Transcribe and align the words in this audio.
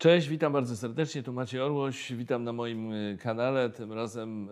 Cześć, 0.00 0.28
witam 0.28 0.52
bardzo 0.52 0.76
serdecznie. 0.76 1.22
Tu 1.22 1.32
Maciej 1.32 1.60
Orłoś. 1.60 2.12
Witam 2.12 2.44
na 2.44 2.52
moim 2.52 2.92
y, 2.92 3.18
kanale. 3.22 3.70
Tym 3.70 3.92
razem 3.92 4.48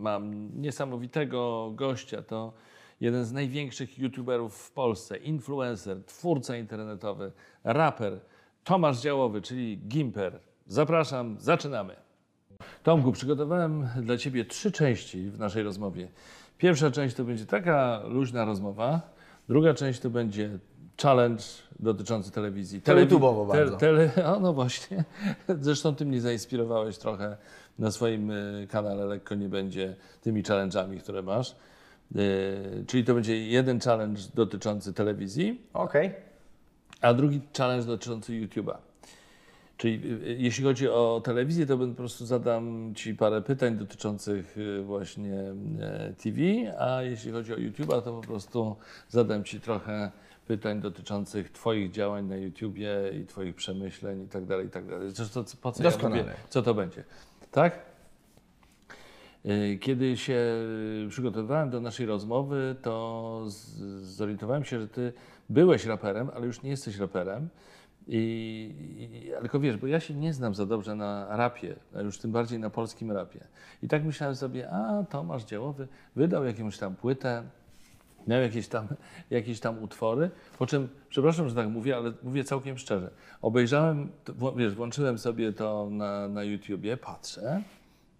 mam 0.00 0.50
niesamowitego 0.60 1.70
gościa. 1.74 2.22
To 2.22 2.52
jeden 3.00 3.24
z 3.24 3.32
największych 3.32 3.98
youtuberów 3.98 4.56
w 4.56 4.72
Polsce, 4.72 5.16
influencer, 5.16 6.04
twórca 6.04 6.56
internetowy, 6.56 7.32
raper 7.64 8.20
Tomasz 8.64 9.00
Działowy, 9.00 9.42
czyli 9.42 9.78
Gimper. 9.78 10.40
Zapraszam, 10.66 11.36
zaczynamy. 11.40 11.96
Tomku, 12.82 13.12
przygotowałem 13.12 13.88
dla 14.02 14.16
Ciebie 14.16 14.44
trzy 14.44 14.72
części 14.72 15.30
w 15.30 15.38
naszej 15.38 15.62
rozmowie. 15.62 16.08
Pierwsza 16.58 16.90
część 16.90 17.16
to 17.16 17.24
będzie 17.24 17.46
taka 17.46 18.02
luźna 18.08 18.44
rozmowa, 18.44 19.00
druga 19.48 19.74
część 19.74 20.00
to 20.00 20.10
będzie 20.10 20.58
challenge 21.02 21.42
dotyczący 21.78 22.30
telewizji. 22.30 22.82
Teletubowo 22.82 23.46
bardzo. 23.46 23.76
Tele, 23.76 24.10
o, 24.34 24.40
no 24.40 24.52
właśnie. 24.52 25.04
Zresztą 25.60 25.94
Ty 25.94 26.06
mnie 26.06 26.20
zainspirowałeś 26.20 26.98
trochę 26.98 27.36
na 27.78 27.90
swoim 27.90 28.30
y, 28.30 28.66
kanale 28.70 29.04
Lekko 29.04 29.34
Nie 29.34 29.48
Będzie 29.48 29.96
tymi 30.20 30.42
challenge'ami, 30.42 31.00
które 31.00 31.22
masz. 31.22 31.56
Y, 32.16 32.84
czyli 32.86 33.04
to 33.04 33.14
będzie 33.14 33.46
jeden 33.46 33.80
challenge 33.80 34.20
dotyczący 34.34 34.92
telewizji, 34.92 35.60
Okej. 35.72 36.14
a 37.00 37.14
drugi 37.14 37.40
challenge 37.58 37.86
dotyczący 37.86 38.32
YouTube'a. 38.32 38.76
Czyli 39.76 40.12
y, 40.12 40.36
jeśli 40.38 40.64
chodzi 40.64 40.88
o 40.88 41.20
telewizję, 41.24 41.66
to 41.66 41.78
po 41.78 41.86
prostu 41.86 42.26
zadam 42.26 42.94
Ci 42.94 43.14
parę 43.14 43.42
pytań 43.42 43.76
dotyczących 43.76 44.56
właśnie 44.84 45.42
TV, 46.22 46.40
a 46.78 47.02
jeśli 47.02 47.32
chodzi 47.32 47.52
o 47.52 47.56
YouTube'a, 47.56 48.02
to 48.02 48.12
po 48.12 48.20
prostu 48.20 48.76
zadam 49.08 49.44
Ci 49.44 49.60
trochę 49.60 50.10
pytań 50.50 50.80
dotyczących 50.80 51.52
Twoich 51.52 51.90
działań 51.90 52.24
na 52.24 52.36
YouTubie 52.36 52.90
i 53.22 53.26
Twoich 53.26 53.54
przemyśleń 53.54 54.22
i 54.22 54.28
tak 54.28 54.44
dalej, 54.44 54.66
i 54.66 54.70
tak 54.70 54.86
dalej. 54.86 55.10
Zresztą 55.10 55.44
po 55.62 55.72
co 55.72 55.82
ja 55.82 55.90
mówię, 56.08 56.24
co 56.48 56.62
to 56.62 56.74
będzie, 56.74 57.04
tak? 57.50 57.78
Y, 59.46 59.78
Kiedy 59.80 60.16
się 60.16 60.38
przygotowywałem 61.08 61.70
do 61.70 61.80
naszej 61.80 62.06
rozmowy, 62.06 62.76
to 62.82 63.44
zorientowałem 64.00 64.64
się, 64.64 64.80
że 64.80 64.88
ty 64.88 65.12
byłeś 65.48 65.84
raperem, 65.86 66.30
ale 66.34 66.46
już 66.46 66.62
nie 66.62 66.70
jesteś 66.70 66.98
raperem. 66.98 67.48
I, 68.08 68.20
i, 68.98 69.32
ale 69.32 69.40
tylko 69.40 69.60
wiesz, 69.60 69.76
bo 69.76 69.86
ja 69.86 70.00
się 70.00 70.14
nie 70.14 70.32
znam 70.34 70.54
za 70.54 70.66
dobrze 70.66 70.94
na 70.94 71.36
rapie, 71.36 71.76
a 71.96 72.00
już 72.00 72.18
tym 72.18 72.32
bardziej 72.32 72.58
na 72.58 72.70
polskim 72.70 73.12
rapie. 73.12 73.40
I 73.82 73.88
tak 73.88 74.04
myślałem 74.04 74.36
sobie, 74.36 74.70
a 74.70 75.04
Tomasz 75.04 75.44
Działowy 75.44 75.88
wydał 76.16 76.44
jakąś 76.44 76.78
tam 76.78 76.96
płytę, 76.96 77.42
miał 78.26 78.40
jakieś 78.40 78.68
tam, 78.68 78.88
jakieś 79.30 79.60
tam 79.60 79.82
utwory, 79.82 80.30
po 80.58 80.66
czym, 80.66 80.88
przepraszam, 81.08 81.48
że 81.48 81.54
tak 81.54 81.68
mówię, 81.68 81.96
ale 81.96 82.12
mówię 82.22 82.44
całkiem 82.44 82.78
szczerze, 82.78 83.10
obejrzałem, 83.42 84.08
wiesz, 84.56 84.74
włączyłem 84.74 85.18
sobie 85.18 85.52
to 85.52 85.88
na, 85.90 86.28
na 86.28 86.44
YouTubie, 86.44 86.96
patrzę, 86.96 87.62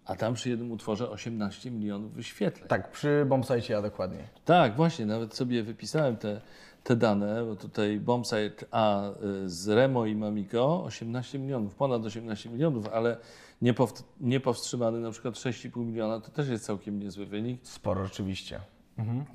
a 0.05 0.15
tam 0.15 0.33
przy 0.33 0.49
jednym 0.49 0.71
utworze 0.71 1.09
18 1.09 1.71
milionów 1.71 2.13
wyświetleń. 2.13 2.67
Tak, 2.67 2.91
przy 2.91 3.25
bombsite 3.29 3.73
ja 3.73 3.81
dokładnie. 3.81 4.27
Tak, 4.45 4.75
właśnie, 4.75 5.05
nawet 5.05 5.35
sobie 5.35 5.63
wypisałem 5.63 6.17
te, 6.17 6.41
te 6.83 6.95
dane, 6.95 7.45
bo 7.45 7.55
tutaj 7.55 7.99
Bombsite 7.99 8.65
A 8.71 9.09
y, 9.09 9.49
z 9.49 9.67
Remo 9.67 10.05
i 10.05 10.15
Mamiko 10.15 10.83
18 10.83 11.39
milionów, 11.39 11.75
ponad 11.75 12.05
18 12.05 12.49
milionów, 12.49 12.87
ale 12.93 13.17
niepow, 13.61 13.93
niepowstrzymany 14.21 14.99
na 14.99 15.11
przykład 15.11 15.35
6,5 15.35 15.85
miliona, 15.85 16.19
to 16.19 16.31
też 16.31 16.49
jest 16.49 16.65
całkiem 16.65 16.99
niezły 16.99 17.25
wynik. 17.25 17.59
Sporo 17.63 18.05
rzeczywiście. 18.05 18.59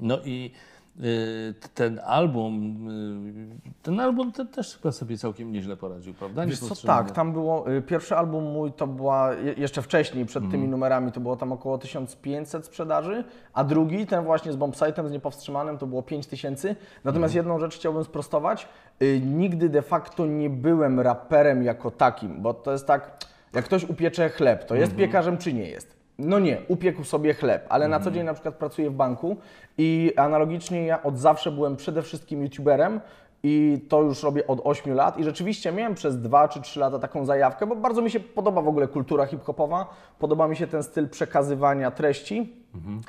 No 0.01 0.19
i 0.25 0.51
y, 1.01 1.55
ten 1.75 2.01
album, 2.07 2.77
y, 2.91 3.83
ten 3.83 4.01
album 4.01 4.33
te, 4.33 4.47
też 4.47 4.77
chyba 4.77 4.93
sobie 4.93 5.19
całkiem 5.19 5.53
nieźle 5.53 5.77
poradził, 5.77 6.15
prawda? 6.15 6.47
Wiesz 6.47 6.61
co, 6.61 6.75
tak, 6.87 7.11
tam 7.15 7.33
było, 7.33 7.73
y, 7.73 7.83
pierwszy 7.83 8.17
album 8.17 8.45
mój 8.45 8.73
to 8.73 8.87
była, 8.87 9.35
je- 9.35 9.53
jeszcze 9.53 9.83
wcześniej, 9.83 10.27
przed 10.27 10.51
tymi 10.51 10.69
numerami, 10.69 11.13
to 11.13 11.21
było 11.21 11.37
tam 11.37 11.53
około 11.53 11.79
1500 11.79 12.67
sprzedaży, 12.67 13.25
a 13.53 13.65
drugi, 13.65 14.07
ten 14.07 14.25
właśnie 14.25 14.53
z 14.53 14.57
bombsite'em, 14.57 15.09
z 15.09 15.13
niepowstrzymanym, 15.13 15.79
to 15.79 15.87
było 15.87 16.03
5000. 16.03 16.77
Natomiast 17.05 17.35
jedną 17.35 17.59
rzecz 17.61 17.75
chciałbym 17.77 18.05
sprostować, 18.05 18.69
nigdy 19.27 19.69
de 19.69 19.83
facto 19.83 20.27
nie 20.27 20.51
byłem 20.51 21.01
raperem 21.01 21.63
jako 21.63 21.91
takim, 21.91 22.43
bo 22.43 22.55
to 22.55 22.73
jest 22.73 22.87
tak, 22.87 23.17
jak 23.55 23.65
ktoś 23.65 23.85
upiecze 23.85 24.29
chleb, 24.29 24.65
to 24.65 24.75
jest 24.75 24.93
piekarzem 24.97 25.39
czy 25.39 25.53
nie 25.53 25.69
jest? 25.69 25.96
No 26.19 26.39
nie, 26.39 26.59
upiekł 26.69 27.05
sobie 27.05 27.35
chleb, 27.35 27.67
ale 27.69 27.89
na 27.89 28.01
co 28.01 28.11
dzień 28.11 28.25
na 28.25 28.35
przykład 28.35 28.55
pracuję 28.55 28.91
w 28.91 28.95
banku 28.95 29.37
i 29.79 30.13
analogicznie 30.17 30.87
ja 30.87 31.03
od 31.03 31.19
zawsze 31.19 31.51
byłem 31.53 31.77
przede 31.77 32.03
wszystkim 32.03 32.43
youtuberem 32.43 33.01
i 33.43 33.85
to 33.89 34.03
już 34.03 34.23
robię 34.23 34.47
od 34.47 34.61
8 34.65 34.95
lat 34.95 35.19
i 35.19 35.25
rzeczywiście 35.25 35.73
miałem 35.73 35.95
przez 35.95 36.21
2 36.21 36.49
czy 36.49 36.61
3 36.61 36.81
lata 36.81 36.99
taką 36.99 37.25
zajawkę, 37.25 37.67
bo 37.67 37.77
bardzo 37.77 38.03
mi 38.03 38.11
się 38.11 38.21
podoba 38.21 38.63
w 38.63 38.69
ogóle 38.69 38.89
kultura 38.89 39.27
hip-hopowa, 39.27 39.87
podoba 40.19 40.49
mi 40.49 40.57
się 40.57 40.67
ten 40.67 40.83
styl 40.83 41.09
przekazywania 41.09 41.91
treści 41.91 42.53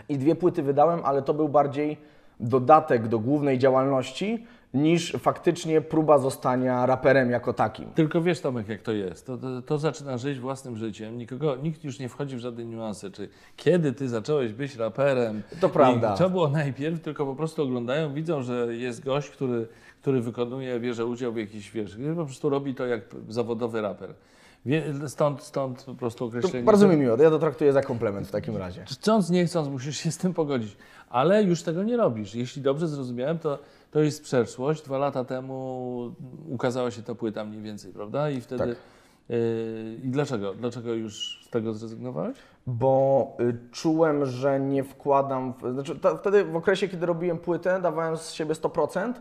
i 0.09 0.18
dwie 0.18 0.35
płyty 0.35 0.63
wydałem, 0.63 1.00
ale 1.03 1.22
to 1.22 1.34
był 1.34 1.50
bardziej 1.50 1.97
dodatek 2.40 3.08
do 3.08 3.20
głównej 3.20 3.59
działalności 3.59 4.46
niż 4.74 5.14
faktycznie 5.20 5.81
próba 5.81 6.18
zostania 6.18 6.86
raperem 6.86 7.31
jako 7.31 7.53
takim. 7.53 7.90
Tylko 7.90 8.22
wiesz, 8.22 8.42
Tomek, 8.42 8.68
jak 8.68 8.81
to 8.81 8.92
jest. 8.92 9.25
To, 9.25 9.38
to, 9.38 9.62
to 9.62 9.78
zaczyna 9.78 10.18
żyć 10.18 10.40
własnym 10.40 10.78
życiem. 10.78 11.18
Nikogo, 11.18 11.56
nikt 11.56 11.84
już 11.84 12.00
nie 12.00 12.09
wchodzi 12.09 12.36
w 12.36 12.40
żadne 12.40 12.66
niuanse. 12.66 13.12
Czy 13.12 13.30
kiedy 13.56 13.94
ty 13.94 14.09
zacząłeś 14.09 14.53
być 14.53 14.75
raperem? 14.75 15.42
To 15.62 15.70
prawda. 15.70 16.14
I 16.14 16.18
co 16.18 16.30
było 16.30 16.48
najpierw, 16.50 17.02
tylko 17.02 17.25
po 17.25 17.36
prostu 17.36 17.64
oglądają, 17.64 18.14
widzą, 18.14 18.44
że 18.44 18.75
jest 18.75 19.04
gość, 19.04 19.30
który, 19.30 19.68
który 20.02 20.22
wykonuje, 20.22 20.80
bierze 20.80 21.06
udział 21.06 21.34
w 21.34 21.38
jakiejś, 21.38 21.72
wiesz, 21.72 21.98
po 22.16 22.25
prostu 22.25 22.50
robi 22.50 22.75
to 22.75 22.86
jak 22.86 23.02
zawodowy 23.30 23.81
raper. 23.81 24.14
Stąd, 25.07 25.44
stąd 25.44 25.83
po 25.83 25.95
prostu 25.95 26.19
To 26.19 26.25
określenie. 26.25 26.66
bardzo 26.66 26.88
mi 26.88 26.97
miło, 26.97 27.17
ja 27.17 27.29
to 27.29 27.39
traktuję 27.39 27.73
za 27.73 27.81
komplement 27.81 28.28
w 28.28 28.31
takim 28.31 28.57
razie. 28.57 28.85
Chcąc, 28.85 29.29
nie 29.29 29.45
chcąc, 29.45 29.69
musisz 29.69 29.97
się 29.97 30.11
z 30.11 30.17
tym 30.17 30.33
pogodzić. 30.33 30.78
Ale 31.09 31.44
już 31.44 31.63
tego 31.63 31.83
nie 31.83 31.97
robisz. 31.97 32.35
Jeśli 32.35 32.61
dobrze 32.61 32.88
zrozumiałem, 32.88 33.39
to, 33.39 33.59
to 33.91 34.00
jest 34.00 34.23
przeszłość. 34.23 34.81
Dwa 34.83 34.97
lata 34.97 35.25
temu 35.25 36.16
ukazała 36.50 36.91
się 36.91 37.03
ta 37.03 37.16
płyta 37.16 37.45
mniej 37.45 37.61
więcej, 37.61 37.94
prawda? 37.94 38.29
I 38.29 38.41
wtedy. 38.41 38.67
Tak. 38.67 38.77
Yy, 39.29 39.38
I 40.03 40.09
dlaczego? 40.09 40.53
Dlaczego 40.53 40.94
już 40.94 41.44
z 41.45 41.50
tego 41.50 41.73
zrezygnowałeś? 41.73 42.38
bo 42.67 43.27
y, 43.39 43.57
czułem, 43.72 44.25
że 44.25 44.59
nie 44.59 44.83
wkładam. 44.83 45.53
W, 45.53 45.73
znaczy, 45.73 46.00
ta, 46.00 46.17
wtedy 46.17 46.44
w 46.44 46.56
okresie, 46.56 46.88
kiedy 46.88 47.06
robiłem 47.06 47.38
płytę, 47.38 47.81
dawałem 47.81 48.17
z 48.17 48.31
siebie 48.31 48.53
100%, 48.53 49.13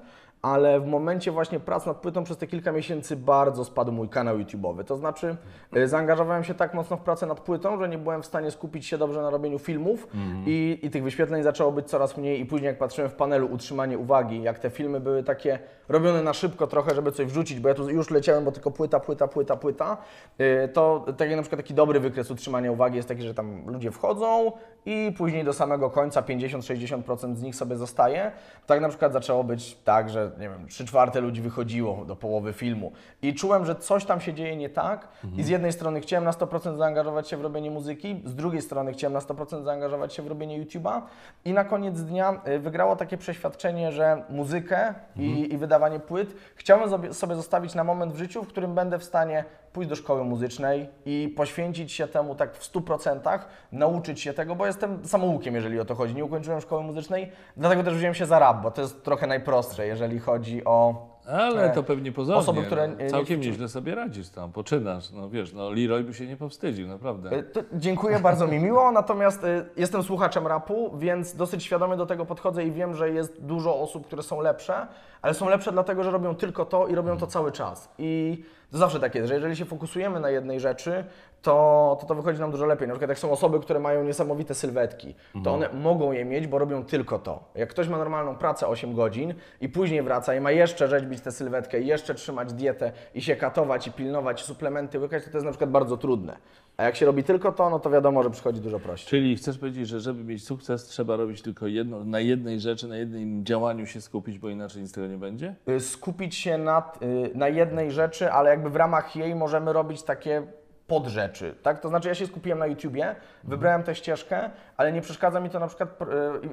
ale 0.47 0.81
w 0.81 0.87
momencie 0.87 1.33
właśnie 1.33 1.61
prac 1.61 1.87
nad 1.87 1.97
płytą 1.97 2.25
przez 2.25 2.37
te 2.37 2.47
kilka 2.47 2.73
miesięcy 2.73 3.17
bardzo 3.17 3.65
spadł 3.65 3.93
mój 3.93 4.09
kanał 4.09 4.39
YouTube'owy. 4.39 4.85
To 4.85 4.97
znaczy, 4.97 5.37
y, 5.77 5.89
zaangażowałem 5.89 6.45
się 6.45 6.55
tak 6.55 6.75
mocno 6.75 6.97
w 6.97 7.01
pracę 7.01 7.27
nad 7.27 7.41
płytą, 7.41 7.79
że 7.79 7.89
nie 7.89 7.99
byłem 7.99 8.23
w 8.23 8.27
stanie 8.27 8.51
skupić 8.51 8.87
się 8.87 8.99
dobrze 8.99 9.23
na 9.23 9.31
robieniu 9.31 9.59
filmów 9.59 10.09
i, 10.47 10.79
i 10.83 10.91
tych 10.91 11.03
wyświetleń 11.03 11.43
zaczęło 11.43 11.73
być 11.73 11.87
coraz 11.87 12.17
mniej. 12.17 12.41
I 12.41 12.47
później, 12.47 12.67
jak 12.67 12.79
patrzyłem 12.79 13.11
w 13.11 13.15
panelu 13.15 13.47
utrzymanie 13.47 13.99
uwagi, 13.99 14.43
jak 14.43 14.59
te 14.59 14.71
filmy 14.71 15.01
były 15.01 15.23
takie 15.23 15.59
robione 15.89 16.23
na 16.23 16.35
szybko 16.35 16.67
trochę, 16.67 16.95
żeby 16.95 17.13
coś 17.13 17.27
wrzucić, 17.27 17.61
bo 17.61 17.69
ja 17.69 17.75
tu 17.75 17.91
już 17.91 18.11
leciałem, 18.11 18.45
bo 18.45 18.53
tylko 18.53 18.71
płyta, 18.71 19.01
płyta, 19.01 19.29
płyta, 19.29 19.57
płyta, 19.57 19.97
y, 20.41 20.69
to 20.69 21.07
tak 21.17 21.29
jak 21.29 21.37
na 21.37 21.43
przykład 21.43 21.61
taki 21.61 21.75
dobry 21.75 22.01
wykres 22.01 22.31
utrzymania 22.31 22.73
uwagi 22.73 22.97
jest 22.97 23.09
taki, 23.09 23.23
że 23.23 23.35
tam 23.35 23.71
ludzie 23.71 23.91
wchodzą 23.91 24.53
i 24.87 25.13
później 25.17 25.45
do 25.45 25.53
samego 25.53 25.91
końca 25.91 26.23
50-60% 26.23 27.37
z 27.37 27.43
nich 27.43 27.57
sobie 27.57 27.77
zostaje. 27.77 28.33
Tak 28.67 28.81
na 28.81 28.89
przykład 28.89 29.13
zaczęło 29.13 29.45
być 29.45 29.77
tak, 29.85 30.11
że 30.11 30.31
nie 30.39 30.49
wiem, 30.49 30.67
3 30.69 30.85
czwarte 30.85 31.21
ludzi 31.21 31.43
wychodziło 31.43 32.05
do 32.05 32.17
połowy 32.17 32.53
filmu. 32.53 32.93
I 33.23 33.35
czułem, 33.35 33.65
że 33.65 33.75
coś 33.75 34.05
tam 34.05 34.21
się 34.21 34.35
dzieje 34.35 34.57
nie 34.57 34.71
tak. 34.71 35.09
I 35.37 35.43
z 35.43 35.49
jednej 35.49 35.73
strony 35.73 36.01
chciałem 36.01 36.25
na 36.25 36.31
100% 36.31 36.77
zaangażować 36.77 37.29
się 37.29 37.37
w 37.37 37.41
robienie 37.41 37.71
muzyki, 37.71 38.23
z 38.25 38.35
drugiej 38.35 38.63
strony 38.63 38.93
chciałem 38.93 39.13
na 39.13 39.21
100% 39.21 39.65
zaangażować 39.65 40.15
się 40.15 40.23
w 40.23 40.27
robienie 40.27 40.65
YouTube'a. 40.65 41.03
I 41.45 41.53
na 41.53 41.65
koniec 41.65 42.03
dnia 42.03 42.41
y, 42.49 42.59
wygrało 42.59 42.97
takie 42.97 43.17
przeświadczenie, 43.17 43.93
że 43.93 44.23
muzykę 44.29 44.95
i, 45.17 45.55
i 45.55 45.59
wydawanie 45.77 46.01
płyt 46.01 46.35
chciałem 46.55 46.91
sobie- 46.91 47.15
sobie 47.15 47.35
zostawić 47.35 47.75
na 47.75 47.85
moment 47.85 48.13
w 48.13 48.17
życiu, 48.17 48.43
w 48.43 48.49
którym 48.49 48.75
będę 48.75 48.99
w 48.99 49.05
stanie 49.05 49.45
pójść 49.73 49.89
do 49.91 49.97
szkoły 49.97 50.25
muzycznej 50.25 50.89
i 51.07 51.35
poświęcić 51.37 51.93
się 51.93 52.09
temu 52.09 52.35
tak 52.35 52.57
w 52.57 52.65
100%, 52.65 53.47
nauczyć 53.73 54.21
się 54.21 54.33
tego, 54.33 54.55
bo 54.55 54.67
jestem 54.67 55.07
samoukiem, 55.07 55.55
jeżeli 55.55 55.81
o 55.81 55.85
to 55.85 55.95
chodzi. 55.95 56.15
Nie 56.15 56.25
ukończyłem 56.25 56.61
szkoły 56.61 56.83
muzycznej, 56.83 57.33
dlatego 57.57 57.83
też 57.85 57.95
wziąłem 57.95 58.15
się 58.15 58.27
za 58.27 58.39
rap, 58.39 58.63
bo 58.63 58.71
to 58.71 58.83
jest 58.83 59.05
trochę 59.05 59.27
najprostsze, 59.27 59.87
jeżeli 59.87 60.19
chodzi 60.19 60.65
o... 60.65 61.16
Ale 61.27 61.71
e, 61.71 61.75
to 61.75 61.83
pewnie 61.83 62.13
pozornie. 62.13 62.41
osoby, 62.41 62.63
które 62.63 62.89
no, 62.89 62.95
nie- 62.97 63.11
całkiem 63.11 63.41
nie- 63.41 63.47
nieźle 63.47 63.69
sobie 63.69 63.95
radzisz 63.95 64.29
tam, 64.29 64.53
poczynasz. 64.53 65.11
No 65.11 65.31
wiesz, 65.31 65.53
no 65.53 65.71
Leroy 65.71 66.05
by 66.05 66.15
się 66.15 66.27
nie 66.27 66.37
powstydził, 66.37 66.89
naprawdę. 66.89 67.33
Y, 67.39 67.43
To 67.43 67.61
dziękuję, 67.73 68.19
bardzo 68.21 68.47
mi 68.47 68.59
miło, 68.59 68.93
natomiast 69.01 69.45
y, 69.45 69.65
jestem 69.77 70.03
słuchaczem 70.03 70.47
rapu, 70.47 70.99
więc 70.99 71.37
dosyć 71.37 71.65
świadomie 71.65 71.97
do 71.97 72.07
tego 72.07 72.25
podchodzę 72.27 72.65
i 72.65 72.73
wiem, 72.73 72.95
że 72.95 73.11
jest 73.11 73.43
dużo 73.43 73.81
osób, 73.81 74.07
które 74.07 74.23
są 74.23 74.41
lepsze, 74.41 74.87
ale 75.23 75.35
są 75.35 75.49
lepsze 75.49 75.73
dlatego, 75.73 76.05
że 76.05 76.11
robią 76.11 76.35
tylko 76.35 76.65
to 76.65 76.87
i 76.87 76.95
robią 76.95 77.17
to 77.19 77.27
cały 77.27 77.53
czas. 77.53 77.89
I 77.99 78.45
To 78.77 78.81
zawsze 78.81 79.01
tak 79.01 79.15
jest, 79.15 79.29
że 79.29 79.35
jeżeli 79.35 79.57
się 79.57 79.65
fokusujemy 79.65 80.21
na 80.21 80.31
jednej 80.31 80.61
rzeczy, 80.61 81.05
to, 81.43 81.99
to 82.01 82.07
to 82.07 82.15
wychodzi 82.15 82.41
nam 82.41 82.51
dużo 82.51 82.67
lepiej. 82.67 82.89
Na 82.89 82.95
przykład 82.95 83.09
jak 83.09 83.19
są 83.19 83.31
osoby, 83.31 83.61
które 83.61 83.81
mają 83.81 84.05
niesamowite 84.05 84.55
sylwetki, 84.55 85.15
to 85.45 85.55
one 85.55 85.69
mogą 85.73 86.13
je 86.13 86.25
mieć, 86.25 86.47
bo 86.47 86.59
robią 86.59 86.85
tylko 86.85 87.19
to. 87.19 87.45
Jak 87.55 87.69
ktoś 87.69 87.89
ma 87.89 87.99
normalną 87.99 88.35
pracę 88.35 88.67
8 88.67 88.95
godzin 88.95 89.35
i 89.61 89.69
później 89.69 90.03
wraca 90.03 90.35
i 90.35 90.41
ma 90.41 90.51
jeszcze 90.51 90.89
rzeźbić 90.89 91.21
tę 91.21 91.33
sylwetkę, 91.33 91.81
i 91.81 91.87
jeszcze 91.87 92.15
trzymać 92.15 92.53
dietę 92.53 92.93
i 93.15 93.23
się 93.23 93.37
katować 93.37 93.87
i 93.87 93.93
pilnować, 93.93 94.43
suplementy 94.43 95.01
łykać, 95.01 95.25
to 95.25 95.31
to 95.31 95.37
jest 95.37 95.45
na 95.45 95.51
przykład 95.51 95.71
bardzo 95.71 95.97
trudne. 95.97 96.37
A 96.77 96.85
jak 96.85 96.97
się 96.97 97.07
robi 97.07 97.25
tylko 97.25 97.53
to, 97.53 97.71
no 97.71 97.79
to 97.79 97.91
wiadomo, 97.91 98.23
że 98.23 98.31
przychodzi 98.31 98.61
dużo 98.61 98.81
prościej. 98.81 99.11
Czyli 99.11 99.37
chcesz 99.37 99.59
powiedzieć, 99.59 99.89
że 99.89 100.01
żeby 100.01 100.25
mieć 100.25 100.45
sukces, 100.45 100.85
trzeba 100.85 101.17
robić 101.17 101.43
tylko 101.43 101.67
jedno, 101.67 102.05
na 102.05 102.21
jednej 102.21 102.61
rzeczy, 102.61 102.89
na 102.89 102.97
jednym 102.97 103.45
działaniu 103.45 103.87
się 103.87 104.01
skupić, 104.01 104.39
bo 104.39 104.49
inaczej 104.49 104.83
nic 104.83 104.91
z 104.91 104.95
tego 104.95 105.07
nie 105.07 105.17
będzie? 105.17 105.55
Y, 105.69 105.81
skupić 105.81 106.35
się 106.35 106.59
na, 106.59 106.93
y, 107.03 107.31
na 107.35 107.49
jednej 107.49 107.91
rzeczy, 107.91 108.33
ale 108.33 108.51
jakby 108.51 108.66
w 108.71 108.77
ramach 108.77 109.17
jej 109.17 109.35
możemy 109.35 109.73
robić 109.73 110.03
takie 110.03 110.43
podrzeczy, 110.87 111.55
tak? 111.63 111.81
To 111.81 111.89
znaczy 111.89 112.09
ja 112.09 112.15
się 112.15 112.27
skupiłem 112.27 112.59
na 112.59 112.67
YouTubie, 112.67 113.17
wybrałem 113.45 113.83
tę 113.83 113.95
ścieżkę, 113.95 114.51
ale 114.77 114.93
nie 114.93 115.01
przeszkadza 115.01 115.41
mi 115.41 115.51
to 115.51 115.59
na 115.61 115.67
przykład 115.67 116.03
y, 116.03 116.07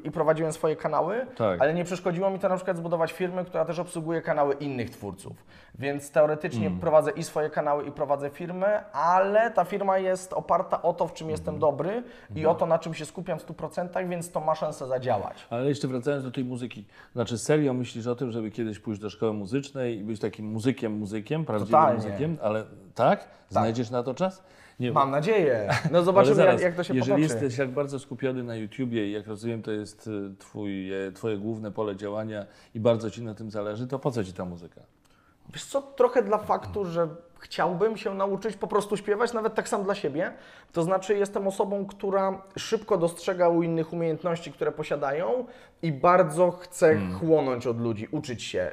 i 0.04 0.12
prowadziłem 0.12 0.54
swoje 0.54 0.76
kanały, 0.76 1.26
Tak. 1.38 1.62
ale 1.62 1.74
nie 1.74 1.84
przeszkodziło 1.84 2.30
mi 2.30 2.40
to 2.40 2.50
na 2.50 2.56
przykład 2.56 2.78
zbudować 2.78 3.12
firmy, 3.14 3.46
która 3.46 3.66
też 3.66 3.80
obsługuje 3.80 4.22
kanały 4.22 4.54
innych 4.54 4.90
twórców. 4.90 5.34
Więc 5.80 6.12
teoretycznie 6.12 6.72
prowadzę 6.72 7.12
i 7.12 7.24
swoje 7.24 7.50
kanały 7.50 7.84
i 7.86 7.92
prowadzę 7.92 8.30
firmę, 8.30 8.84
ale 8.94 9.52
ta 9.52 9.64
firma 9.66 9.98
jest 9.98 10.34
oparta 10.34 10.82
o 10.82 10.94
to, 10.94 11.08
w 11.08 11.14
czym 11.14 11.30
jestem 11.30 11.60
dobry 11.60 12.04
i 12.36 12.46
o 12.46 12.56
to, 12.56 12.66
na 12.66 12.80
czym 12.80 12.94
się 12.94 13.06
skupiam 13.06 13.40
w 13.40 13.46
100%, 13.46 14.08
więc 14.10 14.32
to 14.32 14.40
ma 14.40 14.56
szansę 14.56 14.88
zadziałać. 14.88 15.48
Ale 15.50 15.66
jeszcze 15.70 15.88
wracając 15.88 16.24
do 16.24 16.32
tej 16.32 16.46
muzyki, 16.46 16.86
znaczy 17.14 17.38
serio 17.38 17.74
myślisz 17.74 18.08
o 18.08 18.16
tym, 18.16 18.32
żeby 18.32 18.52
kiedyś 18.52 18.80
pójść 18.80 19.02
do 19.02 19.10
szkoły 19.10 19.34
muzycznej 19.34 20.00
i 20.00 20.04
być 20.04 20.20
takim 20.22 20.46
muzykiem, 20.46 20.92
muzykiem, 20.98 21.46
prawdziwym 21.46 21.72
Totalnie. 21.82 22.04
muzykiem, 22.04 22.38
ale 22.42 22.64
tak? 22.96 23.28
Znajdziesz 23.50 23.90
na 23.90 24.04
to 24.04 24.14
czas? 24.14 24.44
Nie, 24.80 24.92
Mam 24.92 25.12
nadzieję. 25.12 25.70
No 25.92 26.04
zobaczymy, 26.04 26.36
zaraz, 26.36 26.54
jak, 26.54 26.62
jak 26.62 26.76
to 26.76 26.84
się 26.84 26.94
Jeżeli 26.96 27.24
potoczy. 27.24 27.34
jesteś 27.34 27.58
jak 27.58 27.72
bardzo 27.72 28.00
skupiony 28.00 28.44
na 28.44 28.56
YouTubie 28.56 29.08
i 29.08 29.12
jak 29.12 29.28
rozumiem, 29.28 29.62
to 29.62 29.72
jest 29.72 30.08
y, 30.08 30.36
twój, 30.40 30.94
e, 31.08 31.12
twoje 31.12 31.38
główne 31.38 31.72
pole 31.72 31.96
działania 31.96 32.46
i 32.76 32.80
bardzo 32.80 33.12
ci 33.12 33.22
na 33.24 33.34
tym 33.34 33.52
zależy, 33.52 33.88
to 33.88 34.00
po 34.00 34.12
co 34.12 34.24
ci 34.24 34.34
ta 34.34 34.46
muzyka? 34.46 34.82
Wiesz 35.54 35.66
co, 35.66 35.82
trochę 35.82 36.24
dla 36.24 36.38
faktu, 36.38 36.86
że 36.86 37.08
chciałbym 37.40 37.98
się 37.98 38.14
nauczyć 38.14 38.56
po 38.56 38.68
prostu 38.68 38.98
śpiewać, 38.98 39.34
nawet 39.34 39.56
tak 39.56 39.70
sam 39.70 39.84
dla 39.84 39.96
siebie. 39.96 40.34
To 40.72 40.84
znaczy, 40.84 41.18
jestem 41.18 41.48
osobą, 41.48 41.86
która 41.86 42.42
szybko 42.58 42.98
dostrzega 42.98 43.50
u 43.50 43.64
innych 43.64 43.94
umiejętności, 43.94 44.52
które 44.52 44.72
posiadają 44.72 45.46
i 45.82 45.92
bardzo 45.92 46.52
chcę 46.52 46.98
chłonąć 47.20 47.68
od 47.68 47.82
ludzi, 47.82 48.08
uczyć 48.12 48.44
się. 48.44 48.72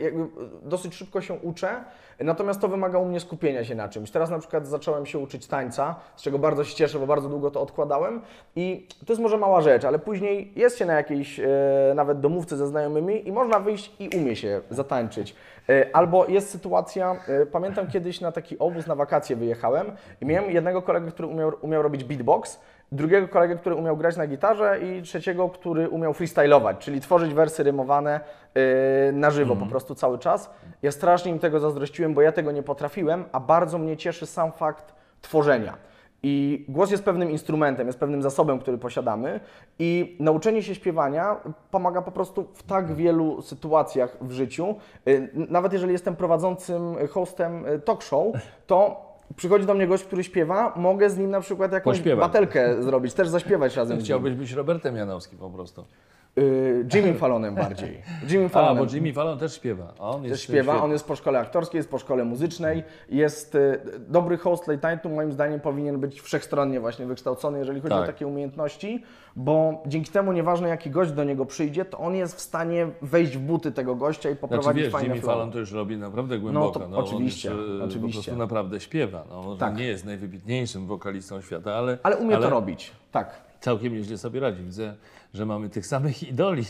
Jakby 0.00 0.26
dosyć 0.62 0.94
szybko 0.94 1.20
się 1.20 1.34
uczę, 1.34 1.84
natomiast 2.20 2.60
to 2.60 2.68
wymaga 2.68 2.98
u 2.98 3.04
mnie 3.04 3.20
skupienia 3.20 3.64
się 3.64 3.74
na 3.74 3.88
czymś. 3.88 4.10
Teraz 4.10 4.30
na 4.30 4.38
przykład 4.38 4.66
zacząłem 4.66 5.06
się 5.06 5.18
uczyć 5.18 5.46
tańca, 5.46 5.94
z 6.16 6.22
czego 6.22 6.38
bardzo 6.38 6.64
się 6.64 6.74
cieszę, 6.74 6.98
bo 6.98 7.06
bardzo 7.06 7.28
długo 7.28 7.50
to 7.50 7.62
odkładałem 7.62 8.22
i 8.56 8.86
to 9.06 9.12
jest 9.12 9.22
może 9.22 9.38
mała 9.38 9.60
rzecz, 9.60 9.84
ale 9.84 9.98
później 9.98 10.52
jest 10.56 10.78
się 10.78 10.86
na 10.86 10.94
jakiejś 10.94 11.40
e, 11.40 11.46
nawet 11.94 12.20
domówce 12.20 12.56
ze 12.56 12.66
znajomymi 12.66 13.28
i 13.28 13.32
można 13.32 13.60
wyjść 13.60 13.92
i 13.98 14.08
umie 14.16 14.36
się 14.36 14.60
zatańczyć. 14.70 15.36
E, 15.68 15.96
Albo 15.96 16.26
jest 16.26 16.50
sytuacja, 16.50 17.16
e, 17.28 17.46
pamiętam 17.46 17.86
kiedyś 17.86 18.20
na 18.20 18.32
taki 18.32 18.58
obóz 18.58 18.86
na 18.86 18.94
wakacje 18.94 19.36
wyjechałem 19.36 19.92
i 20.20 20.26
miałem 20.26 20.50
jednego 20.50 20.82
kolegę, 20.82 21.10
który 21.10 21.28
umiał, 21.28 21.52
umiał 21.60 21.82
robić 21.82 22.04
beatbox, 22.04 22.60
drugiego 22.92 23.28
kolegę, 23.28 23.56
który 23.56 23.74
umiał 23.74 23.96
grać 23.96 24.16
na 24.16 24.26
gitarze 24.26 24.80
i 24.80 25.02
trzeciego, 25.02 25.48
który 25.48 25.88
umiał 25.88 26.14
freestylować, 26.14 26.78
czyli 26.78 27.00
tworzyć 27.00 27.34
wersy 27.34 27.62
rymowane 27.62 28.20
e, 28.54 29.12
na 29.12 29.30
żywo 29.30 29.56
po 29.56 29.66
prostu 29.66 29.94
cały 29.94 30.18
czas. 30.18 30.50
Ja 30.82 30.92
strasznie 30.92 31.32
im 31.32 31.38
tego 31.38 31.60
zazdrościłem, 31.60 32.14
bo 32.14 32.22
ja 32.22 32.32
tego 32.32 32.52
nie 32.52 32.62
potrafiłem, 32.62 33.24
a 33.32 33.40
bardzo 33.40 33.78
mnie 33.78 33.96
cieszy 33.96 34.26
sam 34.26 34.52
fakt 34.52 34.94
tworzenia. 35.22 35.76
I 36.22 36.64
głos 36.68 36.90
jest 36.90 37.04
pewnym 37.04 37.30
instrumentem, 37.30 37.86
jest 37.86 37.98
pewnym 38.00 38.22
zasobem, 38.22 38.58
który 38.58 38.78
posiadamy 38.78 39.40
i 39.78 40.16
nauczenie 40.20 40.62
się 40.62 40.74
śpiewania 40.74 41.36
pomaga 41.70 42.02
po 42.02 42.12
prostu 42.12 42.46
w 42.54 42.62
tak 42.62 42.94
wielu 42.94 43.42
sytuacjach 43.42 44.16
w 44.20 44.32
życiu. 44.32 44.74
Y, 45.08 45.30
Nawet 45.34 45.72
jeżeli 45.72 45.92
jestem 45.92 46.16
prowadzącym 46.16 46.96
hostem 47.10 47.66
y, 47.66 47.78
talk 47.78 48.02
show, 48.02 48.26
to 48.66 49.06
przychodzi 49.36 49.66
do 49.66 49.74
mnie 49.74 49.86
gość, 49.86 50.04
który 50.04 50.24
śpiewa, 50.24 50.72
mogę 50.76 51.10
z 51.10 51.18
nim 51.18 51.30
na 51.30 51.40
przykład 51.40 51.72
jakąś 51.72 51.96
Pośpiewać. 51.96 52.26
batelkę 52.26 52.82
zrobić, 52.82 53.14
też 53.14 53.28
zaśpiewać 53.28 53.76
razem. 53.76 53.98
Chciałbyś 53.98 54.34
być 54.34 54.52
Robertem 54.52 54.96
Janowskim 54.96 55.38
po 55.38 55.50
prostu. 55.50 55.84
Y, 56.38 56.86
Jimmy 56.94 57.14
Fallonem 57.14 57.54
bardziej. 57.54 58.02
Jimmy 58.28 58.44
A, 58.46 58.48
Fallonem. 58.48 58.86
bo 58.86 58.94
Jimmy 58.94 59.12
Fallon 59.12 59.38
też 59.38 59.54
śpiewa. 59.56 59.92
A 59.98 60.02
on 60.10 60.20
też 60.22 60.30
jest 60.30 60.42
śpiewa, 60.42 60.72
świetny. 60.72 60.84
on 60.84 60.90
jest 60.90 61.06
po 61.06 61.16
szkole 61.16 61.38
aktorskiej, 61.38 61.78
jest 61.78 61.90
po 61.90 61.98
szkole 61.98 62.24
muzycznej, 62.24 62.82
jest 63.08 63.54
y, 63.54 63.80
dobry 64.08 64.36
host 64.38 64.68
late 64.68 64.90
nightu, 64.92 65.08
moim 65.08 65.32
zdaniem 65.32 65.60
powinien 65.60 66.00
być 66.00 66.20
wszechstronnie 66.20 66.80
właśnie 66.80 67.06
wykształcony, 67.06 67.58
jeżeli 67.58 67.80
chodzi 67.80 67.94
o 67.94 67.98
Tak. 67.98 68.06
takie 68.06 68.26
umiejętności, 68.26 69.02
bo 69.36 69.82
dzięki 69.86 70.10
temu 70.12 70.32
nieważne 70.32 70.68
jaki 70.68 70.90
gość 70.90 71.12
do 71.12 71.24
niego 71.24 71.46
przyjdzie, 71.46 71.84
to 71.84 71.98
on 71.98 72.14
jest 72.14 72.36
w 72.36 72.40
stanie 72.40 72.86
wejść 73.02 73.36
w 73.36 73.40
buty 73.40 73.72
tego 73.72 73.94
gościa 73.94 74.28
i 74.30 74.32
Znaczy 74.32 74.40
poprowadzić 74.40 74.82
wiesz, 74.82 74.92
fajne 74.92 75.08
Jimmy 75.08 75.20
flow. 75.20 75.34
Fallon 75.34 75.50
to 75.52 75.58
już 75.58 75.72
robi 75.72 75.96
naprawdę 75.96 76.38
głęboko. 76.38 76.78
to 76.80 76.86
on 76.86 76.94
oczywiście, 76.94 77.50
już, 77.50 77.76
e, 77.76 77.78
Po 77.78 77.84
oczywiście. 77.84 78.22
prostu 78.22 78.36
naprawdę 78.38 78.80
śpiewa. 78.80 79.24
No, 79.30 79.56
Tak. 79.56 79.76
nie 79.76 79.86
jest 79.86 80.04
najwybitniejszym 80.04 80.86
wokalistą 80.86 81.40
świata, 81.40 81.74
ale, 81.74 81.98
Ale 82.02 82.16
umie 82.16 82.36
to 82.36 82.50
robić, 82.50 82.92
tak. 83.12 83.45
Całkiem 83.60 83.94
nieźle 83.94 84.18
sobie 84.18 84.40
radzi. 84.40 84.62
Widzę, 84.62 84.94
że 85.34 85.46
mamy 85.46 85.68
tych 85.70 85.86
samych 85.86 86.22
idoli. 86.28 86.64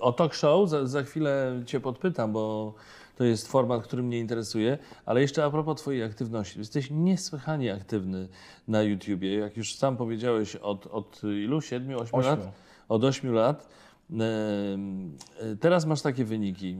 O 0.00 0.12
talk 0.12 0.34
show 0.34 0.68
za, 0.70 0.86
za 0.86 1.02
chwilę 1.02 1.62
Cię 1.66 1.80
podpytam, 1.80 2.32
bo 2.32 2.74
to 3.16 3.24
jest 3.24 3.48
format, 3.48 3.82
który 3.82 4.02
mnie 4.02 4.18
interesuje. 4.18 4.78
Ale 5.06 5.20
jeszcze 5.20 5.44
a 5.44 5.50
propos 5.50 5.80
Twojej 5.80 6.02
aktywności. 6.02 6.58
Jesteś 6.58 6.90
niesłychanie 6.90 7.74
aktywny 7.74 8.28
na 8.68 8.82
YouTubie. 8.82 9.34
Jak 9.38 9.56
już 9.56 9.74
sam 9.74 9.96
powiedziałeś, 9.96 10.56
od, 10.56 10.86
od 10.86 11.22
ilu? 11.24 11.60
Siedmiu, 11.60 12.00
ośmiu 12.00 12.18
Ośmiu. 12.18 12.30
lat? 12.30 12.52
Od 12.88 13.04
ośmiu 13.04 13.32
lat. 13.32 13.68
Em, 14.10 14.20
e, 15.40 15.56
Teraz 15.56 15.86
masz 15.86 16.02
takie 16.02 16.24
wyniki 16.24 16.76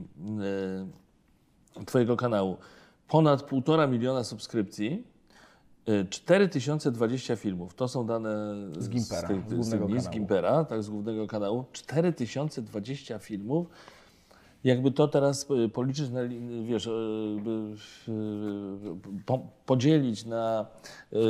Twojego 1.85 2.17
kanału. 2.17 2.57
Ponad 3.07 3.43
półtora 3.43 3.87
miliona 3.87 4.23
subskrypcji. 4.23 5.03
Y, 5.89 6.05
4020 6.09 7.35
filmów. 7.35 7.73
To 7.73 7.87
są 7.87 8.05
dane 8.05 8.55
Z 8.77 8.89
Gimpera, 8.89 9.27
tych, 9.27 9.41
z 9.41 9.49
z, 9.49 9.53
głównego 9.53 9.87
tych, 9.87 9.95
z 9.95 10.03
kanału. 10.03 10.13
Gimpera, 10.13 10.65
tak, 10.65 10.83
z 10.83 10.89
głównego 10.89 11.27
kanału. 11.27 11.65
4020 11.71 13.19
filmów. 13.19 13.67
Jakby 14.63 14.91
to 14.91 15.07
teraz 15.07 15.47
y, 15.65 15.69
policzyć, 15.69 16.09
na, 16.09 16.19
wiesz, 16.63 16.87
y, 16.87 16.89
y, 18.07 18.11
y, 18.11 19.23
po, 19.25 19.47
podzielić 19.65 20.25
na, 20.25 20.65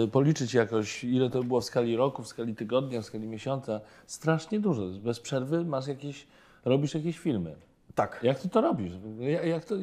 y, 0.04 0.08
policzyć 0.08 0.54
jakoś, 0.54 1.04
ile 1.04 1.30
to 1.30 1.44
było 1.44 1.62
w 1.62 1.66
skali 1.66 1.96
roku, 1.96 2.24
w 2.24 2.28
skali 2.28 2.56
tygodnia, 2.56 3.02
w 3.02 3.06
skali 3.06 3.28
miesiąca, 3.28 3.82
strasznie 4.08 4.60
dużo. 4.60 4.88
Bez 5.04 5.20
przerwy 5.20 5.66
masz 5.66 5.88
jakieś, 5.88 6.28
robisz 6.66 6.94
jakieś 6.94 7.20
filmy. 7.20 7.56
Tak. 7.96 8.20
Jak 8.24 8.40
ty 8.40 8.50
to 8.50 8.62
robisz? 8.62 8.94
Jak, 9.20 9.46
jak 9.46 9.66
to, 9.66 9.76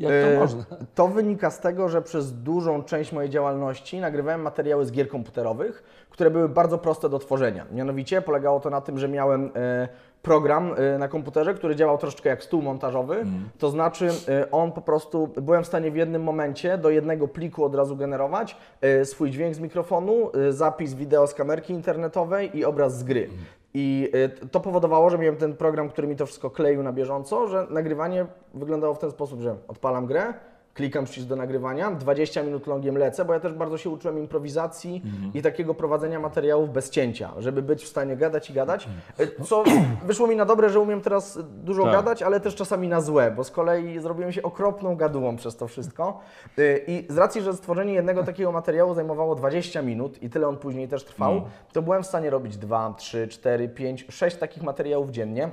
jak 0.00 0.12
E, 0.12 0.34
to 0.34 0.40
można? 0.40 0.64
To 0.94 1.08
wynika 1.08 1.50
z 1.50 1.60
tego, 1.60 1.88
że 1.88 2.02
przez 2.02 2.42
dużą 2.42 2.82
część 2.82 3.12
mojej 3.12 3.30
działalności 3.30 4.00
nagrywałem 4.00 4.42
materiały 4.42 4.86
z 4.86 4.92
gier 4.92 5.08
komputerowych, 5.08 5.82
które 6.10 6.30
były 6.30 6.48
bardzo 6.48 6.78
proste 6.78 7.08
do 7.08 7.18
tworzenia. 7.18 7.66
Mianowicie 7.72 8.22
polegało 8.22 8.60
to 8.60 8.70
na 8.70 8.80
tym, 8.80 8.98
że 8.98 9.08
miałem 9.08 9.50
e, 9.56 9.88
program 10.22 10.74
e, 10.76 10.98
na 10.98 11.08
komputerze, 11.08 11.54
który 11.54 11.76
działał 11.76 11.98
troszeczkę 11.98 12.28
jak 12.28 12.44
stół 12.44 12.62
montażowy. 12.62 13.26
To 13.58 13.70
znaczy, 13.70 14.08
e, 14.28 14.50
on 14.50 14.72
po 14.72 14.80
prostu 14.80 15.28
byłem 15.42 15.64
w 15.64 15.66
stanie 15.66 15.90
w 15.90 15.96
jednym 15.96 16.22
momencie 16.22 16.78
do 16.78 16.90
jednego 16.90 17.28
pliku 17.28 17.64
od 17.64 17.74
razu 17.74 17.96
generować 17.96 18.56
e, 18.80 19.04
swój 19.04 19.30
dźwięk 19.30 19.54
z 19.54 19.60
mikrofonu, 19.60 20.30
e, 20.48 20.52
zapis 20.52 20.94
wideo 20.94 21.26
z 21.26 21.34
kamerki 21.34 21.72
internetowej 21.72 22.58
i 22.58 22.64
obraz 22.64 22.98
z 22.98 23.04
gry. 23.04 23.28
I 23.74 24.10
y, 24.44 24.48
to 24.48 24.60
powodowało, 24.60 25.10
że 25.10 25.18
miałem 25.18 25.36
ten 25.36 25.56
program, 25.56 25.88
który 25.88 26.08
mi 26.08 26.16
to 26.16 26.26
wszystko 26.26 26.50
kleił 26.50 26.82
na 26.82 26.92
bieżąco, 26.92 27.48
że 27.48 27.66
nagrywanie 27.70 28.26
wyglądało 28.54 28.94
w 28.94 28.98
ten 28.98 29.10
sposób, 29.10 29.40
że 29.40 29.56
odpalam 29.68 30.06
grę, 30.06 30.34
klikam 30.78 31.04
przycisk 31.04 31.26
do 31.28 31.36
nagrywania, 31.36 31.90
20 31.90 32.42
minut 32.42 32.66
longiem 32.66 32.98
lecę, 32.98 33.24
bo 33.24 33.32
ja 33.32 33.40
też 33.40 33.52
bardzo 33.52 33.78
się 33.78 33.90
uczyłem 33.90 34.18
improwizacji 34.18 35.02
i 35.34 35.42
takiego 35.42 35.74
prowadzenia 35.74 36.20
materiałów 36.20 36.72
bez 36.72 36.90
cięcia, 36.90 37.30
żeby 37.38 37.62
być 37.62 37.84
w 37.84 37.88
stanie 37.88 38.16
gadać 38.16 38.50
i 38.50 38.52
gadać. 38.52 38.88
Y, 39.20 39.44
Co 39.44 39.64
wyszło 40.06 40.26
mi 40.26 40.36
na 40.36 40.44
dobre, 40.44 40.70
że 40.70 40.80
umiem 40.80 41.00
teraz 41.00 41.38
dużo 41.64 41.82
Tak. 41.84 41.92
gadać, 41.92 42.22
ale 42.22 42.40
też 42.40 42.54
czasami 42.54 42.88
na 42.88 43.00
złe, 43.00 43.30
bo 43.30 43.44
z 43.44 43.50
kolei 43.50 43.98
zrobiłem 44.00 44.32
się 44.32 44.42
okropną 44.42 44.96
gadułą 44.96 45.36
przez 45.36 45.56
to 45.56 45.68
wszystko. 45.68 46.20
Y, 46.58 46.84
I 46.86 47.06
z 47.12 47.18
racji, 47.18 47.42
że 47.42 47.52
stworzenie 47.54 47.92
jednego 47.92 48.24
takiego 48.24 48.52
materiału 48.52 48.94
zajmowało 48.94 49.34
20 49.34 49.82
minut 49.82 50.22
i 50.22 50.30
tyle 50.30 50.48
on 50.48 50.56
później 50.56 50.88
też 50.88 51.04
trwał, 51.04 51.42
to 51.72 51.82
byłem 51.82 52.02
w 52.02 52.06
stanie 52.06 52.30
robić 52.30 52.56
2, 52.56 52.94
3, 52.98 53.28
4, 53.28 53.68
5, 53.68 54.06
6 54.08 54.36
takich 54.36 54.62
materiałów 54.62 55.10
dziennie. 55.10 55.48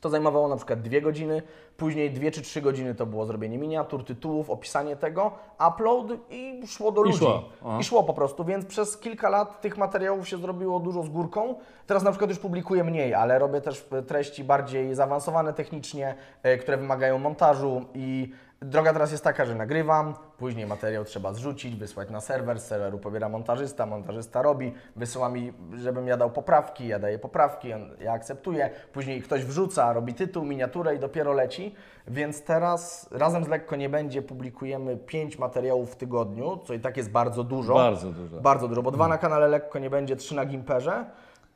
To 0.00 0.10
zajmowało 0.10 0.48
na 0.48 0.56
przykład 0.56 0.80
dwie 0.82 1.02
godziny, 1.02 1.42
później 1.76 2.10
dwie 2.10 2.30
czy 2.30 2.42
trzy 2.42 2.62
godziny 2.62 2.94
to 2.94 3.06
było 3.06 3.26
zrobienie 3.26 3.58
miniatur, 3.58 4.04
tytułów, 4.04 4.50
opisanie 4.50 4.96
tego, 4.96 5.32
upload 5.68 6.06
i 6.30 6.62
szło 6.66 6.92
do 6.92 7.02
I 7.02 7.04
ludzi. 7.04 7.18
szło. 7.18 7.42
I 7.80 7.84
szło 7.84 8.04
po 8.04 8.14
prostu, 8.14 8.44
więc 8.44 8.66
przez 8.66 8.98
kilka 8.98 9.28
lat 9.28 9.60
tych 9.60 9.78
materiałów 9.78 10.28
się 10.28 10.38
zrobiło 10.38 10.80
dużo 10.80 11.02
z 11.02 11.08
górką. 11.08 11.54
Teraz 11.86 12.02
na 12.02 12.10
przykład 12.10 12.30
już 12.30 12.38
publikuję 12.38 12.84
mniej, 12.84 13.14
ale 13.14 13.38
robię 13.38 13.60
też 13.60 13.86
e, 13.92 14.02
treści 14.02 14.44
bardziej 14.44 14.94
zaawansowane 14.94 15.52
technicznie, 15.52 16.14
e, 16.42 16.58
które 16.58 16.76
wymagają 16.76 17.18
montażu 17.18 17.84
i 17.94 18.32
Droga 18.62 18.92
teraz 18.92 19.12
jest 19.12 19.24
taka, 19.24 19.44
że 19.44 19.54
nagrywam, 19.54 20.14
później 20.38 20.66
materiał 20.66 21.04
trzeba 21.04 21.32
zrzucić, 21.32 21.76
wysłać 21.76 22.10
na 22.10 22.20
serwer, 22.20 22.60
z 22.60 22.66
serweru 22.66 22.98
pobiera 22.98 23.28
montażysta, 23.28 23.86
montażysta 23.86 24.42
robi, 24.42 24.74
wysyła 24.96 25.28
mi, 25.28 25.52
żebym 25.74 26.06
ja 26.06 26.16
dał 26.16 26.30
poprawki, 26.30 26.88
ja 26.88 26.98
daję 26.98 27.18
poprawki, 27.18 27.68
ja 28.00 28.12
akceptuję, 28.12 28.70
później 28.92 29.22
ktoś 29.22 29.44
wrzuca, 29.44 29.92
robi 29.92 30.14
tytuł, 30.14 30.44
miniaturę 30.44 30.94
i 30.94 30.98
dopiero 30.98 31.32
leci, 31.32 31.74
więc 32.08 32.42
teraz 32.42 33.08
razem 33.12 33.44
z 33.44 33.48
Lekko 33.48 33.76
Nie 33.76 33.88
Będzie 33.88 34.22
publikujemy 34.22 34.96
5 34.96 35.38
materiałów 35.38 35.92
w 35.92 35.96
tygodniu, 35.96 36.56
co 36.64 36.74
i 36.74 36.80
tak 36.80 36.96
jest 36.96 37.10
bardzo 37.10 37.44
dużo. 37.44 37.74
Bardzo 37.74 38.10
dużo. 38.10 38.40
Bardzo 38.40 38.68
dużo, 38.68 38.82
bo 38.82 38.90
dwa 38.90 39.08
na 39.08 39.18
kanale 39.18 39.48
Lekko 39.48 39.78
Nie 39.78 39.90
Będzie, 39.90 40.16
trzy 40.16 40.34
na 40.34 40.46
Gimperze. 40.46 41.04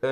Yy, 0.02 0.08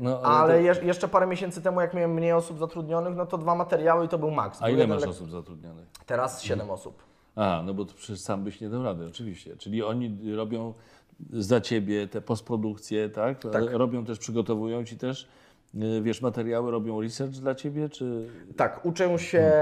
No, 0.00 0.20
ale 0.22 0.54
ale 0.54 0.62
jeszcze 0.62 1.08
parę 1.08 1.26
miesięcy 1.26 1.62
temu, 1.62 1.80
jak 1.80 1.94
miałem 1.94 2.10
mniej 2.14 2.32
osób 2.32 2.58
zatrudnionych, 2.58 3.16
no 3.16 3.26
to 3.26 3.38
dwa 3.38 3.54
materiały 3.54 4.04
i 4.04 4.08
to 4.08 4.18
był 4.18 4.30
maks. 4.30 4.62
A 4.62 4.70
ile 4.70 4.86
masz 4.86 5.02
lek- 5.02 5.08
osób 5.10 5.30
zatrudnionych? 5.30 5.86
Teraz 6.06 6.42
7 6.42 6.70
osób. 6.70 7.02
A, 7.36 7.62
no 7.66 7.74
bo 7.74 7.84
to 7.84 7.94
przecież 7.94 8.20
sam 8.20 8.44
byś 8.44 8.60
nie 8.60 8.68
dał 8.68 8.82
rady, 8.82 9.06
oczywiście. 9.06 9.56
Czyli 9.56 9.82
oni 9.82 10.34
robią 10.36 10.72
za 11.32 11.60
ciebie 11.60 12.08
te 12.08 12.20
postprodukcje, 12.20 13.08
tak? 13.08 13.38
Tak. 13.52 13.64
Robią 13.72 14.04
też, 14.04 14.18
przygotowują 14.18 14.84
ci 14.84 14.96
też, 14.98 15.28
y, 15.74 16.02
wiesz, 16.02 16.22
materiały, 16.22 16.70
robią 16.70 17.00
research 17.00 17.32
dla 17.32 17.54
ciebie, 17.54 17.88
czy... 17.88 18.28
Tak, 18.56 18.84
uczę 18.86 19.18
się, 19.18 19.52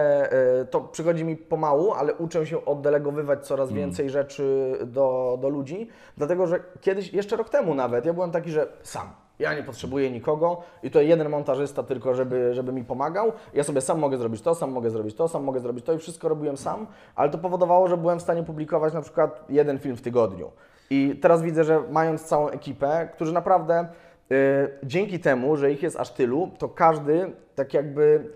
y, 0.62 0.66
to 0.66 0.80
przychodzi 0.80 1.24
mi 1.24 1.36
pomału, 1.36 1.92
ale 1.92 2.14
uczę 2.14 2.46
się 2.46 2.64
oddelegowywać 2.64 3.46
coraz 3.46 3.72
więcej 3.72 4.10
rzeczy 4.10 4.78
do, 4.86 5.38
do 5.40 5.48
ludzi, 5.48 5.88
dlatego 6.16 6.46
że 6.46 6.60
kiedyś, 6.80 7.12
jeszcze 7.12 7.36
rok 7.36 7.48
temu 7.48 7.74
nawet, 7.74 8.06
ja 8.06 8.12
byłem 8.14 8.30
taki, 8.30 8.50
że 8.50 8.66
sam. 8.82 9.21
Ja 9.38 9.54
nie 9.54 9.62
potrzebuję 9.62 10.10
nikogo 10.10 10.62
i 10.82 10.90
to 10.90 11.00
jeden 11.00 11.28
montażysta 11.28 11.82
tylko, 11.82 12.14
żeby, 12.14 12.54
żeby 12.54 12.72
mi 12.72 12.84
pomagał. 12.84 13.32
Ja 13.54 13.64
sobie 13.64 13.80
sam 13.80 13.98
mogę 13.98 14.16
zrobić 14.16 14.42
to, 14.42 14.54
sam 14.54 14.72
mogę 14.72 14.90
zrobić 14.90 15.16
to, 15.16 15.28
sam 15.28 15.44
mogę 15.44 15.60
zrobić 15.60 15.84
to 15.84 15.92
i 15.92 15.98
wszystko 15.98 16.28
robiłem 16.28 16.56
sam, 16.56 16.86
ale 17.14 17.30
to 17.30 17.38
powodowało, 17.38 17.88
że 17.88 17.96
byłem 17.96 18.18
w 18.18 18.22
stanie 18.22 18.42
publikować 18.42 18.94
na 18.94 19.02
przykład 19.02 19.44
jeden 19.48 19.78
film 19.78 19.96
w 19.96 20.02
tygodniu. 20.02 20.50
I 20.90 21.18
teraz 21.22 21.42
widzę, 21.42 21.64
że 21.64 21.82
mając 21.90 22.24
całą 22.24 22.48
ekipę, 22.48 23.08
którzy 23.14 23.32
naprawdę 23.32 23.86
y, 24.32 24.34
dzięki 24.82 25.20
temu, 25.20 25.56
że 25.56 25.72
ich 25.72 25.82
jest 25.82 25.96
aż 25.96 26.10
tylu, 26.10 26.50
to 26.58 26.68
każdy 26.68 27.32
tak 27.54 27.74
jakby 27.74 28.30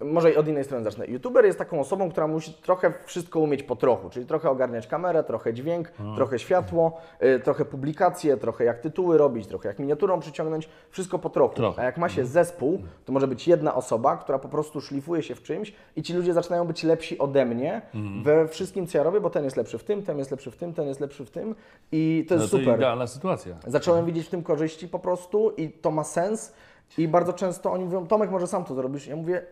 może 0.00 0.36
od 0.36 0.48
innej 0.48 0.64
strony 0.64 0.84
zacznę. 0.84 1.06
YouTuber 1.06 1.44
jest 1.44 1.58
taką 1.58 1.80
osobą, 1.80 2.10
która 2.10 2.26
musi 2.26 2.52
trochę 2.52 2.92
wszystko 3.04 3.40
umieć 3.40 3.62
po 3.62 3.76
trochu, 3.76 4.10
czyli 4.10 4.26
trochę 4.26 4.50
ogarniać 4.50 4.86
kamerę, 4.86 5.24
trochę 5.24 5.54
dźwięk, 5.54 5.92
trochę 6.16 6.38
światło, 6.38 6.96
y, 7.22 7.40
trochę 7.40 7.64
publikacje, 7.64 8.36
trochę 8.36 8.64
jak 8.64 8.80
tytuły 8.80 9.18
robić, 9.18 9.46
trochę 9.46 9.68
jak 9.68 9.78
miniaturą 9.78 10.20
przyciągnąć, 10.20 10.68
wszystko 10.90 11.18
po 11.18 11.30
trochu. 11.30 11.54
Trochę. 11.54 11.82
A 11.82 11.84
jak 11.84 11.98
ma 11.98 12.08
się 12.08 12.24
zespół, 12.26 12.78
to 13.04 13.12
może 13.12 13.28
być 13.28 13.48
jedna 13.48 13.74
osoba, 13.74 14.16
która 14.16 14.38
po 14.38 14.48
prostu 14.48 14.80
szlifuje 14.80 15.22
się 15.22 15.34
w 15.34 15.42
czymś 15.42 15.72
i 15.96 16.02
ci 16.02 16.14
ludzie 16.14 16.32
zaczynają 16.32 16.64
być 16.64 16.82
lepsi 16.84 17.18
ode 17.18 17.44
mnie 17.44 17.82
we 18.22 18.48
wszystkim, 18.48 18.86
co 18.86 18.98
ja 18.98 19.04
robię, 19.04 19.20
bo 19.20 19.30
ten 19.30 19.44
jest 19.44 19.56
lepszy 19.56 19.78
w 19.78 19.84
tym, 19.84 20.02
ten 20.02 20.18
jest 20.18 20.30
lepszy 20.30 20.50
w 20.50 20.56
tym, 20.56 20.74
ten 20.74 20.88
jest 20.88 21.00
lepszy 21.00 21.24
w 21.24 21.30
tym 21.30 21.54
i 21.92 22.26
to 22.28 22.34
No 22.34 22.40
jest 22.40 22.52
to 22.52 22.58
super. 22.58 22.76
idealna 22.76 23.06
sytuacja. 23.06 23.54
Zacząłem 23.66 24.06
widzieć 24.06 24.26
w 24.26 24.30
tym 24.30 24.42
korzyści 24.42 24.88
po 24.88 24.98
prostu 24.98 25.50
i 25.50 25.70
to 25.70 25.90
ma 25.90 26.04
sens. 26.04 26.52
I 26.98 27.08
bardzo 27.08 27.32
często 27.32 27.72
oni 27.72 27.84
mówią, 27.84 28.06
Tomek, 28.06 28.30
może 28.30 28.46
sam 28.46 28.64
to 28.64 28.74
zrobisz. 28.74 29.06
Ja 29.06 29.16
mówię, 29.16 29.42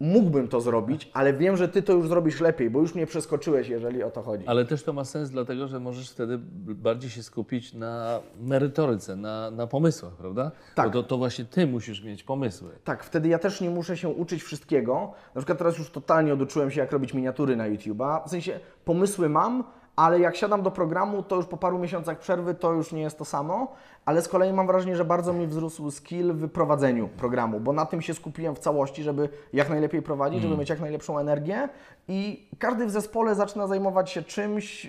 mógłbym 0.00 0.48
to 0.48 0.60
zrobić, 0.60 1.10
ale 1.12 1.32
wiem, 1.32 1.56
że 1.56 1.68
ty 1.68 1.82
to 1.82 1.92
już 1.92 2.08
zrobisz 2.08 2.40
lepiej, 2.40 2.70
bo 2.70 2.80
już 2.80 2.94
mnie 2.94 3.06
przeskoczyłeś, 3.06 3.68
jeżeli 3.68 4.02
o 4.02 4.10
to 4.10 4.22
chodzi. 4.22 4.46
Ale 4.46 4.64
też 4.64 4.82
to 4.82 4.92
ma 4.92 5.04
sens 5.04 5.30
dlatego, 5.30 5.68
że 5.68 5.80
możesz 5.80 6.10
wtedy 6.10 6.38
bardziej 6.74 7.10
się 7.10 7.22
skupić 7.22 7.74
na 7.74 8.20
merytoryce, 8.40 9.16
na, 9.16 9.50
na 9.50 9.66
pomysłach, 9.66 10.12
prawda? 10.12 10.50
Tak. 10.74 10.86
Bo 10.86 10.92
to, 10.92 11.08
to 11.08 11.18
właśnie 11.18 11.44
ty 11.44 11.66
musisz 11.66 12.04
mieć 12.04 12.22
pomysły. 12.22 12.70
Tak, 12.84 13.04
wtedy 13.04 13.28
ja 13.28 13.38
też 13.38 13.60
nie 13.60 13.70
muszę 13.70 13.96
się 13.96 14.08
uczyć 14.08 14.42
wszystkiego. 14.42 15.12
Na 15.34 15.40
przykład 15.40 15.58
teraz 15.58 15.78
już 15.78 15.90
totalnie 15.90 16.32
oduczyłem 16.32 16.70
się, 16.70 16.80
jak 16.80 16.92
robić 16.92 17.14
miniatury 17.14 17.56
na 17.56 17.70
YouTube'a. 17.70 18.26
W 18.26 18.30
sensie 18.30 18.60
pomysły 18.84 19.28
mam, 19.28 19.64
ale 19.96 20.20
jak 20.20 20.36
siadam 20.36 20.62
do 20.62 20.70
programu, 20.70 21.22
to 21.22 21.36
już 21.36 21.46
po 21.46 21.56
paru 21.56 21.78
miesiącach 21.78 22.18
przerwy 22.18 22.54
to 22.54 22.72
już 22.72 22.92
nie 22.92 23.02
jest 23.02 23.18
to 23.18 23.24
samo. 23.24 23.72
Ale 24.04 24.22
z 24.22 24.28
kolei 24.28 24.52
mam 24.52 24.66
wrażenie, 24.66 24.96
że 24.96 25.04
bardzo 25.04 25.32
mi 25.32 25.46
wzrósł 25.46 25.90
skill 25.90 26.32
w 26.32 26.48
prowadzeniu 26.48 27.08
programu, 27.08 27.60
bo 27.60 27.72
na 27.72 27.86
tym 27.86 28.02
się 28.02 28.14
skupiłem 28.14 28.54
w 28.54 28.58
całości, 28.58 29.02
żeby 29.02 29.28
jak 29.52 29.68
najlepiej 29.68 30.02
prowadzić, 30.02 30.42
żeby 30.42 30.56
mieć 30.56 30.70
jak 30.70 30.80
najlepszą 30.80 31.18
energię. 31.18 31.68
I 32.08 32.48
każdy 32.58 32.86
w 32.86 32.90
zespole 32.90 33.34
zaczyna 33.34 33.66
zajmować 33.66 34.10
się 34.10 34.22
czymś, 34.22 34.88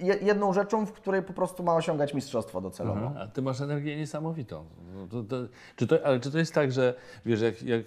jedną 0.00 0.52
rzeczą, 0.52 0.86
w 0.86 0.92
której 0.92 1.22
po 1.22 1.32
prostu 1.32 1.62
ma 1.62 1.74
osiągać 1.74 2.14
mistrzostwo 2.14 2.60
docelowo. 2.60 3.12
A 3.20 3.26
ty 3.26 3.42
masz 3.42 3.60
energię 3.60 3.96
niesamowitą. 3.96 4.64
No 4.94 5.06
to, 5.06 5.22
to, 5.22 5.36
czy 5.76 5.86
to, 5.86 6.06
ale 6.06 6.20
czy 6.20 6.30
to 6.30 6.38
jest 6.38 6.54
tak, 6.54 6.72
że 6.72 6.94
wiesz, 7.26 7.40
jak, 7.40 7.62
jak 7.62 7.82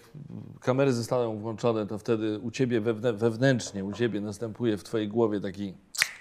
kamery 0.62 0.94
zostaną 0.94 1.38
włączone, 1.38 1.88
to 1.88 1.98
wtedy 1.98 2.40
u 2.40 2.52
ciebie 2.52 2.82
wewnę, 2.82 3.14
wewnętrznie, 3.14 3.86
u 3.86 3.94
ciebie 3.94 4.22
następuje 4.22 4.78
w 4.78 4.84
twojej 4.84 5.08
głowie 5.08 5.42
taki 5.42 5.74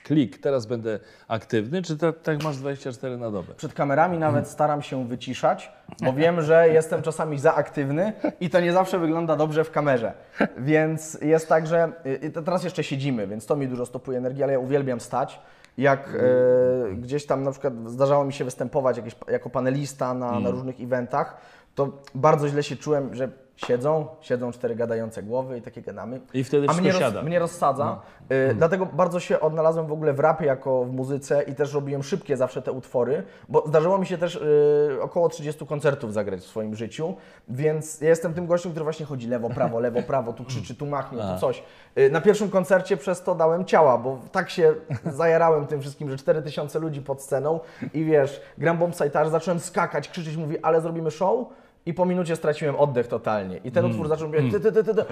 klik, 0.06 0.38
teraz 0.38 0.66
będę 0.66 0.98
aktywny, 1.28 1.82
czy 1.82 1.96
to, 1.96 2.12
tak 2.12 2.42
masz 2.42 2.56
24 2.56 3.16
na 3.16 3.30
dobę? 3.30 3.54
Przed 3.54 3.74
kamerami 3.74 4.18
nawet 4.18 4.48
staram 4.48 4.82
się 4.82 5.08
wyciszać, 5.08 5.72
bo 6.00 6.12
wiem, 6.12 6.42
że 6.42 6.68
jestem 6.68 7.02
czasami 7.02 7.38
za 7.38 7.54
aktywny 7.54 8.12
i 8.40 8.50
to 8.50 8.60
nie 8.60 8.72
zawsze 8.72 8.98
wygląda 8.98 9.36
dobrze 9.36 9.64
w 9.64 9.70
kamerze. 9.70 10.12
Więc 10.58 11.18
jest 11.22 11.48
tak, 11.48 11.66
że 11.66 11.92
y, 12.24 12.30
to 12.30 12.42
teraz 12.42 12.64
jeszcze 12.64 12.84
siedzimy, 12.84 13.26
więc 13.26 13.46
to 13.46 13.56
mi 13.56 13.68
dużo 13.68 13.86
stopuje 13.86 14.18
energii, 14.18 14.42
ale 14.42 14.52
ja 14.52 14.58
uwielbiam 14.58 15.00
stać. 15.00 15.40
Jak 15.78 16.14
e, 16.14 16.94
gdzieś 16.94 17.26
tam 17.26 17.42
na 17.42 17.50
przykład 17.50 17.74
zdarzało 17.86 18.24
mi 18.24 18.32
się 18.32 18.44
występować 18.44 18.96
jakieś, 18.96 19.16
jako 19.28 19.50
panelista 19.50 20.14
na, 20.14 20.40
na 20.40 20.50
różnych 20.50 20.80
eventach, 20.80 21.36
to 21.74 22.02
bardzo 22.14 22.48
źle 22.48 22.62
się 22.62 22.76
czułem, 22.76 23.14
że 23.14 23.45
siedzą, 23.56 24.06
siedzą 24.20 24.52
cztery 24.52 24.76
gadające 24.76 25.22
głowy 25.22 25.58
i 25.58 25.62
takie 25.62 25.82
gadamy. 25.82 26.20
I 26.34 26.44
wtedy 26.44 26.66
A 26.68 26.72
mnie, 26.72 26.92
roz, 26.92 27.00
siada. 27.00 27.22
mnie 27.22 27.38
rozsadza. 27.38 28.00
Y, 28.32 28.54
Dlatego 28.54 28.86
bardzo 28.86 29.20
się 29.20 29.40
odnalazłem 29.40 29.86
w 29.86 29.92
ogóle 29.92 30.12
w 30.12 30.20
rapie 30.20 30.46
jako 30.46 30.84
w 30.84 30.92
muzyce 30.92 31.42
i 31.42 31.54
też 31.54 31.74
robiłem 31.74 32.02
szybkie 32.02 32.36
zawsze 32.36 32.62
te 32.62 32.72
utwory, 32.72 33.22
bo 33.48 33.64
zdarzyło 33.68 33.98
mi 33.98 34.06
się 34.06 34.18
też 34.18 34.34
y, 34.34 34.98
około 35.00 35.28
30 35.28 35.66
koncertów 35.66 36.12
zagrać 36.12 36.40
w 36.40 36.46
swoim 36.46 36.74
życiu, 36.74 37.14
więc 37.48 38.00
ja 38.00 38.08
jestem 38.08 38.34
tym 38.34 38.46
gościem, 38.46 38.72
który 38.72 38.84
właśnie 38.84 39.06
chodzi 39.06 39.28
lewo, 39.28 39.50
prawo, 39.50 39.80
lewo, 39.80 40.02
prawo, 40.02 40.32
tu 40.32 40.44
krzyczy, 40.44 40.74
tu 40.74 40.86
machnie, 40.86 41.18
tu 41.18 41.40
coś. 41.40 41.62
Y, 41.98 42.10
na 42.10 42.20
pierwszym 42.20 42.50
koncercie 42.50 42.96
przez 42.96 43.22
to 43.22 43.34
dałem 43.34 43.64
ciała, 43.64 43.98
bo 43.98 44.18
tak 44.32 44.50
się 44.50 44.74
zajarałem 45.04 45.66
tym 45.66 45.80
wszystkim, 45.80 46.10
że 46.10 46.16
4000 46.16 46.78
ludzi 46.78 47.02
pod 47.02 47.22
sceną 47.22 47.60
i 47.94 48.04
wiesz, 48.04 48.40
gram 48.58 48.78
bombsite, 48.78 49.30
zacząłem 49.30 49.60
skakać, 49.60 50.08
krzyczeć, 50.08 50.36
mówi, 50.36 50.58
ale 50.58 50.80
zrobimy 50.80 51.10
show? 51.10 51.46
I 51.86 51.94
po 51.94 52.06
minucie 52.06 52.36
straciłem 52.36 52.76
oddech 52.76 53.06
totalnie. 53.06 53.56
I 53.56 53.70
ten 53.72 53.84
Mm. 53.84 53.90
utwór 53.90 54.08
zaczął 54.08 54.28
brzmieć, 54.28 54.52
ty, 54.52 54.60
ty, 54.60 54.72
ty, 54.72 54.84
ty, 54.84 54.94
ty, 54.94 55.04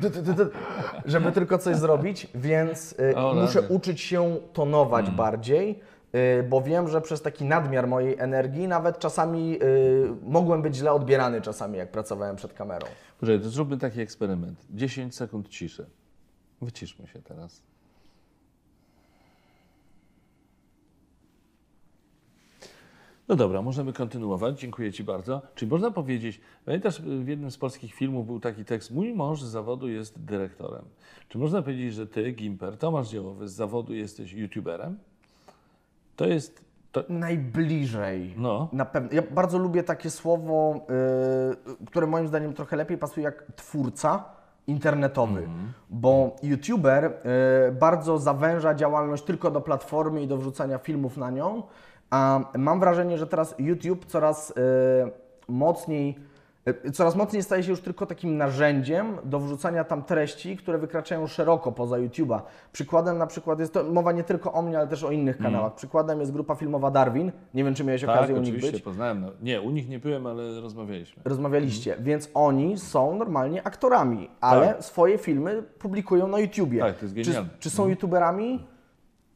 ty, 0.00 0.10
ty, 0.10 0.22
ty, 0.22 0.34
ty, 0.34 0.46
żeby 1.04 1.32
tylko 1.32 1.58
coś 1.58 1.76
zrobić, 1.76 2.26
więc 2.34 2.92
y, 2.92 3.16
O, 3.16 3.34
muszę 3.34 3.60
rany. 3.60 3.74
uczyć 3.74 4.00
się 4.00 4.36
tonować 4.52 5.04
Mm. 5.04 5.16
bardziej, 5.16 5.80
y, 6.14 6.42
bo 6.48 6.62
wiem, 6.62 6.88
że 6.88 7.00
przez 7.00 7.22
taki 7.22 7.44
nadmiar 7.44 7.88
mojej 7.88 8.16
energii 8.18 8.68
nawet 8.68 8.98
czasami 8.98 9.58
y, 9.62 10.08
mogłem 10.22 10.62
być 10.62 10.76
źle 10.76 10.92
odbierany 10.92 11.40
czasami, 11.40 11.78
jak 11.78 11.90
pracowałem 11.90 12.36
przed 12.36 12.52
kamerą. 12.52 12.86
Poczekaj, 13.20 13.40
to 13.40 13.48
zróbmy 13.50 13.78
taki 13.78 14.00
eksperyment. 14.00 14.66
10 14.70 15.14
sekund 15.14 15.48
ciszy. 15.48 15.86
Wyciszmy 16.62 17.06
się 17.06 17.22
teraz. 17.22 17.62
No 23.28 23.36
dobra, 23.36 23.62
możemy 23.62 23.92
kontynuować. 23.92 24.60
Dziękuję 24.60 24.92
Ci 24.92 25.04
bardzo. 25.04 25.42
Czyli 25.54 25.70
można 25.70 25.90
powiedzieć, 25.90 26.40
pamiętasz, 26.64 27.02
w 27.02 27.28
jednym 27.28 27.50
z 27.50 27.58
polskich 27.58 27.94
filmów 27.94 28.26
był 28.26 28.40
taki 28.40 28.64
tekst, 28.64 28.90
mój 28.90 29.14
mąż 29.14 29.42
z 29.42 29.46
zawodu 29.46 29.88
jest 29.88 30.24
dyrektorem. 30.24 30.84
Czy 31.28 31.38
można 31.38 31.62
powiedzieć, 31.62 31.94
że 31.94 32.06
Ty, 32.06 32.32
Gimper, 32.32 32.76
Tomasz 32.78 33.08
Dziełowy, 33.08 33.48
z 33.48 33.52
zawodu 33.52 33.94
jesteś 33.94 34.32
youtuberem? 34.32 34.98
To 36.16 36.26
jest... 36.26 36.64
To, 36.92 37.04
Najbliżej. 37.08 38.34
no, 38.36 38.68
Na 38.72 38.84
pewno. 38.84 39.08
Ja 39.12 39.22
bardzo 39.30 39.58
lubię 39.58 39.82
takie 39.82 40.10
słowo, 40.10 40.86
y, 41.82 41.86
które 41.86 42.06
moim 42.06 42.28
zdaniem 42.28 42.52
trochę 42.54 42.76
lepiej 42.76 42.98
pasuje 42.98 43.24
jak 43.24 43.44
twórca 43.56 44.24
internetowy, 44.66 45.48
bo 45.90 46.36
YouTuber 46.42 47.04
y, 47.04 47.72
bardzo 47.72 48.18
zawęża 48.18 48.74
działalność 48.74 49.22
tylko 49.22 49.50
do 49.50 49.60
platformy 49.60 50.22
i 50.22 50.26
do 50.26 50.36
wrzucania 50.36 50.78
filmów 50.78 51.16
na 51.16 51.30
nią, 51.30 51.62
a 52.12 52.40
mam 52.58 52.80
wrażenie, 52.80 53.18
że 53.18 53.26
teraz 53.26 53.54
YouTube 53.58 54.06
coraz 54.06 54.50
y, 54.50 54.54
mocniej 55.48 56.16
y, 56.86 56.90
Coraz 56.90 57.16
mocniej 57.16 57.42
staje 57.42 57.62
się 57.62 57.70
już 57.70 57.80
tylko 57.80 58.06
takim 58.06 58.36
narzędziem 58.36 59.18
do 59.24 59.40
wrzucania 59.40 59.84
tam 59.84 60.02
treści, 60.02 60.56
które 60.56 60.78
wykraczają 60.78 61.26
szeroko 61.26 61.72
poza 61.72 61.96
YouTube'a. 61.96 62.40
Przykładem 62.72 63.18
na 63.18 63.26
przykład 63.26 63.60
jest 63.60 63.72
to 63.72 63.84
mowa 63.84 64.12
nie 64.12 64.24
tylko 64.24 64.52
o 64.52 64.62
mnie, 64.62 64.78
ale 64.78 64.88
też 64.88 65.04
o 65.04 65.10
innych 65.10 65.38
kanałach. 65.38 65.74
Przykładem 65.74 66.20
jest 66.20 66.32
grupa 66.32 66.54
filmowa 66.54 66.90
Darwin. 66.90 67.32
Nie 67.54 67.64
wiem, 67.64 67.74
czy 67.74 67.84
miałeś 67.84 68.00
tak, 68.00 68.10
okazję 68.10 68.34
u 68.34 68.40
nich 68.40 68.60
być. 68.60 68.82
poznałem. 68.82 69.20
No, 69.20 69.28
nie, 69.42 69.60
u 69.60 69.70
nich 69.70 69.88
nie 69.88 69.98
byłem, 69.98 70.26
ale 70.26 70.60
rozmawialiśmy. 70.60 71.22
Rozmawialiście, 71.24 71.96
więc 72.00 72.30
oni 72.34 72.78
są 72.78 73.16
normalnie 73.16 73.66
aktorami, 73.66 74.30
ale 74.40 74.82
swoje 74.82 75.18
filmy 75.18 75.62
publikują 75.62 76.28
na 76.28 76.38
YouTubie. 76.38 76.80
Tak, 76.80 76.98
to 76.98 77.04
jest 77.04 77.16
czy, 77.16 77.24
genialne. 77.24 77.50
czy 77.58 77.70
są 77.70 77.88
YouTuberami? 77.88 78.71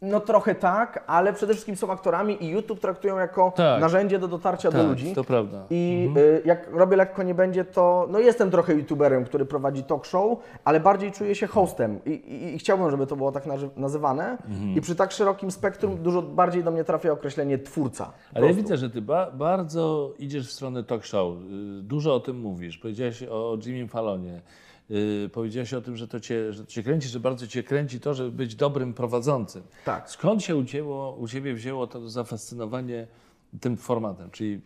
No 0.03 0.21
trochę 0.21 0.55
tak, 0.55 1.05
ale 1.07 1.33
przede 1.33 1.53
wszystkim 1.53 1.76
są 1.76 1.91
aktorami 1.93 2.45
i 2.45 2.49
YouTube 2.49 2.81
traktują 2.81 3.19
jako 3.19 3.53
Tak. 3.57 3.81
narzędzie 3.81 4.19
do 4.19 4.29
dotarcia 4.29 4.71
do 4.71 4.79
Tak, 4.79 4.87
ludzi. 4.88 5.15
to 5.15 5.25
prawda. 5.25 5.65
I 5.71 6.09
y, 6.17 6.43
jak 6.45 6.71
robię 6.73 6.97
lekko 6.97 7.23
nie 7.23 7.35
będzie, 7.35 7.65
to 7.65 8.07
no 8.11 8.19
jestem 8.19 8.50
trochę 8.50 8.75
youtuberem, 8.75 9.25
który 9.25 9.45
prowadzi 9.45 9.83
talk 9.85 10.07
show, 10.07 10.38
ale 10.65 10.81
bardziej 10.81 11.12
czuję 11.12 11.35
się 11.35 11.47
hostem 11.47 12.00
i, 12.07 12.11
i, 12.11 12.55
i 12.55 12.59
chciałbym, 12.59 12.91
żeby 12.91 13.07
to 13.07 13.17
było 13.17 13.33
tak 13.33 13.47
nazy- 13.47 13.69
nazywane. 13.76 14.38
I 14.76 14.81
przy 14.81 14.95
tak 14.97 15.12
szerokim 15.12 15.50
spektrum 15.50 15.97
dużo 15.97 16.23
bardziej 16.23 16.65
do 16.65 16.71
mnie 16.71 16.85
trafia 16.85 17.12
określenie 17.12 17.59
twórca. 17.59 18.12
Ale 18.35 18.47
ja 18.47 18.53
widzę, 18.55 18.76
że 18.76 18.91
ty 18.91 19.03
ba 19.03 19.31
bardzo 19.31 20.12
idziesz 20.19 20.49
w 20.49 20.53
stronę 20.53 20.85
talk 20.85 21.05
show. 21.05 21.35
Y, 21.37 21.83
Dużo 21.83 22.15
o 22.15 22.21
tym 22.21 22.41
mówisz. 22.41 22.79
Powiedziałeś 22.79 23.23
o 23.23 23.59
Jimmy 23.67 23.88
Fallonie. 23.88 24.41
Yy, 24.90 25.31
powiedziałeś 25.33 25.75
o 25.75 25.81
tym, 25.81 25.97
że 25.97 26.09
to, 26.09 26.21
cię, 26.21 26.52
że 26.52 26.64
to 26.64 26.71
cię 26.71 26.83
kręci, 26.83 27.09
że 27.09 27.21
bardzo 27.21 27.47
cię 27.47 27.62
kręci 27.62 28.00
to, 28.00 28.14
żeby 28.14 28.31
być 28.31 28.55
dobrym 28.55 28.95
prowadzącym. 28.95 29.62
Tak. 29.85 30.11
Skąd 30.11 30.43
się 30.43 30.57
ucięło, 30.57 31.16
u 31.16 31.28
Ciebie 31.28 31.55
wzięło 31.55 31.87
to 31.87 32.09
zafascynowanie 32.09 33.07
tym 33.61 33.76
formatem, 33.76 34.31
czyli 34.31 34.61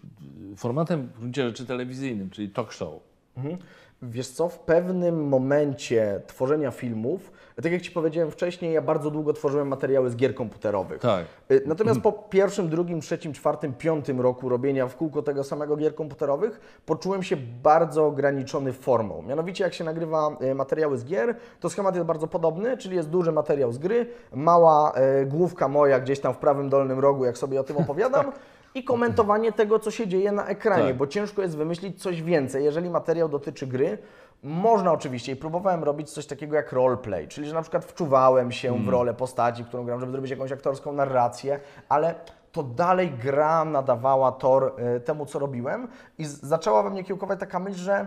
formatem 0.57 1.07
w 1.07 1.19
gruncie 1.19 1.49
rzeczy 1.49 1.67
telewizyjnym, 1.67 2.31
czyli 2.31 2.49
talk 2.49 2.73
show? 2.73 3.10
Mhm. 3.45 3.59
Wiesz 4.03 4.29
co, 4.29 4.49
w 4.49 4.59
pewnym 4.59 5.29
momencie 5.29 6.21
tworzenia 6.27 6.71
filmów, 6.71 7.33
tak 7.63 7.73
jak 7.73 7.83
Ci 7.83 7.91
powiedziałem 7.91 8.31
wcześniej, 8.31 8.73
ja 8.75 8.83
bardzo 8.83 9.11
długo 9.11 9.33
tworzyłem 9.33 9.69
materiały 9.69 10.11
z 10.11 10.17
gier 10.17 10.35
komputerowych. 10.35 11.01
Tak. 11.01 11.25
Y, 11.51 11.63
Natomiast 11.67 12.01
po 12.01 12.13
pierwszym, 12.13 12.69
drugim, 12.69 13.01
trzecim, 13.01 13.33
czwartym, 13.33 13.75
piątym 13.75 14.21
roku 14.21 14.49
robienia 14.49 14.89
w 14.89 14.97
kółko 14.97 15.23
tego 15.23 15.45
samego 15.45 15.77
gier 15.77 15.95
komputerowych, 15.95 16.81
poczułem 16.87 17.23
się 17.23 17.37
bardzo 17.63 18.07
ograniczony 18.07 18.73
formą. 18.73 19.23
Mianowicie, 19.23 19.65
jak 19.65 19.75
się 19.75 19.85
nagrywa 19.85 20.37
y, 20.43 20.55
materiały 20.55 20.99
z 20.99 21.05
gier, 21.05 21.37
to 21.61 21.71
schemat 21.71 21.95
jest 21.95 22.07
bardzo 22.07 22.27
podobny, 22.27 22.77
czyli 22.77 22.97
jest 22.97 23.09
duży 23.09 23.33
materiał 23.33 23.73
z 23.73 23.79
gry, 23.79 24.07
mała 24.35 24.93
y, 25.23 25.27
główka 25.27 25.69
moja 25.69 26.01
gdzieś 26.01 26.21
tam 26.21 26.35
w 26.35 26.39
prawym 26.39 26.69
dolnym 26.69 26.99
rogu, 26.99 27.25
jak 27.25 27.39
sobie 27.39 27.61
o 27.61 27.65
tym 27.65 27.77
opowiadam. 27.85 28.33
I 28.75 28.85
komentowanie 28.85 29.53
tego, 29.53 29.79
co 29.79 29.91
się 29.91 30.07
dzieje 30.09 30.33
na 30.33 30.47
ekranie, 30.47 30.87
Tak. 30.89 30.97
bo 30.97 31.07
ciężko 31.07 31.43
jest 31.43 31.57
wymyślić 31.57 32.03
coś 32.03 32.23
więcej. 32.23 32.65
Jeżeli 32.65 32.91
materiał 32.91 33.29
dotyczy 33.29 33.67
gry, 33.67 33.99
można 34.43 34.93
oczywiście 34.93 35.33
i 35.33 35.37
próbowałem 35.37 35.85
robić 35.85 36.11
coś 36.11 36.27
takiego 36.27 36.57
jak 36.57 36.73
roleplay, 36.73 37.29
czyli 37.29 37.49
że 37.49 37.55
na 37.55 37.63
przykład 37.63 37.85
wczuwałem 37.85 38.53
się 38.53 38.85
w 38.85 38.89
rolę 38.89 39.15
postaci, 39.15 39.65
którą 39.65 39.85
gram, 39.85 40.01
żeby 40.01 40.13
zrobić 40.13 40.31
jakąś 40.31 40.53
aktorską 40.53 40.93
narrację, 40.93 41.61
ale 41.89 42.15
to 42.53 42.63
dalej 42.63 43.11
gra 43.11 43.65
nadawała 43.65 44.33
tor 44.33 44.75
y, 44.97 45.01
temu, 45.01 45.27
co 45.27 45.39
robiłem 45.39 45.89
i 46.19 46.25
zaczęła 46.25 46.83
we 46.83 46.91
mnie 46.91 47.05
kiełkować 47.05 47.41
taka 47.41 47.59
myśl, 47.59 47.79
że 47.79 48.07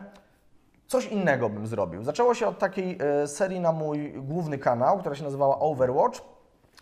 coś 0.88 1.06
innego 1.06 1.50
bym 1.50 1.68
zrobił. 1.68 2.04
Zaczęło 2.04 2.34
się 2.34 2.48
od 2.48 2.60
takiej 2.60 2.98
e, 3.02 3.28
serii 3.28 3.60
na 3.60 3.72
mój 3.72 4.14
główny 4.14 4.58
kanał, 4.58 5.00
która 5.00 5.16
się 5.16 5.24
nazywała 5.24 5.60
Overwatch, 5.60 6.22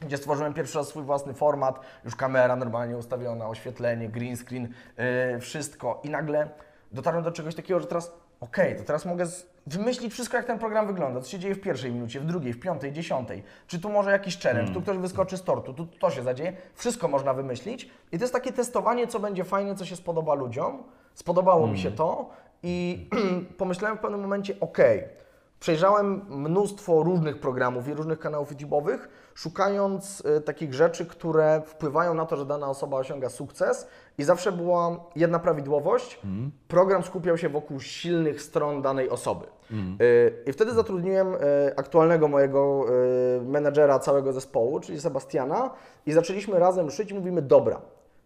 gdzie 0.01 0.17
stworzyłem 0.17 0.53
pierwszy 0.53 0.77
raz 0.77 0.87
swój 0.87 1.03
własny 1.03 1.33
format, 1.33 1.79
już 2.05 2.15
kamera 2.15 2.55
normalnie 2.55 2.97
ustawiona, 2.97 3.47
oświetlenie, 3.47 4.09
green 4.09 4.37
screen, 4.37 4.73
e, 4.97 5.39
wszystko. 5.39 6.01
I 6.03 6.09
nagle 6.09 6.49
dotarłem 6.91 7.23
do 7.23 7.31
czegoś 7.31 7.55
takiego, 7.55 7.79
że 7.79 7.87
teraz 7.87 8.11
okej, 8.39 8.75
to 8.75 8.83
teraz 8.83 9.05
mogę 9.05 9.25
wymyślić 9.67 10.13
wszystko, 10.13 10.37
jak 10.37 10.45
ten 10.45 10.59
program 10.59 10.87
wygląda, 10.87 11.21
co 11.21 11.29
się 11.29 11.39
dzieje 11.39 11.55
w 11.55 11.61
pierwszej 11.61 11.91
minucie, 11.91 12.19
w 12.19 12.25
drugiej, 12.25 12.53
w 12.53 12.59
piątej, 12.59 12.91
dziesiątej, 12.91 13.43
czy 13.67 13.79
tu 13.79 13.89
może 13.89 14.11
jakiś 14.11 14.39
challenge, 14.39 14.73
tu 14.73 14.81
ktoś 14.81 14.97
wyskoczy 14.97 15.37
z 15.37 15.43
tortu, 15.43 15.73
tu 15.73 15.85
to 15.85 16.09
się 16.09 16.23
zadzieje, 16.23 16.53
wszystko 16.75 17.07
można 17.07 17.33
wymyślić. 17.33 17.89
I 18.11 18.17
to 18.17 18.23
jest 18.23 18.33
takie 18.33 18.53
testowanie, 18.53 19.07
co 19.07 19.19
będzie 19.19 19.43
fajne, 19.43 19.75
co 19.75 19.85
się 19.85 19.95
spodoba 19.95 20.33
ludziom, 20.33 20.83
spodobało 21.13 21.67
mi 21.67 21.79
się 21.79 21.91
to. 21.91 22.29
I 22.63 23.09
pomyślałem 23.57 23.97
w 23.97 24.01
pewnym 24.01 24.21
momencie, 24.21 24.59
okej, 24.59 25.03
Przejrzałem 25.61 26.21
mnóstwo 26.29 27.03
różnych 27.03 27.39
programów 27.39 27.87
i 27.87 27.93
różnych 27.93 28.19
kanałów 28.19 28.51
YouTube'owych, 28.51 28.99
szukając 29.41 30.23
y, 30.37 30.41
takich 30.41 30.73
rzeczy, 30.73 31.05
które 31.05 31.61
wpływają 31.65 32.13
na 32.13 32.25
to, 32.25 32.35
że 32.35 32.45
dana 32.45 32.69
osoba 32.69 32.97
osiąga 32.97 33.29
sukces. 33.29 33.87
I 34.17 34.23
zawsze 34.23 34.51
była 34.51 34.99
jedna 35.15 35.39
prawidłowość. 35.39 36.19
Program 36.67 37.03
skupiał 37.03 37.37
się 37.37 37.49
wokół 37.49 37.79
silnych 37.79 38.41
stron 38.41 38.81
danej 38.81 39.09
osoby. 39.09 39.45
Y, 40.01 40.43
I 40.45 40.53
wtedy 40.53 40.71
zatrudniłem 40.73 41.33
y, 41.33 41.37
aktualnego 41.75 42.27
mojego 42.27 42.85
menedżera 43.45 43.99
całego 43.99 44.33
zespołu, 44.33 44.79
czyli 44.79 45.01
Sebastiana, 45.01 45.69
i 46.05 46.11
zaczęliśmy 46.11 46.59
razem 46.59 46.91
szyć 46.91 47.11
i 47.11 47.13
mówimy: 47.13 47.41
Dobra, 47.41 47.81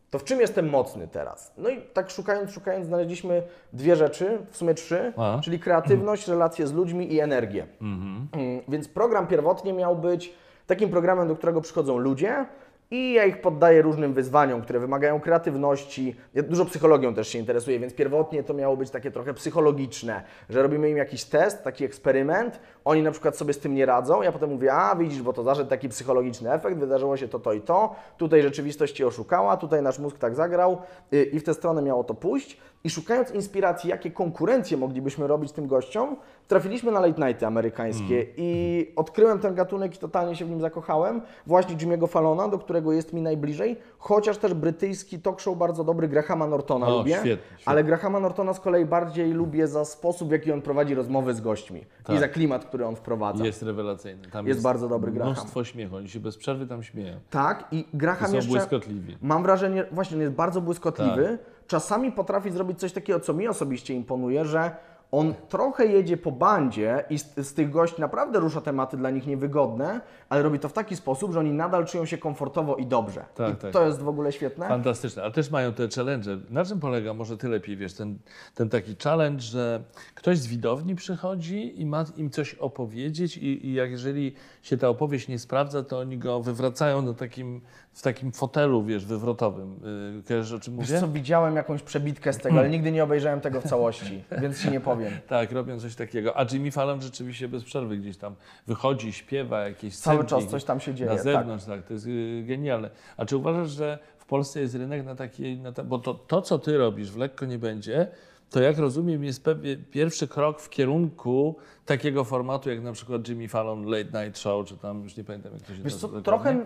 to 0.09 0.19
w 0.19 0.23
czym 0.23 0.39
jestem 0.41 0.69
mocny 0.69 1.07
teraz? 1.07 1.53
No 1.57 1.69
i 1.69 1.81
tak 1.81 2.09
szukając, 2.09 2.51
szukając, 2.51 2.87
znaleźliśmy 2.87 3.43
dwie 3.73 3.95
rzeczy, 3.95 4.39
w 4.49 4.57
sumie 4.57 4.73
trzy, 4.73 5.13
A. 5.17 5.39
czyli 5.43 5.59
kreatywność, 5.59 6.27
relacje 6.27 6.67
z 6.67 6.73
ludźmi 6.73 7.13
i 7.13 7.19
energię. 7.19 7.67
Mm, 7.81 8.27
Więc 8.67 8.87
program 8.87 9.27
pierwotnie 9.27 9.73
miał 9.73 9.95
być 9.95 10.33
takim 10.67 10.89
programem, 10.89 11.27
do 11.27 11.35
którego 11.35 11.61
przychodzą 11.61 11.97
ludzie 11.97 12.45
i 12.91 13.13
ja 13.13 13.25
ich 13.25 13.41
poddaję 13.41 13.81
różnym 13.81 14.13
wyzwaniom, 14.13 14.61
które 14.61 14.79
wymagają 14.79 15.19
kreatywności. 15.19 16.15
Ja 16.33 16.43
dużo 16.43 16.65
psychologią 16.65 17.13
też 17.13 17.27
się 17.27 17.39
interesuję, 17.39 17.79
więc 17.79 17.93
pierwotnie 17.93 18.43
to 18.43 18.53
miało 18.53 18.77
być 18.77 18.89
takie 18.89 19.11
trochę 19.11 19.33
psychologiczne, 19.33 20.23
że 20.49 20.61
robimy 20.61 20.89
im 20.89 20.97
jakiś 20.97 21.23
test, 21.23 21.63
taki 21.63 21.85
eksperyment, 21.85 22.59
oni 22.85 23.03
na 23.03 23.11
przykład 23.11 23.37
sobie 23.37 23.53
z 23.53 23.59
tym 23.59 23.75
nie 23.75 23.85
radzą, 23.85 24.21
ja 24.21 24.31
potem 24.31 24.49
mówię, 24.49 24.73
a 24.73 24.95
widzisz, 24.95 25.21
bo 25.21 25.33
to 25.33 25.43
zaszedł 25.43 25.69
taki 25.69 25.89
psychologiczny 25.89 26.53
efekt, 26.53 26.77
wydarzyło 26.77 27.17
się 27.17 27.27
to, 27.27 27.39
to 27.39 27.53
i 27.53 27.61
to, 27.61 27.95
tutaj 28.17 28.41
rzeczywistość 28.41 28.95
Cię 28.95 29.07
oszukała, 29.07 29.57
tutaj 29.57 29.81
nasz 29.81 29.99
mózg 29.99 30.17
tak 30.17 30.35
zagrał 30.35 30.81
y, 31.13 31.23
i 31.23 31.39
w 31.39 31.43
tę 31.43 31.53
stronę 31.53 31.81
miało 31.81 32.03
to 32.03 32.13
pójść. 32.13 32.57
I 32.85 32.89
szukając 32.89 33.31
inspiracji, 33.31 33.89
jakie 33.89 34.11
konkurencje 34.11 34.77
moglibyśmy 34.77 35.27
robić 35.27 35.51
tym 35.51 35.67
gościom, 35.67 36.15
trafiliśmy 36.47 36.91
na 36.91 36.99
late 36.99 37.27
nighty 37.27 37.45
amerykańskie 37.47 38.25
i 38.37 38.91
odkryłem 38.95 39.39
ten 39.39 39.55
gatunek 39.55 39.95
i 39.95 39.97
totalnie 39.99 40.35
się 40.35 40.45
w 40.45 40.49
nim 40.49 40.61
zakochałem. 40.61 41.21
Właśnie 41.47 41.75
Jimmy'ego 41.75 42.07
Fallona, 42.07 42.47
do 42.47 42.59
którego 42.59 42.91
jest 42.93 43.13
mi 43.13 43.21
najbliżej, 43.21 43.77
chociaż 43.97 44.37
też 44.37 44.53
brytyjski 44.53 45.19
talk 45.19 45.39
show 45.39 45.57
bardzo 45.57 45.83
dobry 45.83 46.07
Grahama 46.07 46.47
Nortona 46.47 46.89
lubię, 46.89 47.11
świetnie, 47.11 47.31
świetnie. 47.31 47.63
ale 47.65 47.83
Grahama 47.83 48.19
Nortona 48.19 48.53
z 48.53 48.59
kolei 48.59 48.85
bardziej 48.85 49.31
lubię 49.33 49.67
za 49.67 49.85
sposób, 49.85 50.29
w 50.29 50.31
jaki 50.31 50.51
on 50.51 50.61
prowadzi 50.61 50.95
rozmowy 50.95 51.33
z 51.33 51.41
gośćmi 51.41 51.79
i 51.81 52.03
Tak. 52.03 52.19
za 52.19 52.27
klimat, 52.27 52.65
który 52.65 52.85
on 52.85 52.95
wprowadza. 52.95 53.45
Jest 53.45 53.63
rewelacyjny. 53.63 54.27
Tam 54.31 54.47
Jest 54.47 54.61
bardzo 54.61 54.89
dobry 54.89 55.11
Graham. 55.11 55.33
Mnóstwo 55.33 55.63
śmiechu, 55.63 55.95
oni 55.95 56.09
się 56.09 56.19
bez 56.19 56.37
przerwy 56.37 56.67
tam 56.67 56.83
śmieją. 56.83 57.15
Tak, 57.29 57.67
i 57.71 57.85
Graham 57.93 58.27
I 58.27 58.29
są 58.29 58.35
jeszcze... 58.35 58.51
błyskotliwi. 58.51 59.17
Mam 59.21 59.43
wrażenie, 59.43 59.85
właśnie 59.91 60.17
on 60.17 60.21
jest 60.21 60.33
bardzo 60.33 60.61
błyskotliwy. 60.61 61.37
Tak. 61.37 61.54
Czasami 61.67 62.11
potrafi 62.11 62.51
zrobić 62.51 62.79
coś 62.79 62.93
takiego, 62.93 63.19
co 63.19 63.33
mi 63.33 63.47
osobiście 63.47 63.93
imponuje, 63.93 64.45
że 64.45 64.75
on 65.11 65.33
trochę 65.49 65.85
jedzie 65.85 66.17
po 66.17 66.31
bandzie 66.31 67.03
i 67.09 67.19
z, 67.19 67.35
z 67.37 67.53
tych 67.53 67.69
gości 67.69 68.01
naprawdę 68.01 68.39
rusza 68.39 68.61
tematy 68.61 68.97
dla 68.97 69.09
nich 69.09 69.27
niewygodne, 69.27 70.01
ale 70.29 70.43
robi 70.43 70.59
to 70.59 70.69
w 70.69 70.73
taki 70.73 70.95
sposób, 70.95 71.33
że 71.33 71.39
oni 71.39 71.51
nadal 71.51 71.85
czują 71.85 72.05
się 72.05 72.17
komfortowo 72.17 72.75
i 72.75 72.85
dobrze. 72.85 73.25
Tak, 73.35 73.53
I 73.53 73.57
tak. 73.57 73.71
to 73.71 73.85
jest 73.85 74.01
w 74.01 74.07
ogóle 74.07 74.31
świetne. 74.31 74.67
Fantastyczne, 74.67 75.23
ale 75.23 75.31
też 75.31 75.51
mają 75.51 75.73
te 75.73 75.87
challenge. 75.95 76.37
Na 76.49 76.65
czym 76.65 76.79
polega, 76.79 77.13
może 77.13 77.37
ty 77.37 77.49
lepiej 77.49 77.77
wiesz, 77.77 77.93
ten, 77.93 78.17
ten 78.55 78.69
taki 78.69 78.95
challenge, 79.03 79.41
że 79.41 79.83
ktoś 80.15 80.37
z 80.37 80.47
widowni 80.47 80.95
przychodzi 80.95 81.81
i 81.81 81.85
ma 81.85 82.05
im 82.17 82.29
coś 82.29 82.53
opowiedzieć 82.53 83.37
i, 83.37 83.67
i 83.67 83.73
jak 83.73 83.91
jeżeli 83.91 84.33
się 84.61 84.77
ta 84.77 84.89
opowieść 84.89 85.27
nie 85.27 85.39
sprawdza, 85.39 85.83
to 85.83 85.99
oni 85.99 86.17
go 86.17 86.41
wywracają 86.41 87.01
na 87.01 87.13
takim, 87.13 87.61
w 87.95 88.01
takim 88.01 88.31
fotelu, 88.31 88.83
wiesz, 88.83 89.05
wywrotowym. 89.05 89.79
Yy, 90.15 90.23
Kojarzysz, 90.23 90.53
o 90.53 90.59
czym 90.59 90.77
Wiesz 90.77 90.89
mówię? 90.89 90.99
co, 90.99 91.07
widziałem 91.07 91.55
jakąś 91.55 91.81
przebitkę 91.81 92.33
z 92.33 92.37
tego, 92.37 92.59
ale 92.59 92.69
nigdy 92.69 92.91
nie 92.91 93.03
obejrzałem 93.03 93.41
tego 93.41 93.61
w 93.61 93.63
całości, 93.63 94.23
więc 94.41 94.61
ci 94.61 94.71
nie 94.71 94.79
powiem. 94.79 95.13
Tak, 95.27 95.51
robią 95.51 95.79
coś 95.79 95.95
takiego. 95.95 96.37
A 96.37 96.45
Jimmy 96.51 96.71
Fallon 96.71 97.01
rzeczywiście 97.01 97.47
bez 97.47 97.63
przerwy 97.63 97.97
gdzieś 97.97 98.17
tam 98.17 98.35
wychodzi, 98.67 99.13
śpiewa 99.13 99.59
jakieś 99.59 99.97
Cały 99.97 100.17
scenki 100.17 100.29
czas 100.29 100.51
coś 100.51 100.63
tam 100.63 100.79
się 100.79 100.93
dzieje, 100.93 101.09
Na 101.09 101.15
tak. 101.15 101.23
zewnątrz, 101.23 101.65
tak. 101.65 101.83
To 101.83 101.93
jest 101.93 102.05
y, 102.07 102.43
genialne. 102.47 102.89
A 103.17 103.25
czy 103.25 103.37
uważasz, 103.37 103.69
że 103.69 103.99
w 104.17 104.25
Polsce 104.25 104.59
jest 104.61 104.75
rynek 104.75 105.05
na 105.05 105.15
takie, 105.15 105.57
na 105.57 105.71
ta, 105.71 105.83
bo 105.83 105.99
to, 105.99 106.13
to, 106.13 106.41
co 106.41 106.59
ty 106.59 106.77
robisz 106.77 107.11
w 107.11 107.17
Lekko 107.17 107.45
Nie 107.45 107.59
Będzie, 107.59 108.07
to 108.49 108.61
jak 108.61 108.77
rozumiem 108.77 109.23
jest 109.23 109.43
pewnie 109.43 109.77
pierwszy 109.77 110.27
krok 110.27 110.61
w 110.61 110.69
kierunku 110.69 111.55
takiego 111.85 112.23
formatu, 112.23 112.69
jak 112.69 112.83
na 112.83 112.91
przykład 112.91 113.27
Jimmy 113.27 113.47
Fallon 113.47 113.85
Late 113.85 114.25
Night 114.25 114.39
Show, 114.39 114.65
czy 114.65 114.77
tam, 114.77 115.03
już 115.03 115.17
nie 115.17 115.23
pamiętam 115.23 115.53
jak 115.53 115.61
to 115.61 115.75
się 115.75 115.83
Wiesz 115.83 115.95
co, 115.95 116.07
trochę 116.07 116.65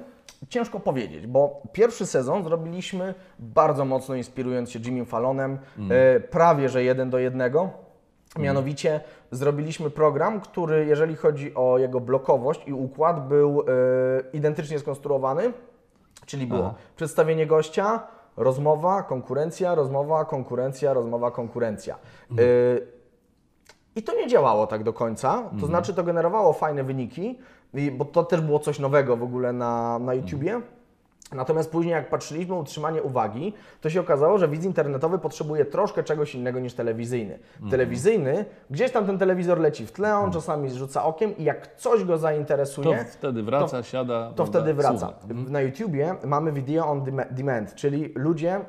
ciężko 0.50 0.80
powiedzieć, 0.80 1.28
bo 1.28 1.62
pierwszy 1.74 2.06
sezon 2.06 2.44
zrobiliśmy 2.44 3.14
bardzo 3.40 3.86
mocno 3.86 4.16
inspirując 4.16 4.72
się 4.72 4.80
Jimmy 4.80 5.06
Fallonem, 5.06 5.58
e, 5.90 6.20
prawie 6.20 6.70
że 6.70 6.84
jeden 6.84 7.10
do 7.10 7.20
jednego. 7.20 7.70
Mianowicie 8.38 9.02
zrobiliśmy 9.32 9.90
program, 9.90 10.42
który 10.42 10.86
jeżeli 10.86 11.16
chodzi 11.16 11.56
o 11.56 11.78
jego 11.78 12.00
blokowość 12.00 12.62
i 12.68 12.74
układ 12.74 13.28
był 13.28 13.62
e, 13.62 13.66
identycznie 14.34 14.80
skonstruowany, 14.80 15.54
czyli 16.26 16.48
było 16.48 16.66
Aha. 16.66 16.76
przedstawienie 16.96 17.48
gościa, 17.48 18.08
rozmowa, 18.40 19.04
konkurencja, 19.04 19.76
rozmowa, 19.76 20.26
konkurencja, 20.26 20.94
rozmowa, 20.94 21.32
konkurencja. 21.32 21.96
E, 21.96 22.40
i 23.96 24.04
to 24.04 24.16
nie 24.16 24.28
działało 24.28 24.68
tak 24.68 24.84
do 24.84 24.94
końca, 24.94 25.50
to 25.60 25.66
znaczy 25.66 25.94
to 25.94 26.04
generowało 26.04 26.54
fajne 26.54 26.84
wyniki, 26.84 27.40
bo 27.98 28.06
to 28.06 28.24
też 28.24 28.42
było 28.42 28.60
coś 28.60 28.80
nowego 28.80 29.18
w 29.18 29.24
ogóle 29.24 29.54
na, 29.54 30.00
na 30.00 30.14
YouTubie. 30.14 30.62
Natomiast 31.32 31.72
później, 31.72 31.92
jak 31.92 32.10
patrzyliśmy 32.10 32.56
utrzymanie 32.56 33.04
uwagi, 33.04 33.54
to 33.82 33.90
się 33.90 34.00
okazało, 34.02 34.38
że 34.38 34.48
widz 34.48 34.64
internetowy 34.66 35.20
potrzebuje 35.20 35.66
troszkę 35.66 36.04
czegoś 36.04 36.36
innego 36.36 36.60
niż 36.60 36.74
telewizyjny. 36.74 37.40
Mhm. 37.54 37.72
Telewizyjny, 37.72 38.46
gdzieś 38.70 38.92
tam 38.92 39.06
ten 39.06 39.18
telewizor 39.18 39.60
leci 39.60 39.86
w 39.88 39.92
tle, 39.92 40.16
on 40.16 40.32
czasami 40.32 40.70
rzuca 40.72 41.04
okiem 41.04 41.38
i 41.38 41.44
jak 41.44 41.76
coś 41.76 42.04
go 42.04 42.14
To 42.14 42.20
zainteresuje, 42.20 43.06
wtedy 43.06 43.44
wraca, 43.44 43.84
siada. 43.84 44.28
to 44.30 44.34
prawda, 44.36 44.60
wtedy 44.60 44.74
wraca. 44.74 44.98
słucha. 45.00 45.14
Mhm. 45.30 45.52
Na 45.52 45.62
YouTubie 45.62 46.16
mamy 46.26 46.52
video 46.52 46.86
on 46.88 47.04
dem- 47.04 47.26
demand, 47.32 47.76
czyli 47.76 48.14
ludzie 48.16 48.60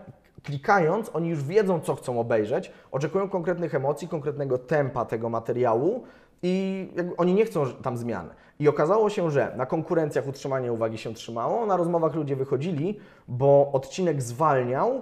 klikając, 0.44 1.11
oni 1.14 1.29
już 1.29 1.44
wiedzą, 1.44 1.81
co 1.81 1.94
chcą 1.94 2.20
obejrzeć, 2.20 2.73
oczekują 2.92 3.29
konkretnych 3.29 3.75
emocji, 3.75 4.09
konkretnego 4.09 4.59
tempa 4.59 5.05
tego 5.05 5.29
materiału 5.29 6.05
i 6.42 6.88
oni 7.16 7.35
nie 7.35 7.44
chcą 7.44 7.66
tam 7.83 7.96
zmian. 7.96 8.29
I 8.61 8.68
okazało 8.68 9.11
się, 9.11 9.31
że 9.31 9.53
na 9.57 9.66
konkurencjach 9.66 10.27
utrzymanie 10.27 10.73
uwagi 10.73 10.99
się 10.99 11.14
trzymało, 11.14 11.66
na 11.66 11.77
rozmowach 11.77 12.14
ludzie 12.14 12.37
wychodzili, 12.37 12.99
bo 13.29 13.70
odcinek 13.73 14.23
zwalniał 14.23 15.01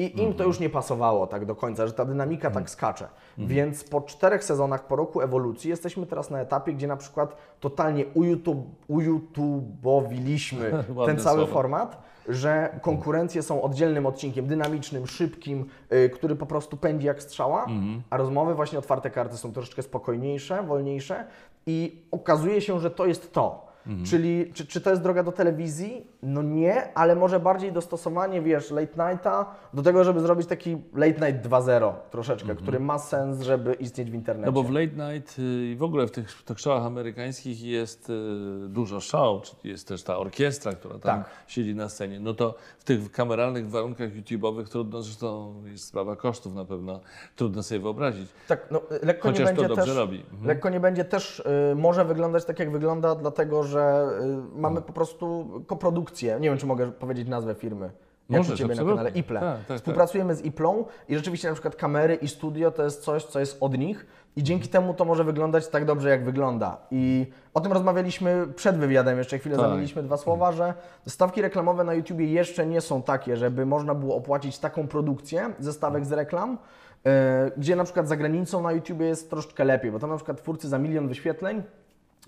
i 0.00 0.22
im 0.22 0.34
to 0.34 0.44
już 0.44 0.60
nie 0.60 0.70
pasowało 0.70 1.26
tak 1.26 1.46
do 1.46 1.54
końca, 1.54 1.86
że 1.86 1.92
ta 1.92 2.04
dynamika 2.04 2.50
tak 2.50 2.70
skacze. 2.70 3.08
Więc 3.38 3.84
po 3.84 4.00
czterech 4.00 4.44
sezonach, 4.44 4.86
po 4.86 4.96
roku 4.96 5.20
ewolucji, 5.20 5.70
jesteśmy 5.70 6.06
teraz 6.06 6.30
na 6.30 6.40
etapie, 6.40 6.72
gdzie 6.72 6.86
na 6.86 6.96
przykład 6.96 7.36
totalnie 7.60 8.04
uYouTube, 8.14 8.66
uYouTube'owiliśmy 8.90 10.84
ten 11.06 11.18
cały 11.18 11.38
słowo. 11.38 11.52
format, 11.52 12.02
że 12.28 12.78
konkurencje 12.82 13.42
są 13.42 13.62
oddzielnym 13.62 14.06
odcinkiem, 14.06 14.46
dynamicznym, 14.46 15.06
szybkim, 15.06 15.66
y, 15.92 16.10
który 16.10 16.36
po 16.36 16.46
prostu 16.46 16.76
pędzi 16.76 17.06
jak 17.06 17.22
strzała, 17.22 17.66
a 18.10 18.16
rozmowy 18.16 18.54
właśnie 18.54 18.78
otwarte 18.78 19.10
karty 19.10 19.36
są 19.36 19.52
troszeczkę 19.52 19.82
spokojniejsze, 19.82 20.62
wolniejsze 20.62 21.24
i 21.66 22.02
okazuje 22.10 22.60
się, 22.60 22.80
że 22.80 22.90
to 22.90 23.06
jest 23.06 23.32
to. 23.32 23.70
Czyli 24.04 24.52
czy, 24.54 24.66
czy 24.66 24.80
to 24.80 24.90
jest 24.90 25.02
droga 25.02 25.22
do 25.22 25.32
telewizji? 25.32 26.06
No 26.22 26.42
nie, 26.42 26.94
ale 26.94 27.16
może 27.16 27.40
bardziej 27.40 27.72
dostosowanie, 27.72 28.42
wiesz, 28.42 28.70
late 28.70 29.10
nighta 29.10 29.54
do 29.74 29.82
tego, 29.82 30.04
żeby 30.04 30.20
zrobić 30.20 30.46
taki 30.46 30.76
late 30.94 31.26
night 31.26 31.48
2.0 31.48 31.92
troszeczkę, 32.10 32.54
który 32.54 32.80
ma 32.80 32.98
sens, 32.98 33.40
żeby 33.40 33.74
istnieć 33.74 34.10
w 34.10 34.14
internecie. 34.14 34.46
No 34.46 34.52
bo 34.52 34.62
w 34.62 34.70
late 34.70 35.12
night 35.12 35.38
y, 35.38 35.66
i 35.72 35.76
w 35.76 35.82
ogóle 35.82 36.06
w 36.06 36.10
tych 36.10 36.42
talk 36.42 36.58
showach 36.58 36.82
amerykańskich 36.82 37.62
jest 37.62 38.10
y, 38.10 38.12
dużo 38.68 39.00
czyli 39.42 39.72
jest 39.72 39.88
też 39.88 40.02
ta 40.02 40.18
orkiestra, 40.18 40.72
która 40.72 40.98
tam 40.98 41.22
Tak. 41.22 41.30
siedzi 41.46 41.74
na 41.74 41.88
scenie. 41.88 42.20
No 42.20 42.34
to 42.34 42.54
w 42.78 42.84
tych 42.84 43.12
kameralnych 43.12 43.70
warunkach 43.70 44.10
YouTube'owych 44.10 44.68
trudno, 44.68 45.02
zresztą 45.02 45.54
jest 45.64 45.84
sprawa 45.84 46.16
kosztów 46.16 46.54
na 46.54 46.64
pewno, 46.64 47.00
trudno 47.36 47.62
sobie 47.62 47.80
wyobrazić. 47.80 48.30
Tak, 48.48 48.70
no, 48.70 48.78
y, 48.78 49.06
lekko 49.06 49.28
Chociaż 49.28 49.40
nie 49.40 49.54
to 49.54 49.62
będzie 49.62 49.68
dobrze 49.68 49.84
też, 49.84 49.96
robi. 49.96 50.20
Mhm. 50.30 50.46
Lekko 50.46 50.68
nie 50.68 50.80
będzie 50.80 51.04
też, 51.04 51.42
y, 51.72 51.74
może 51.76 52.04
wyglądać 52.04 52.44
tak, 52.44 52.58
jak 52.58 52.70
wygląda, 52.70 53.14
dlatego 53.14 53.62
że 53.62 54.08
y, 54.54 54.60
mamy 54.60 54.82
po 54.82 54.92
prostu 54.92 55.48
koprodukcję. 55.66 56.09
Nie 56.22 56.48
wiem, 56.48 56.58
czy 56.58 56.66
mogę 56.66 56.92
powiedzieć 56.92 57.28
nazwę 57.28 57.54
firmy. 57.54 57.90
Jak 58.30 58.38
Możesz, 58.38 58.58
Ciebie 58.58 58.68
na 58.68 58.72
absolutnie. 58.72 58.96
kanale? 58.96 59.10
Iple. 59.20 59.40
Tak, 59.40 59.58
tak, 59.58 59.66
tak. 59.66 59.76
Współpracujemy 59.76 60.34
z 60.34 60.44
Iplą 60.44 60.84
i 61.08 61.16
rzeczywiście 61.16 61.48
na 61.48 61.54
przykład 61.54 61.76
kamery 61.76 62.14
i 62.14 62.28
studio 62.28 62.70
to 62.70 62.84
jest 62.84 63.02
coś, 63.02 63.24
co 63.24 63.40
jest 63.40 63.56
od 63.60 63.78
nich 63.78 64.06
i 64.36 64.42
dzięki 64.42 64.66
Mhm. 64.66 64.82
temu 64.82 64.94
to 64.94 65.04
może 65.04 65.24
wyglądać 65.24 65.68
tak 65.68 65.84
dobrze, 65.84 66.08
jak 66.08 66.24
wygląda. 66.24 66.76
I 66.90 67.26
o 67.54 67.60
tym 67.60 67.72
rozmawialiśmy 67.72 68.46
przed 68.56 68.76
wywiadem, 68.76 69.18
jeszcze 69.18 69.38
chwilę 69.38 69.56
Tak. 69.56 69.64
zamieniliśmy 69.64 70.02
dwa 70.02 70.16
słowa, 70.16 70.52
że 70.52 70.74
stawki 71.06 71.42
reklamowe 71.42 71.84
na 71.84 71.94
YouTubie 71.94 72.26
jeszcze 72.26 72.66
nie 72.66 72.80
są 72.80 73.02
takie, 73.02 73.36
żeby 73.36 73.66
można 73.66 73.94
było 73.94 74.16
opłacić 74.16 74.58
taką 74.58 74.88
produkcję 74.88 75.50
ze 75.58 75.72
stawek 75.72 76.04
z 76.04 76.12
reklam, 76.12 76.58
e, 77.06 77.50
gdzie 77.56 77.76
na 77.76 77.84
przykład 77.84 78.08
za 78.08 78.16
granicą 78.16 78.62
na 78.62 78.72
YouTubie 78.72 79.06
jest 79.06 79.30
troszeczkę 79.30 79.64
lepiej, 79.64 79.92
bo 79.92 79.98
tam 79.98 80.10
na 80.10 80.16
przykład 80.16 80.42
twórcy 80.42 80.68
za 80.68 80.78
milion 80.78 81.08
wyświetleń 81.08 81.62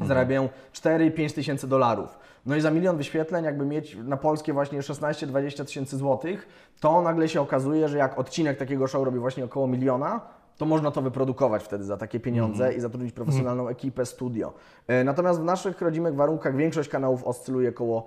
zarabiają 0.06 0.48
4-5 0.72 1.32
tysięcy 1.34 1.68
dolarów. 1.68 2.18
No 2.46 2.56
i 2.56 2.60
za 2.60 2.70
milion 2.70 2.96
wyświetleń, 2.96 3.44
jakby 3.44 3.64
mieć 3.66 3.96
na 4.04 4.16
polskie 4.16 4.52
właśnie 4.52 4.80
16-20 4.80 5.64
tysięcy 5.64 5.96
złotych, 5.96 6.48
to 6.80 7.02
nagle 7.02 7.28
się 7.28 7.40
okazuje, 7.40 7.88
że 7.88 7.98
jak 7.98 8.18
odcinek 8.18 8.58
takiego 8.58 8.86
show 8.86 9.04
robi 9.04 9.18
właśnie 9.18 9.44
około 9.44 9.66
miliona, 9.66 10.20
to 10.56 10.66
można 10.66 10.90
to 10.90 11.02
wyprodukować 11.02 11.62
wtedy 11.64 11.84
za 11.84 11.96
takie 11.96 12.20
pieniądze 12.20 12.74
i 12.74 12.80
zatrudnić 12.80 13.12
profesjonalną 13.12 13.68
ekipę, 13.68 14.06
studio. 14.06 14.52
E, 14.88 15.04
Natomiast 15.04 15.40
w 15.40 15.44
naszych 15.44 15.80
rodzimych 15.80 16.14
warunkach 16.14 16.56
większość 16.56 16.88
kanałów 16.88 17.24
oscyluje 17.24 17.68
około 17.68 18.06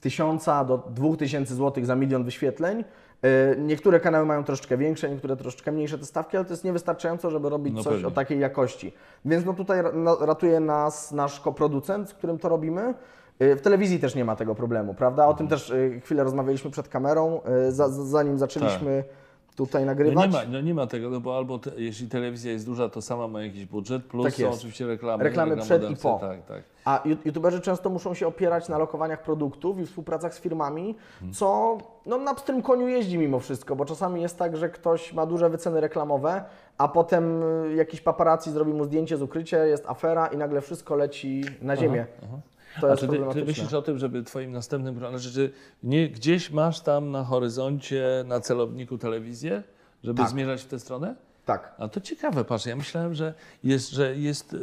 1000 0.00 0.44
do 0.66 0.78
2000 0.90 1.54
zł 1.54 1.84
za 1.84 1.96
milion 1.96 2.24
wyświetleń. 2.24 2.84
E, 3.22 3.56
Niektóre 3.56 4.00
kanały 4.00 4.26
mają 4.26 4.44
troszeczkę 4.44 4.76
większe, 4.78 5.10
niektóre 5.10 5.36
troszeczkę 5.36 5.72
mniejsze 5.72 5.98
te 5.98 6.04
stawki, 6.04 6.36
ale 6.36 6.46
to 6.46 6.52
jest 6.52 6.64
niewystarczająco, 6.64 7.30
żeby 7.30 7.48
robić 7.48 7.74
No 7.74 7.82
coś 7.82 7.92
pewnie. 7.92 8.08
o 8.08 8.10
takiej 8.10 8.38
jakości. 8.40 8.92
Więc 9.24 9.44
no 9.44 9.52
tutaj 9.52 9.82
ratuje 10.20 10.60
nas 10.60 11.12
nasz 11.12 11.40
koproducent, 11.40 12.08
z 12.10 12.14
którym 12.14 12.38
to 12.38 12.48
robimy. 12.48 12.94
Y, 13.42 13.56
W 13.56 13.60
telewizji 13.60 13.98
też 13.98 14.14
nie 14.14 14.24
ma 14.24 14.36
tego 14.36 14.54
problemu, 14.54 14.94
prawda? 14.94 15.26
O 15.26 15.34
tym 15.34 15.48
też 15.48 15.70
y, 15.70 16.00
chwilę 16.04 16.24
rozmawialiśmy 16.24 16.70
przed 16.70 16.88
kamerą, 16.88 17.40
y, 17.68 17.72
za, 17.72 17.88
za- 17.88 18.04
zanim 18.04 18.38
zaczęliśmy 18.38 19.04
tutaj 19.56 19.82
No 19.82 19.86
nagrywać. 19.86 20.26
nie, 20.26 20.32
ma, 20.32 20.38
no 20.48 20.60
nie 20.60 20.74
ma 20.74 20.86
tego, 20.86 21.10
no 21.10 21.20
bo 21.20 21.36
albo 21.36 21.58
te, 21.58 21.70
jeśli 21.76 22.08
telewizja 22.08 22.52
jest 22.52 22.66
duża, 22.66 22.88
to 22.88 23.02
sama 23.02 23.28
ma 23.28 23.42
jakiś 23.42 23.66
budżet, 23.66 24.04
plus 24.04 24.24
Tak 24.24 24.34
są 24.34 24.50
oczywiście 24.50 24.86
reklamy. 24.86 25.24
Reklamy 25.24 25.56
przed 25.56 25.90
i 25.90 25.96
po. 25.96 26.18
Tak, 26.20 26.46
tak. 26.46 26.62
A 26.84 27.02
youtuberzy 27.24 27.60
często 27.60 27.90
muszą 27.90 28.14
się 28.14 28.26
opierać 28.26 28.68
na 28.68 28.78
lokowaniach 28.78 29.22
produktów 29.22 29.78
i 29.80 29.86
współpracach 29.86 30.34
z 30.34 30.40
firmami, 30.40 30.94
Mhm. 31.14 31.32
co 31.34 31.78
no, 32.06 32.18
na 32.18 32.34
pstrym 32.34 32.62
koniu 32.62 32.88
jeździ 32.88 33.18
mimo 33.18 33.40
wszystko, 33.40 33.76
bo 33.76 33.84
czasami 33.84 34.22
jest 34.22 34.38
tak, 34.38 34.56
że 34.56 34.68
ktoś 34.70 35.12
ma 35.12 35.26
duże 35.26 35.50
wyceny 35.50 35.80
reklamowe, 35.80 36.44
a 36.78 36.88
potem 36.88 37.42
jakiś 37.76 38.00
paparazzi 38.00 38.50
zrobi 38.50 38.72
mu 38.72 38.84
zdjęcie 38.84 39.16
z 39.16 39.22
ukrycia, 39.22 39.64
jest 39.64 39.86
afera 39.86 40.26
i 40.26 40.36
nagle 40.36 40.60
wszystko 40.60 40.96
leci 40.96 41.44
na 41.62 41.76
ziemię. 41.76 42.06
To 42.80 42.92
A 42.92 42.96
czy 42.96 43.08
ty, 43.08 43.18
ty 43.32 43.44
myślisz 43.44 43.72
o 43.72 43.82
tym, 43.82 43.98
żeby 43.98 44.22
twoim 44.22 44.52
następnym 44.52 44.94
programie, 44.94 45.18
znaczy, 45.18 45.34
czy 45.34 45.52
nie, 45.82 46.08
gdzieś 46.08 46.50
masz 46.50 46.80
tam 46.80 47.10
na 47.10 47.24
horyzoncie, 47.24 48.24
na 48.26 48.40
celowniku 48.40 48.98
telewizję, 48.98 49.62
żeby 50.04 50.22
Tak. 50.22 50.30
zmierzać 50.30 50.62
w 50.62 50.66
tę 50.66 50.78
stronę? 50.78 51.14
Tak. 51.44 51.74
A 51.78 51.88
to 51.88 52.00
ciekawe, 52.00 52.44
patrz, 52.44 52.66
ja 52.66 52.76
myślałem, 52.76 53.14
że 53.14 53.34
jest, 53.64 53.90
że 53.90 54.16
jest 54.16 54.54
y, 54.54 54.58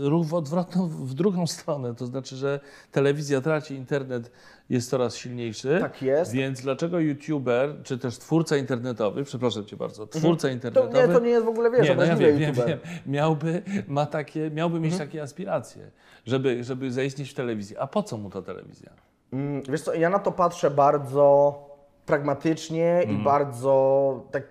ruch 0.00 0.26
w 0.26 0.34
odwrotną, 0.34 0.88
w 0.88 1.14
drugą 1.14 1.46
stronę, 1.46 1.94
to 1.94 2.06
znaczy, 2.06 2.36
że 2.36 2.60
telewizja 2.92 3.40
traci, 3.40 3.74
internet 3.74 4.30
jest 4.72 4.90
coraz 4.90 5.16
silniejszy. 5.16 5.78
Tak 5.80 6.02
jest. 6.02 6.32
Więc 6.32 6.60
dlaczego 6.60 6.98
youtuber, 7.00 7.74
czy 7.82 7.98
też 7.98 8.18
twórca 8.18 8.56
internetowy, 8.56 9.24
przepraszam 9.24 9.64
Cię 9.64 9.76
bardzo, 9.76 10.06
twórca 10.06 10.48
To 10.48 10.54
internetowy... 10.54 10.98
nie, 11.08 11.14
to 11.14 11.20
nie 11.20 11.30
jest 11.30 11.44
w 11.46 11.48
ogóle, 11.48 11.70
wiesz, 11.70 11.88
nie, 11.88 11.94
no 11.94 12.04
ja 12.04 12.16
wiem, 12.16 12.38
wiem, 12.38 12.54
wiem, 12.54 12.78
miałby, 13.06 13.62
ma 13.88 14.06
takie, 14.06 14.50
miałby 14.50 14.80
mieć 14.80 14.92
Mhm. 14.92 15.08
takie 15.08 15.22
aspiracje, 15.22 15.90
żeby, 16.26 16.64
żeby 16.64 16.92
zaistnieć 16.92 17.30
w 17.30 17.34
telewizji. 17.34 17.76
A 17.78 17.86
po 17.86 18.02
co 18.02 18.16
mu 18.16 18.30
ta 18.30 18.42
telewizja? 18.42 18.90
Mm, 19.32 19.62
Wiesz 19.68 19.82
co, 19.82 19.94
ja 19.94 20.10
na 20.10 20.18
to 20.18 20.32
patrzę 20.32 20.70
bardzo 20.70 21.58
pragmatycznie 22.06 22.90
Mhm. 22.98 23.20
i 23.20 23.24
bardzo 23.24 24.24
tak 24.30 24.42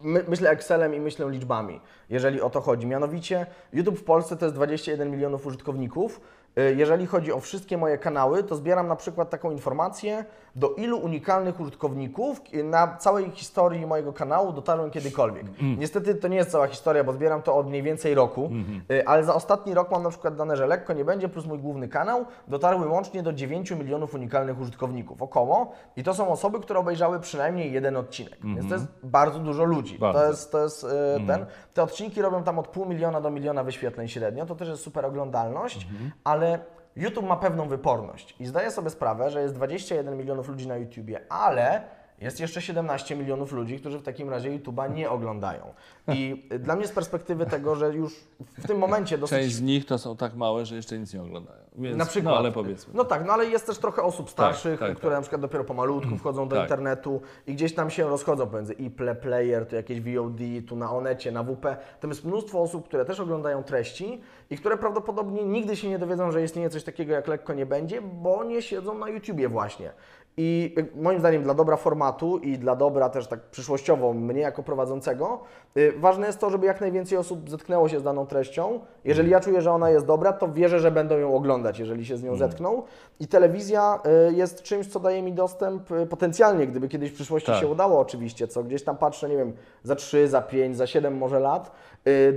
my, 0.00 0.24
myślę 0.28 0.50
Excelem 0.50 0.94
i 0.94 1.00
myślę 1.00 1.30
liczbami, 1.30 1.80
jeżeli 2.10 2.40
o 2.40 2.50
to 2.50 2.60
chodzi. 2.60 2.86
Mianowicie 2.86 3.46
YouTube 3.72 3.98
w 3.98 4.04
Polsce 4.04 4.36
to 4.36 4.44
jest 4.44 4.54
21 4.56 5.10
milionów 5.10 5.46
użytkowników. 5.46 6.20
Y, 6.58 6.74
Jeżeli 6.76 7.06
chodzi 7.06 7.32
o 7.32 7.40
wszystkie 7.40 7.78
moje 7.78 7.98
kanały, 7.98 8.42
to 8.42 8.56
zbieram 8.56 8.86
na 8.88 8.96
przykład 8.96 9.30
taką 9.30 9.50
informację, 9.50 10.24
do 10.56 10.68
ilu 10.68 10.98
unikalnych 10.98 11.60
użytkowników 11.60 12.40
na 12.64 12.96
całej 12.96 13.30
historii 13.30 13.86
mojego 13.86 14.12
kanału 14.12 14.52
dotarłem 14.52 14.90
kiedykolwiek. 14.90 15.46
Niestety 15.78 16.14
to 16.14 16.28
nie 16.28 16.36
jest 16.36 16.50
cała 16.50 16.66
historia, 16.66 17.04
bo 17.04 17.12
zbieram 17.12 17.42
to 17.42 17.56
od 17.56 17.68
mniej 17.68 17.82
więcej 17.82 18.14
roku, 18.14 18.50
y, 18.90 19.06
ale 19.06 19.24
za 19.24 19.34
ostatni 19.34 19.74
rok 19.74 19.90
mam 19.90 20.02
na 20.02 20.10
przykład 20.10 20.36
dane, 20.36 20.56
że 20.56 20.66
lekko 20.66 20.92
nie 20.92 21.04
będzie, 21.04 21.28
plus 21.28 21.46
mój 21.46 21.58
główny 21.58 21.88
kanał, 21.88 22.24
dotarły 22.48 22.88
łącznie 22.88 23.22
do 23.22 23.32
9 23.32 23.70
milionów 23.70 24.14
unikalnych 24.14 24.60
użytkowników, 24.60 25.22
około. 25.22 25.72
I 25.96 26.02
to 26.02 26.14
są 26.14 26.28
osoby, 26.28 26.60
które 26.60 26.80
obejrzały 26.80 27.20
przynajmniej 27.20 27.72
jeden 27.72 27.96
odcinek. 27.96 28.38
Więc 28.44 28.68
to 28.68 28.74
jest 28.74 28.86
bardzo 29.02 29.38
dużo 29.38 29.64
ludzi. 29.64 29.98
Bardzo. 29.98 30.20
To 30.20 30.28
jest, 30.28 30.52
to 30.52 30.62
jest 30.62 30.84
y, 30.84 30.86
ten. 31.26 31.46
Te 31.74 31.82
odcinki 31.82 32.22
robią 32.22 32.42
tam 32.42 32.58
od 32.58 32.68
pół 32.68 32.86
miliona 32.86 33.20
do 33.20 33.30
miliona 33.30 33.64
wyświetleń 33.64 34.08
średnio, 34.08 34.46
to 34.46 34.54
też 34.54 34.68
jest 34.68 34.82
super 34.82 35.04
oglądalność, 35.06 35.86
ale 36.24 36.58
YouTube 36.96 37.26
ma 37.26 37.36
pewną 37.36 37.68
wyporność 37.68 38.34
i 38.40 38.46
zdaję 38.46 38.70
sobie 38.70 38.90
sprawę, 38.90 39.30
że 39.30 39.42
jest 39.42 39.54
21 39.54 40.16
milionów 40.16 40.48
ludzi 40.48 40.68
na 40.68 40.76
YouTubie, 40.76 41.20
ale 41.28 41.82
jest 42.20 42.40
jeszcze 42.40 42.62
17 42.62 43.16
milionów 43.16 43.52
ludzi, 43.52 43.78
którzy 43.78 43.98
w 43.98 44.02
takim 44.02 44.30
razie 44.30 44.58
YouTube'a 44.58 44.94
nie 44.94 45.10
oglądają. 45.10 45.74
I 46.08 46.44
dla 46.64 46.76
mnie 46.76 46.86
z 46.86 46.92
perspektywy 46.92 47.46
tego, 47.46 47.76
że 47.76 47.94
już 47.94 48.14
w 48.58 48.66
tym 48.66 48.78
momencie 48.78 49.18
dosyć 49.18 49.38
Część 49.38 49.54
z 49.54 49.62
nich 49.62 49.86
to 49.86 49.98
są 49.98 50.16
tak 50.16 50.34
małe, 50.36 50.66
że 50.66 50.76
jeszcze 50.76 50.98
nic 50.98 51.14
nie 51.14 51.22
oglądają. 51.22 51.60
Więc, 51.78 51.96
na 51.96 52.06
przykład. 52.06 52.34
No 52.34 52.38
ale 52.38 52.52
powiedzmy. 52.52 52.94
No 52.96 53.04
tak, 53.04 53.26
no 53.26 53.32
ale 53.32 53.46
jest 53.46 53.66
też 53.66 53.78
trochę 53.78 54.02
osób 54.02 54.30
starszych, 54.30 54.80
tak, 54.80 54.96
które 54.96 55.14
na 55.16 55.20
przykład 55.20 55.40
dopiero 55.42 55.64
pomalutku 55.64 56.16
wchodzą 56.16 56.48
do 56.48 56.56
Tak. 56.56 56.64
internetu 56.64 57.20
i 57.46 57.54
gdzieś 57.54 57.74
tam 57.74 57.90
się 57.90 58.08
rozchodzą 58.08 58.46
pomiędzy 58.46 58.72
iPle, 58.72 59.14
Player, 59.14 59.66
tu 59.66 59.76
jakieś 59.76 60.00
VOD, 60.00 60.38
tu 60.68 60.76
na 60.76 60.92
Onecie, 60.92 61.32
na 61.32 61.42
WP. 61.42 61.76
Tam 62.00 62.10
jest 62.10 62.24
mnóstwo 62.24 62.60
osób, 62.62 62.88
które 62.88 63.04
też 63.04 63.20
oglądają 63.20 63.62
treści 63.62 64.20
i 64.50 64.56
które 64.56 64.76
prawdopodobnie 64.76 65.44
nigdy 65.44 65.76
się 65.76 65.88
nie 65.88 65.98
dowiedzą, 65.98 66.32
że 66.32 66.42
istnieje 66.42 66.70
coś 66.70 66.84
takiego 66.84 67.12
jak 67.12 67.28
lekko 67.28 67.54
nie 67.54 67.66
będzie, 67.66 68.02
bo 68.02 68.44
nie 68.44 68.62
siedzą 68.62 68.98
na 68.98 69.08
YouTubie 69.08 69.48
właśnie. 69.48 69.92
I 70.36 70.74
moim 70.94 71.18
zdaniem 71.18 71.42
dla 71.42 71.54
dobra 71.54 71.76
formatu 71.76 72.38
i 72.38 72.58
dla 72.58 72.76
dobra 72.76 73.08
też 73.08 73.26
tak 73.26 73.40
przyszłościowo 73.40 74.12
mnie 74.12 74.40
jako 74.40 74.62
prowadzącego, 74.62 75.40
y, 75.76 75.92
ważne 75.98 76.26
jest 76.26 76.38
to, 76.38 76.50
żeby 76.50 76.66
jak 76.66 76.80
najwięcej 76.80 77.18
osób 77.18 77.50
zetknęło 77.50 77.88
się 77.88 78.00
z 78.00 78.02
daną 78.02 78.26
treścią. 78.26 78.80
Jeżeli 79.04 79.30
ja 79.30 79.40
czuję, 79.40 79.62
że 79.62 79.72
ona 79.72 79.90
jest 79.90 80.06
dobra, 80.06 80.32
to 80.32 80.48
wierzę, 80.48 80.80
że 80.80 80.90
będą 80.90 81.18
ją 81.18 81.34
oglądać, 81.34 81.78
jeżeli 81.78 82.06
się 82.06 82.16
z 82.16 82.22
nią 82.22 82.36
zetkną. 82.36 82.82
I 83.20 83.28
telewizja 83.28 84.00
y, 84.30 84.34
jest 84.34 84.62
czymś, 84.62 84.86
co 84.86 85.00
daje 85.00 85.22
mi 85.22 85.32
dostęp 85.32 85.90
y, 85.90 86.06
potencjalnie, 86.06 86.66
gdyby 86.66 86.88
kiedyś 86.88 87.10
w 87.10 87.14
przyszłości 87.14 87.46
Tak. 87.46 87.60
się 87.60 87.68
udało 87.68 88.00
oczywiście, 88.00 88.48
co 88.48 88.64
gdzieś 88.64 88.84
tam 88.84 88.96
patrzę, 88.96 89.28
nie 89.28 89.36
wiem, 89.36 89.52
za 89.82 89.94
3, 89.94 90.28
za 90.28 90.42
5, 90.42 90.76
za 90.76 90.86
7 90.86 91.16
może 91.16 91.40
lat, 91.40 91.72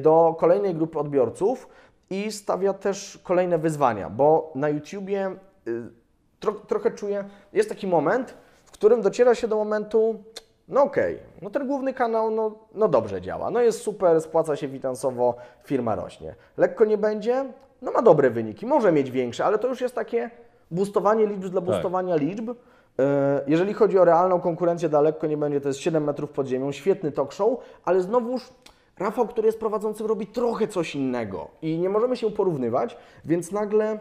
do 0.02 0.36
kolejnej 0.40 0.76
grupy 0.76 1.00
odbiorców 1.00 1.68
i 2.10 2.32
stawia 2.32 2.74
też 2.74 3.20
kolejne 3.24 3.58
wyzwania, 3.58 4.10
bo 4.10 4.52
na 4.56 4.70
YouTubie 4.70 5.36
tro, 6.44 6.54
trochę 6.68 6.92
czuję, 6.92 7.24
jest 7.54 7.70
taki 7.70 7.88
moment, 7.88 8.34
w 8.66 8.72
którym 8.72 9.02
dociera 9.02 9.36
się 9.36 9.48
do 9.48 9.56
momentu, 9.56 10.24
no 10.68 10.84
okej, 10.84 11.20
no 11.42 11.50
ten 11.50 11.68
główny 11.68 11.94
kanał, 11.94 12.32
no, 12.32 12.56
no 12.74 12.88
dobrze 12.88 13.22
działa, 13.22 13.52
no 13.52 13.62
jest 13.62 13.82
super, 13.82 14.22
spłaca 14.22 14.56
się 14.56 14.70
finansowo, 14.70 15.36
firma 15.64 15.96
rośnie. 15.96 16.36
Lekko 16.58 16.86
nie 16.86 16.98
będzie, 16.98 17.46
no 17.82 17.92
ma 17.92 18.02
dobre 18.02 18.30
wyniki, 18.30 18.66
może 18.66 18.92
mieć 18.92 19.12
większe, 19.12 19.46
ale 19.46 19.58
to 19.58 19.68
już 19.68 19.82
jest 19.82 19.96
takie 19.96 20.30
boostowanie 20.72 21.28
liczb 21.28 21.44
dla 21.44 21.62
boostowania 21.62 22.16
liczb. 22.16 22.50
E, 23.00 23.42
Jeżeli 23.48 23.74
chodzi 23.74 24.00
o 24.00 24.06
realną 24.06 24.42
konkurencję, 24.42 24.90
daleko 24.90 25.28
nie 25.28 25.38
będzie, 25.38 25.62
to 25.62 25.68
jest 25.68 25.80
7 25.80 26.04
metrów 26.04 26.30
pod 26.30 26.48
ziemią, 26.48 26.72
świetny 26.72 27.12
talk 27.12 27.34
show, 27.34 27.60
ale 27.86 28.02
znowuż 28.02 28.50
Rafał, 29.00 29.28
który 29.28 29.46
jest 29.46 29.60
prowadzącym, 29.60 30.08
robi 30.08 30.28
trochę 30.28 30.68
coś 30.68 30.96
innego 30.96 31.48
i 31.62 31.78
nie 31.78 31.90
możemy 31.90 32.16
się 32.18 32.32
porównywać, 32.32 32.98
więc 33.26 33.52
nagle 33.52 34.00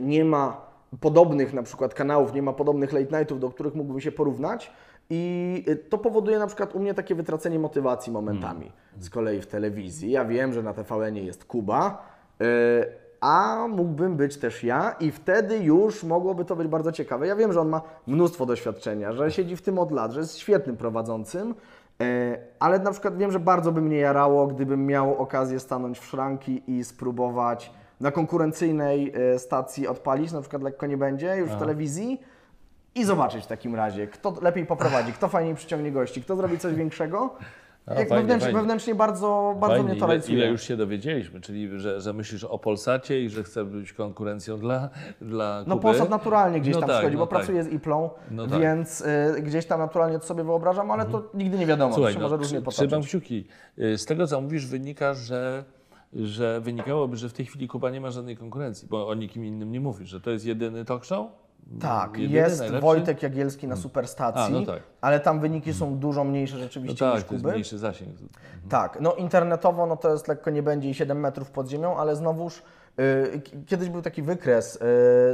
nie 0.00 0.24
ma 0.24 0.63
podobnych 1.00 1.52
na 1.52 1.62
przykład 1.62 1.94
kanałów, 1.94 2.34
nie 2.34 2.42
ma 2.42 2.52
podobnych 2.52 2.92
late 2.92 3.18
nightów, 3.18 3.40
do 3.40 3.50
których 3.50 3.74
mógłbym 3.74 4.00
się 4.00 4.12
porównać 4.12 4.72
i 5.10 5.64
y, 5.68 5.76
to 5.76 5.98
powoduje 5.98 6.38
na 6.38 6.46
przykład 6.46 6.74
u 6.74 6.80
mnie 6.80 6.94
takie 6.94 7.14
wytracenie 7.14 7.58
motywacji 7.58 8.12
momentami 8.12 8.72
z 8.98 9.10
kolei 9.10 9.40
w 9.40 9.46
telewizji. 9.46 10.10
Ja 10.10 10.24
wiem, 10.24 10.52
że 10.52 10.62
na 10.62 10.74
TVN 10.74 11.16
jest 11.16 11.44
Kuba, 11.44 12.08
y, 12.42 12.44
a 13.20 13.66
mógłbym 13.68 14.16
być 14.16 14.36
też 14.36 14.64
ja 14.64 14.96
i 15.00 15.10
wtedy 15.10 15.58
już 15.58 16.04
mogłoby 16.04 16.44
to 16.44 16.56
być 16.56 16.68
bardzo 16.68 16.92
ciekawe. 16.92 17.26
Ja 17.26 17.36
wiem, 17.36 17.52
że 17.52 17.60
on 17.60 17.68
ma 17.68 17.82
mnóstwo 18.06 18.46
doświadczenia, 18.46 19.12
że 19.12 19.30
siedzi 19.30 19.56
w 19.56 19.62
tym 19.62 19.78
od 19.78 19.92
lat, 19.92 20.12
że 20.12 20.20
jest 20.20 20.38
świetnym 20.38 20.76
prowadzącym, 20.76 21.54
e, 22.00 22.38
ale 22.58 22.78
na 22.78 22.90
przykład 22.90 23.16
wiem, 23.16 23.32
że 23.32 23.40
bardzo 23.40 23.72
by 23.72 23.80
mnie 23.80 23.96
jarało, 23.96 24.46
gdybym 24.46 24.86
miał 24.86 25.16
okazję 25.16 25.60
stanąć 25.60 25.98
w 25.98 26.04
szranki 26.04 26.62
i 26.66 26.84
spróbować 26.84 27.72
na 28.00 28.10
konkurencyjnej 28.10 29.12
e, 29.34 29.38
stacji 29.38 29.88
odpalić, 29.88 30.32
na 30.32 30.40
przykład 30.40 30.62
lekko 30.62 30.86
nie 30.86 30.96
będzie, 30.96 31.36
już 31.36 31.50
w 31.50 31.58
telewizji 31.58 32.20
i 32.94 33.04
zobaczyć 33.04 33.44
w 33.44 33.46
takim 33.46 33.74
razie, 33.74 34.06
kto 34.06 34.34
lepiej 34.42 34.66
poprowadzi, 34.66 35.12
kto 35.12 35.28
fajniej 35.28 35.54
przyciągnie 35.54 35.92
gości, 35.92 36.22
kto 36.22 36.36
zrobi 36.36 36.58
coś 36.58 36.74
większego. 36.74 37.34
A, 37.86 37.94
Jak 37.94 38.08
fajnie, 38.08 38.14
wewnętrznie, 38.22 38.46
fajnie. 38.46 38.58
wewnętrznie 38.60 38.94
bardzo, 38.94 39.56
bardzo 39.60 39.76
Fajnie, 39.76 39.90
mnie 39.90 40.00
to 40.00 40.14
ile, 40.14 40.22
ile 40.28 40.46
już 40.46 40.62
się 40.62 40.76
dowiedzieliśmy, 40.76 41.40
czyli 41.40 41.80
że, 41.80 42.00
że 42.00 42.12
myślisz 42.12 42.44
o 42.44 42.58
Polsacie 42.58 43.20
i 43.20 43.28
że 43.30 43.42
chcesz 43.42 43.64
być 43.64 43.92
konkurencją 43.92 44.58
dla, 44.58 44.88
dla 45.20 45.64
No 45.66 45.74
Kuby. 45.74 45.82
Polsat 45.82 46.10
naturalnie 46.10 46.60
gdzieś 46.60 46.74
No 46.74 46.80
tam 46.80 46.88
tak, 46.88 46.96
przychodzi, 46.98 47.16
no 47.16 47.22
bo 47.22 47.26
tak. 47.26 47.38
pracuję 47.38 47.64
z 47.64 47.68
Iplą, 47.72 48.10
No 48.30 48.46
tak. 48.46 48.60
więc 48.60 49.00
y, 49.00 49.42
gdzieś 49.42 49.66
tam 49.66 49.80
naturalnie 49.80 50.18
to 50.18 50.26
sobie 50.26 50.44
wyobrażam, 50.44 50.90
ale 50.90 51.04
to 51.04 51.22
nigdy 51.34 51.58
nie 51.58 51.66
wiadomo, 51.66 51.94
Słuchaj, 51.94 52.12
to 52.12 52.14
się 52.14 52.20
no, 52.20 52.24
może 52.24 52.36
różnie 52.36 52.60
trzy- 52.62 52.70
trzymam 52.70 52.90
potoczyć. 52.90 53.08
kciuki. 53.08 53.44
Y, 53.78 53.98
Z 53.98 54.04
tego, 54.06 54.26
co 54.26 54.40
mówisz, 54.40 54.66
wynika, 54.66 55.14
że, 55.14 55.64
że 56.14 56.60
wynikałoby, 56.60 57.16
że 57.16 57.28
w 57.28 57.32
tej 57.32 57.46
chwili 57.46 57.68
Kuba 57.68 57.90
nie 57.90 58.00
ma 58.00 58.10
żadnej 58.10 58.36
konkurencji, 58.36 58.88
bo 58.88 59.08
o 59.08 59.14
nikim 59.14 59.44
innym 59.44 59.72
nie 59.72 59.80
mówisz, 59.80 60.08
że 60.08 60.20
to 60.20 60.30
jest 60.30 60.46
jedyny 60.46 60.84
talk 60.84 61.04
show? 61.04 61.26
Tak, 61.80 62.18
Jedyny, 62.18 62.38
jest 62.38 62.58
najlepszy? 62.58 62.82
Wojtek 62.82 63.22
Jagielski 63.22 63.68
na 63.68 63.76
Superstacji, 63.76 64.56
A, 64.56 64.60
no 64.60 64.66
tak. 64.66 64.82
ale 65.00 65.20
tam 65.20 65.40
wyniki 65.40 65.74
są 65.74 65.98
dużo 65.98 66.24
mniejsze 66.24 66.56
No 66.56 66.62
rzeczywiście 66.62 66.98
tak, 66.98 67.14
niż 67.14 67.24
Kuby. 67.24 67.50
mniejszy 67.52 67.78
zasięg. 67.78 68.10
Tak, 68.68 68.98
no 69.00 69.14
internetowo 69.14 69.86
no 69.86 69.96
to 69.96 70.12
jest 70.12 70.28
lekko 70.28 70.50
nie 70.50 70.62
będzie 70.62 70.90
i 70.90 70.94
7 70.94 71.20
metrów 71.20 71.50
pod 71.50 71.68
ziemią, 71.68 71.96
ale 71.96 72.16
znowuż 72.16 72.62
y, 73.00 73.42
kiedyś 73.66 73.88
był 73.88 74.02
taki 74.02 74.22
wykres 74.22 74.76
y, 74.76 74.80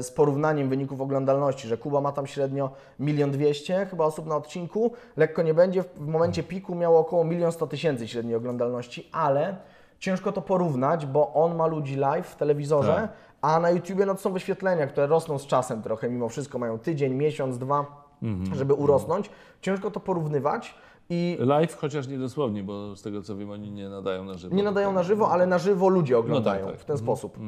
z 0.02 0.10
porównaniem 0.10 0.68
wyników 0.68 1.00
oglądalności, 1.00 1.68
że 1.68 1.76
Kuba 1.76 2.00
ma 2.00 2.12
tam 2.12 2.26
średnio 2.26 2.70
1 3.00 3.30
dwieście 3.30 3.86
chyba 3.90 4.04
osób 4.04 4.26
na 4.26 4.36
odcinku, 4.36 4.92
lekko 5.16 5.42
nie 5.42 5.54
będzie, 5.54 5.82
w 5.82 5.86
w 5.96 6.06
momencie 6.06 6.42
piku 6.42 6.74
miało 6.74 6.98
około 6.98 7.24
1 7.24 7.52
100 7.52 7.66
tysięcy 7.66 8.08
średniej 8.08 8.34
oglądalności, 8.34 9.08
ale 9.12 9.56
ciężko 10.00 10.32
to 10.32 10.42
porównać, 10.42 11.06
bo 11.06 11.32
on 11.34 11.56
ma 11.56 11.66
ludzi 11.66 11.96
live 11.96 12.26
w 12.28 12.36
telewizorze, 12.36 12.94
Tak. 12.94 13.12
a 13.42 13.60
na 13.60 13.70
YouTubie 13.70 14.06
no 14.06 14.14
to 14.14 14.20
są 14.20 14.32
wyświetlenia, 14.32 14.86
które 14.86 15.06
rosną 15.06 15.38
z 15.38 15.46
czasem 15.46 15.82
trochę, 15.82 16.10
mimo 16.10 16.28
wszystko 16.28 16.58
mają 16.58 16.78
tydzień, 16.78 17.14
miesiąc, 17.14 17.58
dwa, 17.58 18.10
Mhm. 18.22 18.54
żeby 18.54 18.74
urosnąć. 18.74 19.30
Ciężko 19.60 19.90
to 19.90 20.00
porównywać 20.00 20.74
i 21.10 21.36
Live, 21.40 21.76
chociaż 21.76 22.08
nie 22.08 22.18
dosłownie, 22.18 22.62
bo 22.62 22.96
z 22.96 23.02
tego 23.02 23.22
co 23.22 23.36
wiem, 23.36 23.50
oni 23.50 23.70
nie 23.70 23.88
nadają 23.88 24.24
na 24.24 24.34
żywo. 24.34 24.56
nie 24.56 24.62
nadają 24.62 24.92
na 24.92 25.02
żywo, 25.02 25.30
ale 25.30 25.46
na 25.46 25.58
żywo 25.58 25.88
ludzie 25.88 26.18
oglądają 26.18 26.66
tak. 26.66 26.78
w 26.78 26.84
ten 26.84 26.98
sposób. 26.98 27.38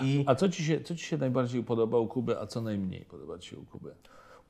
I 0.00 0.24
A 0.26 0.34
co 0.34 0.48
ci, 0.48 0.64
się, 0.64 0.80
co 0.80 0.94
ci 0.94 1.04
się 1.04 1.16
najbardziej 1.18 1.64
podoba 1.64 1.98
u 1.98 2.06
Kuby, 2.06 2.40
a 2.40 2.46
co 2.46 2.60
najmniej 2.60 3.04
podoba 3.04 3.38
ci 3.38 3.50
się 3.50 3.56
u 3.58 3.64
Kuby? 3.64 3.94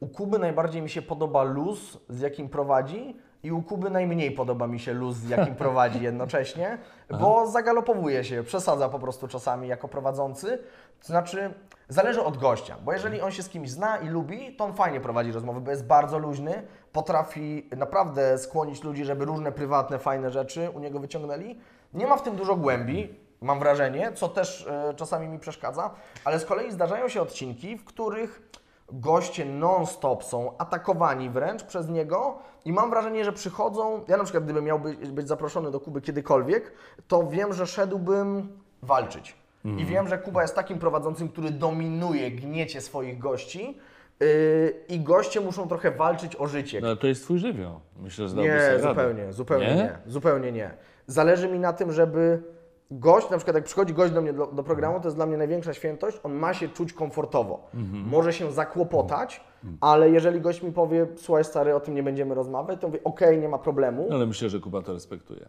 U 0.00 0.08
Kuby 0.08 0.38
najbardziej 0.38 0.82
mi 0.82 0.90
się 0.90 1.02
podoba 1.02 1.42
luz, 1.42 1.98
z 2.08 2.20
jakim 2.20 2.48
prowadzi, 2.48 3.16
i 3.42 3.52
u 3.52 3.62
Kuby 3.62 3.90
najmniej 3.90 4.30
podoba 4.30 4.66
mi 4.66 4.80
się 4.80 4.92
luz, 4.92 5.16
z 5.16 5.28
jakim 5.28 5.54
prowadzi 5.64 6.02
jednocześnie, 6.02 6.78
bo 7.20 7.46
zagalopowuje 7.46 8.24
się, 8.24 8.42
przesadza 8.42 8.88
po 8.88 8.98
prostu 8.98 9.28
czasami 9.28 9.68
jako 9.68 9.88
prowadzący. 9.88 10.58
To 11.00 11.06
znaczy, 11.06 11.54
zależy 11.88 12.22
od 12.22 12.36
gościa, 12.36 12.76
bo 12.84 12.92
jeżeli 12.92 13.20
on 13.20 13.30
się 13.30 13.42
z 13.42 13.48
kimś 13.48 13.70
zna 13.70 13.98
i 13.98 14.08
lubi, 14.08 14.56
to 14.56 14.64
on 14.64 14.74
fajnie 14.74 15.00
prowadzi 15.00 15.32
rozmowy, 15.32 15.60
bo 15.60 15.70
jest 15.70 15.86
bardzo 15.86 16.18
luźny, 16.18 16.62
potrafi 16.92 17.68
naprawdę 17.76 18.38
skłonić 18.38 18.84
ludzi, 18.84 19.04
żeby 19.04 19.24
różne 19.24 19.52
prywatne, 19.52 19.98
fajne 19.98 20.30
rzeczy 20.30 20.70
u 20.70 20.78
niego 20.78 20.98
wyciągnęli. 20.98 21.58
Nie 21.94 22.06
ma 22.06 22.16
w 22.16 22.22
tym 22.22 22.36
dużo 22.36 22.56
głębi, 22.56 23.14
mam 23.40 23.58
wrażenie, 23.58 24.12
co 24.12 24.28
też 24.28 24.66
e, 24.66 24.94
czasami 24.94 25.28
mi 25.28 25.38
przeszkadza, 25.38 25.90
ale 26.24 26.38
z 26.38 26.44
kolei 26.44 26.72
zdarzają 26.72 27.08
się 27.08 27.22
odcinki, 27.22 27.78
w 27.78 27.84
których 27.84 28.50
goście 28.92 29.44
non-stop 29.44 30.24
są 30.24 30.58
atakowani 30.58 31.30
wręcz 31.30 31.62
przez 31.64 31.88
niego 31.88 32.38
i 32.64 32.72
mam 32.72 32.90
wrażenie, 32.90 33.24
że 33.24 33.32
przychodzą, 33.32 34.04
ja 34.08 34.16
na 34.16 34.24
przykład 34.24 34.44
gdybym 34.44 34.64
miał 34.64 34.80
być, 34.80 35.10
być 35.10 35.28
zaproszony 35.28 35.70
do 35.70 35.80
Kuby 35.80 36.00
kiedykolwiek, 36.00 36.72
to 37.08 37.26
wiem, 37.26 37.52
że 37.52 37.66
szedłbym 37.66 38.48
walczyć. 38.82 39.36
I 39.64 39.84
wiem, 39.84 40.08
że 40.08 40.18
Kuba 40.18 40.42
jest 40.42 40.54
takim 40.54 40.78
prowadzącym, 40.78 41.28
który 41.28 41.50
dominuje 41.50 42.30
gniecie 42.30 42.80
swoich 42.80 43.18
gości 43.18 43.78
yy, 44.20 44.74
i 44.88 45.00
goście 45.00 45.40
muszą 45.40 45.68
trochę 45.68 45.90
walczyć 45.90 46.36
o 46.36 46.46
życie. 46.46 46.80
No 46.80 46.86
ale 46.86 46.96
to 46.96 47.06
jest 47.06 47.24
twój 47.24 47.38
żywioł. 47.38 47.80
Myślę, 47.96 48.28
że 48.28 48.36
Nie, 48.36 48.42
sobie 48.42 48.58
radę. 48.58 48.80
zupełnie, 48.88 49.32
zupełnie 49.32 49.66
nie? 49.66 49.74
Nie? 49.74 49.98
Zupełnie 50.06 50.52
nie. 50.52 50.70
Zależy 51.06 51.48
mi 51.48 51.58
na 51.58 51.72
tym, 51.72 51.92
żeby 51.92 52.42
gość, 52.90 53.30
na 53.30 53.36
przykład 53.36 53.54
jak 53.54 53.64
przychodzi 53.64 53.94
gość 53.94 54.12
do 54.12 54.22
mnie 54.22 54.32
do, 54.32 54.46
do 54.46 54.62
programu, 54.62 55.00
to 55.00 55.06
jest 55.06 55.16
dla 55.16 55.26
mnie 55.26 55.36
największa 55.36 55.74
świętość, 55.74 56.20
on 56.22 56.32
ma 56.34 56.54
się 56.54 56.68
czuć 56.68 56.92
komfortowo. 56.92 57.66
Mhm. 57.74 58.08
Może 58.08 58.32
się 58.32 58.52
zakłopotać, 58.52 59.40
ale 59.80 60.10
jeżeli 60.10 60.40
gość 60.40 60.62
mi 60.62 60.72
powie, 60.72 61.06
słuchaj 61.16 61.44
stary, 61.44 61.74
o 61.74 61.80
tym 61.80 61.94
nie 61.94 62.02
będziemy 62.02 62.34
rozmawiać, 62.34 62.80
to 62.80 62.86
mówię, 62.88 63.00
okej, 63.04 63.38
nie 63.38 63.48
ma 63.48 63.58
problemu. 63.58 64.08
Ale 64.12 64.26
myślę, 64.26 64.48
że 64.48 64.60
Kuba 64.60 64.82
to 64.82 64.92
respektuje. 64.92 65.48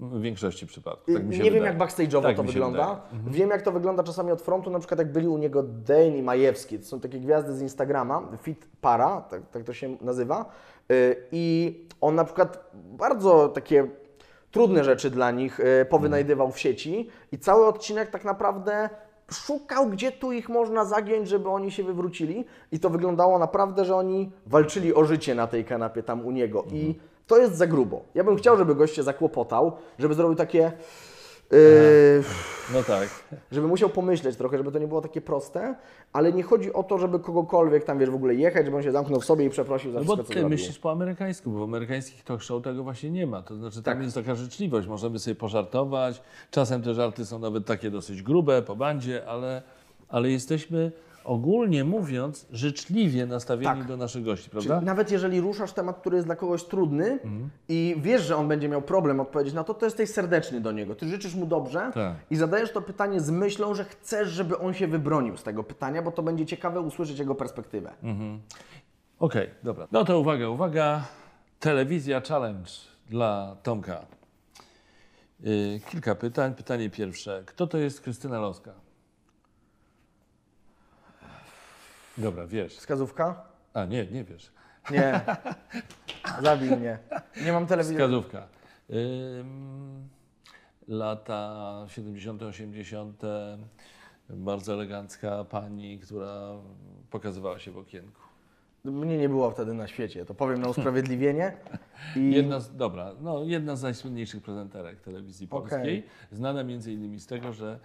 W 0.00 0.20
większości 0.20 0.66
przypadków. 0.66 1.14
Tak 1.14 1.24
mi 1.26 1.36
się 1.36 1.42
nie 1.42 1.50
wiem, 1.50 1.62
wydaje. 1.62 1.78
jak 1.78 1.88
backstage'owo 1.90 2.22
Tak 2.22 2.36
to 2.36 2.42
wygląda. 2.42 3.00
wydaje. 3.12 3.38
Wiem, 3.38 3.50
jak 3.50 3.62
to 3.62 3.72
wygląda 3.72 4.02
czasami 4.02 4.32
od 4.32 4.42
frontu, 4.42 4.70
na 4.70 4.78
przykład 4.78 4.98
jak 4.98 5.12
byli 5.12 5.28
u 5.28 5.38
niego 5.38 5.62
Dane 5.62 6.08
i 6.08 6.22
Majewski, 6.22 6.78
to 6.78 6.84
są 6.84 7.00
takie 7.00 7.20
gwiazdy 7.20 7.54
z 7.54 7.62
Instagrama, 7.62 8.22
Fit 8.42 8.68
Para, 8.80 9.20
tak, 9.20 9.50
tak 9.50 9.64
to 9.64 9.72
się 9.72 9.96
nazywa. 10.00 10.44
Yy, 10.88 11.16
I 11.32 11.76
on 12.00 12.14
na 12.14 12.24
przykład 12.24 12.70
bardzo 12.74 13.48
takie 13.48 13.88
trudne 14.52 14.84
rzeczy 14.84 15.10
dla 15.10 15.30
nich 15.30 15.58
yy, 15.58 15.84
powynajdywał 15.84 16.52
w 16.52 16.58
sieci 16.58 17.08
i 17.32 17.38
cały 17.38 17.66
odcinek 17.66 18.10
tak 18.10 18.24
naprawdę 18.24 18.90
szukał, 19.32 19.88
gdzie 19.88 20.12
tu 20.12 20.32
ich 20.32 20.48
można 20.48 20.84
zagiąć, 20.84 21.28
żeby 21.28 21.48
oni 21.48 21.70
się 21.70 21.82
wywrócili. 21.84 22.44
I 22.72 22.80
to 22.80 22.90
wyglądało 22.90 23.38
naprawdę, 23.38 23.84
że 23.84 23.96
oni 23.96 24.32
walczyli 24.46 24.94
o 24.94 25.04
życie 25.04 25.34
na 25.34 25.46
tej 25.46 25.64
kanapie 25.64 26.02
tam 26.02 26.26
u 26.26 26.30
niego. 26.30 26.64
I 26.72 26.94
to 27.26 27.38
jest 27.38 27.56
za 27.56 27.66
grubo. 27.66 28.00
Ja 28.14 28.24
bym 28.24 28.36
chciał, 28.36 28.56
żeby 28.56 28.74
gość 28.74 28.96
się 28.96 29.02
zakłopotał, 29.02 29.72
żeby 29.98 30.14
zrobił 30.14 30.36
takie... 30.36 30.72
Yy, 31.52 32.22
No 32.74 32.82
tak. 32.82 33.08
żeby 33.52 33.66
musiał 33.68 33.88
pomyśleć 33.88 34.36
trochę, 34.36 34.58
żeby 34.58 34.72
to 34.72 34.78
nie 34.78 34.86
było 34.88 35.00
takie 35.00 35.20
proste, 35.20 35.74
ale 36.12 36.32
nie 36.32 36.42
chodzi 36.42 36.72
o 36.72 36.82
to, 36.82 36.98
żeby 36.98 37.18
kogokolwiek 37.20 37.84
tam, 37.84 37.98
wiesz, 37.98 38.10
w 38.10 38.14
ogóle 38.14 38.34
jechać, 38.34 38.64
żeby 38.64 38.76
on 38.76 38.82
się 38.82 38.92
zamknął 38.92 39.20
w 39.20 39.24
sobie 39.24 39.44
i 39.44 39.50
przeprosił 39.50 39.92
za 39.92 39.98
No 39.98 40.04
wszystko, 40.04 40.16
bo 40.16 40.22
co 40.22 40.28
ty 40.28 40.40
zrobił. 40.40 40.48
myślisz 40.58 40.78
po 40.78 40.90
amerykańsku, 40.90 41.50
bo 41.50 41.58
w 41.58 41.62
amerykańskich 41.62 42.24
talk 42.24 42.42
show 42.42 42.62
tego 42.62 42.82
właśnie 42.84 43.10
nie 43.10 43.26
ma. 43.26 43.42
To 43.42 43.56
znaczy 43.56 43.82
tam 43.82 43.94
Tak. 43.94 44.02
jest 44.02 44.14
taka 44.14 44.34
życzliwość, 44.34 44.88
możemy 44.88 45.18
sobie 45.18 45.34
pożartować. 45.34 46.22
Czasem 46.50 46.82
te 46.82 46.94
żarty 46.94 47.26
są 47.26 47.38
nawet 47.38 47.66
takie 47.66 47.90
dosyć 47.90 48.22
grube, 48.22 48.62
po 48.62 48.76
bandzie, 48.76 49.26
ale, 49.26 49.62
ale 50.08 50.30
jesteśmy 50.30 50.92
ogólnie 51.24 51.84
mówiąc 51.84 52.46
życzliwie 52.52 53.26
nastawieni 53.26 53.78
Tak. 53.78 53.86
do 53.86 53.96
naszych 53.96 54.24
gości, 54.24 54.50
Czyli 54.50 54.66
prawda? 54.66 54.86
nawet 54.86 55.10
jeżeli 55.10 55.40
ruszasz 55.40 55.72
temat, 55.72 55.98
który 56.00 56.16
jest 56.16 56.28
dla 56.28 56.36
kogoś 56.36 56.64
trudny 56.64 57.18
i 57.68 57.96
wiesz, 57.98 58.22
że 58.22 58.36
on 58.36 58.48
będzie 58.48 58.68
miał 58.68 58.82
problem 58.82 59.20
odpowiedzieć 59.20 59.54
na 59.54 59.64
to, 59.64 59.74
to 59.74 59.86
jesteś 59.86 60.10
serdeczny 60.10 60.60
do 60.60 60.72
niego. 60.72 60.94
Ty 60.94 61.08
życzysz 61.08 61.34
mu 61.34 61.46
dobrze 61.46 61.90
Tak. 61.94 62.14
i 62.30 62.36
zadajesz 62.36 62.72
to 62.72 62.82
pytanie 62.82 63.20
z 63.20 63.30
myślą, 63.30 63.74
że 63.74 63.84
chcesz, 63.84 64.28
żeby 64.28 64.58
on 64.58 64.74
się 64.74 64.86
wybronił 64.86 65.36
z 65.36 65.42
tego 65.42 65.64
pytania, 65.64 66.02
bo 66.02 66.12
to 66.12 66.22
będzie 66.22 66.46
ciekawe 66.46 66.80
usłyszeć 66.80 67.18
jego 67.18 67.34
perspektywę. 67.34 67.92
Okej, 69.18 69.50
dobra. 69.62 69.88
No 69.92 70.04
to 70.04 70.20
uwaga, 70.20 70.48
uwaga. 70.48 71.04
Telewizja 71.60 72.20
Challenge 72.20 72.70
dla 73.10 73.56
Tomka. 73.62 74.06
Yy, 75.40 75.80
kilka 75.90 76.14
pytań. 76.14 76.54
Pytanie 76.54 76.90
pierwsze. 76.90 77.42
Kto 77.46 77.66
to 77.66 77.78
jest 77.78 78.00
Krystyna 78.00 78.40
Loska? 78.40 78.70
Dobra, 82.18 82.46
wiesz. 82.46 82.76
Wskazówka? 82.76 83.44
A 83.74 83.84
nie, 83.84 84.06
nie 84.06 84.24
wiesz. 84.24 84.52
Nie. 84.90 85.20
Zabij 86.42 86.70
mnie. 86.70 86.98
Nie 87.44 87.52
mam 87.52 87.66
telewizji. 87.66 87.96
Wskazówka. 87.96 88.46
Ym, 88.90 90.08
lata 90.88 91.84
70., 91.88 92.42
80. 92.42 93.22
Bardzo 94.30 94.72
elegancka 94.72 95.44
pani, 95.44 95.98
która 95.98 96.52
pokazywała 97.10 97.58
się 97.58 97.70
w 97.70 97.78
okienku. 97.78 98.20
Mnie 98.84 99.18
nie 99.18 99.28
było 99.28 99.50
wtedy 99.50 99.74
na 99.74 99.86
świecie, 99.88 100.24
to 100.24 100.34
powiem 100.34 100.60
na 100.60 100.68
usprawiedliwienie. 100.74 101.56
I 102.16 102.30
Jedna 102.32 102.60
z, 102.60 102.76
dobra, 102.76 103.12
no, 103.20 103.42
jedna 103.44 103.76
z 103.76 103.82
najsłynniejszych 103.82 104.42
prezenterek 104.42 105.00
telewizji 105.00 105.48
polskiej, 105.48 106.06
znana 106.32 106.64
między 106.64 106.92
innymi 106.92 107.20
z 107.20 107.26
tego, 107.26 107.52
że 107.52 107.78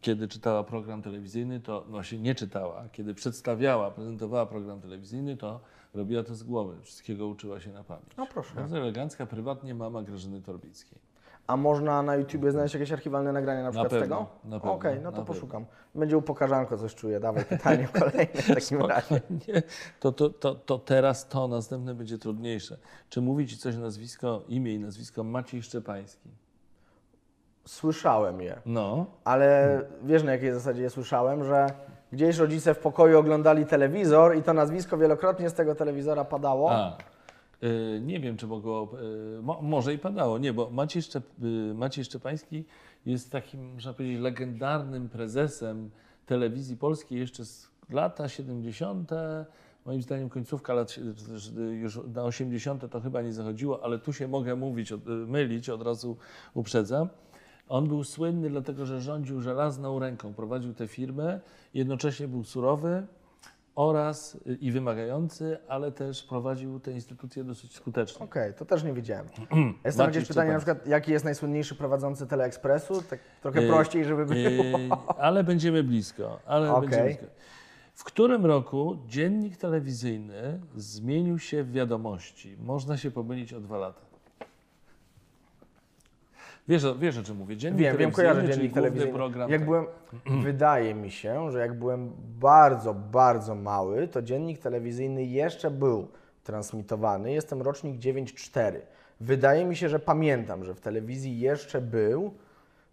kiedy 0.00 0.28
czytała 0.28 0.64
program 0.64 1.02
telewizyjny, 1.02 1.60
to 1.60 1.84
no 1.88 2.02
się 2.02 2.18
nie 2.18 2.34
czytała. 2.34 2.88
Kiedy 2.92 3.14
przedstawiała, 3.14 3.90
prezentowała 3.90 4.46
program 4.46 4.80
telewizyjny, 4.80 5.36
to 5.36 5.60
robiła 5.94 6.22
to 6.22 6.34
z 6.34 6.42
głowy. 6.42 6.76
Wszystkiego 6.82 7.26
uczyła 7.26 7.60
się 7.60 7.72
na 7.72 7.84
pamięć. 7.84 8.16
No 8.16 8.26
proszę. 8.26 8.54
Bardzo 8.54 8.76
elegancka, 8.78 9.26
prywatnie 9.26 9.74
mama 9.74 10.02
Grażyny 10.02 10.42
Torbickiej. 10.42 10.98
A 11.46 11.56
można 11.56 12.02
na 12.02 12.16
YouTubie 12.16 12.50
znaleźć 12.50 12.74
jakieś 12.74 12.92
archiwalne 12.92 13.32
nagrania 13.32 13.62
na 13.62 13.70
przykład 13.70 13.90
pewno, 13.90 14.06
z 14.06 14.08
tego? 14.08 14.26
na 14.44 14.60
pewno, 14.60 14.74
Okej, 14.74 14.96
no 14.96 15.02
na 15.02 15.10
to 15.10 15.16
pewno. 15.16 15.34
poszukam. 15.34 15.64
Będzie 15.94 16.16
upokarzanko, 16.18 16.78
coś 16.78 16.94
czuję. 16.94 17.20
Dawaj 17.20 17.44
pytanie 17.44 17.88
kolejne 18.00 18.42
w 18.42 18.54
takim 18.54 18.80
razie. 18.80 19.20
Nie, 19.48 19.62
to, 20.00 20.12
to, 20.12 20.30
to, 20.30 20.54
to 20.54 20.78
teraz 20.78 21.28
to, 21.28 21.48
następne 21.48 21.94
będzie 21.94 22.18
trudniejsze. 22.18 22.78
Czy 23.08 23.20
mówi 23.20 23.46
Ci 23.48 23.58
coś 23.58 23.76
nazwisko, 23.76 24.42
imię 24.48 24.74
i 24.74 24.78
nazwisko 24.78 25.24
Maciej 25.24 25.62
Szczepański? 25.62 26.28
Słyszałem 27.64 28.40
je, 28.40 28.60
No, 28.66 29.06
ale 29.24 29.80
wiesz 30.02 30.22
na 30.22 30.32
jakiej 30.32 30.52
zasadzie 30.52 30.82
je 30.82 30.90
słyszałem, 30.90 31.44
że 31.44 31.66
gdzieś 32.12 32.38
rodzice 32.38 32.74
w 32.74 32.78
pokoju 32.78 33.18
oglądali 33.18 33.66
telewizor 33.66 34.36
i 34.36 34.42
to 34.42 34.52
nazwisko 34.52 34.96
wielokrotnie 34.98 35.50
z 35.50 35.54
tego 35.54 35.74
telewizora 35.74 36.24
padało. 36.24 36.72
A, 36.72 36.98
y, 37.62 38.00
nie 38.00 38.20
wiem, 38.20 38.36
czy 38.36 38.46
mogło, 38.46 38.88
y, 39.38 39.42
mo, 39.42 39.62
może 39.62 39.94
i 39.94 39.98
padało, 39.98 40.38
nie, 40.38 40.52
bo 40.52 40.70
Maciej, 40.70 41.02
Szczep, 41.02 41.24
y, 41.42 41.74
Maciej 41.74 42.04
Szczepański 42.04 42.64
jest 43.06 43.32
takim, 43.32 43.74
można 43.74 43.92
powiedzieć, 43.92 44.20
legendarnym 44.20 45.08
prezesem 45.08 45.90
telewizji 46.26 46.76
polskiej 46.76 47.18
jeszcze 47.18 47.44
z 47.44 47.70
lata 47.90 48.28
70., 48.28 49.10
moim 49.86 50.02
zdaniem 50.02 50.28
końcówka 50.28 50.74
lat, 50.74 50.94
już 51.80 52.00
na 52.14 52.24
80. 52.24 52.90
to 52.90 53.00
chyba 53.00 53.22
nie 53.22 53.32
zachodziło, 53.32 53.84
ale 53.84 53.98
tu 53.98 54.12
się 54.12 54.28
mogę 54.28 54.56
mówić, 54.56 54.92
mylić, 55.26 55.68
od 55.68 55.82
razu 55.82 56.16
uprzedzam. 56.54 57.08
On 57.72 57.88
był 57.88 58.04
słynny 58.04 58.50
dlatego, 58.50 58.86
że 58.86 59.00
rządził 59.00 59.40
żelazną 59.40 59.98
ręką, 59.98 60.34
prowadził 60.34 60.74
tę 60.74 60.86
firmę, 60.86 61.40
jednocześnie 61.74 62.28
był 62.28 62.44
surowy, 62.44 63.06
oraz 63.74 64.34
y, 64.46 64.54
i 64.60 64.72
wymagający, 64.72 65.58
ale 65.68 65.92
też 65.92 66.22
prowadził 66.22 66.80
tę 66.80 66.92
instytucję 66.92 67.44
dosyć 67.44 67.74
skutecznie. 67.74 68.24
Okej, 68.24 68.54
to 68.54 68.64
też 68.64 68.84
nie 68.84 68.92
wiedziałem. 68.92 69.26
Jest 69.84 69.98
tam 69.98 70.06
Maciej 70.06 70.20
jakieś 70.20 70.28
pytanie 70.28 70.52
na 70.52 70.58
Szczepański. 70.58 70.64
przykład, 70.64 70.86
jaki 70.86 71.12
jest 71.12 71.24
najsłynniejszy 71.24 71.74
prowadzący 71.74 72.26
Teleekspresu? 72.26 73.02
Tak 73.02 73.18
trochę 73.42 73.62
Yy, 73.62 73.68
prościej, 73.68 74.04
żeby 74.04 74.26
było. 74.26 74.38
Yy, 74.38 74.90
ale 75.18 75.44
będziemy 75.44 75.82
blisko. 75.82 76.40
Ale 76.46 76.72
Okej. 76.72 76.80
będziemy 76.88 77.04
blisko. 77.08 77.26
W 77.94 78.04
którym 78.04 78.46
roku 78.46 78.96
dziennik 79.06 79.56
telewizyjny 79.56 80.60
zmienił 80.76 81.38
się 81.38 81.64
w 81.64 81.72
wiadomości? 81.72 82.56
Można 82.60 82.96
się 82.96 83.10
pomylić 83.10 83.52
o 83.52 83.60
dwa 83.60 83.78
lata. 83.78 84.11
Wiesz, 86.68 86.84
o- 86.84 86.94
wiesz 86.94 87.18
o 87.18 87.22
czym 87.22 87.36
mówię? 87.36 87.56
Dziennik 87.56 87.80
Wiem, 87.80 87.96
wiem, 87.96 88.10
kojarzę 88.10 88.48
dziennik 88.48 88.72
telewizyjny. 88.72 89.12
program. 89.14 89.50
Jak 89.50 89.60
tak. 89.60 89.64
byłem, 89.66 89.86
wydaje 90.42 90.94
mi 90.94 91.10
się, 91.10 91.50
że 91.50 91.58
jak 91.58 91.78
byłem 91.78 92.12
bardzo, 92.40 92.94
bardzo 92.94 93.54
mały, 93.54 94.08
to 94.08 94.22
dziennik 94.22 94.58
telewizyjny 94.58 95.24
jeszcze 95.24 95.70
był 95.70 96.08
transmitowany. 96.44 97.32
Jestem 97.32 97.62
rocznik 97.62 97.98
9.4. 98.00 98.72
Wydaje 99.20 99.64
mi 99.64 99.76
się, 99.76 99.88
że 99.88 99.98
pamiętam, 99.98 100.64
że 100.64 100.74
w 100.74 100.80
telewizji 100.80 101.40
jeszcze 101.40 101.80
był. 101.80 102.34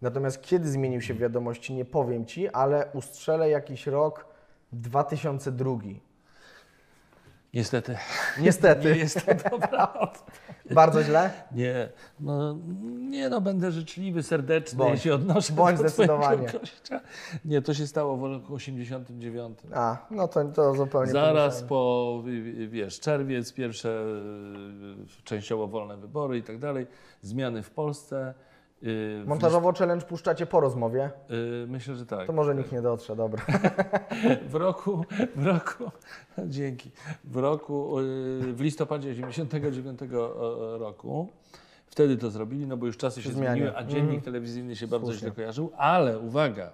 Natomiast 0.02 0.42
kiedy 0.42 0.70
zmienił 0.70 1.02
się 1.02 1.14
wiadomości, 1.14 1.74
nie 1.74 1.86
powiem 1.86 2.26
Ci, 2.26 2.50
ale 2.50 2.86
ustrzelę 2.94 3.50
jakiś 3.50 3.88
rok 3.88 4.26
2002. 4.74 5.78
Niestety, 7.54 7.98
Niestety, 8.40 8.92
nie 8.92 8.98
jest 8.98 9.26
to 9.26 9.50
dobra 9.50 9.94
bardzo 10.72 11.04
źle. 11.04 11.30
Nie, 11.52 11.90
no, 12.20 12.58
nie 13.10 13.30
no, 13.30 13.42
będę 13.42 13.72
życzliwy, 13.72 14.24
serdeczny, 14.24 14.78
Bądź. 14.78 14.92
jeśli 14.92 15.12
odnoszę 15.12 15.54
Bądź 15.54 15.78
do 15.82 15.90
zdecydowanie. 15.90 16.48
Nie, 17.46 17.62
to 17.62 17.74
się 17.74 17.88
stało 17.88 18.18
w 18.18 18.24
roku 18.24 18.54
89. 18.54 19.60
A, 19.74 19.98
no 20.12 20.28
to, 20.28 20.46
to 20.46 20.74
zupełnie 20.76 21.12
Zaraz 21.12 21.64
po, 21.64 22.22
wi- 22.26 22.42
wi- 22.54 22.68
wiesz, 22.70 23.00
czerwiec, 23.00 23.54
pierwsze 23.54 23.90
y, 25.20 25.24
częściowo 25.24 25.68
wolne 25.68 25.98
wybory 25.98 26.38
i 26.38 26.44
tak 26.44 26.60
dalej, 26.60 26.88
zmiany 27.22 27.64
w 27.64 27.72
Polsce. 27.72 28.34
Y, 28.84 29.22
w 29.24 29.28
Montażowo 29.28 29.74
challenge 29.74 30.06
puszczacie 30.06 30.46
po 30.46 30.60
rozmowie. 30.60 31.10
list- 31.30 31.64
y, 31.64 31.68
Myślę, 31.68 31.96
że 31.96 32.06
tak. 32.06 32.28
To 32.28 32.34
może 32.34 32.56
nikt 32.56 32.72
nie 32.72 32.82
dotrze, 32.82 33.16
dobra. 33.16 33.42
W 34.50 34.56
roku, 34.56 35.06
w 35.36 35.46
roku, 35.46 35.84
dzięki, 36.48 36.92
w 37.24 37.36
roku, 37.38 38.00
y, 38.00 38.04
w 38.54 38.62
listopadzie 38.62 39.10
89 39.28 40.00
roku, 40.80 41.28
wtedy 41.86 42.18
to 42.18 42.30
zrobili, 42.30 42.68
no 42.68 42.78
bo 42.78 42.86
już 42.86 42.98
czasy 42.98 43.22
się 43.22 43.30
zmianie. 43.30 43.52
zmieniły, 43.52 43.78
a 43.78 43.84
dziennik 43.84 44.04
Mhm. 44.04 44.22
telewizyjny 44.22 44.76
się 44.76 44.88
bardzo 44.88 45.08
Słusznie. 45.08 45.20
źle 45.28 45.32
kojarzył, 45.36 45.72
ale 45.78 46.20
uwaga, 46.20 46.70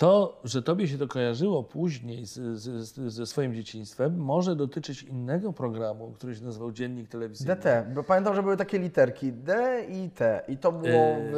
to, 0.00 0.40
że 0.44 0.62
tobie 0.62 0.88
się 0.88 0.98
to 0.98 1.08
kojarzyło 1.08 1.62
później 1.62 2.26
z, 2.26 2.34
z, 2.34 2.88
z, 2.88 3.12
ze 3.12 3.26
swoim 3.26 3.54
dzieciństwem, 3.54 4.16
może 4.16 4.56
dotyczyć 4.56 5.02
innego 5.02 5.52
programu, 5.52 6.12
który 6.12 6.34
się 6.36 6.44
nazywał 6.44 6.72
Dziennik 6.72 7.08
Telewizyjny. 7.08 7.56
DT, 7.56 7.86
bo 7.94 8.04
pamiętam, 8.04 8.34
że 8.34 8.42
były 8.42 8.56
takie 8.56 8.78
literki 8.78 9.32
D 9.32 9.80
i 9.88 10.10
T 10.10 10.42
i 10.48 10.56
to 10.56 10.72
było 10.72 11.16
w 11.16 11.32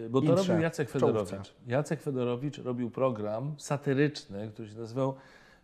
Yy, 0.00 0.10
Bo 0.10 0.20
to 0.20 0.26
intrze, 0.26 0.48
robił 0.48 0.62
Jacek 0.62 0.90
w 0.90 0.92
czołówce. 0.98 1.24
Fedorowicz. 1.24 1.54
Jacek 1.66 2.02
Fedorowicz 2.02 2.58
robił 2.58 2.90
program 2.90 3.54
satyryczny, 3.58 4.50
który 4.52 4.68
się 4.68 4.78
nazywał, 4.78 5.14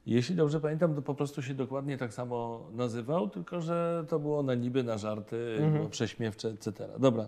jeśli 0.06 0.36
dobrze 0.36 0.60
pamiętam, 0.60 0.94
to 0.94 1.02
po 1.02 1.14
prostu 1.14 1.42
się 1.42 1.54
dokładnie 1.54 1.98
tak 1.98 2.14
samo 2.14 2.66
nazywał, 2.72 3.28
tylko 3.28 3.60
że 3.60 4.04
to 4.08 4.18
było 4.18 4.42
na 4.42 4.54
niby, 4.54 4.82
na 4.82 4.98
żarty, 4.98 5.56
Mhm. 5.60 5.90
prześmiewcze, 5.90 6.48
etc. 6.48 6.88
Dobra. 6.98 7.26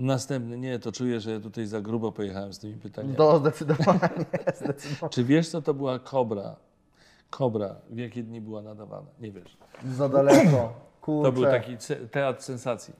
Następny, 0.00 0.58
nie, 0.58 0.78
to 0.78 0.92
czuję, 0.92 1.20
że 1.20 1.30
ja 1.30 1.40
tutaj 1.40 1.66
za 1.66 1.80
grubo 1.80 2.12
pojechałem 2.12 2.52
z 2.52 2.58
tymi 2.58 2.74
pytaniami. 2.74 3.16
To 3.16 3.38
zdecydowanie, 3.38 4.00
zdecydowanie. 4.60 5.10
Czy 5.10 5.24
wiesz, 5.24 5.48
co 5.48 5.62
to 5.62 5.74
była 5.74 5.98
kobra? 5.98 6.56
Kobra, 7.30 7.76
w 7.90 7.98
jakie 7.98 8.22
dni 8.22 8.40
była 8.40 8.62
nadawana? 8.62 9.06
Nie 9.20 9.32
wiesz. 9.32 9.56
Za 9.96 10.08
daleko. 10.08 10.72
Kurczę. 11.00 11.26
To 11.30 11.32
był 11.32 11.44
taki 11.44 11.76
teatr 12.10 12.42
sensacji. 12.42 12.94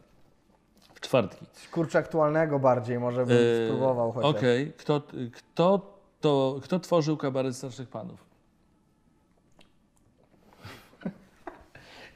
W 0.95 1.01
czwartki. 1.01 1.47
Kurczę 1.73 1.99
aktualnego 1.99 2.59
bardziej, 2.59 2.99
może 2.99 3.27
bym 3.27 3.37
Eee, 3.37 3.69
spróbował 3.69 4.13
chociaż. 4.13 4.31
Okej, 4.31 4.73
kto, 4.73 5.03
kto, 5.33 5.81
to, 6.21 6.59
kto 6.63 6.81
tworzył 6.81 7.17
kabaret 7.17 7.57
starszych 7.57 7.89
panów? 7.89 8.30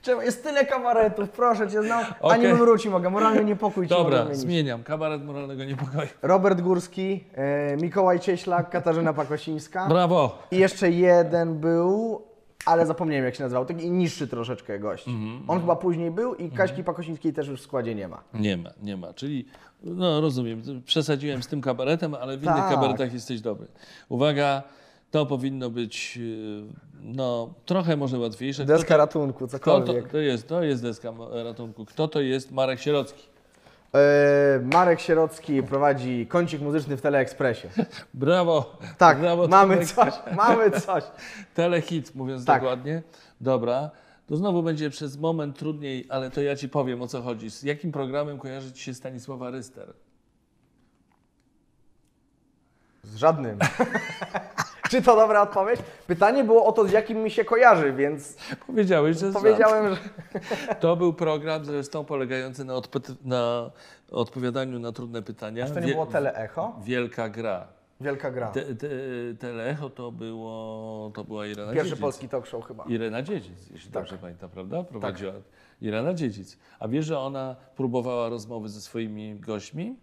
Czemu? 0.05 0.23
Jest 0.23 0.43
tyle 0.43 0.67
kabaretów, 0.67 1.31
proszę 1.31 1.71
Cię, 1.71 1.83
znam. 1.83 2.05
Ani 2.05 2.15
Okej. 2.21 2.53
numeru 2.53 2.79
Ci 2.79 2.91
mogę, 2.91 3.11
moralny 3.11 3.45
niepokój 3.45 3.87
Dobra, 3.87 4.27
zmieniam. 4.35 4.83
Kabaret 4.83 5.25
moralnego 5.25 5.65
niepokoju. 5.65 6.09
Robert 6.23 6.61
Górski, 6.61 7.25
e, 7.35 7.77
Mikołaj 7.77 8.21
Cieślak, 8.21 8.71
Katarzyna 8.71 9.13
Pakosińska. 9.13 9.87
Brawo! 9.89 10.39
I 10.51 10.57
jeszcze 10.59 10.91
jeden 10.91 11.59
był, 11.61 12.23
ale 12.67 12.87
zapomniałem 12.87 13.25
jak 13.25 13.35
się 13.35 13.43
nazywał, 13.43 13.67
taki 13.67 13.91
niższy 13.91 14.29
troszeczkę 14.29 14.79
gość. 14.79 15.09
Mhm, 15.09 15.43
On 15.51 15.61
chyba 15.61 15.77
później 15.77 16.11
był 16.11 16.35
i 16.35 16.51
Kaśki 16.51 16.85
Pakosińskiej 16.85 17.33
też 17.33 17.49
już 17.49 17.61
w 17.61 17.65
składzie 17.65 17.95
nie 17.95 18.09
ma. 18.09 18.23
Nie 18.35 18.57
ma, 18.57 18.71
nie 18.83 18.97
ma. 18.97 19.13
Czyli, 19.15 19.47
no 19.83 20.21
rozumiem, 20.21 20.63
przesadziłem 20.87 21.43
z 21.43 21.47
tym 21.49 21.61
kabaretem, 21.61 22.15
ale 22.15 22.37
w 22.37 22.43
innych 22.43 22.57
Tak. 22.57 22.75
kabaretach 22.75 23.13
jesteś 23.13 23.41
dobry. 23.41 23.67
Uwaga, 24.09 24.63
to 25.15 25.27
powinno 25.27 25.71
być, 25.71 26.17
yy, 26.17 26.63
no, 27.03 27.55
trochę 27.67 27.97
może 27.97 28.19
łatwiejsze. 28.19 28.65
Deska 28.65 28.97
ratunku, 28.97 29.47
Kto 29.47 29.47
to, 29.47 29.59
cokolwiek. 29.59 30.09
to, 30.09 30.19
jest, 30.19 30.49
to 30.49 30.63
jest 30.63 30.83
deska 30.83 31.13
ratunku. 31.45 31.85
Kto 31.85 32.09
to 32.09 32.21
jest 32.21 32.53
Marek 32.53 32.81
Sierocki? 32.81 33.23
E, 33.95 34.61
Marek 34.73 35.01
Sierocki 35.01 35.63
prowadzi 35.63 36.27
kącik 36.27 36.61
muzyczny 36.61 36.97
w 36.97 37.01
Teleekspresie. 37.01 37.69
Brawo! 38.15 38.79
Tak, 38.99 39.21
Brawo, 39.21 39.49
mamy 39.49 39.75
Tomek. 39.75 39.89
coś, 39.89 40.15
mamy 40.37 40.71
coś. 40.71 41.05
Telehit, 41.55 42.15
mówiąc 42.15 42.45
Tak. 42.45 42.63
dokładnie. 42.63 43.03
Dobra. 43.41 43.91
To 44.27 44.37
znowu 44.37 44.63
będzie 44.63 44.91
przez 44.91 45.17
moment 45.17 45.59
trudniej, 45.59 46.07
ale 46.09 46.31
to 46.31 46.43
ja 46.43 46.57
Ci 46.57 46.69
powiem 46.69 47.03
o 47.03 47.09
co 47.09 47.23
chodzi. 47.23 47.51
Z 47.51 47.63
jakim 47.63 47.93
programem 47.93 48.39
kojarzy 48.39 48.73
Ci 48.73 48.85
się 48.85 48.95
Stanisława 48.95 49.51
Ryster? 49.51 49.93
Z 53.03 53.17
żadnym. 53.17 53.59
Czy 54.91 55.03
to 55.03 55.17
dobra 55.17 55.43
odpowiedź? 55.43 55.81
Pytanie 56.07 56.45
było 56.45 56.67
o 56.67 56.73
to, 56.73 56.89
z 56.89 56.93
jakim 56.93 57.19
mi 57.23 57.31
się 57.31 57.45
kojarzy, 57.45 57.93
więc 57.93 58.37
Powiedziałeś, 58.67 59.19
że 59.19 59.31
znam. 59.31 59.43
powiedziałem, 59.43 59.95
że 59.95 60.01
To 60.81 60.97
był 60.97 61.13
program 61.13 61.65
zresztą 61.65 62.05
polegający 62.05 62.65
na, 62.65 62.75
na 63.25 63.71
odpowiadaniu 64.11 64.79
na 64.79 64.93
trudne 64.93 65.23
pytania. 65.23 65.67
to 65.67 65.81
nie 65.81 65.93
było 65.93 66.07
teleecho? 66.07 66.77
Wielka 66.85 67.29
gra. 67.29 67.67
Wielka 68.01 68.31
gra. 68.31 68.49
Te, 68.49 68.63
te, 68.75 68.89
teleecho 69.39 69.91
to 69.91 70.13
było, 70.13 71.11
to 71.15 71.25
była 71.25 71.47
Irena 71.47 71.73
Pierwszy 71.73 71.89
Dziedzic. 71.91 72.03
polski 72.03 72.29
talk 72.29 72.47
show 72.47 72.65
chyba. 72.67 72.85
Irena 72.85 73.23
Dziedzic, 73.23 73.71
jeśli 73.71 73.91
Tak. 73.93 74.03
dobrze 74.03 74.19
pamiętam, 74.19 74.51
prawda? 74.51 74.83
Prowadziła 74.85 75.33
Irena 75.81 76.15
Dziedzic. 76.15 76.59
A 76.79 76.89
wiesz, 76.89 77.07
że 77.07 77.19
ona 77.19 77.57
próbowała 77.77 78.29
rozmowy 78.29 78.69
ze 78.69 78.81
swoimi 78.81 79.41
gośćmi? 79.41 79.97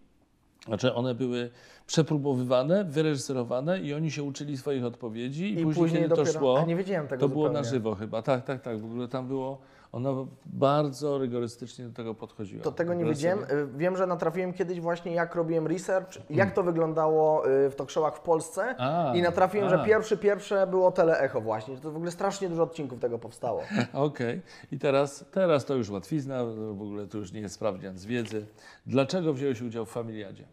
Znaczy 0.65 0.93
one 0.93 1.15
były 1.15 1.49
przepróbowywane, 1.87 2.83
wyreżyserowane 2.83 3.79
i 3.79 3.93
oni 3.93 4.11
się 4.11 4.23
uczyli 4.23 4.57
swoich 4.57 4.85
odpowiedzi 4.85 5.43
i, 5.45 5.59
I 5.59 5.63
później, 5.63 5.73
później 5.83 6.01
kiedy 6.03 6.15
dopiero- 6.15 6.33
to 6.33 6.39
szło, 6.39 6.59
a 6.59 6.65
nie 6.65 6.75
wiedziałem 6.75 7.07
tego 7.07 7.19
to 7.21 7.29
było 7.29 7.47
zupełnie. 7.47 7.63
na 7.65 7.69
żywo 7.73 7.95
chyba. 7.95 8.21
Tak, 8.21 8.45
tak, 8.45 8.61
tak. 8.61 8.79
W 8.79 8.85
ogóle 8.85 9.07
tam 9.07 9.27
było, 9.27 9.57
ona 9.91 10.09
bardzo 10.45 11.17
rygorystycznie 11.17 11.85
do 11.85 11.93
tego 11.93 12.15
podchodziła. 12.15 12.63
To 12.63 12.71
tego 12.71 12.93
nie 12.93 13.05
wiedziałem. 13.05 13.43
Y, 13.43 13.67
Wiem, 13.77 13.97
że 13.97 14.07
natrafiłem 14.07 14.53
kiedyś 14.53 14.79
właśnie 14.81 15.11
jak 15.13 15.35
robiłem 15.35 15.67
research, 15.67 16.15
jak 16.29 16.31
Mm. 16.47 16.51
to 16.51 16.63
wyglądało 16.63 17.49
y, 17.49 17.69
w 17.69 17.75
talk 17.75 17.89
showach 17.91 18.15
w 18.17 18.19
Polsce 18.19 18.75
A, 18.77 19.13
i 19.15 19.21
natrafiłem, 19.21 19.67
a. 19.67 19.69
że 19.69 19.85
pierwszy, 19.85 20.17
pierwsze 20.17 20.67
było 20.67 20.91
teleecho 20.91 21.41
właśnie. 21.41 21.77
To 21.77 21.91
w 21.91 21.95
ogóle 21.95 22.11
strasznie 22.11 22.49
dużo 22.49 22.63
odcinków 22.63 22.99
tego 22.99 23.19
powstało. 23.19 23.61
Okej. 23.93 24.41
I 24.71 24.79
teraz, 24.79 25.25
teraz 25.31 25.65
to 25.65 25.75
już 25.75 25.89
łatwizna, 25.89 26.45
w 26.45 26.81
ogóle 26.81 27.07
to 27.07 27.17
już 27.17 27.31
nie 27.31 27.41
jest 27.41 27.55
sprawdzian 27.55 27.97
z 27.97 28.05
wiedzy. 28.05 28.45
Dlaczego 28.85 29.33
wziąłeś 29.33 29.61
udział 29.61 29.85
w 29.85 29.89
Familiadzie? 29.91 30.43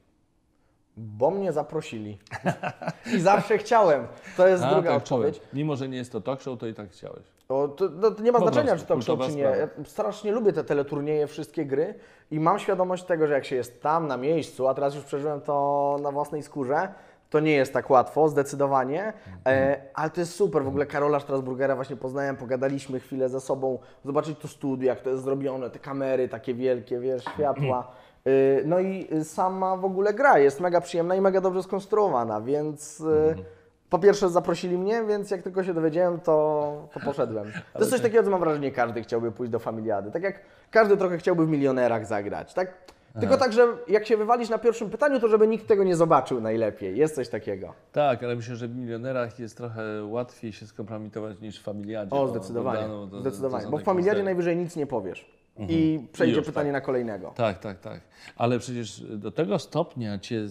Bo 0.97 1.31
mnie 1.31 1.53
zaprosili. 1.53 2.19
I 3.17 3.21
zawsze 3.21 3.59
chciałem. 3.59 4.07
To 4.37 4.49
jest 4.49 4.65
A, 4.65 4.71
druga 4.75 4.89
tak 4.91 5.03
odpowiedź. 5.03 5.35
czułem. 5.37 5.49
Mimo, 5.53 5.77
że 5.77 5.89
nie 5.89 5.97
jest 5.97 6.13
to 6.13 6.21
talk 6.21 6.41
show, 6.41 6.59
to 6.59 6.67
i 6.67 6.75
tak 6.75 6.91
chciałeś. 6.91 7.23
O, 7.49 7.69
to, 7.69 7.89
no, 7.97 8.11
to 8.11 8.23
nie 8.23 8.33
ma 8.33 8.39
znaczenia, 8.39 8.77
czy 8.77 8.85
to 8.87 8.95
kultowa 8.95 9.27
czy 9.27 9.37
nie. 9.37 9.43
Ja 9.43 9.69
strasznie 9.85 10.33
lubię 10.33 10.53
te 10.53 10.65
teleturnieje, 10.65 11.27
wszystkie 11.27 11.67
gry 11.67 11.95
i 12.31 12.41
mam 12.41 12.59
świadomość 12.59 13.05
tego, 13.05 13.27
że 13.27 13.35
jak 13.35 13.45
się 13.45 13.57
jest 13.57 13.83
tam, 13.83 14.07
na 14.07 14.17
miejscu, 14.17 14.69
a 14.69 14.75
teraz 14.75 14.95
już 14.95 15.05
przeżyłem 15.05 15.41
to 15.41 15.97
na 16.03 16.13
własnej 16.13 16.43
skórze, 16.43 16.89
to 17.31 17.41
nie 17.41 17.53
jest 17.53 17.73
tak 17.73 17.91
łatwo, 17.91 18.29
zdecydowanie, 18.29 19.13
e, 19.47 19.81
ale 19.95 20.11
to 20.11 20.21
jest 20.21 20.35
super. 20.35 20.65
W 20.65 20.69
ogóle 20.69 20.87
Karola 20.87 21.21
Strasburgera 21.21 21.75
właśnie 21.75 21.97
poznałem, 21.97 22.37
pogadaliśmy 22.37 23.01
chwilę 23.01 23.29
ze 23.29 23.41
sobą, 23.41 23.79
zobaczyć 24.05 24.39
to 24.39 24.49
studio, 24.49 24.87
jak 24.89 25.01
to 25.01 25.11
jest 25.11 25.25
zrobione, 25.25 25.71
te 25.71 25.79
kamery 25.79 26.29
takie 26.29 26.55
wielkie, 26.55 27.01
wiesz, 27.01 27.25
światła. 27.35 27.91
Y, 28.27 28.63
No 28.67 28.81
i 28.81 29.09
sama 29.25 29.77
w 29.77 29.85
ogóle 29.85 30.15
gra 30.15 30.39
jest 30.39 30.61
mega 30.61 30.81
przyjemna 30.81 31.15
i 31.15 31.21
mega 31.21 31.41
dobrze 31.41 31.63
skonstruowana, 31.63 32.41
więc 32.41 33.01
y, 33.01 33.05
po 33.91 33.99
pierwsze 33.99 34.29
zaprosili 34.29 34.79
mnie, 34.79 35.05
więc 35.09 35.31
jak 35.31 35.43
tylko 35.43 35.65
się 35.65 35.75
dowiedziałem, 35.75 36.21
to, 36.21 36.89
to 36.95 37.01
poszedłem. 37.01 37.53
To 37.73 37.79
jest 37.79 37.91
coś 37.91 38.01
takiego, 38.01 38.23
co 38.25 38.31
mam 38.31 38.41
wrażenie, 38.41 38.73
każdy 38.73 39.03
chciałby 39.03 39.33
pójść 39.33 39.53
do 39.53 39.59
familiady. 39.59 40.11
Tak 40.11 40.23
jak 40.23 40.41
każdy 40.71 40.97
trochę 40.97 41.19
chciałby 41.19 41.47
w 41.47 41.49
milionerach 41.49 42.07
zagrać, 42.07 42.55
tak? 42.55 42.75
Tylko 43.21 43.37
tak, 43.37 43.53
że 43.53 43.67
jak 43.89 44.07
się 44.07 44.17
wywalisz 44.17 44.49
na 44.49 44.59
pierwszym 44.59 44.91
pytaniu, 44.91 45.21
to 45.21 45.29
żeby 45.29 45.49
nikt 45.49 45.67
tego 45.67 45.85
nie 45.85 45.97
zobaczył 45.97 46.41
najlepiej. 46.41 46.97
Jest 46.97 47.15
coś 47.15 47.29
takiego. 47.29 47.75
Tak, 47.93 48.23
ale 48.23 48.37
myślę, 48.37 48.57
że 48.57 48.69
w 48.69 48.77
milionerach 48.77 49.39
jest 49.39 49.57
trochę 49.57 50.05
łatwiej 50.05 50.53
się 50.53 50.67
skompromitować 50.67 51.41
niż 51.41 51.61
w 51.61 51.63
familiadzie. 51.63 52.11
O, 52.17 52.29
zdecydowanie. 52.29 52.89
bo 52.89 53.07
to- 53.07 53.21
zdecydowanie. 53.21 53.65
to 53.65 53.71
Bo 53.71 53.79
w 53.79 53.83
familiadzie 53.83 54.23
najwyżej 54.23 54.57
nic 54.57 54.77
nie 54.77 54.87
powiesz. 54.87 55.39
I 55.69 56.09
przejdzie 56.13 56.37
już, 56.37 56.47
pytanie 56.47 56.73
tak. 56.73 56.83
na 56.83 56.87
kolejnego. 56.87 57.33
Tak, 57.37 57.59
tak, 57.59 57.81
tak. 57.81 58.01
Ale 58.37 58.59
przecież 58.59 59.01
do 59.01 59.31
tego 59.31 59.59
stopnia 59.59 60.19
cię 60.19 60.47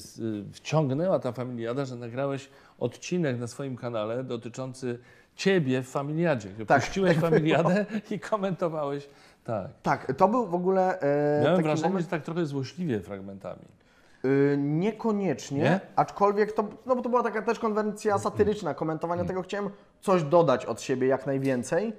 wciągnęła 0.52 1.20
ta 1.20 1.32
familiada, 1.32 1.86
że 1.86 1.96
nagrałeś 1.96 2.50
odcinek 2.80 3.40
na 3.40 3.48
swoim 3.48 3.76
kanale 3.76 4.24
dotyczący 4.24 5.00
ciebie 5.36 5.82
w 5.82 5.90
familiadzie. 5.90 6.50
Tak. 6.68 6.82
Puściłeś 6.82 7.18
familiadę 7.28 7.86
i 8.12 8.20
komentowałeś. 8.20 9.10
Tak. 9.44 9.68
Tak, 9.84 10.14
to 10.18 10.28
był 10.28 10.48
w 10.48 10.56
ogóle 10.56 11.00
e, 11.00 11.42
Miałem 11.44 11.64
wrażenie, 11.64 11.90
moment, 11.90 12.06
że 12.06 12.12
tak 12.12 12.24
trochę 12.24 12.46
złośliwie 12.46 13.00
fragmentami. 13.00 13.66
Y, 14.26 14.58
Niekoniecznie, 14.60 15.62
Nie? 15.62 15.80
aczkolwiek 15.96 16.52
to, 16.52 16.64
no 16.86 16.96
bo 16.96 17.02
to 17.02 17.10
była 17.10 17.24
taka 17.24 17.42
też 17.42 17.60
konwencja 17.60 18.18
satyryczna, 18.18 18.74
komentowania 18.74 19.26
tego 19.26 19.42
chciałem 19.42 19.70
coś 20.02 20.24
dodać 20.24 20.66
od 20.66 20.82
siebie 20.82 21.08
jak 21.08 21.26
najwięcej. 21.26 21.94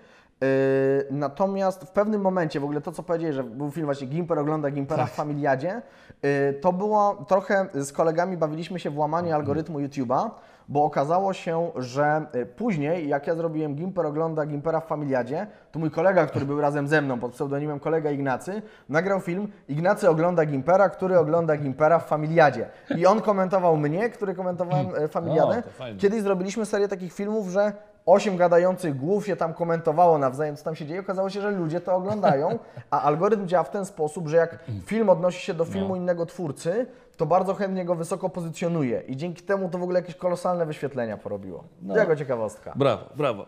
Y, 0.44 1.06
natomiast 1.10 1.84
w 1.84 1.90
pewnym 1.90 2.20
momencie, 2.20 2.60
w 2.60 2.64
ogóle 2.64 2.80
to 2.80 2.92
co 2.92 3.02
powiedziałeś, 3.02 3.36
że 3.36 3.44
był 3.44 3.70
film 3.70 3.84
właśnie 3.86 4.06
Gimper 4.06 4.38
ogląda 4.38 4.70
Gimpera 4.70 5.06
w 5.06 5.10
Familiadzie, 5.10 5.82
y, 6.24 6.60
to 6.60 6.72
było 6.72 7.24
trochę 7.28 7.66
z 7.74 7.92
kolegami 7.92 8.36
bawiliśmy 8.36 8.80
się 8.80 8.90
w 8.90 8.98
łamanie 8.98 9.34
algorytmu 9.34 9.78
YouTube'a, 9.78 10.30
bo 10.68 10.84
okazało 10.84 11.32
się, 11.32 11.70
że 11.76 12.26
y, 12.34 12.46
później 12.46 13.08
jak 13.08 13.26
ja 13.26 13.34
zrobiłem 13.34 13.74
Gimper 13.74 14.06
ogląda 14.06 14.46
Gimpera 14.46 14.80
w 14.80 14.86
Familiadzie, 14.86 15.46
to 15.72 15.78
mój 15.78 15.90
kolega, 15.90 16.26
który 16.26 16.46
był 16.46 16.60
razem 16.60 16.88
ze 16.88 17.02
mną 17.02 17.20
pod 17.20 17.32
pseudonimem 17.32 17.80
kolega 17.80 18.10
Ignacy, 18.10 18.62
nagrał 18.88 19.20
film 19.20 19.48
Ignacy 19.68 20.10
ogląda 20.10 20.46
Gimpera, 20.46 20.88
który 20.88 21.18
ogląda 21.18 21.56
Gimpera 21.56 21.98
w 21.98 22.06
Familiadzie. 22.06 22.68
I 22.96 23.06
on 23.06 23.20
komentował 23.20 23.76
mnie, 23.76 24.10
który 24.10 24.34
komentowałem 24.34 24.86
e, 24.96 25.08
Familiadę. 25.18 25.58
O, 25.58 25.62
to 25.62 25.70
fajne. 25.70 25.98
Kiedyś 25.98 26.22
zrobiliśmy 26.22 26.66
serię 26.66 26.88
takich 26.88 27.12
filmów, 27.12 27.48
że 27.48 27.72
osiem 28.08 28.36
gadających 28.36 28.96
głów 28.96 29.26
się 29.26 29.36
tam 29.36 29.54
komentowało 29.54 30.18
nawzajem, 30.18 30.56
co 30.56 30.64
tam 30.64 30.76
się 30.76 30.86
dzieje. 30.86 31.00
Okazało 31.00 31.30
się, 31.30 31.40
że 31.40 31.50
ludzie 31.50 31.80
to 31.80 31.94
oglądają, 31.94 32.58
a 32.90 33.02
algorytm 33.02 33.46
działa 33.46 33.64
w 33.64 33.70
ten 33.70 33.86
sposób, 33.86 34.28
że 34.28 34.36
jak 34.36 34.58
film 34.86 35.08
odnosi 35.08 35.40
się 35.40 35.54
do 35.54 35.64
filmu 35.64 35.96
innego 35.96 36.26
twórcy, 36.26 36.86
to 37.16 37.26
bardzo 37.26 37.54
chętnie 37.54 37.84
go 37.84 37.94
wysoko 37.94 38.28
pozycjonuje 38.28 39.02
i 39.06 39.16
dzięki 39.16 39.42
temu 39.42 39.68
to 39.68 39.78
w 39.78 39.82
ogóle 39.82 40.00
jakieś 40.00 40.14
kolosalne 40.14 40.66
wyświetlenia 40.66 41.16
porobiło. 41.16 41.64
No. 41.82 41.96
Jako 41.96 42.16
ciekawostka. 42.16 42.72
Brawo, 42.76 43.04
brawo. 43.16 43.46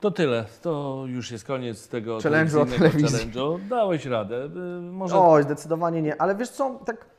To 0.00 0.10
tyle. 0.10 0.44
To 0.62 1.04
już 1.06 1.30
jest 1.30 1.44
koniec 1.44 1.88
tego 1.88 2.18
Challenge'u 2.18 2.60
o 2.60 2.64
challenge'u. 2.64 3.68
Dałeś 3.68 4.06
radę. 4.06 4.36
Y, 4.36 4.48
Może 4.92 5.18
Oj, 5.18 5.42
zdecydowanie 5.42 6.02
nie. 6.02 6.22
Ale 6.22 6.34
wiesz 6.34 6.50
co, 6.50 6.80
tak 6.84 7.11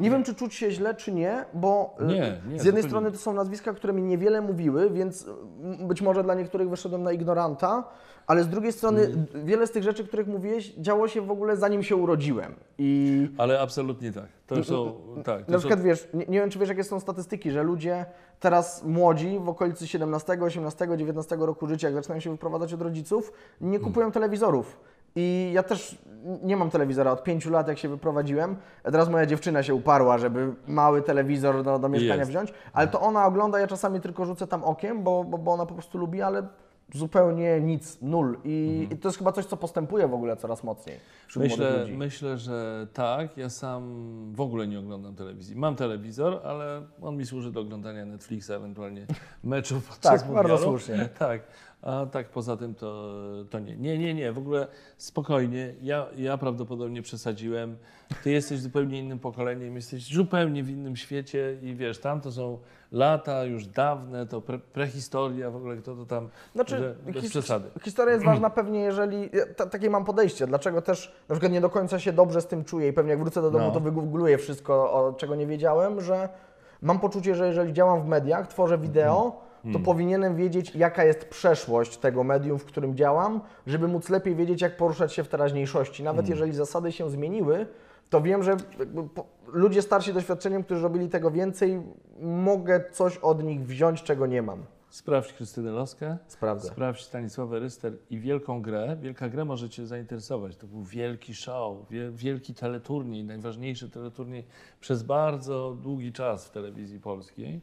nie 0.00 0.10
wiem, 0.10 0.24
czy 0.24 0.34
czuć 0.34 0.54
się 0.54 0.70
źle, 0.70 0.94
czy 0.94 1.12
nie, 1.12 1.44
bo 1.54 1.96
y, 2.00 2.04
Nie, 2.04 2.40
nie, 2.48 2.60
z 2.60 2.64
jednej 2.64 2.82
strony 2.82 3.12
to 3.12 3.18
są 3.18 3.32
nazwiska, 3.32 3.72
które 3.74 3.92
mi 3.92 4.02
niewiele 4.02 4.40
mówiły, 4.40 4.90
więc 4.90 5.22
y, 5.22 5.86
być 5.86 6.02
może 6.02 6.22
dla 6.22 6.34
niektórych 6.34 6.70
wyszedłem 6.70 7.02
na 7.02 7.12
ignoranta, 7.12 7.84
ale 8.26 8.42
z 8.44 8.48
drugiej 8.48 8.72
strony 8.72 9.00
Mm. 9.06 9.26
wiele 9.46 9.66
z 9.66 9.70
tych 9.70 9.82
rzeczy, 9.82 10.04
których 10.04 10.26
mówiłeś, 10.26 10.74
działo 10.74 11.08
się 11.08 11.20
w 11.20 11.30
ogóle 11.30 11.56
zanim 11.56 11.82
się 11.82 11.96
urodziłem. 11.96 12.54
I 12.78 13.28
Ale 13.38 13.60
absolutnie 13.60 14.12
tak. 14.12 14.26
To 14.46 14.64
są, 14.64 14.94
tak, 15.24 15.44
to 15.44 15.52
na 15.52 15.58
są, 15.58 15.60
przykład 15.60 15.80
wiesz, 15.82 16.08
nie, 16.14 16.26
nie 16.26 16.40
wiem, 16.40 16.50
czy 16.50 16.58
wiesz, 16.58 16.68
jakie 16.68 16.84
są 16.84 17.00
statystyki, 17.00 17.50
że 17.50 17.62
ludzie 17.62 18.06
teraz 18.40 18.84
młodzi 18.84 19.38
w 19.38 19.48
okolicy 19.48 19.86
17, 19.86 20.38
18, 20.42 20.88
19 20.96 21.36
roku 21.36 21.66
życia, 21.66 21.88
jak 21.88 21.94
zaczynają 21.94 22.20
się 22.20 22.30
wyprowadzać 22.30 22.72
od 22.74 22.82
rodziców, 22.82 23.32
nie 23.60 23.68
Mm. 23.68 23.82
kupują 23.82 24.12
telewizorów. 24.12 24.80
I 25.16 25.50
ja 25.54 25.62
też 25.62 25.98
nie 26.42 26.56
mam 26.56 26.70
telewizora 26.70 27.12
od 27.12 27.24
5 27.24 27.46
lat, 27.46 27.68
jak 27.68 27.78
się 27.78 27.88
wyprowadziłem. 27.88 28.56
Teraz 28.82 29.08
moja 29.08 29.26
dziewczyna 29.26 29.62
się 29.62 29.74
uparła, 29.74 30.18
żeby 30.18 30.54
mały 30.66 31.02
telewizor 31.02 31.62
do, 31.62 31.78
do 31.78 31.88
mieszkania 31.88 32.16
Jest. 32.16 32.30
wziąć, 32.30 32.52
ale 32.72 32.88
to 32.88 33.00
ona 33.00 33.26
ogląda, 33.26 33.58
ja 33.58 33.66
czasami 33.66 34.00
tylko 34.00 34.24
rzucę 34.24 34.46
tam 34.46 34.64
okiem, 34.64 35.02
bo, 35.02 35.24
bo, 35.24 35.38
bo 35.38 35.52
ona 35.52 35.66
po 35.66 35.74
prostu 35.74 35.98
lubi, 35.98 36.22
ale 36.22 36.42
zupełnie 36.94 37.60
nic, 37.60 37.98
nul. 38.02 38.38
I, 38.44 38.88
I 38.90 38.96
to 38.96 39.08
jest 39.08 39.18
chyba 39.18 39.32
coś, 39.32 39.44
co 39.46 39.56
postępuje 39.56 40.08
w 40.08 40.14
ogóle 40.14 40.36
coraz 40.36 40.64
mocniej 40.64 41.00
Myślę, 41.36 41.86
myślę, 41.96 42.38
że 42.38 42.86
tak. 42.92 43.36
Ja 43.36 43.50
sam 43.50 43.82
w 44.34 44.40
ogóle 44.40 44.66
nie 44.66 44.78
oglądam 44.78 45.14
telewizji. 45.14 45.56
Mam 45.56 45.76
telewizor, 45.76 46.40
ale 46.44 46.82
on 47.02 47.16
mi 47.16 47.26
służy 47.26 47.52
do 47.52 47.60
oglądania 47.60 48.06
Netflixa, 48.06 48.50
ewentualnie 48.50 49.06
meczów 49.44 49.88
podczas 49.88 50.22
Tak, 50.22 50.32
bardzo 50.32 50.58
słusznie. 50.58 51.08
Tak. 51.18 51.42
A 51.82 52.06
tak 52.06 52.28
poza 52.28 52.56
tym 52.56 52.74
to, 52.74 53.12
to 53.50 53.58
nie. 53.58 53.76
Nie, 53.76 53.98
nie, 53.98 54.14
nie. 54.14 54.32
W 54.32 54.38
ogóle 54.38 54.66
spokojnie. 54.96 55.74
Ja, 55.82 56.06
ja 56.16 56.38
prawdopodobnie 56.38 57.02
przesadziłem. 57.02 57.76
Ty 58.24 58.30
jesteś 58.30 58.58
zupełnie 58.60 58.98
innym 58.98 59.18
pokoleniem, 59.18 59.76
jesteś 59.76 60.14
zupełnie 60.14 60.62
w 60.64 60.68
innym 60.70 60.96
świecie 60.96 61.56
i 61.62 61.74
wiesz, 61.74 61.98
tam 61.98 62.20
to 62.20 62.32
są 62.32 62.58
lata 62.92 63.44
już 63.44 63.66
dawne, 63.66 64.26
to 64.26 64.40
pre, 64.40 64.58
prehistoria, 64.58 65.50
w 65.50 65.56
ogóle 65.56 65.76
kto 65.76 65.96
to 65.96 66.06
tam, 66.06 66.28
Znaczy, 66.54 66.78
że 66.78 66.94
bez 67.12 67.22
his- 67.24 67.30
przesady. 67.30 67.68
Historia 67.84 68.12
jest 68.14 68.24
ważna 68.26 68.50
pewnie, 68.50 68.80
jeżeli. 68.80 69.30
ta- 69.56 69.66
takie 69.66 69.90
mam 69.90 70.04
podejście. 70.04 70.46
Dlaczego 70.46 70.82
też 70.82 71.12
na 71.28 71.34
przykład 71.34 71.52
nie 71.52 71.60
do 71.60 71.70
końca 71.70 71.98
się 71.98 72.12
dobrze 72.12 72.40
z 72.40 72.46
tym 72.46 72.64
czuję 72.64 72.88
i 72.88 72.92
pewnie 72.92 73.10
jak 73.10 73.20
wrócę 73.20 73.42
do 73.42 73.50
domu, 73.50 73.64
No. 73.66 73.70
to 73.72 73.80
wygoogluję 73.80 74.38
wszystko, 74.38 74.92
o 74.92 75.12
czego 75.12 75.34
nie 75.34 75.46
wiedziałem, 75.46 76.00
że 76.00 76.28
mam 76.82 76.98
poczucie, 77.00 77.34
że 77.34 77.46
jeżeli 77.46 77.72
działam 77.72 78.02
w 78.02 78.06
mediach, 78.06 78.48
tworzę 78.48 78.78
wideo, 78.78 79.49
to 79.72 79.78
powinienem 79.78 80.36
wiedzieć, 80.36 80.74
jaka 80.74 81.04
jest 81.04 81.28
przeszłość 81.28 81.96
tego 81.96 82.24
medium, 82.24 82.58
w 82.58 82.64
którym 82.64 82.96
działam, 82.96 83.40
żeby 83.66 83.88
móc 83.88 84.08
lepiej 84.08 84.36
wiedzieć, 84.36 84.62
jak 84.62 84.76
poruszać 84.76 85.12
się 85.12 85.24
w 85.24 85.28
teraźniejszości. 85.28 86.02
Nawet 86.02 86.28
jeżeli 86.28 86.52
zasady 86.52 86.92
się 86.92 87.10
zmieniły, 87.10 87.66
to 88.10 88.20
wiem, 88.20 88.42
że 88.42 88.56
ludzie 89.46 89.82
starsi 89.82 90.12
doświadczeniem, 90.12 90.64
którzy 90.64 90.82
robili 90.82 91.08
tego 91.08 91.30
więcej, 91.30 91.82
mogę 92.20 92.84
coś 92.92 93.16
od 93.16 93.44
nich 93.44 93.66
wziąć, 93.66 94.02
czego 94.02 94.26
nie 94.26 94.42
mam. 94.42 94.64
Sprawdź 94.90 95.32
Krystynę 95.32 95.70
Loskę. 95.70 96.16
Sprawdzę. 96.26 96.68
Sprawdź 96.68 97.04
Stanisławę 97.04 97.58
Ryster 97.58 97.92
i 98.10 98.18
Wielką 98.18 98.62
Grę. 98.62 98.96
Wielka 99.00 99.28
Grę 99.28 99.44
może 99.44 99.70
Cię 99.70 99.86
zainteresować. 99.86 100.56
To 100.56 100.66
był 100.66 100.84
wielki 100.84 101.34
show, 101.34 101.76
wie, 101.90 102.10
wielki 102.10 102.54
teleturniej, 102.54 103.24
najważniejszy 103.24 103.90
teleturniej 103.90 104.44
przez 104.80 105.02
bardzo 105.02 105.76
długi 105.82 106.12
czas 106.12 106.46
w 106.46 106.50
telewizji 106.50 107.00
polskiej. 107.00 107.60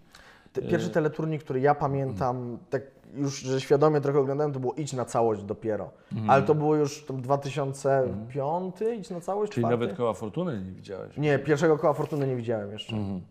Te- 0.62 0.68
Pierwszy 0.68 0.90
teleturniej, 0.90 1.40
który 1.40 1.60
ja 1.60 1.76
pamiętam, 1.76 2.58
tak 2.70 2.82
już, 3.16 3.40
że 3.40 3.62
świadomie 3.62 4.02
trochę 4.02 4.20
oglądałem, 4.20 4.54
to 4.54 4.60
było 4.60 4.74
Idź 4.74 4.94
na 4.94 5.06
całość 5.06 5.44
dopiero. 5.44 5.90
Mhm. 6.12 6.30
Ale 6.30 6.44
to 6.44 6.56
było 6.56 6.76
już 6.76 7.06
tam 7.06 7.22
2005, 7.22 8.76
Idź 9.00 9.10
na 9.10 9.22
całość, 9.22 9.52
Czyli 9.52 9.62
czwarty? 9.64 9.80
nawet 9.80 9.98
koła 9.98 10.14
fortuny 10.14 10.62
nie 10.66 10.72
widziałeś. 10.72 11.18
Nie, 11.18 11.40
pierwszego 11.40 11.78
koła 11.78 11.94
fortuny 11.94 12.28
nie 12.28 12.36
widziałem 12.36 12.72
jeszcze. 12.72 12.96
Mhm. 12.96 13.22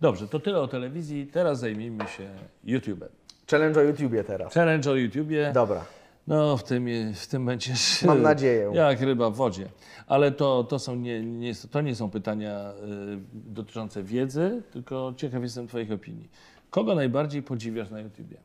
Dobrze, 0.00 0.28
to 0.28 0.40
tyle 0.40 0.60
o 0.60 0.68
telewizji. 0.68 1.26
Teraz 1.26 1.58
zajmijmy 1.58 2.04
się 2.08 2.28
YouTube'em. 2.64 3.08
Challenge 3.50 3.80
o 3.80 3.82
YouTubie 3.82 4.24
teraz. 4.24 4.54
Challenge 4.54 4.90
o 4.90 4.94
YouTubie. 4.94 5.50
Dobra. 5.54 5.84
No, 6.26 6.56
w 6.56 6.62
tym, 6.62 6.86
w 7.14 7.26
tym 7.26 7.46
będziesz. 7.46 8.02
Mam 8.02 8.22
nadzieję. 8.22 8.70
Jak 8.74 9.00
ryba 9.00 9.30
w 9.30 9.34
wodzie. 9.34 9.68
Ale 10.06 10.32
to, 10.32 10.64
to, 10.64 10.78
są 10.78 10.96
nie, 10.96 11.20
nie, 11.22 11.52
to 11.70 11.80
nie 11.80 11.94
są 11.94 12.10
pytania 12.10 12.72
y, 12.72 13.18
dotyczące 13.32 14.02
wiedzy, 14.02 14.62
tylko 14.72 15.14
ciekaw 15.16 15.42
jestem 15.42 15.66
Twoich 15.68 15.92
opinii. 15.92 16.28
Kogo 16.74 16.94
najbardziej 16.94 17.42
podziwiasz 17.42 17.90
na 17.90 18.00
YouTubie? 18.00 18.36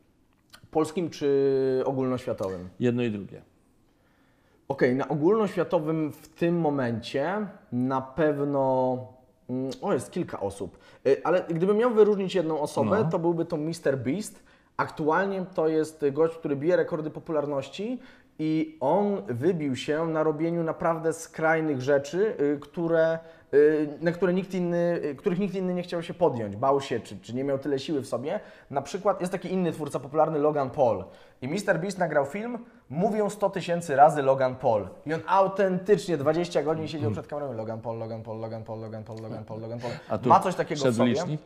Polskim 0.72 1.10
czy 1.10 1.82
ogólnoświatowym? 1.86 2.70
Jedno 2.80 3.04
i 3.04 3.12
drugie. 3.12 3.42
Okej, 4.68 4.96
na 4.96 5.08
ogólnoświatowym 5.08 6.12
w 6.12 6.28
tym 6.28 6.60
momencie 6.60 7.48
na 7.72 8.02
pewno. 8.02 8.98
mm, 9.50 9.72
O, 9.82 9.94
jest 9.94 10.12
kilka 10.12 10.40
osób. 10.40 10.78
Y, 11.08 11.22
Ale 11.24 11.44
gdybym 11.50 11.78
miał 11.78 11.92
wyróżnić 11.94 12.36
jedną 12.36 12.62
osobę, 12.62 13.00
No. 13.04 13.10
to 13.10 13.20
byłby 13.20 13.46
to 13.46 13.58
Mr. 13.58 13.98
Beast. 13.98 14.44
Aktualnie 14.78 15.46
to 15.56 15.68
jest 15.68 16.06
gość, 16.12 16.36
który 16.36 16.56
bije 16.56 16.76
rekordy 16.76 17.10
popularności 17.10 18.00
i 18.40 18.78
on 18.80 19.22
wybił 19.28 19.76
się 19.76 20.08
na 20.08 20.24
robieniu 20.24 20.64
naprawdę 20.64 21.14
skrajnych 21.14 21.82
rzeczy, 21.82 22.36
y, 22.42 22.60
które, 22.60 23.20
na 24.02 24.12
które 24.12 24.34
nikt 24.34 24.54
inny, 24.54 25.02
y, 25.04 25.16
których 25.16 25.39
nikt 25.39 25.56
inny 25.56 25.74
nie 25.74 25.84
chciał 25.84 26.04
się 26.04 26.14
podjąć, 26.14 26.56
bał 26.56 26.82
się, 26.82 27.00
czy, 27.00 27.20
czy 27.20 27.36
nie 27.36 27.43
miał 27.43 27.60
tyle 27.60 27.80
siły 27.80 28.02
w 28.02 28.08
sobie. 28.08 28.39
Na 28.70 28.82
przykład 28.82 29.20
jest 29.20 29.32
taki 29.32 29.54
inny 29.54 29.72
twórca 29.72 30.00
popularny, 30.00 30.39
Logan 30.39 30.70
Paul. 30.70 31.04
I 31.42 31.48
Mr. 31.48 31.80
Beast 31.80 31.98
nagrał 31.98 32.26
film, 32.26 32.66
mówią 32.90 33.30
100 33.30 33.50
tysięcy 33.50 33.96
razy 33.96 34.22
Logan 34.22 34.56
Paul. 34.56 34.88
I 35.06 35.14
on 35.14 35.22
autentycznie 35.28 36.18
20 36.18 36.64
godzin 36.64 36.88
siedział 36.88 37.12
przed 37.12 37.28
kamerą 37.28 37.54
Logan 37.54 37.82
Paul, 37.82 37.98
Logan 37.98 38.24
Paul, 38.24 38.40
Logan 38.40 38.64
Paul, 38.64 38.82
Logan 38.82 39.04
Paul, 39.04 39.22
Logan 39.22 39.44
Paul, 39.44 39.62
Logan 39.62 39.80
Paul. 39.80 40.20
Ma 40.26 40.40
coś 40.40 40.56
takiego 40.56 40.92
w 40.92 40.96
sobie, 40.96 41.10
licznik? 41.10 41.42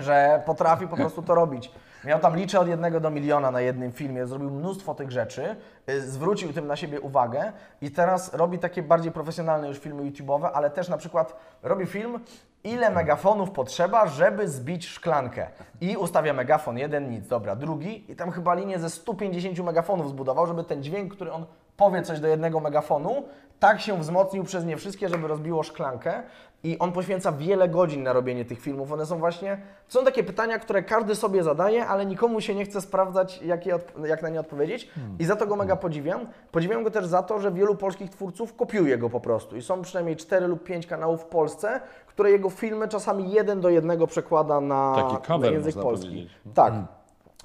że 0.00 0.42
potrafi 0.46 0.88
po 0.88 0.96
prostu 0.96 1.22
to 1.22 1.34
robić. 1.34 1.70
Miał 2.04 2.20
tam 2.20 2.36
liczę 2.36 2.60
od 2.60 2.68
jednego 2.68 3.00
do 3.00 3.10
miliona 3.10 3.50
na 3.50 3.60
jednym 3.60 3.92
filmie, 3.92 4.26
zrobił 4.26 4.50
mnóstwo 4.50 4.94
tych 4.94 5.10
rzeczy, 5.10 5.56
y, 5.88 6.00
zwrócił 6.10 6.52
tym 6.52 6.66
na 6.66 6.76
siebie 6.76 7.00
uwagę 7.00 7.52
i 7.80 7.90
teraz 7.90 8.34
robi 8.34 8.58
takie 8.58 8.82
bardziej 8.82 9.12
profesjonalne 9.12 9.68
już 9.68 9.78
filmy 9.78 10.02
YouTube'owe, 10.02 10.50
ale 10.54 10.70
też 10.70 10.88
na 10.88 10.96
przykład 10.96 11.36
robi 11.62 11.86
film, 11.86 12.20
ile 12.64 12.90
megafonów 12.90 13.50
potrzeba, 13.50 14.06
żeby 14.06 14.48
zbić 14.48 14.88
szklankę. 14.88 15.46
I 15.80 15.96
ustawia 15.96 16.32
megafon, 16.32 16.78
jeden 16.78 17.10
nic, 17.10 17.28
dobra, 17.28 17.56
drugi 17.56 18.12
i 18.12 18.16
tam 18.16 18.30
chyba 18.30 18.54
linię 18.54 18.78
ze 18.78 18.90
150 18.90 19.58
megafonów 19.58 20.08
zbudował, 20.08 20.46
żeby 20.46 20.64
ten 20.64 20.82
dźwięk, 20.82 21.14
który 21.14 21.32
on 21.32 21.46
powie 21.76 22.02
coś 22.02 22.20
do 22.20 22.28
jednego 22.28 22.60
megafonu, 22.60 23.24
tak 23.60 23.80
się 23.80 23.98
wzmocnił 23.98 24.44
przez 24.44 24.64
nie 24.64 24.76
wszystkie, 24.76 25.08
żeby 25.08 25.28
rozbiło 25.28 25.62
szklankę. 25.62 26.22
I 26.64 26.78
on 26.78 26.92
poświęca 26.92 27.32
wiele 27.32 27.68
godzin 27.68 28.02
na 28.02 28.12
robienie 28.12 28.44
tych 28.44 28.60
filmów. 28.60 28.92
One 28.92 29.06
są 29.06 29.18
właśnie, 29.18 29.58
są 29.88 30.04
takie 30.04 30.24
pytania, 30.24 30.58
które 30.58 30.82
każdy 30.82 31.14
sobie 31.14 31.42
zadaje, 31.42 31.86
ale 31.86 32.06
nikomu 32.06 32.40
się 32.40 32.54
nie 32.54 32.64
chce 32.64 32.80
sprawdzać, 32.80 33.42
jak, 33.42 33.66
je 33.66 33.78
jak 34.04 34.22
na 34.22 34.28
nie 34.28 34.40
odpowiedzieć. 34.40 34.90
I 35.18 35.24
za 35.24 35.36
to 35.36 35.46
go 35.46 35.56
mega 35.56 35.76
podziwiam. 35.76 36.26
Podziwiam 36.52 36.84
go 36.84 36.90
też 36.90 37.06
za 37.06 37.22
to, 37.22 37.38
że 37.38 37.52
wielu 37.52 37.76
polskich 37.76 38.10
twórców 38.10 38.56
kopiuje 38.56 38.98
go 38.98 39.10
po 39.10 39.20
prostu. 39.20 39.56
I 39.56 39.62
są 39.62 39.82
przynajmniej 39.82 40.16
4 40.16 40.46
lub 40.46 40.64
5 40.64 40.86
kanałów 40.86 41.22
w 41.22 41.26
Polsce, 41.26 41.80
które 42.20 42.30
jego 42.30 42.50
filmy 42.50 42.88
czasami 42.88 43.30
jeden 43.32 43.60
do 43.60 43.68
jednego 43.70 44.06
przekłada 44.06 44.60
na, 44.60 44.96
na 45.40 45.46
język 45.46 45.74
polski. 45.74 46.06
powiedzieć. 46.08 46.30
Tak. 46.54 46.74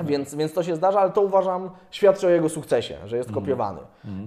Więc, 0.03 0.35
więc 0.35 0.53
to 0.53 0.63
się 0.63 0.75
zdarza, 0.75 0.99
ale 0.99 1.11
to 1.11 1.21
uważam 1.21 1.69
świadczy 1.91 2.27
o 2.27 2.29
jego 2.29 2.49
sukcesie, 2.49 2.93
że 2.93 3.01
Mhm. 3.03 3.17
jest 3.17 3.31
kopiowany. 3.31 3.79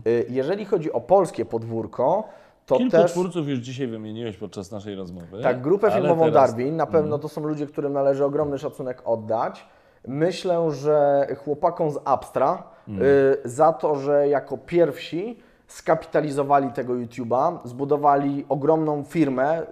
Y, 0.06 0.26
Jeżeli 0.28 0.64
chodzi 0.64 0.92
o 0.92 1.00
polskie 1.00 1.44
podwórko, 1.44 2.24
to 2.66 2.76
Kilku 2.76 2.90
też... 2.90 3.12
twórców 3.12 3.48
już 3.48 3.58
dzisiaj 3.58 3.86
wymieniłeś 3.86 4.36
podczas 4.36 4.70
naszej 4.70 4.94
rozmowy. 4.94 5.42
Tak, 5.42 5.62
grupę 5.62 5.90
filmową 5.90 6.24
teraz- 6.24 6.50
Darwin, 6.50 6.76
na 6.76 6.86
pewno 6.86 7.18
to 7.18 7.28
są 7.28 7.44
ludzie, 7.46 7.66
którym 7.66 7.92
należy 7.92 8.24
ogromny 8.24 8.58
szacunek 8.58 9.02
oddać. 9.04 9.66
Myślę, 10.06 10.70
że 10.70 11.26
chłopakom 11.44 11.90
z 11.90 11.98
Abstra 12.04 12.62
y, 12.88 12.92
za 13.44 13.72
to, 13.72 13.94
że 13.94 14.28
jako 14.28 14.58
pierwsi 14.58 15.38
skapitalizowali 15.68 16.72
tego 16.72 16.92
YouTube'a, 16.92 17.58
zbudowali 17.64 18.46
ogromną 18.48 19.04
firmę, 19.04 19.62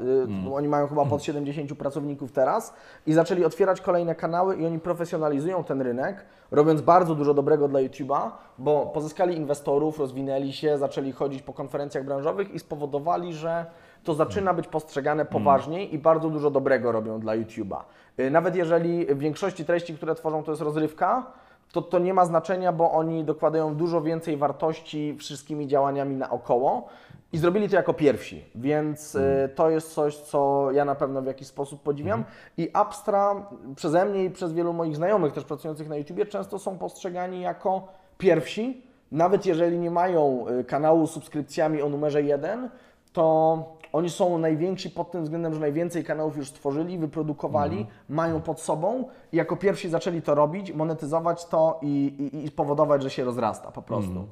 y, 0.48 0.54
oni 0.54 0.68
mają 0.68 0.86
chyba 0.86 1.04
pod 1.04 1.22
70 1.22 1.74
pracowników 1.74 2.32
teraz 2.32 2.74
i 3.06 3.12
zaczęli 3.12 3.44
otwierać 3.44 3.80
kolejne 3.80 4.14
kanały 4.14 4.56
i 4.56 4.66
oni 4.66 4.78
profesjonalizują 4.78 5.64
ten 5.64 5.82
rynek, 5.82 6.24
robiąc 6.50 6.80
bardzo 6.80 7.14
dużo 7.14 7.34
dobrego 7.34 7.68
dla 7.68 7.80
YouTube'a, 7.80 8.30
bo 8.58 8.86
pozyskali 8.86 9.36
inwestorów, 9.36 9.98
rozwinęli 9.98 10.52
się, 10.52 10.78
zaczęli 10.78 11.12
chodzić 11.12 11.42
po 11.42 11.52
konferencjach 11.52 12.04
branżowych 12.04 12.54
i 12.54 12.58
spowodowali, 12.58 13.34
że 13.34 13.66
to 14.04 14.14
zaczyna 14.14 14.54
być 14.54 14.68
postrzegane 14.68 15.24
poważniej 15.24 15.94
i 15.94 15.98
bardzo 15.98 16.30
dużo 16.30 16.50
dobrego 16.50 16.92
robią 16.92 17.20
dla 17.20 17.32
YouTube'a. 17.32 17.78
Y, 18.20 18.30
Nawet 18.30 18.56
jeżeli 18.56 19.06
w 19.06 19.18
większości 19.18 19.64
treści, 19.64 19.94
które 19.94 20.14
tworzą, 20.14 20.42
to 20.42 20.52
jest 20.52 20.62
rozrywka, 20.62 21.26
to 21.72 21.82
to 21.82 21.98
nie 21.98 22.14
ma 22.14 22.24
znaczenia, 22.24 22.72
bo 22.72 22.92
oni 22.92 23.24
dokładają 23.24 23.74
dużo 23.74 24.02
więcej 24.02 24.36
wartości 24.36 25.16
wszystkimi 25.18 25.66
działaniami 25.66 26.16
naokoło 26.16 26.88
i 27.32 27.38
zrobili 27.38 27.68
to 27.68 27.76
jako 27.76 27.94
pierwsi, 27.94 28.44
więc 28.54 29.14
y, 29.14 29.50
to 29.54 29.70
jest 29.70 29.94
coś, 29.94 30.16
co 30.16 30.68
ja 30.72 30.84
na 30.84 30.94
pewno 30.94 31.22
w 31.22 31.26
jakiś 31.26 31.48
sposób 31.48 31.82
podziwiam. 31.82 32.24
I 32.56 32.70
Abstra 32.72 33.46
przeze 33.76 34.04
mnie 34.04 34.24
i 34.24 34.30
przez 34.30 34.52
wielu 34.52 34.72
moich 34.72 34.96
znajomych 34.96 35.32
też 35.32 35.44
pracujących 35.44 35.88
na 35.88 35.96
YouTubie 35.96 36.26
często 36.26 36.58
są 36.58 36.78
postrzegani 36.78 37.40
jako 37.40 37.88
pierwsi, 38.18 38.82
nawet 39.12 39.46
jeżeli 39.46 39.78
nie 39.78 39.90
mają 39.90 40.48
y, 40.48 40.64
kanału 40.64 41.06
z 41.06 41.10
subskrypcjami 41.10 41.82
o 41.82 41.88
numerze 41.88 42.22
1, 42.22 42.70
to 43.12 43.75
oni 43.92 44.10
są 44.10 44.38
najwięksi 44.38 44.90
pod 44.90 45.10
tym 45.10 45.22
względem, 45.22 45.54
że 45.54 45.60
najwięcej 45.60 46.04
kanałów 46.04 46.36
już 46.36 46.48
stworzyli, 46.48 46.98
wyprodukowali, 46.98 47.86
mają 48.08 48.40
pod 48.40 48.60
sobą 48.60 49.04
i 49.32 49.36
jako 49.36 49.56
pierwsi 49.56 49.88
zaczęli 49.88 50.22
to 50.22 50.34
robić, 50.34 50.72
monetyzować 50.72 51.44
to 51.46 51.78
i, 51.82 51.88
i, 52.34 52.44
i 52.44 52.48
spowodować, 52.48 53.02
że 53.02 53.10
się 53.10 53.24
rozrasta 53.24 53.70
po 53.70 53.82
prostu. 53.82 54.26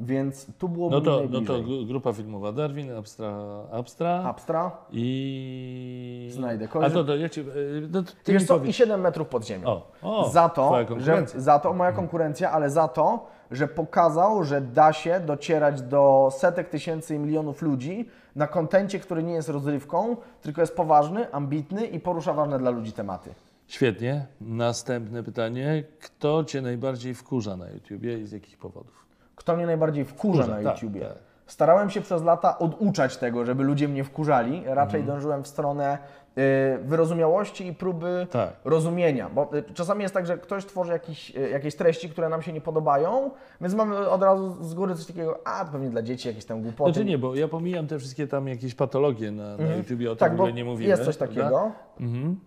Więc 0.00 0.46
tu 0.58 0.68
było 0.68 0.90
No 0.90 1.00
to, 1.00 1.22
no 1.30 1.40
to 1.40 1.52
gru- 1.58 1.86
grupa 1.86 2.12
filmowa 2.12 2.52
Darwin, 2.52 2.92
Abstra, 2.92 3.36
Abstra 3.72 4.22
Abstra. 4.24 4.70
i... 4.92 6.28
Znajdę. 6.32 6.64
A 6.64 6.68
Kogoś- 6.68 6.92
to, 6.92 7.04
to 7.04 7.16
ja 7.16 7.28
ci... 7.28 7.40
y, 7.40 7.44
No, 7.92 8.02
ty 8.24 8.32
Wiesz 8.32 8.46
co, 8.46 8.64
i 8.64 8.72
7 8.72 9.00
metrów 9.00 9.28
pod 9.28 9.46
ziemią. 9.46 9.66
O, 9.68 9.82
o, 10.02 10.28
za 10.28 10.48
to, 10.48 10.72
że, 10.96 11.26
za 11.36 11.58
to 11.58 11.72
moja 11.72 11.92
konkurencja, 11.92 12.50
ale 12.50 12.70
za 12.70 12.88
to, 12.88 13.26
że 13.50 13.68
pokazał, 13.68 14.44
że 14.44 14.60
da 14.60 14.92
się 14.92 15.20
docierać 15.20 15.82
do 15.82 16.28
setek 16.32 16.68
tysięcy 16.68 17.14
i 17.14 17.18
milionów 17.18 17.62
ludzi 17.62 18.08
na 18.36 18.46
kontencie, 18.46 19.00
który 19.00 19.22
nie 19.22 19.32
jest 19.32 19.48
rozrywką, 19.48 20.16
tylko 20.42 20.60
jest 20.60 20.76
poważny, 20.76 21.32
ambitny 21.32 21.86
i 21.86 22.00
porusza 22.00 22.32
ważne 22.32 22.58
dla 22.58 22.70
ludzi 22.70 22.92
tematy. 22.92 23.34
Świetnie. 23.68 24.26
Następne 24.40 25.22
pytanie. 25.22 25.84
Kto 26.00 26.44
Cię 26.44 26.62
najbardziej 26.62 27.14
wkurza 27.14 27.56
na 27.56 27.68
YouTubie 27.70 28.18
i 28.18 28.26
z 28.26 28.32
jakich 28.32 28.58
powodów? 28.58 29.04
Kto 29.36 29.56
mnie 29.56 29.66
najbardziej 29.66 30.04
wkurza, 30.04 30.42
Wkurza, 30.42 30.58
na 30.58 30.64
tak, 30.72 30.82
YouTubie? 30.82 31.00
tak. 31.00 31.18
Starałem 31.46 31.90
się 31.90 32.00
przez 32.00 32.22
lata 32.22 32.58
oduczać 32.58 33.16
tego, 33.16 33.44
żeby 33.44 33.64
ludzie 33.64 33.88
mnie 33.88 34.04
wkurzali. 34.04 34.62
Raczej 34.66 35.00
Mhm. 35.00 35.06
dążyłem 35.06 35.42
w 35.42 35.46
stronę 35.48 35.98
y, 36.38 36.78
wyrozumiałości 36.84 37.66
i 37.66 37.74
próby 37.74 38.26
Tak. 38.30 38.52
rozumienia. 38.64 39.30
Bo 39.34 39.50
y, 39.56 39.62
czasami 39.74 40.02
jest 40.02 40.14
tak, 40.14 40.26
że 40.26 40.38
ktoś 40.38 40.64
tworzy 40.66 40.92
jakiś, 40.92 41.36
y, 41.36 41.48
jakieś 41.50 41.74
treści, 41.76 42.08
które 42.08 42.28
nam 42.28 42.42
się 42.42 42.52
nie 42.52 42.60
podobają, 42.60 43.30
więc 43.60 43.74
mamy 43.74 44.08
od 44.08 44.22
razu 44.22 44.64
z 44.64 44.74
góry 44.74 44.94
coś 44.94 45.06
takiego, 45.06 45.38
a 45.44 45.64
to 45.64 45.72
pewnie 45.72 45.90
dla 45.90 46.02
dzieci 46.02 46.28
jakieś 46.28 46.44
tam 46.44 46.62
głupoty. 46.62 46.92
Znaczy 46.92 47.04
nie, 47.04 47.18
bo 47.18 47.34
ja 47.34 47.48
pomijam 47.48 47.86
te 47.86 47.98
wszystkie 47.98 48.26
tam 48.26 48.48
jakieś 48.48 48.74
patologie 48.74 49.30
na, 49.30 49.56
na 49.56 49.74
YouTubie, 49.74 50.06
o 50.12 50.16
tym 50.16 50.18
tak, 50.20 50.32
w 50.32 50.34
ogóle 50.34 50.52
nie 50.52 50.64
mówimy. 50.64 50.90
jest 50.90 51.04
coś 51.04 51.16
takiego. 51.16 51.72
Mhm. 52.00 52.40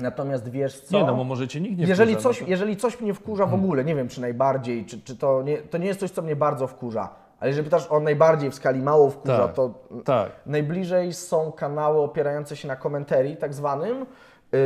Natomiast 0.00 0.48
wiesz 0.48 0.80
co? 0.80 0.98
Nie, 0.98 1.04
no 1.04 1.14
bo 1.14 1.24
może 1.24 1.48
Cię 1.48 1.60
nikt 1.60 1.78
nie 1.78 1.86
jeżeli, 1.86 2.12
wkurza, 2.14 2.28
no 2.28 2.34
coś, 2.34 2.42
to- 2.42 2.50
jeżeli 2.50 2.76
coś 2.76 3.00
mnie 3.00 3.14
wkurza 3.14 3.46
w 3.46 3.54
ogóle, 3.54 3.84
nie 3.84 3.94
wiem 3.94 4.08
czy 4.08 4.20
najbardziej, 4.20 4.84
czy, 4.86 5.00
czy 5.00 5.16
to, 5.16 5.42
nie, 5.42 5.58
to 5.58 5.78
nie 5.78 5.86
jest 5.86 6.00
coś, 6.00 6.10
co 6.10 6.22
mnie 6.22 6.36
bardzo 6.36 6.66
wkurza, 6.66 7.08
ale 7.42 7.48
jeżeli 7.48 7.64
pytasz 7.64 7.86
o 7.90 8.00
najbardziej 8.00 8.50
w 8.50 8.54
skali 8.54 8.82
mało 8.82 9.10
wkurza, 9.10 9.38
Tak, 9.38 9.52
to 9.54 9.74
tak. 10.04 10.30
najbliżej 10.46 11.12
są 11.12 11.52
kanały 11.52 12.00
opierające 12.00 12.56
się 12.56 12.68
na 12.68 12.76
komentarii 12.76 13.36
tak 13.36 13.54
zwanym. 13.54 14.06
Yy, 14.52 14.58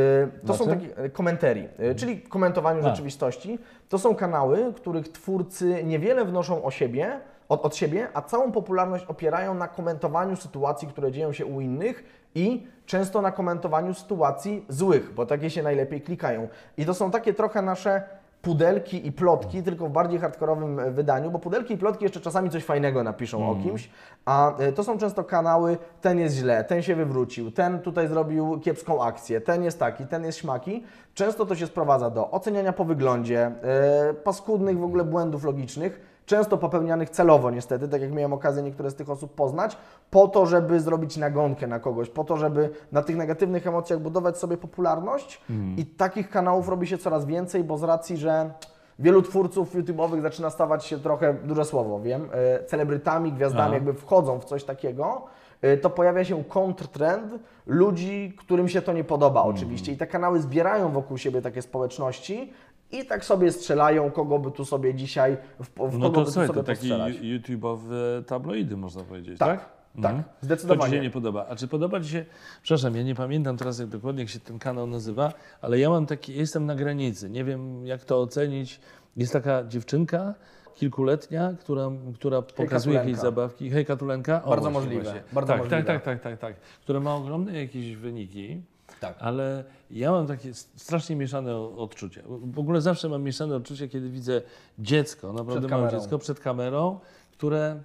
To 0.47 0.53
są 0.53 0.63
Znaczy? 0.63 0.79
takie 0.87 1.09
komentarii, 1.09 1.67
yy, 1.79 1.95
czyli 1.95 2.21
komentowaniu 2.21 2.79
A. 2.85 2.89
rzeczywistości. 2.89 3.59
To 3.89 3.99
są 3.99 4.15
kanały, 4.15 4.73
których 4.75 5.09
twórcy 5.09 5.83
niewiele 5.83 6.25
wnoszą 6.25 6.63
o 6.63 6.71
siebie, 6.71 7.19
od, 7.49 7.65
od 7.65 7.75
siebie, 7.75 8.07
a 8.13 8.21
całą 8.21 8.51
popularność 8.51 9.05
opierają 9.05 9.53
na 9.53 9.67
komentowaniu 9.67 10.35
sytuacji, 10.35 10.87
które 10.87 11.11
dzieją 11.11 11.33
się 11.33 11.45
u 11.45 11.61
innych 11.61 12.03
i 12.35 12.67
często 12.85 13.21
na 13.21 13.31
komentowaniu 13.31 13.93
sytuacji 13.93 14.65
złych, 14.69 15.13
bo 15.13 15.25
takie 15.25 15.49
się 15.49 15.63
najlepiej 15.63 16.01
klikają. 16.01 16.47
I 16.77 16.85
to 16.85 16.93
są 16.93 17.11
takie 17.11 17.33
trochę 17.33 17.61
nasze 17.61 18.03
pudelki 18.47 19.07
i 19.07 19.11
plotki, 19.11 19.63
tylko 19.63 19.87
w 19.87 19.91
bardziej 19.91 20.19
hardkorowym 20.19 20.79
e, 20.79 20.91
wydaniu, 20.91 21.31
bo 21.31 21.39
pudelki 21.39 21.73
i 21.73 21.77
plotki 21.77 22.03
jeszcze 22.05 22.21
czasami 22.21 22.49
coś 22.49 22.63
fajnego 22.63 23.03
napiszą 23.03 23.49
o 23.49 23.55
kimś, 23.55 23.89
a 24.25 24.57
e, 24.57 24.71
to 24.71 24.83
są 24.83 24.97
często 24.97 25.23
kanały, 25.23 25.77
ten 26.01 26.19
jest 26.19 26.35
źle, 26.35 26.63
ten 26.63 26.81
się 26.81 26.95
wywrócił, 26.95 27.51
ten 27.51 27.79
tutaj 27.79 28.07
zrobił 28.07 28.59
kiepską 28.59 29.03
akcję, 29.03 29.41
ten 29.41 29.63
jest 29.63 29.79
taki, 29.79 30.05
ten 30.05 30.23
jest 30.23 30.37
śmaki. 30.37 30.83
Często 31.13 31.45
to 31.45 31.55
się 31.55 31.67
sprowadza 31.67 32.09
do 32.09 32.31
oceniania 32.31 32.73
po 32.73 32.85
wyglądzie, 32.85 33.51
e, 33.63 34.13
paskudnych 34.13 34.79
w 34.79 34.83
ogóle 34.83 35.03
błędów 35.03 35.43
logicznych, 35.43 36.16
często 36.27 36.57
popełnianych 36.57 37.09
celowo 37.09 37.51
niestety, 37.51 37.87
tak 37.87 38.01
jak 38.01 38.11
miałem 38.11 38.33
okazję 38.33 38.63
niektóre 38.63 38.91
z 38.91 38.95
tych 38.95 39.09
osób 39.09 39.35
poznać, 39.35 39.77
po 40.11 40.27
to, 40.27 40.45
żeby 40.45 40.79
zrobić 40.79 41.17
nagonkę 41.17 41.67
na 41.67 41.79
kogoś, 41.79 42.09
po 42.09 42.23
to, 42.23 42.37
żeby 42.37 42.69
na 42.91 43.01
tych 43.01 43.15
negatywnych 43.15 43.67
emocjach 43.67 43.99
budować 43.99 44.37
sobie 44.37 44.57
popularność 44.57 45.41
i 45.77 45.85
takich 45.85 46.29
kanałów 46.29 46.69
robi 46.69 46.87
się 46.87 46.97
coraz 46.97 47.25
więcej, 47.25 47.63
bo 47.63 47.77
z 47.77 47.83
racji, 47.83 48.17
że 48.17 48.51
wielu 48.99 49.21
twórców 49.21 49.75
YouTube'owych 49.75 50.21
zaczyna 50.21 50.49
stawać 50.49 50.85
się 50.85 50.99
trochę, 50.99 51.33
duże 51.33 51.65
słowo, 51.65 51.99
wiem, 51.99 52.29
e, 52.31 52.63
celebrytami, 52.63 53.31
gwiazdami, 53.31 53.71
A. 53.71 53.73
jakby 53.73 53.93
wchodzą 53.93 54.39
w 54.39 54.45
coś 54.45 54.63
takiego, 54.63 55.25
e, 55.61 55.77
to 55.77 55.89
pojawia 55.89 56.23
się 56.23 56.43
kontrtrend 56.43 57.33
ludzi, 57.65 58.35
którym 58.39 58.69
się 58.69 58.81
to 58.81 58.93
nie 58.93 59.03
podoba 59.03 59.43
oczywiście. 59.43 59.91
I 59.91 59.97
te 59.97 60.07
kanały 60.07 60.41
zbierają 60.41 60.91
wokół 60.91 61.17
siebie 61.17 61.41
takie 61.41 61.61
społeczności 61.61 62.53
i 62.91 63.05
tak 63.05 63.25
sobie 63.25 63.51
strzelają, 63.51 64.11
kogo 64.11 64.39
by 64.39 64.51
tu 64.51 64.65
sobie 64.65 64.93
dzisiaj, 64.93 65.37
w, 65.59 65.63
w 65.67 65.73
kogo 65.73 65.97
No 65.97 66.09
by 66.09 66.15
to 66.15 66.25
tu 66.25 66.31
słuchaj, 66.31 66.47
sobie 66.47 66.59
to 66.59 66.63
taki 66.63 66.79
postrzelać. 66.79 67.15
YouTube'owe 67.15 68.23
tabloidy, 68.25 68.77
można 68.77 69.03
powiedzieć, 69.03 69.39
Tak, 69.39 69.59
tak? 69.59 69.69
tak, 70.03 70.15
To 70.15 70.21
Ci 70.21 70.45
zdecydowanie. 70.45 70.93
się 70.93 71.01
nie 71.01 71.09
podoba. 71.09 71.45
A 71.49 71.55
czy 71.55 71.67
podoba 71.67 72.01
Ci 72.01 72.09
się, 72.09 72.25
przepraszam, 72.63 72.95
ja 72.95 73.03
nie 73.03 73.15
pamiętam 73.15 73.57
teraz 73.57 73.79
jak 73.79 73.87
dokładnie 73.87 74.21
jak 74.23 74.29
się 74.29 74.39
ten 74.39 74.59
kanał 74.59 74.87
nazywa, 74.87 75.33
ale 75.61 75.79
ja 75.79 75.89
mam 75.89 76.05
taki, 76.05 76.35
jestem 76.35 76.65
na 76.65 76.75
granicy, 76.75 77.29
nie 77.29 77.43
wiem 77.43 77.85
jak 77.85 78.03
to 78.03 78.21
ocenić. 78.21 78.79
Jest 79.17 79.33
taka 79.33 79.63
dziewczynka, 79.63 80.33
kilkuletnia, 80.75 81.53
która, 81.59 81.89
która 82.15 82.41
pokazuje 82.41 82.95
jakieś 82.95 83.15
zabawki. 83.17 83.69
Hej 83.69 83.85
Katulenka? 83.85 84.43
O, 84.43 84.49
Bardzo 84.49 84.71
właśnie, 84.71 84.79
możliwe, 84.79 85.03
właśnie. 85.03 85.21
bardzo 85.33 85.53
tak, 85.53 85.57
możliwe. 85.61 85.83
Tak, 85.83 86.03
tak, 86.03 86.21
tak, 86.21 86.21
tak, 86.21 86.39
tak. 86.39 86.55
Która 86.81 86.99
ma 86.99 87.15
ogromne 87.15 87.59
jakieś 87.61 87.95
wyniki. 87.95 88.61
Tak. 88.99 89.15
Ale 89.19 89.63
ja 89.91 90.11
mam 90.11 90.27
takie 90.27 90.53
strasznie 90.53 91.15
mieszane 91.15 91.55
odczucia. 91.57 92.21
W 92.27 92.59
ogóle 92.59 92.81
zawsze 92.81 93.09
mam 93.09 93.23
mieszane 93.23 93.55
odczucia, 93.55 93.87
kiedy 93.87 94.09
widzę 94.09 94.41
dziecko, 94.79 95.33
naprawdę 95.33 95.67
małe 95.67 95.91
dziecko 95.91 96.17
przed 96.19 96.39
kamerą, 96.39 96.99
które, 97.31 97.81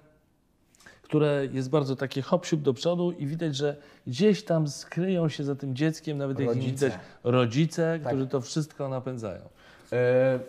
które 1.01 1.47
jest 1.51 1.69
bardzo 1.69 1.95
takie 1.95 2.21
hop 2.21 2.45
siup 2.45 2.61
do 2.61 2.73
przodu 2.73 3.11
i 3.11 3.25
widać, 3.27 3.55
że 3.55 3.75
gdzieś 4.07 4.43
tam 4.43 4.67
skryją 4.67 5.29
się 5.29 5.43
za 5.43 5.55
tym 5.55 5.75
dzieckiem, 5.75 6.17
nawet 6.17 6.39
jak 6.39 6.47
Rodzice. 6.47 6.85
widać 6.85 6.99
rodzice, 7.23 7.99
Tak. 8.03 8.07
którzy 8.13 8.27
to 8.27 8.41
wszystko 8.41 8.89
napędzają. 8.89 9.41
E, 9.91 10.39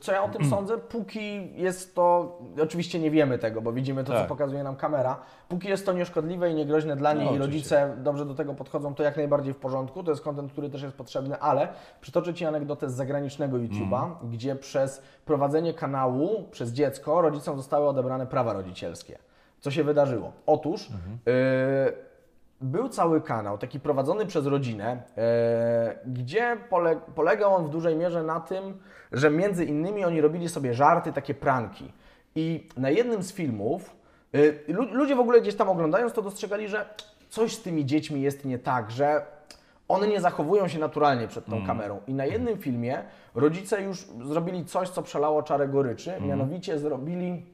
Co 0.00 0.12
ja 0.12 0.22
o 0.24 0.28
tym 0.28 0.50
sądzę? 0.50 0.78
Póki 0.78 1.52
jest 1.62 1.94
to, 1.94 2.38
oczywiście 2.62 2.98
nie 2.98 3.10
wiemy 3.10 3.38
tego, 3.38 3.62
bo 3.62 3.72
widzimy 3.72 4.04
to, 4.04 4.12
Tak. 4.12 4.22
co 4.22 4.28
pokazuje 4.28 4.62
nam 4.62 4.76
kamera. 4.76 5.20
Póki 5.48 5.68
jest 5.68 5.86
to 5.86 5.92
nieszkodliwe 5.92 6.50
i 6.50 6.54
niegroźne 6.54 6.96
dla 6.96 7.12
niej 7.12 7.24
No, 7.26 7.32
i 7.32 7.40
oczywiście. 7.40 7.76
rodzice 7.80 8.02
dobrze 8.02 8.24
do 8.26 8.34
tego 8.34 8.54
podchodzą, 8.54 8.94
to 8.94 9.02
jak 9.02 9.16
najbardziej 9.16 9.54
w 9.54 9.56
porządku. 9.56 10.02
To 10.02 10.10
jest 10.10 10.22
kontent, 10.22 10.52
który 10.52 10.70
też 10.70 10.82
jest 10.82 10.96
potrzebny, 10.96 11.38
ale 11.38 11.68
przytoczę 12.00 12.34
Ci 12.34 12.44
anegdotę 12.44 12.90
z 12.90 12.94
zagranicznego 12.94 13.56
YouTube'a, 13.56 14.04
Mhm. 14.04 14.30
gdzie 14.30 14.56
przez 14.56 15.02
prowadzenie 15.24 15.74
kanału 15.74 16.44
przez 16.50 16.72
dziecko 16.72 17.20
rodzicom 17.20 17.56
zostały 17.56 17.88
odebrane 17.88 18.26
prawa 18.26 18.52
rodzicielskie. 18.52 19.18
Co 19.60 19.70
się 19.70 19.84
wydarzyło? 19.84 20.32
Otóż 20.46 20.90
Mhm. 20.90 21.18
e, 21.26 22.05
był 22.60 22.88
cały 22.88 23.20
kanał, 23.20 23.58
taki 23.58 23.80
prowadzony 23.80 24.26
przez 24.26 24.46
rodzinę, 24.46 25.02
e, 25.16 25.98
gdzie 26.06 26.56
pole, 26.70 27.00
polegał 27.14 27.54
on 27.54 27.66
w 27.66 27.70
dużej 27.70 27.96
mierze 27.96 28.22
na 28.22 28.40
tym, 28.40 28.78
że 29.12 29.30
między 29.30 29.64
innymi 29.64 30.04
oni 30.04 30.20
robili 30.20 30.48
sobie 30.48 30.74
żarty, 30.74 31.12
takie 31.12 31.34
pranki. 31.34 31.92
I 32.34 32.68
na 32.76 32.90
jednym 32.90 33.22
z 33.22 33.32
filmów, 33.32 33.96
e, 34.34 34.72
lu- 34.72 34.94
ludzie 34.94 35.16
w 35.16 35.20
ogóle 35.20 35.40
gdzieś 35.40 35.54
tam 35.54 35.68
oglądając 35.68 36.12
to 36.12 36.22
dostrzegali, 36.22 36.68
że 36.68 36.86
coś 37.28 37.54
z 37.54 37.62
tymi 37.62 37.86
dziećmi 37.86 38.20
jest 38.22 38.44
nie 38.44 38.58
tak, 38.58 38.90
że 38.90 39.26
one 39.88 40.08
nie 40.08 40.20
zachowują 40.20 40.68
się 40.68 40.78
naturalnie 40.78 41.28
przed 41.28 41.44
tą 41.46 41.66
kamerą. 41.66 42.00
I 42.06 42.14
na 42.14 42.24
jednym 42.26 42.58
filmie 42.58 43.02
rodzice 43.34 43.82
już 43.82 44.04
zrobili 44.24 44.64
coś, 44.64 44.88
co 44.88 45.02
przelało 45.02 45.42
czarę 45.42 45.68
goryczy, 45.68 46.12
mianowicie 46.20 46.78
zrobili 46.78 47.46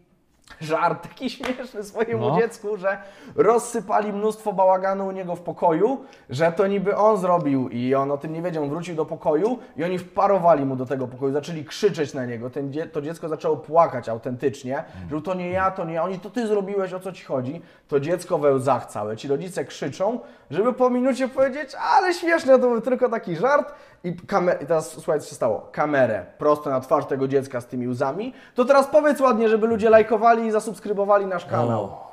żart 0.61 1.03
taki 1.03 1.31
śmieszny 1.31 1.85
swojemu 1.85 2.29
No. 2.29 2.41
dziecku, 2.41 2.77
że 2.77 2.99
rozsypali 3.37 4.13
mnóstwo 4.13 4.53
bałaganu 4.53 5.07
u 5.07 5.11
niego 5.11 5.37
w 5.37 5.41
pokoju, 5.41 6.05
że 6.31 6.53
to 6.53 6.67
niby 6.67 6.97
on 6.97 7.17
zrobił 7.19 7.69
i 7.69 7.95
on 7.95 8.11
o 8.11 8.19
tym 8.19 8.33
nie 8.33 8.43
wiedział, 8.43 8.63
on 8.65 8.71
wrócił 8.71 8.95
do 8.95 9.05
pokoju 9.05 9.59
i 9.77 9.85
oni 9.85 9.99
wparowali 9.99 10.65
mu 10.65 10.77
do 10.77 10.87
tego 10.87 11.09
pokoju, 11.09 11.33
zaczęli 11.33 11.65
krzyczeć 11.65 12.15
na 12.15 12.27
niego, 12.27 12.51
Ten 12.51 12.73
to 12.93 13.03
dziecko 13.03 13.29
zaczęło 13.29 13.57
płakać 13.57 14.09
autentycznie, 14.09 14.85
że 15.11 15.23
to 15.23 15.35
nie 15.35 15.51
ja, 15.51 15.71
to 15.71 15.85
nie 15.85 15.95
ja, 15.95 16.03
oni, 16.05 16.19
to 16.19 16.31
ty 16.31 16.47
zrobiłeś, 16.47 16.93
o 16.93 17.01
co 17.01 17.13
ci 17.13 17.25
chodzi, 17.25 17.63
to 17.89 18.01
dziecko 18.01 18.39
we 18.39 18.53
łzach 18.55 18.87
całe, 18.87 19.17
ci 19.17 19.29
rodzice 19.29 19.65
krzyczą, 19.65 20.21
żeby 20.53 20.73
po 20.73 20.91
minucie 20.91 21.29
powiedzieć, 21.29 21.75
ale 21.93 22.15
śmieszne, 22.15 22.53
to 22.53 22.69
był 22.69 22.81
tylko 22.81 23.09
taki 23.09 23.37
żart 23.37 23.75
i, 24.05 24.13
kamer- 24.13 24.63
i 24.63 24.67
teraz 24.67 24.91
słuchaj, 24.91 25.21
co 25.21 25.29
się 25.29 25.35
stało, 25.35 25.69
kamerę 25.73 26.27
prosto 26.39 26.71
na 26.71 26.81
twarz 26.81 27.07
tego 27.07 27.29
dziecka 27.29 27.61
z 27.61 27.67
tymi 27.67 27.89
łzami, 27.89 28.33
to 28.55 28.65
teraz 28.65 28.87
powiedz 28.87 29.21
ładnie, 29.21 29.49
żeby 29.49 29.67
ludzie 29.67 29.91
lajkowali 29.91 30.47
i 30.47 30.51
zasubskrybowali 30.51 31.27
nasz 31.27 31.45
kanał. 31.47 31.83
O. 31.85 32.13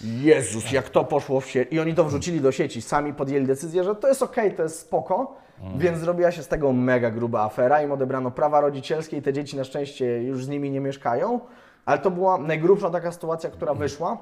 Jezus, 0.00 0.72
jak 0.72 0.88
to 0.88 1.04
poszło 1.04 1.40
w 1.40 1.46
sieć. 1.46 1.68
I 1.72 1.80
oni 1.80 1.94
to 1.94 2.04
wrzucili 2.04 2.40
do 2.40 2.52
sieci. 2.52 2.82
Sami 2.82 3.14
podjęli 3.14 3.46
decyzję, 3.46 3.84
że 3.84 3.94
to 3.94 4.08
jest 4.08 4.22
okej, 4.22 4.54
to 4.54 4.62
jest 4.62 4.80
spoko. 4.80 5.36
Więc 5.76 5.98
zrobiła 5.98 6.30
się 6.30 6.42
z 6.42 6.48
tego 6.48 6.72
mega 6.72 7.10
gruba 7.10 7.44
afera. 7.44 7.82
Im 7.82 7.92
odebrano 7.92 8.30
prawa 8.30 8.60
rodzicielskie 8.60 9.16
i 9.16 9.22
te 9.22 9.32
dzieci 9.32 9.56
na 9.56 9.64
szczęście 9.64 10.22
już 10.22 10.44
z 10.44 10.48
nimi 10.48 10.70
nie 10.70 10.80
mieszkają. 10.80 11.40
Ale 11.84 11.98
to 11.98 12.10
była 12.10 12.38
najgrubsza 12.38 12.90
taka 12.90 13.12
sytuacja, 13.12 13.50
która 13.50 13.74
wyszła. 13.74 14.18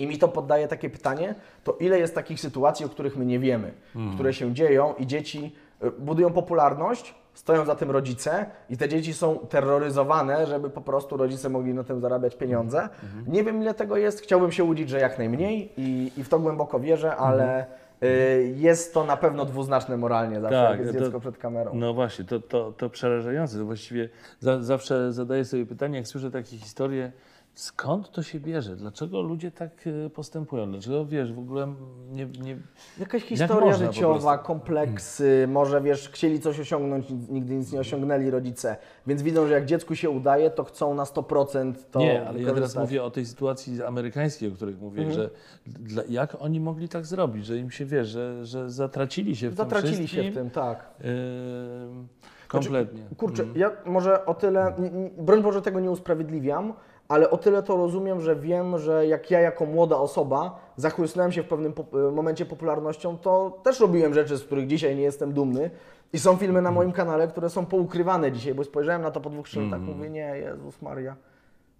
I 0.00 0.06
mi 0.06 0.18
to 0.18 0.28
poddaje 0.28 0.68
takie 0.68 0.90
pytanie, 0.90 1.34
to 1.64 1.72
ile 1.72 1.98
jest 1.98 2.14
takich 2.14 2.40
sytuacji, 2.40 2.86
o 2.86 2.88
których 2.88 3.16
my 3.16 3.24
nie 3.26 3.38
wiemy, 3.38 3.72
które 4.14 4.32
się 4.34 4.52
dzieją 4.54 4.94
i 4.98 5.06
dzieci 5.06 5.54
y, 5.84 5.90
budują 5.90 6.32
popularność, 6.32 7.14
stoją 7.34 7.64
za 7.64 7.74
tym 7.74 7.90
rodzice 7.90 8.46
i 8.70 8.76
te 8.76 8.88
dzieci 8.88 9.14
są 9.14 9.38
terroryzowane, 9.38 10.46
żeby 10.46 10.70
po 10.70 10.80
prostu 10.80 11.16
rodzice 11.16 11.48
mogli 11.48 11.74
na 11.74 11.84
tym 11.84 12.00
zarabiać 12.00 12.36
pieniądze. 12.36 12.88
Nie 13.26 13.44
wiem 13.44 13.62
ile 13.62 13.74
tego 13.74 13.96
jest, 13.96 14.20
chciałbym 14.20 14.52
się 14.52 14.64
łudzić, 14.64 14.88
że 14.88 15.00
jak 15.00 15.18
najmniej 15.18 15.72
i, 15.76 16.12
i 16.16 16.24
w 16.24 16.28
to 16.28 16.38
głęboko 16.38 16.80
wierzę, 16.80 17.16
ale 17.16 17.66
y, 18.02 18.54
jest 18.56 18.94
to 18.94 19.04
na 19.04 19.16
pewno 19.16 19.44
dwuznaczne 19.44 19.96
moralnie 19.96 20.40
zawsze, 20.40 20.62
Tak, 20.62 20.70
jak 20.70 20.80
jest 20.80 20.98
to- 20.98 21.04
dziecko 21.04 21.20
przed 21.20 21.38
kamerą. 21.38 21.70
No 21.74 21.94
właśnie, 21.94 22.24
to, 22.24 22.40
to, 22.40 22.72
to 22.72 22.90
przerażające. 22.90 23.58
To 23.58 23.64
właściwie 23.64 24.08
za, 24.40 24.62
zawsze 24.62 25.12
zadaję 25.12 25.44
sobie 25.44 25.66
pytanie, 25.66 25.98
jak 25.98 26.06
słyszę 26.06 26.30
takie 26.30 26.56
historie, 26.56 27.12
skąd 27.54 28.10
to 28.10 28.22
się 28.22 28.40
bierze? 28.40 28.76
Dlaczego 28.76 29.22
ludzie 29.22 29.50
tak 29.50 29.84
e, 30.06 30.10
postępują? 30.10 30.70
Dlaczego, 30.72 31.06
wiesz, 31.06 31.32
w 31.32 31.38
ogóle 31.38 31.74
nie... 32.10 32.26
nie 32.26 32.56
Jakaś 32.98 33.20
Jak 33.22 33.28
historia 33.28 33.72
po 33.72 33.78
życiowa, 33.78 34.38
kompleksy, 34.38 35.46
może 35.48 35.80
wiesz, 35.80 36.08
chcieli 36.08 36.40
coś 36.40 36.60
osiągnąć, 36.60 37.06
nigdy 37.28 37.54
nic 37.54 37.72
nie 37.72 37.80
osiągnęli 37.80 38.30
rodzice, 38.30 38.76
więc 39.06 39.22
widzą, 39.22 39.46
że 39.46 39.54
jak 39.54 39.66
dziecku 39.66 39.94
się 39.94 40.10
udaje, 40.10 40.50
to 40.50 40.64
chcą 40.64 40.94
na 40.94 41.04
100% 41.04 41.72
to 41.90 41.98
nie, 42.00 42.28
ale 42.28 42.40
ja 42.42 42.54
teraz 42.54 42.76
mówię 42.76 43.04
o 43.04 43.10
tej 43.10 43.26
sytuacji 43.26 43.82
amerykańskiej, 43.82 44.48
o 44.48 44.52
której 44.52 44.74
mówię, 44.74 45.02
Mhm. 45.02 45.16
że 45.16 45.30
dla, 45.66 46.02
jak 46.08 46.36
oni 46.42 46.60
mogli 46.60 46.88
tak 46.88 47.06
zrobić, 47.06 47.46
że 47.46 47.58
im 47.58 47.70
się, 47.70 47.84
wiesz, 47.84 48.08
że, 48.08 48.46
że 48.46 48.70
zatracili 48.70 49.36
się 49.36 49.50
w 49.50 49.54
Zatracili 49.54 49.96
tym 49.96 50.06
się 50.06 50.12
wszystkim. 50.12 50.32
w 50.32 50.34
tym, 50.36 50.50
tak. 50.50 50.90
Ym, 51.04 52.08
kompletnie. 52.48 53.02
Kurczę, 53.16 53.44
ja 53.54 53.70
może 53.86 54.26
o 54.26 54.34
tyle, 54.34 54.74
broń 55.18 55.42
Boże 55.42 55.62
tego 55.62 55.80
nie 55.80 55.90
usprawiedliwiam, 55.90 56.72
ale 57.10 57.30
o 57.30 57.36
tyle 57.36 57.62
to 57.62 57.76
rozumiem, 57.76 58.20
że 58.20 58.36
wiem, 58.36 58.78
że 58.78 59.06
jak 59.06 59.30
ja 59.30 59.40
jako 59.40 59.66
młoda 59.66 59.96
osoba 59.96 60.60
zachłysnąłem 60.76 61.32
się 61.32 61.42
w 61.42 61.46
pewnym 61.48 61.72
po, 61.72 61.84
momencie 62.12 62.46
popularnością, 62.46 63.18
to 63.18 63.60
też 63.62 63.80
robiłem 63.80 64.14
rzeczy, 64.14 64.36
z 64.36 64.44
których 64.44 64.66
dzisiaj 64.66 64.96
nie 64.96 65.02
jestem 65.02 65.32
dumny. 65.32 65.70
I 66.12 66.18
są 66.18 66.36
filmy 66.36 66.62
na 66.62 66.70
moim 66.70 66.92
kanale, 66.92 67.28
które 67.28 67.50
są 67.50 67.66
poukrywane 67.66 68.32
dzisiaj, 68.32 68.54
bo 68.54 68.64
spojrzałem 68.64 69.02
na 69.02 69.10
to 69.10 69.20
po 69.20 69.30
dwóch, 69.30 69.48
trzech 69.48 69.64
latach, 69.64 69.80
mówię, 69.80 70.10
nie, 70.10 70.34
Jezus 70.38 70.82
Maria, 70.82 71.16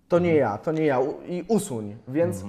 to 0.08 0.18
nie 0.18 0.34
ja, 0.34 0.58
to 0.58 0.72
nie 0.72 0.86
ja 0.86 1.00
i 1.26 1.44
usuń. 1.48 1.96
Więc 2.08 2.44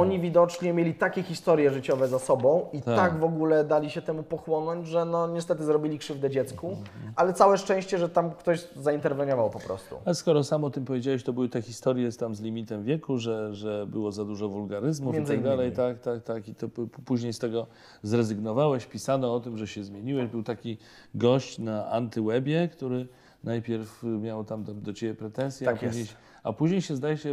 oni 0.00 0.20
widocznie 0.20 0.72
mieli 0.72 0.94
takie 0.94 1.22
historie 1.22 1.70
życiowe 1.70 2.08
za 2.08 2.18
sobą 2.18 2.66
i 2.72 2.82
tak. 2.82 2.96
Tak. 2.96 3.20
w 3.20 3.24
ogóle 3.24 3.64
dali 3.64 3.90
się 3.90 4.02
temu 4.02 4.22
pochłonąć, 4.22 4.88
że 4.88 5.04
no 5.04 5.28
niestety 5.28 5.64
zrobili 5.64 5.98
krzywdę 5.98 6.30
dziecku, 6.30 6.76
ale 7.16 7.32
całe 7.32 7.58
szczęście, 7.58 7.98
że 7.98 8.08
tam 8.08 8.30
ktoś 8.30 8.68
zainterweniował 8.76 9.50
po 9.50 9.60
prostu. 9.60 9.96
A 10.04 10.14
skoro 10.14 10.44
sam 10.44 10.64
o 10.64 10.70
tym 10.70 10.84
powiedziałeś, 10.84 11.24
to 11.24 11.32
były 11.32 11.48
te 11.48 11.62
historie 11.62 12.12
z 12.12 12.16
tam 12.16 12.34
z 12.34 12.40
limitem 12.40 12.84
wieku, 12.84 13.18
że, 13.18 13.54
że 13.54 13.86
było 13.86 14.12
za 14.12 14.24
dużo 14.24 14.48
wulgaryzmów 14.48 15.14
Między 15.14 15.34
i 15.34 15.36
tak 15.36 15.44
dalej, 15.44 15.72
tak, 15.72 16.00
tak, 16.00 16.22
tak. 16.22 16.48
I 16.48 16.54
to 16.54 16.68
później 17.04 17.32
z 17.32 17.38
tego 17.38 17.66
zrezygnowałeś, 18.02 18.86
pisano 18.86 19.34
o 19.34 19.40
tym, 19.40 19.58
że 19.58 19.66
się 19.66 19.84
zmieniłeś. 19.84 20.30
Był 20.30 20.42
taki 20.42 20.78
gość 21.14 21.58
na 21.58 21.90
antywebie, 21.90 22.68
który 22.68 23.08
najpierw 23.44 24.02
miał 24.02 24.44
tam 24.44 24.64
do, 24.64 24.74
do 24.74 24.92
ciebie 24.92 25.14
pretensje, 25.14 25.64
Tak 25.66 25.76
a, 25.76 25.86
później, 25.86 26.00
jest. 26.04 26.16
A 26.42 26.52
później 26.52 26.82
się 26.82 26.96
zdaje 26.96 27.16
się, 27.16 27.28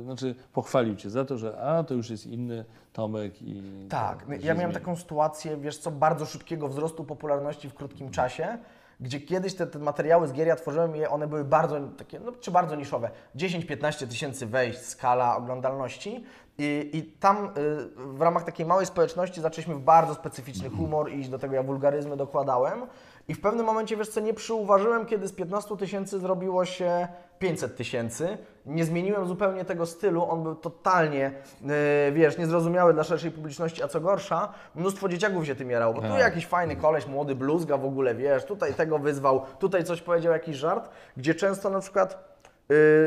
y, 0.00 0.02
znaczy 0.02 0.34
pochwalił 0.52 0.96
cię 0.96 1.10
za 1.10 1.24
to, 1.24 1.38
że 1.38 1.58
a 1.60 1.84
to 1.84 1.94
już 1.94 2.10
jest 2.10 2.26
inny 2.26 2.64
Tomek 2.92 3.42
i. 3.42 3.62
Tak, 3.88 4.22
to, 4.22 4.32
ja 4.32 4.38
miałem 4.38 4.56
zmienił. 4.56 4.72
taką 4.72 4.96
sytuację, 4.96 5.56
wiesz 5.56 5.78
co, 5.78 5.90
bardzo 5.90 6.26
szybkiego 6.26 6.68
wzrostu 6.68 7.04
popularności 7.04 7.70
w 7.70 7.74
krótkim 7.74 8.10
czasie, 8.10 8.58
gdzie 9.00 9.20
kiedyś 9.20 9.54
te, 9.54 9.66
te 9.66 9.78
materiały 9.78 10.28
z 10.28 10.32
gier 10.32 10.46
ja 10.46 10.56
tworzyłem 10.56 10.96
je, 10.96 11.10
one 11.10 11.26
były 11.26 11.44
bardzo 11.44 11.80
takie, 11.80 12.20
no, 12.20 12.32
czy 12.32 12.50
bardzo 12.50 12.76
niszowe. 12.76 13.10
10-15 13.36 14.06
tysięcy 14.06 14.46
wejść, 14.46 14.80
skala 14.80 15.36
oglądalności. 15.36 16.24
I, 16.58 16.90
I 16.92 17.02
tam 17.02 17.46
y, 17.46 17.50
w 17.96 18.20
ramach 18.20 18.44
takiej 18.44 18.66
małej 18.66 18.86
społeczności 18.86 19.40
zaczęliśmy 19.40 19.74
w 19.74 19.80
bardzo 19.80 20.14
specyficzny 20.14 20.70
humor 20.70 21.12
iść, 21.12 21.28
do 21.28 21.38
tego 21.38 21.54
ja 21.54 21.62
wulgaryzmy 21.62 22.16
dokładałem. 22.16 22.86
I 23.28 23.34
w 23.34 23.40
pewnym 23.40 23.66
momencie, 23.66 23.96
wiesz 23.96 24.08
co, 24.08 24.20
nie 24.20 24.34
przyuważyłem, 24.34 25.06
kiedy 25.06 25.28
z 25.28 25.32
15 25.32 25.76
tysięcy 25.76 26.18
zrobiło 26.18 26.64
się 26.64 27.08
500 27.42 27.76
tysięcy. 27.76 28.38
Nie 28.66 28.84
zmieniłem 28.84 29.26
zupełnie 29.26 29.64
tego 29.64 29.86
stylu, 29.86 30.30
on 30.30 30.42
był 30.42 30.54
totalnie, 30.54 31.32
yy, 31.62 31.68
wiesz, 32.12 32.38
niezrozumiały 32.38 32.94
dla 32.94 33.04
szerszej 33.04 33.30
publiczności, 33.30 33.82
a 33.82 33.88
co 33.88 34.00
gorsza, 34.00 34.52
mnóstwo 34.74 35.08
dzieciaków 35.08 35.46
się 35.46 35.54
tym 35.54 35.70
jarało, 35.70 35.94
bo 35.94 36.00
tu 36.02 36.08
Tak. 36.08 36.18
jakiś 36.20 36.46
fajny 36.46 36.76
koleś, 36.76 37.06
młody 37.06 37.34
bluzga 37.34 37.76
w 37.76 37.84
ogóle, 37.84 38.14
wiesz, 38.14 38.44
tutaj 38.44 38.74
tego 38.74 38.98
wyzwał, 38.98 39.42
tutaj 39.58 39.84
coś 39.84 40.02
powiedział, 40.02 40.32
jakiś 40.32 40.56
żart, 40.56 40.90
gdzie 41.16 41.34
często 41.34 41.70
na 41.70 41.80
przykład 41.80 42.32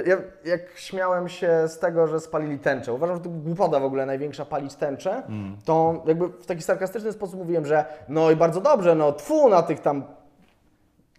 ja, 0.05 0.17
jak 0.45 0.61
śmiałem 0.77 1.29
się 1.29 1.67
z 1.67 1.79
tego, 1.79 2.07
że 2.07 2.19
spalili 2.19 2.59
tęczę, 2.59 2.93
uważam, 2.93 3.15
że 3.15 3.21
to 3.23 3.29
głupota 3.29 3.79
w 3.79 3.83
ogóle 3.83 4.05
największa 4.05 4.45
palić 4.45 4.75
tęczę, 4.75 5.23
to 5.65 6.03
jakby 6.05 6.27
w 6.27 6.45
taki 6.45 6.61
sarkastyczny 6.61 7.11
sposób 7.11 7.39
mówiłem, 7.39 7.65
że 7.65 7.85
no 8.09 8.31
i 8.31 8.35
bardzo 8.35 8.61
dobrze, 8.61 8.95
no 8.95 9.11
tfu 9.11 9.49
na 9.49 9.61
tych 9.63 9.79
tam, 9.79 10.03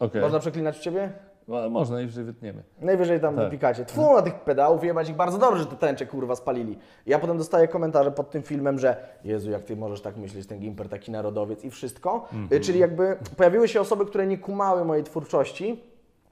Okej. 0.00 0.20
można 0.22 0.38
przeklinać 0.38 0.76
w 0.78 0.80
Ciebie? 0.80 1.12
No, 1.48 1.70
Można 1.70 2.00
i 2.00 2.06
wytniemy. 2.06 2.62
Najwyżej 2.80 3.20
tam 3.20 3.36
Tak. 3.36 3.44
wypikacie. 3.44 3.84
Tfu 3.84 4.14
na 4.16 4.22
tych 4.22 4.34
pedałów, 4.34 4.84
jebać 4.84 5.08
ich 5.08 5.16
bardzo 5.16 5.38
dobrze, 5.38 5.60
że 5.60 5.66
te 5.66 5.76
tęcze 5.76 6.06
kurwa 6.06 6.36
spalili. 6.36 6.78
Ja 7.06 7.18
potem 7.18 7.38
dostaję 7.38 7.68
komentarze 7.68 8.12
pod 8.12 8.30
tym 8.30 8.42
filmem, 8.42 8.78
że 8.78 8.96
Jezu, 9.24 9.50
jak 9.50 9.64
ty 9.64 9.76
możesz 9.76 10.00
tak 10.00 10.16
myśleć, 10.16 10.46
ten 10.46 10.58
Gimper 10.58 10.88
taki 10.88 11.10
narodowiec 11.10 11.64
i 11.64 11.70
wszystko. 11.70 12.14
Mhm. 12.32 12.48
Y, 12.52 12.60
Czyli 12.64 12.78
jakby 12.78 13.16
pojawiły 13.36 13.68
się 13.68 13.80
osoby, 13.80 14.06
które 14.06 14.26
nie 14.26 14.38
kumały 14.38 14.84
mojej 14.84 15.04
twórczości. 15.04 15.82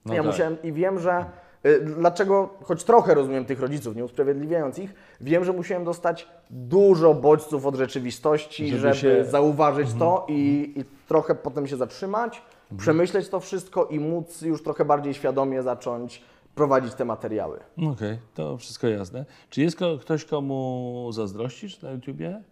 No 0.04 0.14
ja 0.14 0.22
tak. 0.22 0.30
musiałem 0.32 0.62
i 0.62 0.72
wiem, 0.72 0.98
że 0.98 1.24
y, 1.66 1.80
dlaczego, 1.80 2.48
choć 2.62 2.84
trochę 2.84 3.14
rozumiem 3.14 3.44
tych 3.44 3.60
rodziców, 3.60 3.96
nie 3.96 4.04
usprawiedliwiając 4.04 4.78
ich, 4.78 4.94
wiem, 5.20 5.44
że 5.44 5.52
musiałem 5.52 5.84
dostać 5.84 6.28
dużo 6.50 7.14
bodźców 7.14 7.66
od 7.66 7.74
rzeczywistości, 7.74 8.68
Żeby 8.68 8.80
żeby, 8.80 8.94
się- 8.94 9.08
Mhm. 9.08 9.30
zauważyć 9.30 9.88
to 9.98 10.26
i, 10.28 10.72
i 10.76 10.84
trochę 11.08 11.34
potem 11.34 11.66
się 11.66 11.76
zatrzymać, 11.76 12.42
przemyśleć 12.78 13.28
to 13.28 13.40
wszystko 13.40 13.86
i 13.86 14.00
móc 14.00 14.42
już 14.42 14.62
trochę 14.62 14.84
bardziej 14.84 15.14
świadomie 15.14 15.62
zacząć 15.62 16.22
prowadzić 16.54 16.94
te 16.94 17.04
materiały. 17.04 17.60
Okej, 17.92 18.18
to 18.34 18.56
wszystko 18.56 18.88
jasne. 18.88 19.24
Czy 19.50 19.62
jest 19.62 19.76
ktoś, 20.00 20.24
komu 20.24 21.08
zazdrościsz 21.12 21.82
na 21.82 21.90
YouTubie? 21.90 22.42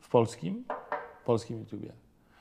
W 0.00 0.08
polskim? 0.08 0.64
W 1.22 1.24
polskim 1.24 1.58
YouTubie. 1.58 1.92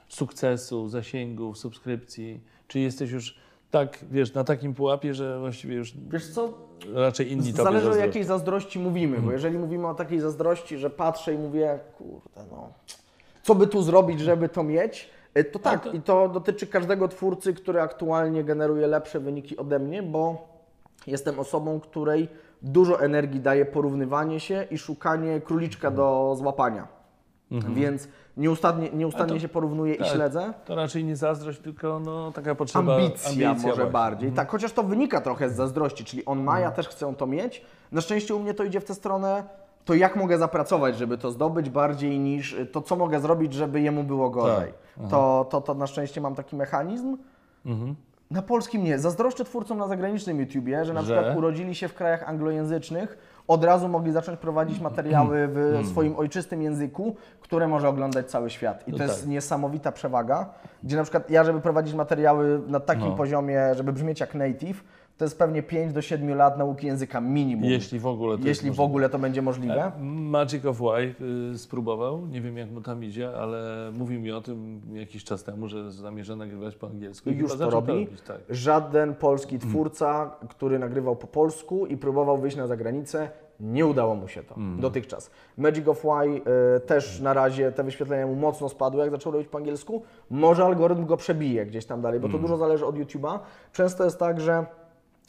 Sukcesu, 0.09 0.89
zasięgów, 0.89 1.57
subskrypcji? 1.57 2.41
Czy 2.67 2.79
jesteś 2.79 3.11
już 3.11 3.39
tak, 3.71 4.05
wiesz, 4.11 4.33
na 4.33 4.43
takim 4.43 4.73
pułapie, 4.73 5.13
że 5.13 5.39
właściwie 5.39 5.75
już 5.75 5.93
Wiesz 6.09 6.33
co, 6.33 6.53
raczej 6.93 7.31
inni 7.31 7.53
tobie 7.53 7.63
zależy 7.63 7.91
o 7.91 7.95
jakiej 7.95 8.23
zazdrości 8.23 8.79
mówimy, 8.79 9.17
bo 9.21 9.31
jeżeli 9.31 9.57
mówimy 9.57 9.87
o 9.87 9.93
takiej 9.93 10.19
zazdrości, 10.19 10.77
że 10.77 10.89
patrzę 10.89 11.33
i 11.33 11.37
mówię, 11.37 11.79
kurde 11.97 12.45
no, 12.51 12.73
co 13.43 13.55
by 13.55 13.67
tu 13.67 13.83
zrobić, 13.83 14.19
żeby 14.19 14.49
to 14.49 14.63
mieć, 14.63 15.09
to 15.43 15.59
tak, 15.59 15.83
to- 15.83 15.91
i 15.91 16.01
to 16.01 16.29
dotyczy 16.29 16.67
każdego 16.67 17.07
twórcy, 17.07 17.53
który 17.53 17.81
aktualnie 17.81 18.43
generuje 18.43 18.87
lepsze 18.87 19.19
wyniki 19.19 19.57
ode 19.57 19.79
mnie, 19.79 20.03
bo 20.03 20.47
jestem 21.07 21.39
osobą, 21.39 21.79
której 21.79 22.27
dużo 22.61 23.01
energii 23.01 23.39
daje 23.39 23.65
porównywanie 23.65 24.39
się 24.39 24.67
i 24.71 24.77
szukanie 24.77 25.41
króliczka 25.41 25.91
do 25.91 26.35
złapania. 26.37 26.87
Więc 27.51 28.07
nieustannie, 28.37 28.89
nieustannie 28.93 29.23
Mhm. 29.23 29.39
To- 29.39 29.41
się 29.41 29.49
porównuję 29.49 29.93
i 29.93 29.97
tak. 29.97 30.07
śledzę. 30.07 30.53
To 30.65 30.75
raczej 30.75 31.03
nie 31.03 31.15
zazdrość, 31.15 31.59
tylko 31.59 31.99
no, 31.99 32.31
taka 32.31 32.55
potrzeba... 32.55 32.95
Ambicja, 32.95 33.53
może 33.53 33.65
właśnie. 33.67 33.85
bardziej. 33.85 34.31
Tak, 34.31 34.51
chociaż 34.51 34.73
to 34.73 34.83
wynika 34.83 35.21
trochę 35.21 35.49
z 35.49 35.55
zazdrości, 35.55 36.05
czyli 36.05 36.25
on 36.25 36.37
ma, 36.43 36.51
Mhm. 36.51 36.61
ja 36.63 36.71
też 36.71 36.87
chcę 36.87 37.15
to 37.15 37.27
mieć. 37.27 37.61
Na 37.91 38.01
szczęście 38.01 38.35
u 38.35 38.39
mnie 38.39 38.53
to 38.53 38.63
idzie 38.63 38.79
w 38.79 38.85
tę 38.85 38.93
stronę, 38.95 39.43
to 39.85 39.93
jak 39.93 40.15
mogę 40.15 40.37
zapracować, 40.37 40.97
żeby 40.97 41.17
to 41.17 41.31
zdobyć, 41.31 41.69
bardziej 41.69 42.19
niż 42.19 42.55
to, 42.71 42.81
co 42.81 42.95
mogę 42.95 43.19
zrobić, 43.19 43.53
żeby 43.53 43.81
jemu 43.81 44.03
było 44.03 44.29
gorzej. 44.29 44.73
Tak, 45.01 45.09
To, 45.09 45.47
to, 45.49 45.61
to 45.61 45.73
na 45.73 45.87
szczęście 45.87 46.21
mam 46.21 46.35
taki 46.35 46.55
mechanizm. 46.55 47.17
Mhm. 47.65 47.95
Na 48.31 48.41
polskim 48.41 48.83
nie. 48.83 48.99
Zazdroszczę 48.99 49.45
twórcom 49.45 49.77
na 49.77 49.87
zagranicznym 49.87 50.39
YouTubie, 50.39 50.85
że 50.85 50.93
na 50.93 51.01
Że? 51.01 51.13
przykład 51.15 51.37
urodzili 51.37 51.75
się 51.75 51.87
w 51.87 51.93
krajach 51.93 52.29
anglojęzycznych, 52.29 53.17
od 53.47 53.63
razu 53.63 53.87
mogli 53.89 54.11
zacząć 54.11 54.39
prowadzić 54.39 54.79
materiały 54.79 55.47
w 55.47 55.87
swoim 55.89 56.15
ojczystym 56.17 56.61
języku, 56.61 57.15
które 57.41 57.67
może 57.67 57.89
oglądać 57.89 58.31
cały 58.31 58.49
świat. 58.49 58.87
I 58.87 58.91
No 58.91 58.97
to 58.97 59.03
jest 59.03 59.19
tak. 59.19 59.29
niesamowita 59.29 59.91
przewaga, 59.91 60.49
gdzie 60.83 60.97
na 60.97 61.03
przykład 61.03 61.29
ja, 61.29 61.43
żeby 61.43 61.61
prowadzić 61.61 61.93
materiały 61.93 62.61
na 62.67 62.79
takim 62.79 63.07
No. 63.09 63.15
poziomie, 63.15 63.75
żeby 63.75 63.93
brzmieć 63.93 64.19
jak 64.19 64.35
native, 64.35 64.83
to 65.17 65.25
jest 65.25 65.39
pewnie 65.39 65.63
5 65.63 65.93
do 65.93 66.01
7 66.01 66.35
lat 66.37 66.57
nauki 66.57 66.87
języka 66.87 67.21
minimum. 67.21 67.69
Jeśli 67.69 67.99
w 67.99 68.07
ogóle 68.07 68.37
to 68.37 68.47
Jeśli 68.47 68.71
w 68.71 68.79
ogóle 68.79 69.09
to 69.09 69.19
będzie 69.19 69.41
możliwe. 69.41 69.91
Magic 70.01 70.65
of 70.65 70.77
Wife 70.79 71.25
y, 71.53 71.57
spróbował, 71.57 72.27
nie 72.27 72.41
wiem 72.41 72.57
jak 72.57 72.71
mu 72.71 72.81
tam 72.81 73.03
idzie, 73.03 73.37
ale 73.37 73.91
mówił 73.93 74.21
mi 74.21 74.31
o 74.31 74.41
tym 74.41 74.81
jakiś 74.93 75.23
czas 75.23 75.43
temu, 75.43 75.67
że 75.67 75.91
zamierza 75.91 76.35
nagrywać 76.35 76.75
po 76.75 76.87
angielsku. 76.87 77.29
i 77.29 77.35
Już 77.35 77.57
to 77.57 77.69
robi. 77.69 77.87
robić, 77.87 78.21
tak. 78.21 78.37
Żaden 78.49 79.15
polski 79.15 79.59
twórca, 79.59 80.35
który 80.49 80.79
nagrywał 80.79 81.15
po 81.15 81.27
polsku 81.27 81.85
i 81.85 81.97
próbował 81.97 82.37
wyjść 82.37 82.57
na 82.57 82.67
zagranicę, 82.67 83.29
nie 83.59 83.85
udało 83.85 84.15
mu 84.15 84.27
się 84.27 84.43
to 84.43 84.55
dotychczas. 84.79 85.31
Magic 85.57 85.87
of 85.87 86.05
Y 86.05 86.41
y, 86.77 86.79
też 86.79 87.19
na 87.19 87.33
razie 87.33 87.71
te 87.71 87.83
wyświetlenia 87.83 88.27
mu 88.27 88.35
mocno 88.35 88.69
spadły, 88.69 89.01
jak 89.01 89.11
zaczął 89.11 89.31
robić 89.31 89.47
po 89.47 89.57
angielsku. 89.57 90.03
Może 90.29 90.65
algorytm 90.65 91.05
go 91.05 91.17
przebije 91.17 91.65
gdzieś 91.65 91.85
tam 91.85 92.01
dalej, 92.01 92.19
bo 92.19 92.29
to 92.29 92.37
dużo 92.37 92.57
zależy 92.57 92.85
od 92.85 92.95
YouTube'a. 92.95 93.39
Często 93.73 94.03
jest 94.03 94.19
tak, 94.19 94.41
że 94.41 94.65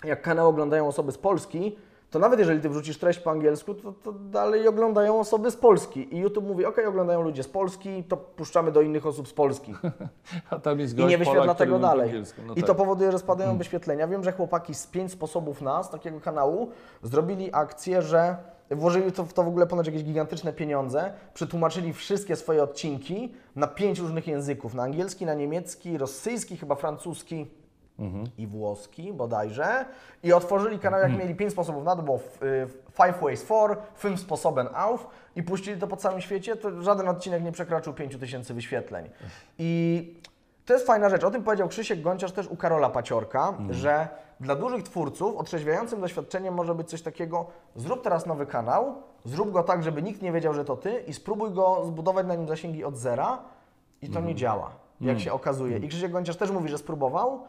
jak 0.06 0.22
kanał 0.22 0.48
oglądają 0.48 0.88
osoby 0.88 1.12
z 1.12 1.18
Polski, 1.18 1.76
to 2.10 2.18
nawet 2.18 2.38
jeżeli 2.38 2.60
ty 2.60 2.68
wrzucisz 2.68 2.98
treść 2.98 3.18
po 3.18 3.30
angielsku, 3.30 3.74
to, 3.74 3.92
to 3.92 4.12
dalej 4.12 4.68
oglądają 4.68 5.20
osoby 5.20 5.50
z 5.50 5.56
Polski. 5.56 6.14
I 6.14 6.18
YouTube 6.18 6.44
mówi, 6.44 6.64
ok, 6.64 6.76
oglądają 6.88 7.22
ludzie 7.22 7.42
z 7.42 7.48
Polski, 7.48 8.04
to 8.04 8.16
puszczamy 8.16 8.72
do 8.72 8.80
innych 8.80 9.06
osób 9.06 9.28
z 9.28 9.32
Polski. 9.32 9.74
A 10.50 10.58
tam 10.58 10.80
jest 10.80 10.98
I 10.98 11.04
nie 11.04 11.18
wyświetla 11.18 11.42
Polak, 11.42 11.58
tego 11.58 11.78
dalej. 11.78 12.22
No 12.46 12.52
I 12.52 12.56
tak. 12.56 12.66
to 12.66 12.74
powoduje, 12.74 13.12
że 13.12 13.18
spadają 13.18 13.58
wyświetlenia. 13.58 14.08
Wiem, 14.08 14.24
że 14.24 14.32
chłopaki 14.32 14.74
z 14.74 14.86
pięć 14.86 15.12
sposobów 15.12 15.62
nas, 15.62 15.90
takiego 15.90 16.20
kanału, 16.20 16.70
zrobili 17.02 17.48
akcję, 17.52 18.02
że 18.02 18.36
włożyli 18.70 19.12
to 19.12 19.24
w 19.24 19.32
to 19.32 19.42
w 19.42 19.48
ogóle 19.48 19.66
ponad 19.66 19.86
jakieś 19.86 20.04
gigantyczne 20.04 20.52
pieniądze, 20.52 21.12
przetłumaczyli 21.34 21.92
wszystkie 21.92 22.36
swoje 22.36 22.62
odcinki 22.62 23.34
na 23.56 23.66
pięć 23.66 23.98
różnych 23.98 24.26
języków. 24.26 24.74
Na 24.74 24.82
angielski, 24.82 25.26
na 25.26 25.34
niemiecki, 25.34 25.98
rosyjski, 25.98 26.56
chyba 26.56 26.74
francuski 26.74 27.46
i 28.38 28.46
włoski 28.46 29.12
bodajże. 29.12 29.84
I 30.22 30.32
otworzyli 30.32 30.78
kanał, 30.78 31.00
jak 31.00 31.12
mieli 31.18 31.34
pięć 31.34 31.52
sposobów 31.52 31.84
na 31.84 31.96
to, 31.96 32.02
było 32.02 32.16
y, 32.16 32.66
Five 32.92 33.20
Ways 33.22 33.42
For, 33.42 33.76
Fünf 34.02 34.16
Sposoben 34.20 34.68
Auf 34.74 35.06
i 35.36 35.42
puścili 35.42 35.80
to 35.80 35.86
po 35.86 35.96
całym 35.96 36.20
świecie, 36.20 36.56
to 36.56 36.82
żaden 36.82 37.08
odcinek 37.08 37.42
nie 37.44 37.52
przekroczył 37.52 37.92
5000 37.92 38.54
wyświetleń. 38.54 39.10
I 39.58 40.14
to 40.66 40.72
jest 40.72 40.86
fajna 40.86 41.08
rzecz. 41.08 41.24
O 41.24 41.30
tym 41.30 41.42
powiedział 41.42 41.68
Krzysiek 41.68 42.00
Gonciarz 42.02 42.32
też 42.32 42.46
u 42.46 42.56
Karola 42.56 42.90
Paciorka, 42.90 43.54
że 43.70 44.08
dla 44.40 44.54
dużych 44.56 44.82
twórców 44.82 45.36
otrzeźwiającym 45.36 46.00
doświadczeniem 46.00 46.54
może 46.54 46.74
być 46.74 46.88
coś 46.90 47.02
takiego, 47.02 47.46
zrób 47.76 48.02
teraz 48.02 48.26
nowy 48.26 48.46
kanał, 48.46 48.94
zrób 49.24 49.52
go 49.52 49.62
tak, 49.62 49.82
żeby 49.82 50.02
nikt 50.02 50.22
nie 50.22 50.32
wiedział, 50.32 50.54
że 50.54 50.64
to 50.64 50.76
ty 50.76 51.00
i 51.06 51.12
spróbuj 51.14 51.50
go 51.50 51.82
zbudować 51.86 52.26
na 52.26 52.34
nim 52.34 52.48
zasięgi 52.48 52.84
od 52.84 52.96
zera 52.96 53.38
i 54.02 54.08
to 54.10 54.20
nie 54.20 54.34
działa, 54.34 54.70
jak 55.00 55.20
się 55.20 55.32
okazuje. 55.32 55.78
I 55.78 55.88
Krzysiek 55.88 56.12
Gonciarz 56.12 56.36
też 56.36 56.50
mówi, 56.50 56.68
że 56.68 56.78
spróbował 56.78 57.40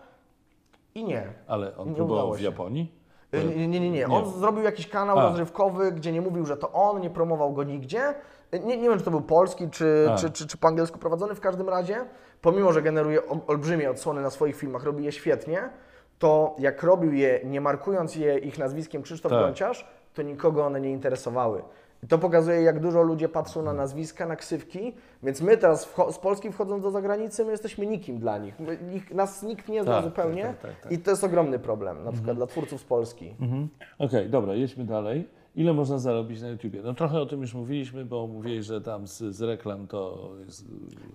i 0.97 1.03
nie. 1.03 1.23
Ale 1.47 1.77
on 1.77 1.89
Nie 1.89 1.95
próbował 1.95 2.33
w. 2.33 2.41
Japonii? 2.41 2.93
Y, 3.33 3.43
Nie, 3.55 3.67
nie, 3.67 3.79
nie, 3.79 3.89
nie. 3.91 4.07
On 4.07 4.25
zrobił 4.31 4.63
jakiś 4.63 4.87
kanał 4.89 5.19
A. 5.19 5.23
rozrywkowy, 5.23 5.91
gdzie 5.91 6.11
nie 6.11 6.21
mówił, 6.21 6.45
że 6.45 6.57
to 6.57 6.71
on, 6.71 7.01
nie 7.01 7.09
promował 7.09 7.53
go 7.53 7.63
nigdzie. 7.63 8.13
Y, 8.53 8.59
Nie, 8.59 8.77
nie 8.77 8.89
wiem, 8.89 8.97
czy 8.99 9.05
to 9.05 9.11
był 9.11 9.21
polski, 9.21 9.69
czy, 9.69 10.09
czy, 10.17 10.31
czy, 10.31 10.47
czy 10.47 10.57
po 10.57 10.67
angielsku 10.67 10.99
prowadzony. 10.99 11.35
W 11.35 11.39
każdym 11.41 11.69
razie, 11.69 12.05
pomimo, 12.41 12.73
że 12.73 12.81
generuje 12.81 13.27
ol- 13.27 13.39
olbrzymie 13.47 13.89
odsłony 13.89 14.21
na 14.21 14.29
swoich 14.29 14.55
filmach, 14.55 14.83
robi 14.83 15.03
je 15.03 15.11
świetnie, 15.11 15.69
to 16.19 16.55
jak 16.59 16.83
robił 16.83 17.13
je, 17.13 17.39
nie 17.43 17.61
markując 17.61 18.15
je 18.15 18.37
ich 18.37 18.57
nazwiskiem 18.59 19.01
Krzysztof 19.01 19.31
Tak. 19.31 19.41
Gonciarz, 19.41 19.87
to 20.13 20.21
nikogo 20.21 20.65
one 20.65 20.81
nie 20.81 20.91
interesowały. 20.91 21.61
To 22.09 22.17
pokazuje, 22.17 22.61
jak 22.61 22.79
dużo 22.79 23.01
ludzie 23.01 23.29
patrzą 23.29 23.61
na 23.61 23.73
nazwiska, 23.73 24.25
na 24.25 24.35
ksywki, 24.35 24.93
więc 25.23 25.41
my 25.41 25.57
teraz 25.57 25.93
z 26.11 26.17
Polski 26.17 26.51
wchodząc 26.51 26.83
do 26.83 26.91
zagranicy, 26.91 27.45
my 27.45 27.51
jesteśmy 27.51 27.85
nikim 27.87 28.19
dla 28.19 28.37
nich. 28.37 28.59
My, 28.59 28.77
nas 29.11 29.43
nikt 29.43 29.69
nie 29.69 29.83
zna 29.83 29.95
Tak, 29.95 30.03
zupełnie 30.03 30.43
tak, 30.43 30.57
tak, 30.57 30.81
tak. 30.81 30.91
i 30.91 30.97
to 30.97 31.11
jest 31.11 31.23
ogromny 31.23 31.59
problem, 31.59 32.03
na 32.03 32.11
przykład 32.11 32.37
dla 32.37 32.47
twórców 32.47 32.81
z 32.81 32.83
Polski. 32.83 33.35
Mhm. 33.41 33.67
Okej, 33.99 34.29
dobra, 34.29 34.53
jedźmy 34.53 34.85
dalej. 34.85 35.27
Ile 35.58 35.74
można 35.74 35.97
zarobić 35.99 36.41
na 36.41 36.47
YouTubie? 36.47 36.82
No 36.84 36.93
trochę 36.93 37.22
o 37.22 37.26
tym 37.26 37.41
już 37.41 37.53
mówiliśmy, 37.53 38.05
bo 38.05 38.28
mówiłeś, 38.28 38.66
że 38.66 38.82
tam 38.82 39.08
z, 39.08 39.18
z 39.18 39.41
reklam 39.41 39.88
to 39.88 40.30
jest 40.45 40.66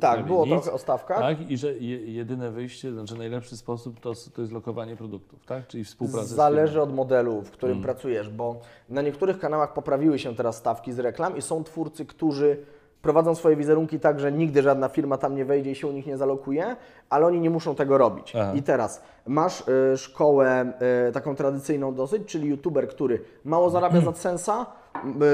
Tak, 0.01 0.27
było 0.27 0.47
nic. 0.47 0.53
trochę 0.55 0.73
o 0.73 0.79
stawkach. 0.79 1.19
Tak, 1.19 1.51
i 1.51 1.57
że 1.57 1.73
je, 1.79 2.13
jedyne 2.13 2.51
wyjście, 2.51 2.93
znaczy 2.93 3.19
najlepszy 3.19 3.57
sposób 3.57 4.01
to, 4.01 4.13
to 4.35 4.41
jest 4.41 4.53
lokowanie 4.53 4.97
produktów, 4.97 5.47
tak? 5.47 5.67
Czyli 5.67 5.85
współpraca 5.85 6.27
Zależy 6.27 6.83
od 6.83 6.95
modelu, 6.95 7.43
w 7.43 7.51
którym 7.51 7.73
Mm. 7.77 7.83
pracujesz, 7.85 8.29
bo 8.31 8.61
na 8.89 9.03
niektórych 9.03 9.39
kanałach 9.39 9.73
poprawiły 9.73 10.19
się 10.19 10.35
teraz 10.35 10.57
stawki 10.57 10.93
z 10.93 10.99
reklam 10.99 11.37
i 11.37 11.43
są 11.43 11.65
twórcy, 11.65 12.07
którzy 12.07 12.57
prowadzą 13.03 13.35
swoje 13.35 13.57
wizerunki 13.57 14.01
tak, 14.01 14.21
że 14.21 14.33
nigdy 14.33 14.63
żadna 14.63 14.89
firma 14.89 15.19
tam 15.19 15.35
nie 15.35 15.45
wejdzie 15.45 15.71
i 15.71 15.75
się 15.75 15.87
u 15.87 15.93
nich 15.93 16.07
nie 16.07 16.17
zalokuje, 16.17 16.77
ale 17.11 17.27
oni 17.27 17.41
nie 17.41 17.51
muszą 17.51 17.75
tego 17.75 17.99
robić. 17.99 18.37
Aha. 18.37 18.53
I 18.55 18.63
teraz 18.63 19.03
masz 19.27 19.65
y, 19.93 19.97
szkołę 19.97 20.73
y, 21.09 21.13
taką 21.13 21.35
tradycyjną 21.35 21.95
dosyć, 21.95 22.25
czyli 22.25 22.49
youtuber, 22.49 22.89
który 22.89 23.21
mało 23.45 23.71
zarabia 23.71 24.01
z 24.01 24.05
AdSense'a, 24.05 24.67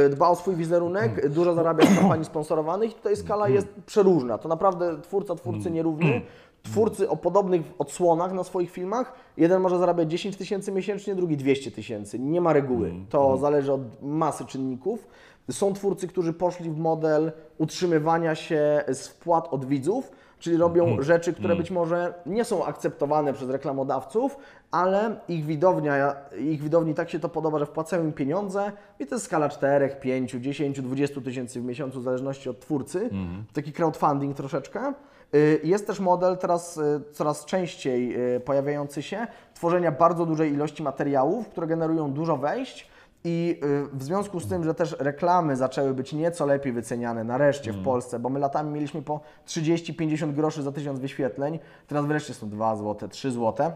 y, 0.07 0.09
dba 0.09 0.29
o 0.29 0.37
swój 0.37 0.55
wizerunek, 0.55 1.29
dużo 1.29 1.55
zarabia 1.55 1.87
z 1.87 1.99
kampanii 1.99 2.25
sponsorowanych 2.25 2.91
i 2.91 2.95
tutaj 2.95 3.17
skala 3.17 3.49
jest 3.49 3.69
przeróżna. 3.87 4.39
To 4.39 4.49
naprawdę 4.49 5.01
twórca 5.03 5.35
twórcy 5.35 5.71
nierówny. 5.71 6.21
Twórcy 6.63 7.09
o 7.09 7.17
podobnych 7.17 7.63
odsłonach 7.79 8.33
na 8.33 8.45
swoich 8.45 8.71
filmach, 8.71 9.13
jeden 9.37 9.63
może 9.63 9.79
zarabiać 9.79 10.11
10 10.11 10.37
tysięcy 10.37 10.73
miesięcznie, 10.73 11.15
drugi 11.15 11.37
200 11.37 11.71
tysięcy. 11.71 12.19
Nie 12.19 12.41
ma 12.41 12.53
reguły. 12.53 12.93
To 13.09 13.37
zależy 13.37 13.73
od 13.73 14.03
masy 14.03 14.45
czynników. 14.45 15.09
Są 15.51 15.73
twórcy, 15.75 16.09
którzy 16.09 16.33
poszli 16.33 16.71
w 16.71 16.79
model 16.79 17.33
utrzymywania 17.59 18.35
się 18.35 18.85
z 18.89 19.09
wpłat 19.09 19.49
od 19.51 19.65
widzów, 19.65 20.11
czyli 20.39 20.57
robią 20.57 21.03
rzeczy, 21.03 21.33
które 21.33 21.57
być 21.57 21.71
może 21.71 22.15
nie 22.27 22.45
są 22.45 22.65
akceptowane 22.65 23.33
przez 23.33 23.51
reklamodawców, 23.51 24.37
ale 24.71 25.17
ich 25.29 25.45
widownia, 25.45 26.15
ich 26.39 26.63
widowni 26.63 26.95
tak 26.95 27.11
się 27.11 27.19
to 27.19 27.29
podoba, 27.29 27.59
że 27.59 27.67
wpłacają 27.67 28.05
im 28.05 28.13
pieniądze 28.13 28.73
i 29.01 29.07
to 29.07 29.15
jest 29.15 29.25
skala 29.25 29.49
4, 29.49 29.97
5, 30.01 30.33
10, 30.33 30.81
20 30.81 31.21
tysięcy 31.21 31.61
w 31.61 31.65
miesiącu 31.65 32.01
w 32.01 32.03
zależności 32.03 32.49
od 32.51 32.61
twórcy. 32.61 33.11
Taki 33.53 33.73
crowdfunding 33.73 34.37
troszeczkę. 34.37 34.93
Y, 35.35 35.61
Jest 35.65 35.87
też 35.87 36.01
model 36.01 36.37
teraz 36.37 36.77
y, 36.77 37.01
coraz 37.13 37.45
częściej 37.45 38.35
y, 38.37 38.41
pojawiający 38.41 39.03
się 39.03 39.27
tworzenia 39.55 39.93
bardzo 39.93 40.27
dużej 40.27 40.53
ilości 40.53 40.83
materiałów, 40.83 41.49
które 41.49 41.67
generują 41.67 42.13
dużo 42.13 42.37
wejść. 42.37 42.89
I 43.25 43.61
y, 43.65 43.97
w 43.97 44.03
związku 44.03 44.41
z 44.41 44.49
tym, 44.49 44.65
że 44.65 44.75
też 44.75 44.97
reklamy 44.99 45.57
zaczęły 45.57 45.95
być 45.95 46.13
nieco 46.13 46.47
lepiej 46.47 46.73
wyceniane 46.73 47.25
nareszcie 47.25 47.73
w 47.73 47.83
Polsce, 47.83 48.19
bo 48.19 48.29
my 48.29 48.39
latami 48.41 48.71
mieliśmy 48.71 49.03
po 49.03 49.21
30-50 49.47 50.33
groszy 50.33 50.63
za 50.63 50.73
tysiąc 50.73 50.99
wyświetleń, 50.99 51.59
teraz 51.87 52.07
wreszcie 52.07 52.35
są 52.35 52.49
2 52.49 52.77
zł, 52.77 53.09
3 53.09 53.31
zł. 53.31 53.73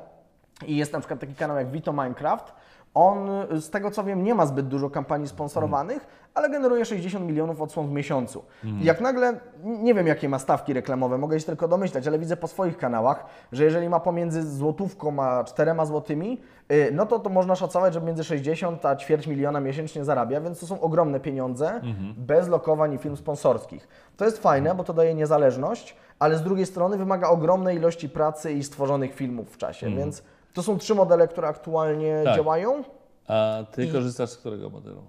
I 0.67 0.77
jest 0.77 0.93
na 0.93 0.99
przykład 0.99 1.21
taki 1.21 1.35
kanał 1.35 1.57
jak 1.57 1.71
Vito 1.71 1.93
Minecraft. 1.93 2.53
On, 2.95 3.31
y, 3.53 3.61
z 3.61 3.71
tego 3.71 3.91
co 3.91 4.05
wiem, 4.05 4.25
nie 4.25 4.35
ma 4.35 4.47
zbyt 4.47 4.69
dużo 4.69 4.91
kampanii 4.91 5.29
sponsorowanych, 5.29 6.07
ale 6.35 6.51
generuje 6.51 6.85
60 6.85 7.27
milionów 7.27 7.61
odsłon 7.61 7.89
w 7.89 7.93
miesiącu. 7.93 8.45
I 8.81 8.85
jak 8.85 9.01
nagle, 9.01 9.41
nie 9.65 9.95
wiem 9.95 10.07
jakie 10.07 10.29
ma 10.29 10.39
stawki 10.39 10.73
reklamowe, 10.73 11.19
mogę 11.19 11.41
się 11.41 11.47
tylko 11.47 11.69
domyślać, 11.69 12.07
ale 12.07 12.19
widzę 12.19 12.37
po 12.37 12.49
swoich 12.49 12.79
kanałach, 12.79 13.27
że 13.53 13.65
jeżeli 13.65 13.89
ma 13.89 14.01
pomiędzy 14.01 14.57
złotówką 14.57 15.23
a 15.23 15.45
czterema 15.45 15.87
złotymi, 15.87 16.41
y, 16.73 16.91
no 16.93 17.07
to 17.07 17.19
to 17.19 17.31
można 17.31 17.57
szacować, 17.57 17.95
że 17.95 18.01
między 18.01 18.25
60 18.25 18.87
a 18.87 18.97
ćwierć 18.97 19.27
miliona 19.27 19.61
miesięcznie 19.61 20.05
zarabia, 20.05 20.41
więc 20.41 20.61
to 20.61 20.67
są 20.67 20.81
ogromne 20.81 21.21
pieniądze, 21.21 21.81
bez 22.17 22.49
lokowań 22.49 22.93
i 22.95 22.99
film 22.99 23.17
sponsorskich. 23.17 23.89
To 24.17 24.25
jest 24.25 24.39
fajne, 24.43 24.75
bo 24.75 24.85
to 24.85 24.93
daje 24.93 25.15
niezależność, 25.15 25.97
ale 26.19 26.37
z 26.37 26.43
drugiej 26.43 26.67
strony 26.67 26.97
wymaga 26.99 27.29
ogromnej 27.29 27.77
ilości 27.77 28.09
pracy 28.09 28.53
i 28.53 28.65
stworzonych 28.65 29.15
filmów 29.15 29.51
w 29.51 29.57
czasie, 29.57 29.87
więc 29.97 30.23
to 30.53 30.63
są 30.63 30.79
trzy 30.79 30.95
modele, 30.95 31.29
które 31.29 31.49
aktualnie 31.49 32.21
Tak. 32.25 32.37
działają. 32.37 32.85
A 33.29 33.59
ty 33.73 33.89
korzystasz 33.93 34.31
z 34.31 34.37
którego 34.37 34.71
modelu? 34.71 35.03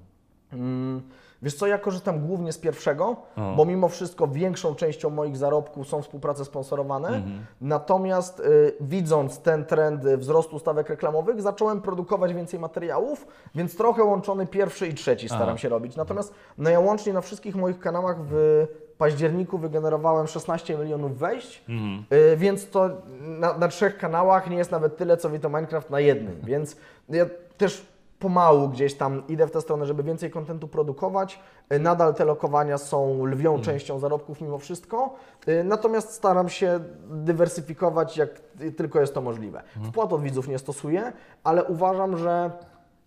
Mm, 0.54 1.02
Wiesz 1.41 1.56
co, 1.56 1.68
ja 1.68 1.78
korzystam 1.78 2.28
głównie 2.28 2.54
z 2.54 2.58
pierwszego, 2.58 3.16
bo 3.58 3.66
mimo 3.66 3.89
wszystko 3.89 4.28
większą 4.28 4.76
częścią 4.76 5.10
moich 5.10 5.38
zarobków 5.38 5.88
są 5.88 6.02
współprace 6.02 6.46
sponsorowane. 6.46 7.22
Natomiast 7.62 8.39
y, 8.39 8.74
widząc 8.82 9.39
ten 9.39 9.66
trend 9.66 10.04
wzrostu 10.04 10.60
stawek 10.60 10.89
reklamowych, 10.89 11.41
zacząłem 11.41 11.82
produkować 11.82 12.34
więcej 12.34 12.60
materiałów, 12.60 13.28
więc 13.56 13.78
trochę 13.78 14.04
łączony 14.04 14.48
pierwszy 14.48 14.88
i 14.88 14.94
trzeci 14.94 15.30
staram 15.30 15.50
Aha. 15.50 15.58
się 15.58 15.70
robić. 15.70 15.96
Natomiast 15.96 16.34
no 16.58 16.70
ja 16.70 16.80
łącznie 16.80 17.14
na 17.14 17.22
wszystkich 17.22 17.56
moich 17.56 17.80
kanałach 17.80 18.18
w 18.22 18.66
październiku 18.98 19.58
wygenerowałem 19.58 20.28
16 20.28 20.78
milionów 20.78 21.18
wejść, 21.18 21.64
y, 22.34 22.38
więc 22.38 22.70
to 22.70 22.89
na, 23.22 23.58
na 23.58 23.68
trzech 23.68 23.98
kanałach 23.98 24.50
nie 24.50 24.58
jest 24.58 24.72
nawet 24.72 24.98
tyle, 24.98 25.18
co 25.18 25.30
Vito 25.30 25.50
Minecraft 25.50 25.89
na 25.89 26.00
jednym, 26.00 26.39
więc 26.44 26.78
ja 27.10 27.26
też 27.58 27.94
pomału 28.20 28.70
gdzieś 28.70 28.94
tam 28.94 29.24
idę 29.28 29.48
w 29.48 29.52
tę 29.52 29.62
stronę, 29.62 29.86
żeby 29.86 30.04
więcej 30.04 30.32
kontentu 30.32 30.68
produkować. 30.68 31.39
Y, 31.74 31.80
Nadal 31.80 32.14
te 32.14 32.26
lokowania 32.26 32.78
są 32.78 33.26
lwią 33.26 33.62
częścią 33.62 34.00
zarobków 34.00 34.41
mimo 34.41 34.58
wszystko, 34.58 35.16
y, 35.48 35.64
natomiast 35.64 36.14
staram 36.14 36.50
się 36.50 36.80
dywersyfikować 37.10 38.18
jak 38.18 38.30
tylko 38.78 39.02
jest 39.02 39.14
to 39.14 39.22
możliwe. 39.22 39.64
Wpłat 39.84 40.14
od 40.14 40.22
widzów 40.22 40.48
nie 40.48 40.60
stosuję, 40.60 41.12
ale 41.44 41.64
uważam, 41.64 42.18
że 42.18 42.52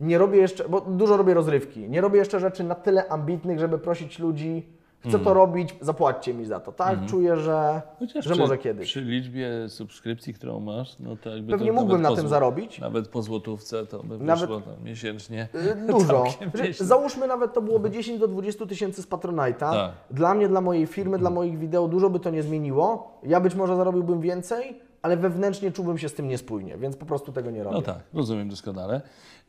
nie 0.01 0.19
robię 0.19 0.39
jeszcze, 0.39 0.69
bo 0.69 0.81
dużo 0.81 1.17
robię 1.17 1.35
rozrywki, 1.35 1.89
nie 1.89 2.01
robię 2.01 2.19
jeszcze 2.19 2.41
rzeczy 2.41 2.65
na 2.65 2.75
tyle 2.75 3.09
ambitnych, 3.09 3.59
żeby 3.59 3.79
prosić 3.79 4.19
ludzi, 4.19 4.76
chcę 5.09 5.19
to 5.19 5.35
robić, 5.35 5.75
zapłaćcie 5.81 6.35
mi 6.35 6.45
za 6.45 6.61
to, 6.61 6.73
tak? 6.73 6.99
Czuję, 7.07 7.37
że, 7.37 7.83
Chociaż 7.99 8.25
że 8.25 8.31
przy, 8.31 8.41
może 8.41 8.59
kiedyś. 8.59 8.89
Przy 8.89 9.01
liczbie 9.01 9.69
subskrypcji, 9.69 10.35
którą 10.35 10.61
masz, 10.61 10.97
no 11.01 11.17
to 11.17 11.31
jakby 11.31 11.53
Pewnie 11.53 11.67
to 11.69 11.73
mógłbym 11.75 12.03
na 12.03 12.09
po 12.09 12.17
tym 12.17 12.29
zarobić. 12.29 12.79
Nawet 12.81 13.09
po 13.09 13.23
złotówce 13.23 13.87
to 13.87 14.03
by 14.03 14.19
Nawet- 14.19 14.41
wyszło 14.41 14.61
tam 14.61 14.85
miesięcznie. 14.85 15.49
Y, 15.55 15.87
Dużo. 15.87 16.25
Nieźle. 16.65 16.87
Załóżmy 16.87 17.27
nawet 17.27 17.53
to 17.53 17.63
byłoby 17.63 17.91
10 17.91 18.21
do 18.21 18.29
20 18.29 18.67
tysięcy 18.67 19.03
z 19.03 19.09
Patronite'a. 19.09 19.71
Tak. 19.73 19.91
Dla 20.11 20.35
mnie, 20.35 20.49
dla 20.49 20.61
mojej 20.61 20.87
firmy, 20.87 21.19
dla 21.19 21.31
moich 21.31 21.59
wideo 21.59 21.89
dużo 21.89 22.11
by 22.11 22.21
to 22.21 22.31
nie 22.31 22.43
zmieniło. 22.43 23.19
Ja 23.23 23.41
być 23.41 23.55
może 23.55 23.77
zarobiłbym 23.77 24.21
więcej, 24.21 24.81
ale 25.03 25.17
wewnętrznie 25.17 25.73
czułbym 25.73 25.99
się 25.99 26.09
z 26.09 26.15
tym 26.15 26.29
niespójnie, 26.29 26.77
więc 26.79 26.97
po 26.97 27.07
prostu 27.07 27.33
tego 27.33 27.51
nie 27.51 27.65
robię. 27.65 27.77
No 27.77 27.83
tak, 27.83 27.99
rozumiem 28.15 28.49
doskonale. 28.49 29.01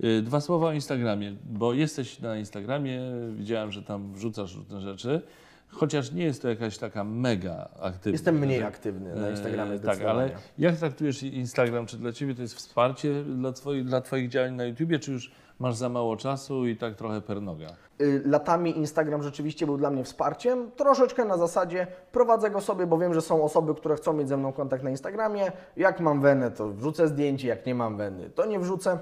Y, 0.03 0.21
Dwa 0.21 0.41
słowa 0.41 0.67
o 0.67 0.73
Instagramie, 0.73 1.35
bo 1.45 1.73
jesteś 1.73 2.19
na 2.19 2.37
Instagramie, 2.37 3.01
widziałem, 3.35 3.71
że 3.71 3.83
tam 3.83 4.13
wrzucasz 4.13 4.55
różne 4.55 4.81
rzeczy, 4.81 5.21
chociaż 5.69 6.11
nie 6.11 6.23
jest 6.23 6.41
to 6.41 6.49
jakaś 6.49 6.77
taka 6.77 7.03
mega 7.03 7.69
aktywna. 7.81 8.11
Jestem 8.11 8.39
mniej 8.39 8.63
aktywny 8.63 9.15
na 9.15 9.29
Instagramie 9.29 9.73
E, 9.73 9.79
Tak, 9.79 10.01
ale 10.01 10.29
jak 10.57 10.75
traktujesz 10.75 11.23
Instagram? 11.23 11.85
Czy 11.85 11.97
dla 11.97 12.11
Ciebie 12.11 12.35
to 12.35 12.41
jest 12.41 12.55
wsparcie 12.55 13.23
dla, 13.23 13.51
twoi, 13.51 13.83
dla 13.83 14.01
Twoich 14.01 14.29
działań 14.29 14.53
na 14.53 14.65
YouTubie, 14.65 14.99
czy 14.99 15.11
już 15.11 15.31
masz 15.59 15.75
za 15.75 15.89
mało 15.89 16.17
czasu 16.17 16.65
i 16.67 16.75
tak 16.77 16.95
trochę 16.95 17.21
per 17.21 17.41
noga? 17.41 17.67
Y, 18.01 18.21
Latami 18.25 18.77
Instagram 18.77 19.23
rzeczywiście 19.23 19.65
był 19.65 19.77
dla 19.77 19.89
mnie 19.89 20.03
wsparciem. 20.03 20.71
Troszeczkę 20.71 21.25
na 21.25 21.37
zasadzie 21.37 21.87
prowadzę 22.11 22.49
go 22.51 22.61
sobie, 22.61 22.87
bo 22.87 22.97
wiem, 22.97 23.13
że 23.13 23.21
są 23.21 23.43
osoby, 23.43 23.75
które 23.75 23.95
chcą 23.95 24.13
mieć 24.13 24.27
ze 24.27 24.37
mną 24.37 24.53
kontakt 24.53 24.83
na 24.83 24.89
Instagramie. 24.89 25.51
Jak 25.77 25.99
mam 25.99 26.21
wenę, 26.21 26.51
to 26.51 26.69
wrzucę 26.69 27.07
zdjęcie, 27.07 27.47
jak 27.47 27.65
nie 27.65 27.75
mam 27.75 27.97
weny, 27.97 28.29
to 28.29 28.45
nie 28.45 28.59
wrzucę. 28.59 28.99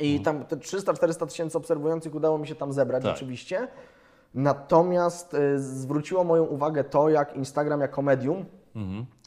I 0.00 0.20
tam 0.20 0.44
te 0.44 0.56
300-400 0.56 1.26
tysięcy 1.26 1.58
obserwujących 1.58 2.14
udało 2.14 2.38
mi 2.38 2.46
się 2.48 2.54
tam 2.54 2.72
zebrać 2.72 3.02
Tak. 3.02 3.12
rzeczywiście. 3.14 3.68
Natomiast 4.38 5.34
y, 5.34 5.58
zwróciło 5.58 6.24
moją 6.24 6.44
uwagę 6.44 6.84
to, 6.84 7.08
jak 7.08 7.36
Instagram 7.36 7.80
jako 7.80 8.02
medium 8.02 8.44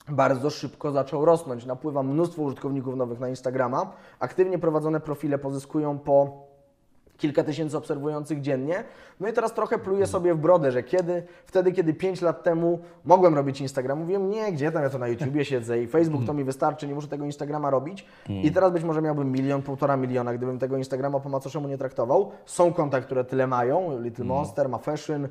bardzo 0.10 0.50
szybko 0.50 0.92
zaczął 0.92 1.26
rosnąć. 1.26 1.66
Napływa 1.66 2.04
mnóstwo 2.04 2.42
użytkowników 2.42 2.96
nowych 2.96 3.20
na 3.20 3.30
Instagrama. 3.30 3.92
Aktywnie 4.20 4.60
prowadzone 4.60 5.00
profile 5.00 5.38
pozyskują 5.38 6.00
po 6.00 6.44
kilka 7.22 7.44
tysięcy 7.44 7.78
obserwujących 7.78 8.42
dziennie. 8.42 8.84
No 9.20 9.28
i 9.28 9.34
teraz 9.34 9.54
trochę 9.54 9.78
pluję 9.78 10.08
sobie 10.08 10.34
w 10.34 10.38
brodę, 10.38 10.72
że 10.72 10.84
kiedy, 10.84 11.24
wtedy, 11.46 11.72
kiedy 11.72 11.94
5 11.94 12.22
lat 12.22 12.44
temu 12.44 12.80
mogłem 13.06 13.36
robić 13.36 13.62
Instagram, 13.62 14.00
mówiłem, 14.00 14.30
nie, 14.30 14.52
gdzie 14.52 14.72
tam 14.72 14.84
ja 14.84 14.90
to 14.90 14.98
na 14.98 15.08
YouTubie 15.08 15.46
siedzę 15.46 15.82
i 15.84 15.88
Facebook 15.88 16.26
to 16.26 16.34
mi 16.34 16.44
wystarczy, 16.44 16.88
nie 16.88 16.96
muszę 16.96 17.08
tego 17.08 17.26
Instagrama 17.26 17.70
robić. 17.70 18.06
I 18.30 18.52
teraz 18.52 18.72
być 18.72 18.84
może 18.84 19.02
miałbym 19.02 19.32
milion, 19.32 19.62
półtora 19.62 19.98
miliona, 19.98 20.34
gdybym 20.34 20.60
tego 20.60 20.78
Instagrama 20.78 21.20
po 21.20 21.30
macoszemu 21.30 21.68
nie 21.68 21.78
traktował. 21.78 22.32
Są 22.46 22.74
konta, 22.74 23.02
które 23.02 23.24
tyle 23.24 23.48
mają, 23.48 24.02
Little 24.02 24.26
Monster, 24.26 24.70
ma 24.70 24.78
Fashion, 24.78 25.28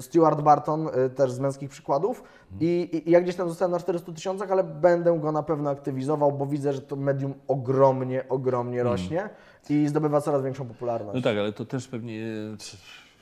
Stuart 0.00 0.40
Barton, 0.40 0.88
y, 1.06 1.10
też 1.10 1.30
z 1.32 1.38
męskich 1.40 1.70
przykładów. 1.70 2.22
I, 2.60 3.02
I 3.06 3.10
ja 3.10 3.20
gdzieś 3.20 3.36
tam 3.36 3.48
zostałem 3.48 3.72
na 3.72 3.78
400 3.78 4.12
tysiącach, 4.12 4.50
ale 4.52 4.64
będę 4.64 5.18
go 5.20 5.32
na 5.32 5.42
pewno 5.42 5.70
aktywizował, 5.70 6.32
bo 6.32 6.46
widzę, 6.46 6.72
że 6.72 6.80
to 6.80 6.96
medium 6.96 7.34
ogromnie, 7.48 8.28
ogromnie 8.28 8.82
rośnie 8.82 9.30
i 9.70 9.88
zdobywa 9.88 10.20
coraz 10.20 10.42
większą 10.42 10.68
popularność. 10.68 11.14
No 11.14 11.22
tak, 11.22 11.38
ale 11.38 11.52
to 11.52 11.64
też 11.64 11.88
pewnie 11.88 12.20
tr- 12.56 12.76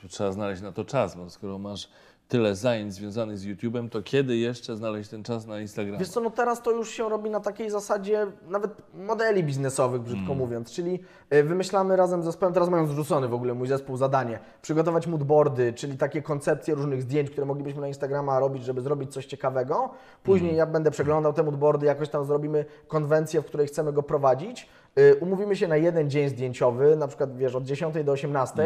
trzeba 0.09 0.33
znaleźć 0.33 0.63
na 0.63 0.73
to 0.73 0.85
czas, 0.85 1.17
bo 1.17 1.31
skoro 1.31 1.59
masz 1.59 1.89
tyle 2.29 2.55
zajęć 2.55 2.95
związanych 2.95 3.39
z 3.39 3.47
YouTube'em, 3.47 3.89
to 3.89 4.03
kiedy 4.03 4.37
jeszcze 4.37 4.77
znaleźć 4.77 5.11
ten 5.11 5.23
czas 5.23 5.47
na 5.47 5.61
Instagramie? 5.61 5.99
Wiesz 5.99 6.09
co, 6.09 6.21
no 6.21 6.31
teraz 6.31 6.63
to 6.63 6.71
już 6.71 6.91
się 6.91 7.09
robi 7.09 7.31
na 7.31 7.41
takiej 7.41 7.71
zasadzie 7.71 8.27
nawet 8.49 8.71
modeli 8.95 9.45
biznesowych, 9.45 10.03
brzydko 10.03 10.35
mówiąc, 10.35 10.73
czyli 10.73 11.01
y, 11.35 11.43
wymyślamy 11.43 11.97
razem 11.97 12.23
z 12.23 12.25
zespołem, 12.25 12.55
teraz 12.55 12.69
mają 12.69 12.87
zrzucony 12.87 13.29
w 13.29 13.35
ogóle 13.35 13.55
mój 13.55 13.69
zespół 13.69 13.97
zadanie, 13.97 14.39
przygotować 14.63 15.07
moodboardy, 15.07 15.73
czyli 15.73 15.97
takie 15.97 16.23
koncepcje 16.23 16.75
różnych 16.75 17.03
zdjęć, 17.03 17.31
które 17.31 17.47
moglibyśmy 17.47 17.81
na 17.81 17.89
Instagrama 17.89 18.41
robić, 18.41 18.65
żeby 18.65 18.81
zrobić 18.81 19.13
coś 19.13 19.27
ciekawego. 19.27 19.91
Później 20.23 20.57
ja 20.57 20.67
będę 20.67 20.91
przeglądał 20.91 21.33
te 21.33 21.43
moodboardy, 21.43 21.87
jakoś 21.87 22.09
tam 22.09 22.25
zrobimy 22.25 22.65
konwencję, 22.89 23.43
w 23.43 23.47
której 23.47 23.67
chcemy 23.67 23.93
go 23.93 24.03
prowadzić. 24.03 24.69
Y, 24.99 25.17
Umówimy 25.21 25.57
się 25.57 25.69
na 25.69 25.77
jeden 25.77 26.11
dzień 26.11 26.29
zdjęciowy, 26.29 26.97
na 26.97 27.09
przykład 27.09 27.37
wiesz, 27.37 27.55
od 27.55 27.65
10 27.65 28.05
do 28.05 28.13
18. 28.13 28.63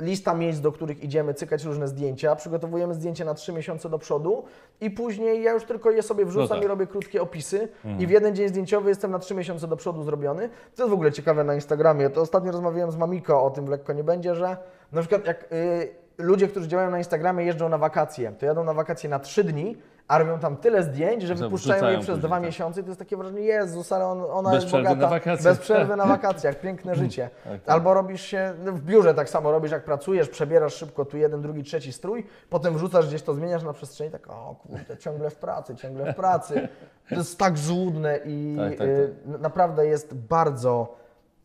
Lista 0.00 0.34
miejsc, 0.34 0.60
do 0.60 0.72
których 0.72 1.04
idziemy, 1.04 1.34
cykać 1.34 1.64
różne 1.64 1.88
zdjęcia. 1.88 2.36
Przygotowujemy 2.36 2.94
zdjęcie 2.94 3.24
na 3.24 3.34
3 3.34 3.52
miesiące 3.52 3.88
do 3.88 3.98
przodu 3.98 4.44
i 4.80 4.90
później 4.90 5.42
ja 5.42 5.52
już 5.52 5.64
tylko 5.64 5.90
je 5.90 6.02
sobie 6.02 6.24
wrzucam 6.24 6.48
No 6.48 6.54
tak. 6.54 6.64
i 6.64 6.66
robię 6.66 6.86
krótkie 6.86 7.22
opisy. 7.22 7.68
I 7.98 8.06
w 8.06 8.10
jeden 8.10 8.36
dzień 8.36 8.48
zdjęciowy 8.48 8.88
jestem 8.88 9.10
na 9.10 9.18
3 9.18 9.34
miesiące 9.34 9.68
do 9.68 9.76
przodu 9.76 10.02
zrobiony. 10.02 10.48
To 10.76 10.82
jest 10.82 10.90
w 10.90 10.94
ogóle 10.94 11.12
ciekawe 11.12 11.44
na 11.44 11.54
Instagramie. 11.54 12.10
To 12.10 12.20
ostatnio 12.20 12.52
rozmawiałem 12.52 12.90
z 12.92 12.96
Mamiko 12.96 13.42
o 13.44 13.50
tym 13.50 13.66
w 13.66 13.68
lekko 13.68 13.92
nie 13.92 14.04
będzie, 14.04 14.34
że 14.34 14.56
na 14.92 15.00
przykład 15.00 15.26
jak. 15.26 15.52
y, 15.52 15.88
ludzie, 16.18 16.48
którzy 16.48 16.68
działają 16.68 16.90
na 16.90 16.98
Instagramie, 16.98 17.44
jeżdżą 17.44 17.68
na 17.68 17.78
wakacje, 17.78 18.32
to 18.32 18.46
jadą 18.46 18.64
na 18.64 18.74
wakacje 18.74 19.10
na 19.10 19.18
trzy 19.18 19.44
dni, 19.44 19.76
a 20.08 20.18
robią 20.18 20.38
tam 20.38 20.56
tyle 20.56 20.82
zdjęć, 20.82 21.22
że 21.22 21.34
wypuszczają 21.34 21.90
je 21.90 21.98
przez 21.98 22.18
dwa 22.18 22.28
tak. 22.28 22.42
miesiące 22.42 22.80
i 22.80 22.82
to 22.82 22.88
jest 22.90 22.98
takie 22.98 23.16
wrażenie, 23.16 23.40
Jezus, 23.40 23.92
ale 23.92 24.06
on, 24.06 24.22
ona 24.30 24.50
Bez 24.50 24.62
jest 24.62 24.74
bogata. 24.76 25.20
Bez 25.42 25.58
przerwy 25.58 25.96
na 25.96 26.06
wakacjach, 26.16 26.60
piękne 26.60 26.94
życie. 26.94 27.30
Tak, 27.44 27.52
tak. 27.52 27.74
Albo 27.74 27.94
robisz 27.94 28.22
się, 28.22 28.54
no 28.64 28.72
w 28.72 28.80
biurze 28.80 29.14
tak 29.14 29.28
samo 29.28 29.50
robisz, 29.50 29.72
jak 29.72 29.84
pracujesz, 29.84 30.28
przebierasz 30.28 30.74
szybko 30.74 31.04
tu 31.04 31.16
jeden, 31.16 31.42
drugi, 31.42 31.62
trzeci 31.62 31.92
strój, 31.92 32.26
potem 32.50 32.74
wrzucasz 32.74 33.06
gdzieś 33.08 33.22
to, 33.22 33.34
zmieniasz 33.34 33.62
na 33.62 33.72
przestrzeni, 33.72 34.10
tak 34.10 34.30
o 34.30 34.54
kurde, 34.62 34.96
ciągle 34.96 35.30
w 35.30 35.36
pracy, 35.36 35.76
ciągle 35.76 36.12
w 36.12 36.16
pracy. 36.16 36.68
To 37.08 37.14
jest 37.14 37.38
tak 37.38 37.58
złudne 37.58 38.20
i 38.24 38.56
Tak, 38.58 38.78
tak, 38.78 38.88
y, 38.88 39.14
naprawdę 39.26 39.86
jest 39.86 40.14
bardzo... 40.14 40.96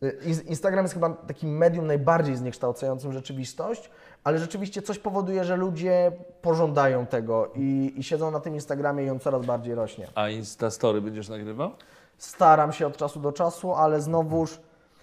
y, 0.02 0.18
Ins- 0.26 0.46
Instagram 0.46 0.84
jest 0.84 0.94
chyba 0.94 1.10
takim 1.10 1.56
medium 1.56 1.86
najbardziej 1.86 2.36
zniekształcającym 2.36 3.12
rzeczywistość, 3.12 3.90
ale 4.24 4.38
rzeczywiście 4.38 4.82
coś 4.82 4.98
powoduje, 4.98 5.44
że 5.44 5.56
ludzie 5.56 6.12
pożądają 6.42 7.06
tego 7.06 7.50
i, 7.54 7.92
i 7.96 8.02
siedzą 8.02 8.30
na 8.30 8.40
tym 8.40 8.54
Instagramie 8.54 9.04
i 9.04 9.10
on 9.10 9.20
coraz 9.20 9.46
bardziej 9.46 9.74
rośnie. 9.74 10.08
A 10.14 10.28
Instastory 10.28 11.00
będziesz 11.00 11.28
nagrywał? 11.28 11.70
Staram 12.18 12.72
się 12.72 12.86
od 12.86 12.96
czasu 12.96 13.20
do 13.20 13.32
czasu, 13.32 13.74
ale 13.74 14.00
znowuż 14.00 14.60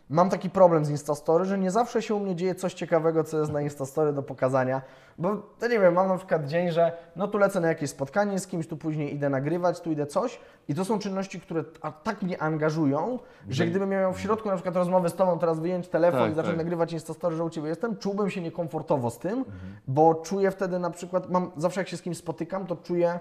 mam 0.09 0.29
taki 0.29 0.49
problem 0.49 0.85
z 0.85 0.89
Instastory, 0.89 1.45
że 1.45 1.57
nie 1.57 1.71
zawsze 1.71 2.01
się 2.01 2.15
u 2.15 2.19
mnie 2.19 2.35
dzieje 2.35 2.55
coś 2.55 2.73
ciekawego, 2.73 3.23
co 3.23 3.39
jest 3.39 3.51
na 3.51 3.61
Instastory 3.61 4.13
do 4.13 4.23
pokazania. 4.23 4.81
Bo 5.17 5.35
to 5.59 5.67
nie 5.67 5.79
wiem, 5.79 5.93
mam 5.93 6.07
na 6.07 6.17
przykład 6.17 6.45
dzień, 6.45 6.71
że 6.71 6.91
no 7.15 7.27
tu 7.27 7.37
lecę 7.37 7.59
na 7.59 7.67
jakieś 7.67 7.89
spotkanie 7.89 8.39
z 8.39 8.47
kimś, 8.47 8.67
tu 8.67 8.77
później 8.77 9.15
idę 9.15 9.29
nagrywać, 9.29 9.79
tu 9.81 9.91
idę 9.91 10.05
coś 10.05 10.39
i 10.67 10.75
to 10.75 10.85
są 10.85 10.99
czynności, 10.99 11.41
które 11.41 11.63
tak 12.03 12.21
mnie 12.21 12.41
angażują, 12.41 13.19
że 13.49 13.67
gdybym 13.67 13.89
miał 13.89 14.13
w 14.13 14.19
środku 14.19 14.49
na 14.49 14.55
przykład 14.55 14.75
rozmowy 14.75 15.09
z 15.09 15.13
Tobą 15.13 15.39
teraz 15.39 15.59
wyjąć 15.59 15.87
telefon 15.87 16.19
Tak, 16.19 16.31
i 16.31 16.35
zacząć 16.35 16.55
tak. 16.55 16.57
nagrywać 16.57 16.93
Instastory, 16.93 17.35
że 17.35 17.43
u 17.43 17.49
Ciebie 17.49 17.69
jestem, 17.69 17.97
czułbym 17.97 18.29
się 18.29 18.41
niekomfortowo 18.41 19.09
z 19.09 19.19
tym, 19.19 19.45
bo 19.87 20.15
czuję 20.15 20.51
wtedy 20.51 20.79
na 20.79 20.89
przykład, 20.89 21.29
mam 21.29 21.51
zawsze 21.57 21.81
jak 21.81 21.87
się 21.87 21.97
z 21.97 22.01
kimś 22.01 22.17
spotykam, 22.17 22.65
to 22.65 22.75
czuję 22.75 23.19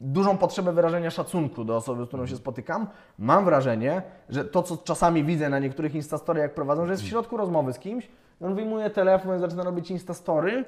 dużą 0.00 0.38
potrzebę 0.38 0.72
wyrażenia 0.72 1.10
szacunku 1.10 1.64
do 1.64 1.76
osoby, 1.76 2.04
z 2.04 2.08
którą 2.08 2.26
się 2.26 2.36
spotykam. 2.36 2.86
Mam 3.18 3.44
wrażenie, 3.44 4.02
że 4.28 4.44
to, 4.44 4.62
co 4.62 4.76
czasami 4.76 5.24
widzę 5.24 5.48
na 5.48 5.58
niektórych 5.58 5.94
instastory, 5.94 6.40
jak 6.40 6.54
prowadzą, 6.54 6.86
że 6.86 6.92
jest 6.92 7.02
w 7.04 7.06
środku 7.06 7.36
rozmowy 7.36 7.72
z 7.72 7.78
kimś, 7.78 8.08
on 8.40 8.54
wyjmuje 8.54 8.90
telefon 8.90 9.36
i 9.36 9.40
zaczyna 9.40 9.64
robić 9.64 9.90
instastory, 9.90 10.64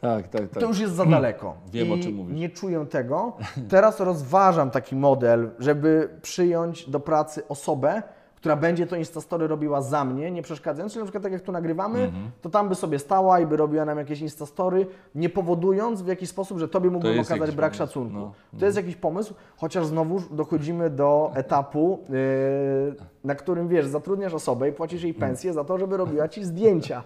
Tak, 0.00 0.28
tak, 0.28 0.40
tak. 0.48 0.62
to 0.62 0.68
już 0.68 0.78
jest 0.78 0.94
za 0.94 1.06
daleko. 1.06 1.56
Wiem, 1.72 1.88
I 1.88 1.92
o 1.92 1.98
czym 2.02 2.14
mówisz. 2.14 2.38
Nie 2.38 2.48
czuję 2.48 2.86
tego. 2.86 3.36
Teraz 3.68 4.00
rozważam 4.00 4.70
taki 4.70 4.96
model, 4.96 5.50
żeby 5.58 6.08
przyjąć 6.22 6.90
do 6.90 7.00
pracy 7.00 7.48
osobę, 7.48 8.02
która 8.40 8.56
będzie 8.56 8.86
to 8.86 8.96
Instastory 8.96 9.46
robiła 9.46 9.82
za 9.82 10.04
mnie, 10.04 10.30
nie 10.30 10.42
przeszkadzając. 10.42 10.92
Czyli 10.92 11.00
na 11.00 11.04
przykład 11.06 11.22
tak 11.22 11.32
jak 11.32 11.42
tu 11.42 11.52
nagrywamy, 11.52 11.98
Mhm. 12.04 12.30
to 12.42 12.50
tam 12.50 12.68
by 12.68 12.74
sobie 12.74 12.98
stała 12.98 13.40
i 13.40 13.46
by 13.46 13.56
robiła 13.56 13.84
nam 13.84 13.98
jakieś 13.98 14.20
Instastory, 14.20 14.86
nie 15.14 15.28
powodując 15.28 16.02
w 16.02 16.06
jakiś 16.06 16.28
sposób, 16.28 16.58
że 16.58 16.68
Tobie 16.68 16.90
mógłbym 16.90 17.20
okazać 17.20 17.50
brak 17.50 17.56
pomysł, 17.72 17.78
szacunku. 17.78 18.14
no. 18.14 18.32
To 18.58 18.64
jest 18.66 18.76
jakiś 18.76 18.96
pomysł, 18.96 19.34
chociaż 19.56 19.86
znowu 19.86 20.20
dochodzimy 20.30 20.90
do 20.90 21.30
etapu, 21.34 21.98
yy, 22.08 22.94
na 23.24 23.34
którym 23.34 23.68
wiesz, 23.68 23.86
zatrudniasz 23.86 24.34
osobę 24.34 24.68
i 24.68 24.72
płacisz 24.72 25.02
jej 25.02 25.14
pensję 25.14 25.52
za 25.52 25.64
to, 25.64 25.78
żeby 25.78 25.96
robiła 25.96 26.28
Ci 26.28 26.44
zdjęcia. 26.44 27.02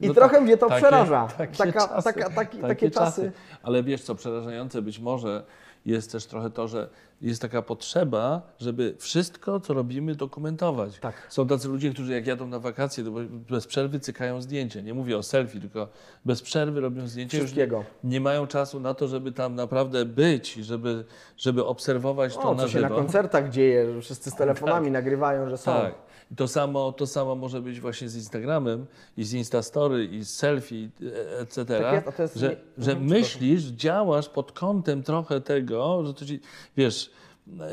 I 0.00 0.08
No 0.08 0.14
trochę 0.14 0.34
tak, 0.34 0.42
mnie 0.44 0.56
to 0.56 0.66
takie- 0.68 0.80
przeraża. 0.80 1.28
Takie, 1.38 1.56
taka, 1.56 1.88
czasy, 1.88 2.04
taka, 2.04 2.30
taki, 2.30 2.58
takie, 2.58 2.90
czasy. 2.90 3.32
Ale 3.62 3.82
wiesz 3.82 4.02
co, 4.02 4.14
przerażające 4.14 4.82
być 4.82 4.98
może 5.00 5.44
jest 5.86 6.12
też 6.12 6.26
trochę 6.26 6.50
to, 6.50 6.68
że 6.68 6.88
jest 7.22 7.42
taka 7.42 7.62
potrzeba, 7.62 8.42
żeby 8.58 8.94
wszystko, 8.98 9.60
co 9.60 9.74
robimy, 9.74 10.14
dokumentować. 10.14 10.98
Tak. 10.98 11.26
Są 11.28 11.46
tacy 11.46 11.68
ludzie, 11.68 11.90
którzy 11.90 12.12
jak 12.12 12.26
jadą 12.26 12.46
na 12.46 12.58
wakacje, 12.58 13.04
to 13.04 13.10
bez 13.50 13.66
przerwy 13.66 14.00
cykają 14.00 14.42
zdjęcie. 14.42 14.82
Nie 14.82 14.94
mówię 14.94 15.18
o 15.18 15.22
selfie, 15.22 15.60
tylko 15.60 15.88
bez 16.24 16.42
przerwy 16.42 16.80
robią 16.80 17.06
zdjęcie. 17.08 17.36
Już 17.38 17.44
Wszystkiego. 17.46 17.84
Nie 18.04 18.20
mają 18.20 18.46
czasu 18.46 18.80
na 18.80 18.94
to, 18.94 19.08
żeby 19.08 19.32
tam 19.32 19.54
naprawdę 19.54 20.04
być, 20.04 20.54
żeby, 20.54 21.04
żeby 21.36 21.64
obserwować 21.64 22.34
to 22.34 22.42
O, 22.42 22.54
na 22.54 22.62
co 22.62 22.68
się 22.68 22.80
na 22.80 22.88
żywo. 22.88 23.00
koncertach 23.00 23.50
dzieje, 23.50 23.94
że 23.94 24.00
wszyscy 24.00 24.30
z 24.30 24.34
telefonami 24.34 24.90
nagrywają, 24.90 25.48
że 25.50 25.58
są. 25.58 25.72
Tak. 25.72 25.94
I 26.30 26.34
to 26.36 26.48
samo, 26.48 26.92
to 26.92 27.06
samo 27.06 27.34
może 27.34 27.60
być 27.60 27.80
właśnie 27.80 28.08
z 28.08 28.16
Instagramem 28.16 28.86
i 29.16 29.24
z 29.24 29.32
Instastory 29.32 30.04
i 30.04 30.22
z 30.24 30.30
selfie, 30.36 30.88
e, 31.34 31.38
etc. 31.40 31.64
Tak 32.04 32.18
jest, 32.18 32.34
to 32.34 32.40
że, 32.40 32.48
nie- 32.48 32.84
że 32.84 32.96
myślisz, 32.96 33.62
działasz 33.64 34.28
pod 34.28 34.52
kątem 34.52 35.02
trochę 35.02 35.40
tego, 35.40 36.04
że 36.06 36.14
to 36.14 36.24
ci, 36.24 36.40
wiesz, 36.76 37.07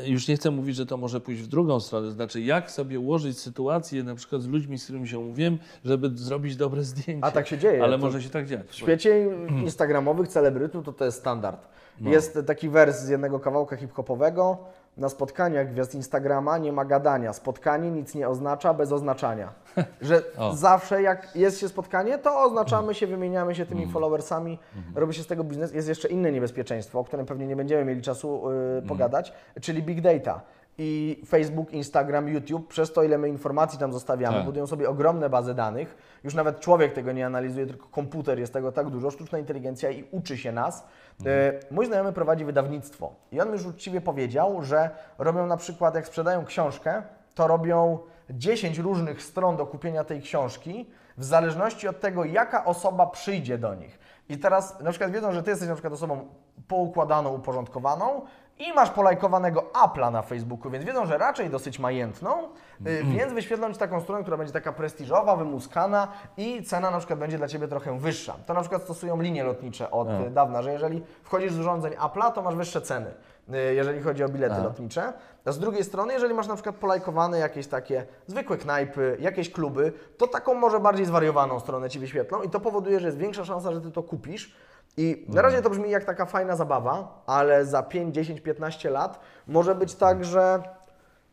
już 0.04 0.28
nie 0.28 0.36
chcę 0.36 0.50
mówić, 0.50 0.76
że 0.76 0.86
to 0.86 0.96
może 0.96 1.20
pójść 1.20 1.42
w 1.42 1.46
drugą 1.46 1.80
stronę, 1.80 2.10
znaczy 2.10 2.40
jak 2.40 2.70
sobie 2.70 3.00
ułożyć 3.00 3.38
sytuację 3.38 4.02
na 4.04 4.14
przykład 4.14 4.42
z 4.42 4.46
ludźmi, 4.46 4.78
z 4.78 4.84
którymi 4.84 5.08
się 5.08 5.18
umówiłem, 5.18 5.58
żeby 5.84 6.10
zrobić 6.14 6.56
dobre 6.56 6.84
zdjęcie. 6.84 7.24
A 7.24 7.30
tak 7.30 7.46
się 7.48 7.58
dzieje. 7.58 7.82
Ale 7.82 7.98
To- 7.98 8.04
może 8.04 8.22
się 8.22 8.30
tak 8.30 8.46
dziać. 8.46 8.66
W 8.66 8.74
świecie 8.74 9.28
instagramowych 9.64 10.28
celebrytów 10.28 10.84
to 10.84 10.92
to 10.92 11.04
jest 11.04 11.18
standard. 11.18 11.68
Jest 12.00 12.38
taki 12.46 12.68
wers 12.68 13.00
z 13.00 13.08
jednego 13.08 13.40
kawałka 13.40 13.76
hip-hopowego. 13.76 14.58
Na 14.96 15.08
spotkaniach 15.08 15.72
gwiazd 15.72 15.94
Instagrama 15.94 16.58
nie 16.58 16.72
ma 16.72 16.84
gadania. 16.84 17.32
Spotkanie 17.32 17.90
nic 17.90 18.14
nie 18.14 18.28
oznacza 18.28 18.74
bez 18.74 18.92
oznaczania. 18.92 19.52
Że 20.00 20.22
zawsze 20.54 21.02
jak 21.02 21.36
jest 21.36 21.60
się 21.60 21.68
spotkanie, 21.68 22.18
to 22.18 22.40
oznaczamy 22.42 22.94
się, 22.94 23.06
wymieniamy 23.06 23.54
się 23.54 23.66
tymi 23.66 23.86
followersami, 23.86 24.58
robi 24.94 25.14
się 25.14 25.22
z 25.22 25.26
tego 25.26 25.44
biznes. 25.44 25.74
Jest 25.74 25.88
jeszcze 25.88 26.08
inne 26.08 26.32
niebezpieczeństwo, 26.32 27.00
o 27.00 27.04
którym 27.04 27.26
pewnie 27.26 27.46
nie 27.46 27.56
będziemy 27.56 27.84
mieli 27.84 28.02
czasu 28.02 28.50
y, 28.78 28.82
pogadać, 28.88 29.32
czyli 29.60 29.82
big 29.82 30.00
data. 30.00 30.40
I 30.78 31.22
Facebook, 31.26 31.72
Instagram, 31.72 32.28
YouTube, 32.28 32.68
przez 32.68 32.92
to 32.92 33.02
ile 33.02 33.18
my 33.18 33.28
informacji 33.28 33.78
tam 33.78 33.92
zostawiamy, 33.92 34.36
Tak. 34.36 34.46
budują 34.46 34.66
sobie 34.66 34.88
ogromne 34.88 35.30
bazy 35.30 35.54
danych. 35.54 35.96
Już 36.24 36.34
nawet 36.34 36.60
człowiek 36.60 36.92
tego 36.92 37.12
nie 37.12 37.26
analizuje, 37.26 37.66
tylko 37.66 37.86
komputer 37.88 38.38
jest 38.38 38.52
tego 38.52 38.72
tak 38.72 38.90
dużo, 38.90 39.10
sztuczna 39.10 39.38
inteligencja 39.38 39.90
i 39.90 40.04
uczy 40.10 40.38
się 40.38 40.52
nas. 40.52 40.86
E, 41.26 41.52
Mój 41.70 41.86
znajomy 41.86 42.12
prowadzi 42.12 42.44
wydawnictwo 42.44 43.14
i 43.32 43.40
on 43.40 43.52
już 43.52 43.66
uczciwie 43.66 44.00
powiedział, 44.00 44.62
że 44.62 44.90
robią 45.18 45.46
na 45.46 45.56
przykład, 45.56 45.94
jak 45.94 46.06
sprzedają 46.06 46.44
książkę, 46.44 47.02
to 47.34 47.46
robią 47.46 47.98
10 48.30 48.78
różnych 48.78 49.22
stron 49.22 49.56
do 49.56 49.66
kupienia 49.66 50.04
tej 50.04 50.20
książki, 50.22 50.90
w 51.16 51.24
zależności 51.24 51.88
od 51.88 52.00
tego, 52.00 52.24
jaka 52.24 52.64
osoba 52.64 53.06
przyjdzie 53.06 53.58
do 53.58 53.74
nich. 53.74 53.98
I 54.28 54.38
teraz 54.38 54.80
na 54.80 54.90
przykład 54.90 55.10
wiedzą, 55.12 55.32
że 55.32 55.42
ty 55.42 55.50
jesteś 55.50 55.68
na 55.68 55.74
przykład 55.74 55.92
osobą 55.92 56.28
poukładaną, 56.68 57.34
uporządkowaną 57.34 58.22
i 58.58 58.72
masz 58.72 58.90
polajkowanego 58.90 59.64
Apple'a 59.84 60.12
na 60.12 60.22
Facebooku, 60.22 60.70
więc 60.70 60.84
wiedzą, 60.84 61.06
że 61.06 61.18
raczej 61.18 61.50
dosyć 61.50 61.78
majętną, 61.78 62.48
y, 62.86 63.04
więc 63.04 63.32
wyświetlą 63.32 63.72
Ci 63.72 63.78
taką 63.78 64.00
stronę, 64.00 64.22
która 64.22 64.36
będzie 64.36 64.52
taka 64.52 64.72
prestiżowa, 64.72 65.36
wymuskana 65.36 66.08
i 66.36 66.62
cena 66.62 66.90
na 66.90 66.98
przykład 66.98 67.18
będzie 67.18 67.38
dla 67.38 67.48
Ciebie 67.48 67.68
trochę 67.68 67.98
wyższa. 67.98 68.34
To 68.46 68.54
na 68.54 68.60
przykład 68.60 68.82
stosują 68.82 69.20
linie 69.20 69.44
lotnicze 69.44 69.90
od 69.90 70.08
y, 70.08 70.30
dawna, 70.30 70.62
że 70.62 70.72
jeżeli 70.72 71.02
wchodzisz 71.22 71.52
z 71.52 71.58
urządzeń 71.58 71.92
Apple'a, 71.92 72.32
to 72.32 72.42
masz 72.42 72.54
wyższe 72.54 72.80
ceny, 72.80 73.14
y, 73.54 73.74
jeżeli 73.74 74.02
chodzi 74.02 74.24
o 74.24 74.28
bilety 74.28 74.54
lotnicze. 74.62 75.12
A 75.44 75.52
z 75.52 75.58
drugiej 75.58 75.84
strony, 75.84 76.12
jeżeli 76.12 76.34
masz 76.34 76.46
na 76.46 76.54
przykład 76.54 76.76
polajkowane 76.76 77.38
jakieś 77.38 77.66
takie 77.66 78.06
zwykłe 78.26 78.56
knajpy, 78.56 79.16
jakieś 79.20 79.50
kluby, 79.52 79.92
to 80.18 80.26
taką 80.26 80.54
może 80.54 80.80
bardziej 80.80 81.06
zwariowaną 81.06 81.60
stronę 81.60 81.90
Ci 81.90 81.98
wyświetlą 81.98 82.42
i 82.42 82.50
to 82.50 82.60
powoduje, 82.60 83.00
że 83.00 83.06
jest 83.06 83.18
większa 83.18 83.44
szansa, 83.44 83.72
że 83.72 83.80
Ty 83.80 83.90
to 83.90 84.02
kupisz. 84.02 84.56
I 84.96 85.26
na 85.28 85.42
razie 85.42 85.62
to 85.62 85.70
brzmi 85.70 85.90
jak 85.90 86.04
taka 86.04 86.26
fajna 86.26 86.56
zabawa, 86.56 87.22
ale 87.26 87.64
za 87.64 87.82
5, 87.82 88.14
10, 88.14 88.40
15 88.40 88.90
lat 88.90 89.20
może 89.46 89.74
być 89.74 89.94
tak, 89.94 90.24
że 90.24 90.62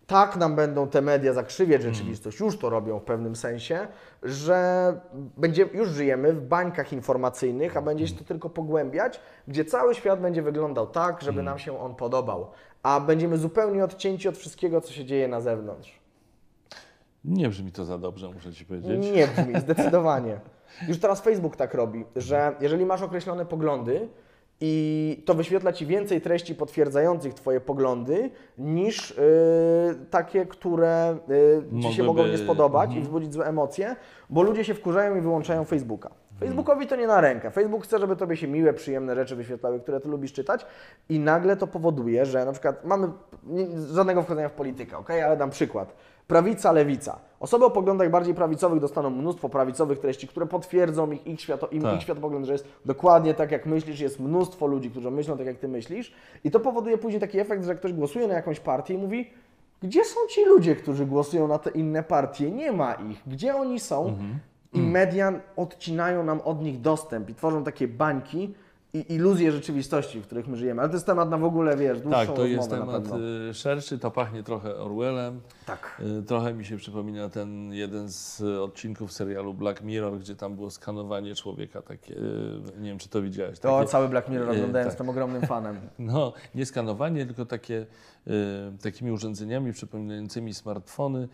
tak 0.07 0.38
nam 0.38 0.55
będą 0.55 0.88
te 0.88 1.01
media 1.01 1.34
zakrzywiać 1.34 1.82
rzeczywistość, 1.82 2.39
już 2.39 2.57
to 2.57 2.70
robią 2.70 2.99
w 2.99 3.03
pewnym 3.03 3.36
sensie, 3.36 3.88
że 4.24 4.99
będzie, 5.38 5.70
już 5.74 5.89
żyjemy 5.89 6.34
w 6.34 6.41
bańkach 6.41 6.93
informacyjnych, 6.93 7.78
a 7.78 7.82
będzie 7.82 8.07
się 8.07 8.16
to 8.16 8.24
tylko 8.24 8.49
pogłębiać, 8.49 9.20
gdzie 9.47 9.66
cały 9.66 9.95
świat 9.95 10.22
będzie 10.22 10.41
wyglądał 10.41 10.88
tak, 10.88 11.22
żeby 11.22 11.43
nam 11.43 11.59
się 11.59 11.80
on 11.80 11.95
podobał, 11.95 12.51
a 12.84 12.99
będziemy 12.99 13.38
zupełnie 13.38 13.84
odcięci 13.84 14.30
od 14.30 14.38
wszystkiego, 14.38 14.82
co 14.82 14.93
się 14.93 15.05
dzieje 15.05 15.28
na 15.28 15.41
zewnątrz. 15.41 15.99
Nie 17.26 17.49
brzmi 17.49 17.72
to 17.72 17.86
za 17.86 17.97
dobrze, 17.97 18.32
muszę 18.34 18.53
ci 18.53 18.66
powiedzieć. 18.66 19.11
Nie 19.11 19.28
brzmi, 19.28 19.59
zdecydowanie. 19.59 20.39
Już 20.88 20.99
teraz 20.99 21.21
Facebook 21.21 21.55
tak 21.55 21.74
robi, 21.74 22.05
że 22.15 22.55
jeżeli 22.59 22.86
masz 22.86 23.01
określone 23.01 23.45
poglądy 23.45 24.07
i 24.61 25.24
to 25.26 25.34
wyświetla 25.34 25.74
Ci 25.74 25.86
więcej 25.86 26.21
treści 26.21 26.55
potwierdzających 26.55 27.34
Twoje 27.34 27.61
poglądy 27.61 28.30
niż 28.57 29.11
y, 29.11 29.15
takie, 30.09 30.45
które 30.45 31.17
y, 31.78 31.82
Ci 31.82 31.93
się 31.93 32.03
mogą 32.03 32.28
nie 32.28 32.38
spodobać 32.38 32.95
i 32.95 33.01
wzbudzić 33.01 33.34
złe 33.34 33.45
emocje, 33.45 33.95
bo 34.30 34.43
ludzie 34.43 34.63
się 34.63 34.74
wkurzają 34.74 35.15
i 35.15 35.21
wyłączają 35.21 35.65
Facebooka. 35.65 36.09
Facebookowi 36.39 36.88
to 36.88 36.95
nie 36.95 37.07
na 37.07 37.21
rękę. 37.21 37.51
Facebook 37.51 37.84
chce, 37.84 37.99
żeby 37.99 38.15
Tobie 38.15 38.38
się 38.38 38.47
miłe, 38.47 38.74
przyjemne 38.74 39.15
rzeczy 39.15 39.36
wyświetlały, 39.36 39.80
które 39.80 39.99
Ty 39.99 40.09
lubisz 40.09 40.34
czytać 40.34 40.65
i 41.09 41.19
nagle 41.19 41.57
to 41.57 41.67
powoduje, 41.67 42.26
że 42.26 42.45
na 42.45 42.51
przykład 42.51 42.86
mamy 42.86 43.07
żadnego 43.93 44.24
wchodzenia 44.24 44.49
w 44.49 44.53
politykę, 44.53 44.97
ok? 44.97 45.09
ale 45.09 45.38
dam 45.38 45.49
przykład. 45.49 45.93
Prawica, 46.28 46.71
lewica. 46.71 47.19
Osoby 47.39 47.65
o 47.65 47.69
poglądach 47.69 48.09
bardziej 48.09 48.36
prawicowych 48.36 48.80
dostaną 48.80 49.09
mnóstwo 49.09 49.49
prawicowych 49.49 49.99
treści, 49.99 50.28
które 50.28 50.45
potwierdzą 50.45 51.11
ich, 51.11 51.28
ich, 51.28 51.41
świato, 51.41 51.67
im, 51.67 51.82
Tak. 51.82 51.95
ich 51.95 52.01
światopogląd, 52.01 52.45
że 52.45 52.53
jest 52.53 52.67
dokładnie 52.86 53.34
tak, 53.34 53.51
jak 53.51 53.65
myślisz. 53.65 53.99
Jest 53.99 54.19
mnóstwo 54.19 54.67
ludzi, 54.67 54.91
którzy 54.91 55.11
myślą 55.11 55.38
tak, 55.38 55.45
jak 55.45 55.57
ty 55.57 55.67
myślisz. 55.67 56.13
I 56.43 56.51
to 56.51 56.59
powoduje 56.59 56.97
później 56.97 57.21
taki 57.21 57.39
efekt, 57.39 57.65
że 57.65 57.76
ktoś 57.76 57.93
głosuje 57.93 58.28
na 58.28 58.34
jakąś 58.34 58.59
partię 58.59 58.93
i 58.93 58.97
mówi, 58.97 59.30
gdzie 59.82 60.05
są 60.05 60.19
ci 60.30 60.45
ludzie, 60.45 60.76
którzy 60.76 61.05
głosują 61.05 61.47
na 61.47 61.59
te 61.59 61.69
inne 61.69 62.03
partie? 62.03 62.51
Nie 62.51 62.71
ma 62.71 62.93
ich. 62.93 63.21
Gdzie 63.28 63.55
oni 63.55 63.80
są? 63.80 64.17
i 64.74 64.80
media 64.82 65.34
odcinają 65.55 66.24
nam 66.24 66.41
od 66.41 66.61
nich 66.61 66.82
dostęp 66.82 67.30
i 67.30 67.36
tworzą 67.36 67.63
takie 67.63 67.88
bańki 67.88 68.53
i 68.93 69.13
iluzje 69.13 69.51
rzeczywistości, 69.51 70.21
w 70.21 70.25
których 70.25 70.47
my 70.47 70.57
żyjemy. 70.57 70.81
Ale 70.81 70.89
to 70.89 70.95
jest 70.95 71.05
temat 71.05 71.29
na 71.29 71.37
w 71.37 71.43
ogóle, 71.43 71.77
wiesz, 71.77 72.01
dłuższą 72.01 72.25
Tak, 72.25 72.35
to 72.35 72.45
jest 72.45 72.69
temat 72.69 73.03
y, 73.49 73.53
szerszy, 73.53 73.99
to 73.99 74.11
pachnie 74.11 74.43
trochę 74.43 74.75
Orwellem. 74.75 75.41
Tak. 75.65 76.01
Y, 76.19 76.23
Trochę 76.23 76.53
mi 76.53 76.65
się 76.65 76.77
przypomina 76.77 77.29
ten 77.29 77.73
jeden 77.73 78.09
z 78.09 78.41
y, 78.41 78.61
odcinków 78.61 79.13
serialu 79.13 79.53
Black 79.53 79.81
Mirror, 79.81 80.19
gdzie 80.19 80.35
tam 80.35 80.55
było 80.55 80.71
skanowanie 80.71 81.35
człowieka 81.35 81.81
takie, 81.81 82.15
nie 82.79 82.89
wiem 82.89 82.97
czy 82.99 83.09
to 83.09 83.21
widziałeś. 83.21 83.59
To 83.59 83.77
takie, 83.77 83.91
cały 83.91 84.09
Black 84.09 84.29
Mirror 84.29 84.49
oglądałem, 84.49 84.73
tak. 84.73 84.85
jestem 84.85 85.09
ogromnym 85.09 85.41
fanem. 85.41 85.77
No, 85.99 86.33
nie 86.55 86.65
skanowanie, 86.65 87.25
tylko 87.25 87.45
takie, 87.45 87.85
takimi 88.81 89.11
urządzeniami 89.11 89.73
przypominającymi 89.73 90.53
smartfony, 90.53 91.27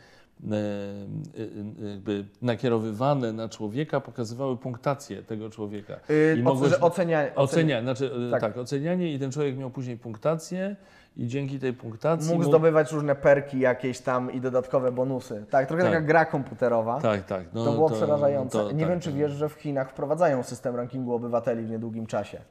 jakby 1.90 2.26
nakierowywane 2.42 3.34
na 3.34 3.50
człowieka, 3.50 4.02
pokazywały 4.02 4.58
punktację 4.58 5.24
tego 5.24 5.50
człowieka. 5.50 5.94
Yy, 6.10 6.36
I 6.40 6.44
mogłeś- 6.44 6.74
ocenianie, 6.82 7.36
Ocenianie, 7.36 7.84
znaczy, 7.84 8.12
y, 8.28 8.32
Tak. 8.32 8.42
tak. 8.42 8.58
ocenianie 8.58 9.14
i 9.14 9.20
ten 9.20 9.32
człowiek 9.32 9.58
miał 9.58 9.70
później 9.70 9.98
punktację 9.98 10.76
i 11.18 11.28
dzięki 11.28 11.60
tej 11.60 11.74
punktacji 11.74 12.32
Mógł 12.34 12.44
zdobywać 12.44 12.92
różne 12.92 13.16
perki 13.16 13.60
jakieś 13.60 14.00
tam 14.00 14.32
i 14.34 14.42
dodatkowe 14.42 14.92
bonusy. 14.92 15.46
Tak, 15.50 15.68
trochę 15.68 15.84
Tak. 15.84 15.92
taka 15.92 16.06
gra 16.06 16.26
komputerowa. 16.26 17.02
Tak, 17.02 17.26
tak. 17.26 17.44
No, 17.54 17.66
to 17.66 17.72
było 17.72 17.90
przerażające. 17.90 18.58
to 18.58 18.72
nie 18.72 18.80
tak, 18.80 18.90
wiem, 18.90 19.00
czy 19.00 19.10
to- 19.12 19.18
wiesz, 19.18 19.32
że 19.32 19.50
w 19.50 19.54
Chinach 19.54 19.90
wprowadzają 19.90 20.44
system 20.44 20.76
rankingu 20.76 21.14
obywateli 21.14 21.64
w 21.64 21.70
niedługim 21.70 22.06
czasie. 22.06 22.42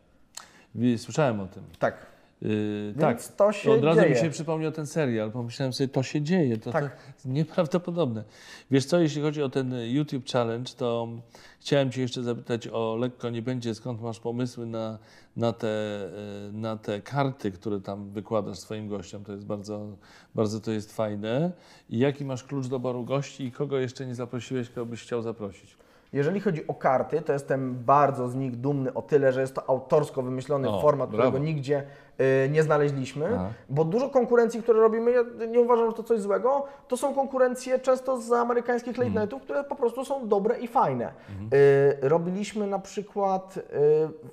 Słyszałem 0.96 1.40
o 1.40 1.46
tym. 1.46 1.62
Tak. 1.78 1.94
Yy, 2.42 2.94
tak. 3.00 3.22
to 3.36 3.52
się 3.52 3.70
Od 3.72 3.84
razu 3.84 4.00
dzieje. 4.00 4.14
mi 4.14 4.20
się 4.20 4.30
przypomniał 4.30 4.72
ten 4.72 4.86
serial, 4.86 5.32
pomyślałem 5.32 5.72
sobie, 5.72 5.88
to 5.88 6.02
się 6.02 6.22
dzieje, 6.22 6.58
to, 6.58 6.70
Tak. 6.72 6.96
to 6.96 7.06
jest 7.14 7.26
nieprawdopodobne. 7.26 8.24
Wiesz 8.70 8.84
co, 8.84 8.98
jeśli 9.00 9.22
chodzi 9.22 9.42
o 9.42 9.48
ten 9.48 9.74
YouTube 9.84 10.26
Challenge, 10.32 10.70
to 10.76 11.08
chciałem 11.60 11.90
Cię 11.90 12.00
jeszcze 12.00 12.22
zapytać 12.22 12.68
o 12.68 12.96
lekko 12.96 13.30
nie 13.30 13.42
będzie, 13.42 13.74
skąd 13.74 14.00
masz 14.02 14.20
pomysły 14.20 14.66
na, 14.66 14.98
na, 15.36 15.52
te, 15.52 15.66
yy, 16.46 16.58
na 16.60 16.76
te 16.76 17.00
karty, 17.00 17.50
które 17.52 17.80
tam 17.80 18.10
wykładasz 18.10 18.58
swoim 18.58 18.88
gościom, 18.88 19.24
to 19.24 19.32
jest 19.32 19.46
bardzo, 19.46 19.86
bardzo 20.34 20.60
to 20.60 20.70
jest 20.70 20.96
fajne. 20.96 21.52
I 21.90 21.98
jaki 21.98 22.24
masz 22.24 22.44
klucz 22.44 22.66
doboru 22.66 23.04
gości 23.04 23.44
i 23.44 23.52
kogo 23.52 23.78
jeszcze 23.78 24.06
nie 24.06 24.14
zaprosiłeś, 24.14 24.68
kogo 24.70 24.86
byś 24.86 25.02
chciał 25.02 25.22
zaprosić? 25.22 25.76
Jeżeli 26.12 26.40
chodzi 26.40 26.66
o 26.66 26.74
karty, 26.74 27.20
to 27.22 27.32
jestem 27.32 27.74
bardzo 27.84 28.28
z 28.28 28.34
nich 28.34 28.56
dumny 28.56 28.94
o 28.94 29.02
tyle, 29.02 29.32
że 29.32 29.40
jest 29.40 29.54
to 29.54 29.68
autorsko 29.70 30.22
wymyślony 30.22 30.68
O, 30.68 30.80
format, 30.80 31.10
brawo. 31.10 31.22
którego 31.30 31.44
nigdzie 31.46 31.78
y, 31.78 31.84
nie 32.50 32.62
znaleźliśmy, 32.62 33.26
Aha. 33.34 33.48
bo 33.68 33.84
dużo 33.84 34.08
konkurencji, 34.08 34.62
które 34.62 34.80
robimy, 34.80 35.10
ja 35.10 35.22
nie 35.46 35.60
uważam, 35.60 35.86
że 35.86 35.92
to 35.96 36.02
coś 36.02 36.20
złego, 36.20 36.64
to 36.88 36.96
są 36.96 37.14
konkurencje 37.14 37.78
często 37.78 38.20
z 38.20 38.32
amerykańskich 38.32 38.96
late 38.98 39.06
Mhm. 39.08 39.22
nightów, 39.24 39.42
które 39.42 39.64
po 39.64 39.74
prostu 39.76 40.04
są 40.04 40.28
dobre 40.28 40.58
i 40.58 40.68
fajne. 40.68 41.12
Y, 42.02 42.08
robiliśmy 42.08 42.66
na 42.66 42.78
przykład 42.78 43.56
y, 43.56 43.62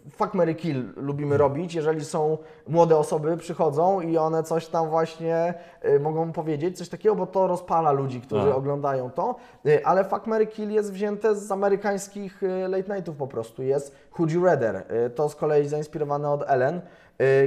Fuck, 0.09 0.33
Mary 0.33 0.55
Kill 0.55 0.93
lubimy 0.95 1.35
Mhm. 1.35 1.39
robić, 1.51 1.75
jeżeli 1.75 2.05
są 2.05 2.37
młode 2.67 2.97
osoby, 2.97 3.37
przychodzą 3.37 4.01
i 4.01 4.17
one 4.17 4.43
coś 4.43 4.67
tam 4.67 4.89
właśnie 4.89 5.53
y, 5.85 5.99
mogą 5.99 6.31
powiedzieć, 6.31 6.77
coś 6.77 6.89
takiego, 6.89 7.15
bo 7.15 7.27
to 7.27 7.47
rozpala 7.47 7.91
ludzi, 7.91 8.21
którzy 8.21 8.47
Aha. 8.47 8.55
oglądają 8.55 9.09
to, 9.11 9.35
Y, 9.65 9.85
ale 9.85 10.03
Fuck, 10.03 10.27
Mary 10.27 10.47
Kill 10.47 10.71
jest 10.71 10.93
wzięte 10.93 11.35
z 11.35 11.51
amerykańskich 11.51 12.43
y, 12.43 12.67
late 12.67 12.95
nightów 12.95 13.15
po 13.17 13.27
prostu, 13.27 13.63
jest 13.63 13.95
Would 14.17 14.31
You 14.31 14.45
Rather, 14.45 14.75
Y, 15.05 15.09
to 15.09 15.29
z 15.29 15.35
kolei 15.35 15.67
zainspirowane 15.67 16.29
od 16.31 16.43
Ellen, 16.47 16.75
y, 16.75 16.81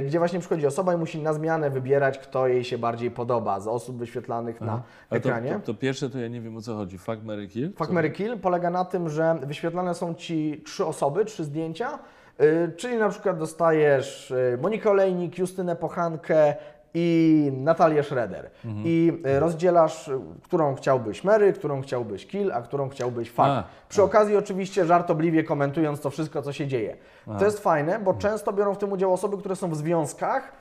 gdzie 0.05 0.19
właśnie 0.19 0.39
przychodzi 0.39 0.67
osoba 0.67 0.93
i 0.93 0.97
musi 0.97 1.21
na 1.21 1.33
zmianę 1.33 1.69
wybierać, 1.69 2.19
kto 2.19 2.47
jej 2.47 2.63
się 2.63 2.77
bardziej 2.77 3.11
podoba 3.11 3.59
z 3.59 3.67
osób 3.67 3.97
wyświetlanych 3.97 4.61
na 4.61 4.81
to, 5.09 5.15
ekranie. 5.15 5.53
to, 5.53 5.73
to 5.73 5.73
pierwsze 5.73 6.09
to 6.09 6.19
ja 6.19 6.27
nie 6.27 6.41
wiem 6.41 6.57
o 6.57 6.61
co 6.61 6.75
chodzi. 6.75 6.97
Fuck, 6.97 7.23
Mary 7.23 7.47
Kill? 7.47 7.73
Fuck? 7.73 7.91
Mary 7.91 8.11
Kill 8.11 8.37
polega 8.39 8.69
na 8.69 8.85
tym, 8.85 9.09
że 9.09 9.35
wyświetlane 9.43 9.95
są 9.95 10.13
Ci 10.13 10.61
trzy 10.65 10.85
osoby, 10.85 11.25
trzy 11.25 11.43
zdjęcia, 11.43 11.99
y, 12.41 12.71
czyli 12.77 12.97
na 12.97 13.09
przykład 13.09 13.37
dostajesz 13.37 14.31
y, 14.31 14.57
Monikę 14.61 14.89
Olejnik, 14.89 15.37
Justynę 15.37 15.75
Pochankę 15.75 16.55
i 16.93 17.51
Natalię 17.57 18.03
Schroeder. 18.03 18.49
Mhm. 18.65 18.83
I 18.87 19.21
y, 19.27 19.39
rozdzielasz, 19.39 20.09
którą 20.43 20.75
chciałbyś 20.75 21.23
Mary, 21.23 21.53
którą 21.53 21.81
chciałbyś 21.81 22.27
Kill, 22.27 22.51
a 22.51 22.61
którą 22.61 22.89
chciałbyś 22.89 23.29
Fuck. 23.29 23.39
A, 23.39 23.63
Przy 23.89 24.03
okazji 24.03 24.37
oczywiście 24.37 24.85
żartobliwie 24.85 25.43
komentując 25.43 25.99
to 26.01 26.09
wszystko, 26.09 26.41
co 26.41 26.53
się 26.53 26.67
dzieje. 26.67 26.97
To 27.39 27.45
jest 27.45 27.59
fajne, 27.59 27.95
Mhm. 27.95 28.03
bo 28.03 28.13
często 28.13 28.53
biorą 28.53 28.73
w 28.73 28.77
tym 28.77 28.91
udział 28.91 29.13
osoby, 29.13 29.37
które 29.37 29.55
są 29.55 29.69
w 29.69 29.75
związkach 29.75 30.51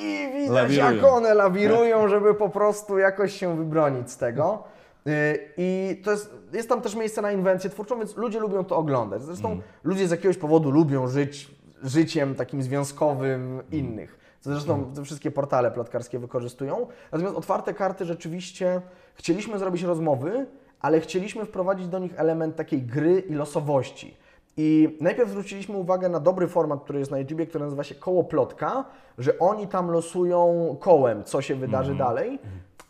i 0.00 0.28
widać, 0.34 0.50
Lawirują. 0.54 0.92
jak 0.94 1.04
one 1.04 1.34
lawirują, 1.34 2.08
żeby 2.08 2.34
po 2.34 2.48
prostu 2.48 2.98
jakoś 2.98 3.32
się 3.32 3.56
wybronić 3.56 4.10
z 4.10 4.16
tego. 4.16 4.62
Y, 5.06 5.48
I 5.56 6.00
to 6.04 6.10
jest, 6.10 6.34
jest 6.52 6.68
tam 6.68 6.80
też 6.82 6.94
miejsce 6.94 7.22
na 7.22 7.32
inwencję 7.32 7.70
twórczą, 7.70 7.98
więc 7.98 8.16
ludzie 8.16 8.40
lubią 8.40 8.64
to 8.64 8.76
oglądać. 8.76 9.22
Zresztą 9.22 9.60
ludzie 9.84 10.08
z 10.08 10.10
jakiegoś 10.10 10.36
powodu 10.38 10.70
lubią 10.70 11.06
żyć 11.08 11.50
życiem 11.82 12.34
takim 12.34 12.62
związkowym 12.62 13.62
innych. 13.72 14.23
Co 14.44 14.50
Zresztą 14.50 14.92
te 14.94 15.04
wszystkie 15.04 15.30
portale 15.30 15.70
plotkarskie 15.70 16.18
wykorzystują. 16.18 16.86
Natomiast 17.12 17.36
otwarte 17.36 17.74
karty 17.74 18.04
rzeczywiście 18.04 18.80
chcieliśmy 19.14 19.58
zrobić 19.58 19.82
rozmowy, 19.82 20.46
ale 20.80 21.00
chcieliśmy 21.00 21.44
wprowadzić 21.44 21.88
do 21.88 21.98
nich 21.98 22.20
element 22.20 22.56
takiej 22.56 22.82
gry 22.82 23.20
i 23.20 23.34
losowości. 23.34 24.16
I 24.56 24.98
najpierw 25.00 25.30
zwróciliśmy 25.30 25.76
uwagę 25.76 26.08
na 26.08 26.20
dobry 26.20 26.48
format, 26.48 26.84
który 26.84 26.98
jest 26.98 27.10
na 27.10 27.18
YouTubie, 27.18 27.46
który 27.46 27.64
nazywa 27.64 27.84
się 27.84 27.94
Koło 27.94 28.24
Plotka, 28.24 28.84
że 29.18 29.38
oni 29.38 29.68
tam 29.68 29.90
losują 29.90 30.76
kołem, 30.80 31.24
co 31.24 31.42
się 31.42 31.54
wydarzy 31.54 31.94
dalej. 31.94 32.38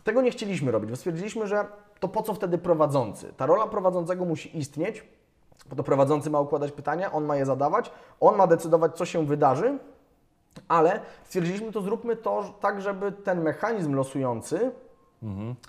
Tego 0.03 0.21
nie 0.21 0.31
chcieliśmy 0.31 0.71
robić, 0.71 0.89
bo 0.89 0.95
stwierdziliśmy, 0.95 1.47
że 1.47 1.65
to 1.99 2.07
po 2.07 2.23
co 2.23 2.33
wtedy 2.33 2.57
prowadzący? 2.57 3.33
Ta 3.37 3.45
rola 3.45 3.67
prowadzącego 3.67 4.25
musi 4.25 4.57
istnieć, 4.57 5.03
bo 5.69 5.75
to 5.75 5.83
prowadzący 5.83 6.29
ma 6.29 6.39
układać 6.39 6.71
pytania, 6.71 7.11
on 7.11 7.25
ma 7.25 7.35
je 7.35 7.45
zadawać, 7.45 7.91
on 8.19 8.35
ma 8.35 8.47
decydować, 8.47 8.95
co 8.95 9.05
się 9.05 9.25
wydarzy, 9.25 9.79
ale 10.67 10.99
stwierdziliśmy 11.23 11.71
to, 11.71 11.81
zróbmy 11.81 12.15
to 12.15 12.53
tak, 12.61 12.81
żeby 12.81 13.11
ten 13.11 13.41
mechanizm 13.41 13.93
losujący 13.93 14.71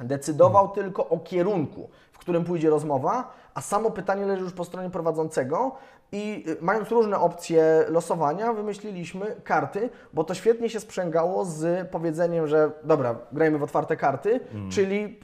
decydował 0.01 0.68
tylko 0.68 1.09
o 1.09 1.18
kierunku, 1.18 1.89
w 2.12 2.18
którym 2.18 2.45
pójdzie 2.45 2.70
rozmowa, 2.70 3.32
a 3.55 3.61
samo 3.61 3.91
pytanie 3.91 4.26
leży 4.26 4.43
już 4.43 4.53
po 4.53 4.64
stronie 4.64 4.91
prowadzącego 4.91 5.72
i 6.12 6.45
y, 6.49 6.57
mając 6.61 6.91
różne 6.91 7.18
opcje 7.18 7.84
losowania, 7.89 8.53
wymyśliliśmy 8.53 9.37
karty, 9.45 9.91
bo 10.12 10.24
to 10.24 10.34
świetnie 10.34 10.70
się 10.70 10.80
sprzęgało 10.80 11.45
z 11.45 11.89
powiedzeniem, 11.91 12.47
że 12.47 12.70
dobra, 12.84 13.16
grajmy 13.32 13.59
w 13.59 13.62
otwarte 13.62 13.97
karty, 13.97 14.41
czyli 14.70 15.20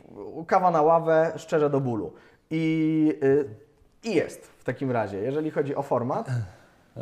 kawa 0.46 0.70
na 0.70 0.82
ławę, 0.82 1.32
szczerze 1.36 1.70
do 1.70 1.80
bólu. 1.80 2.12
I, 2.50 3.18
y, 3.22 3.48
I 4.04 4.14
jest 4.14 4.46
w 4.46 4.64
takim 4.64 4.90
razie, 4.90 5.18
jeżeli 5.18 5.50
chodzi 5.50 5.74
o 5.74 5.82
format. 5.82 6.26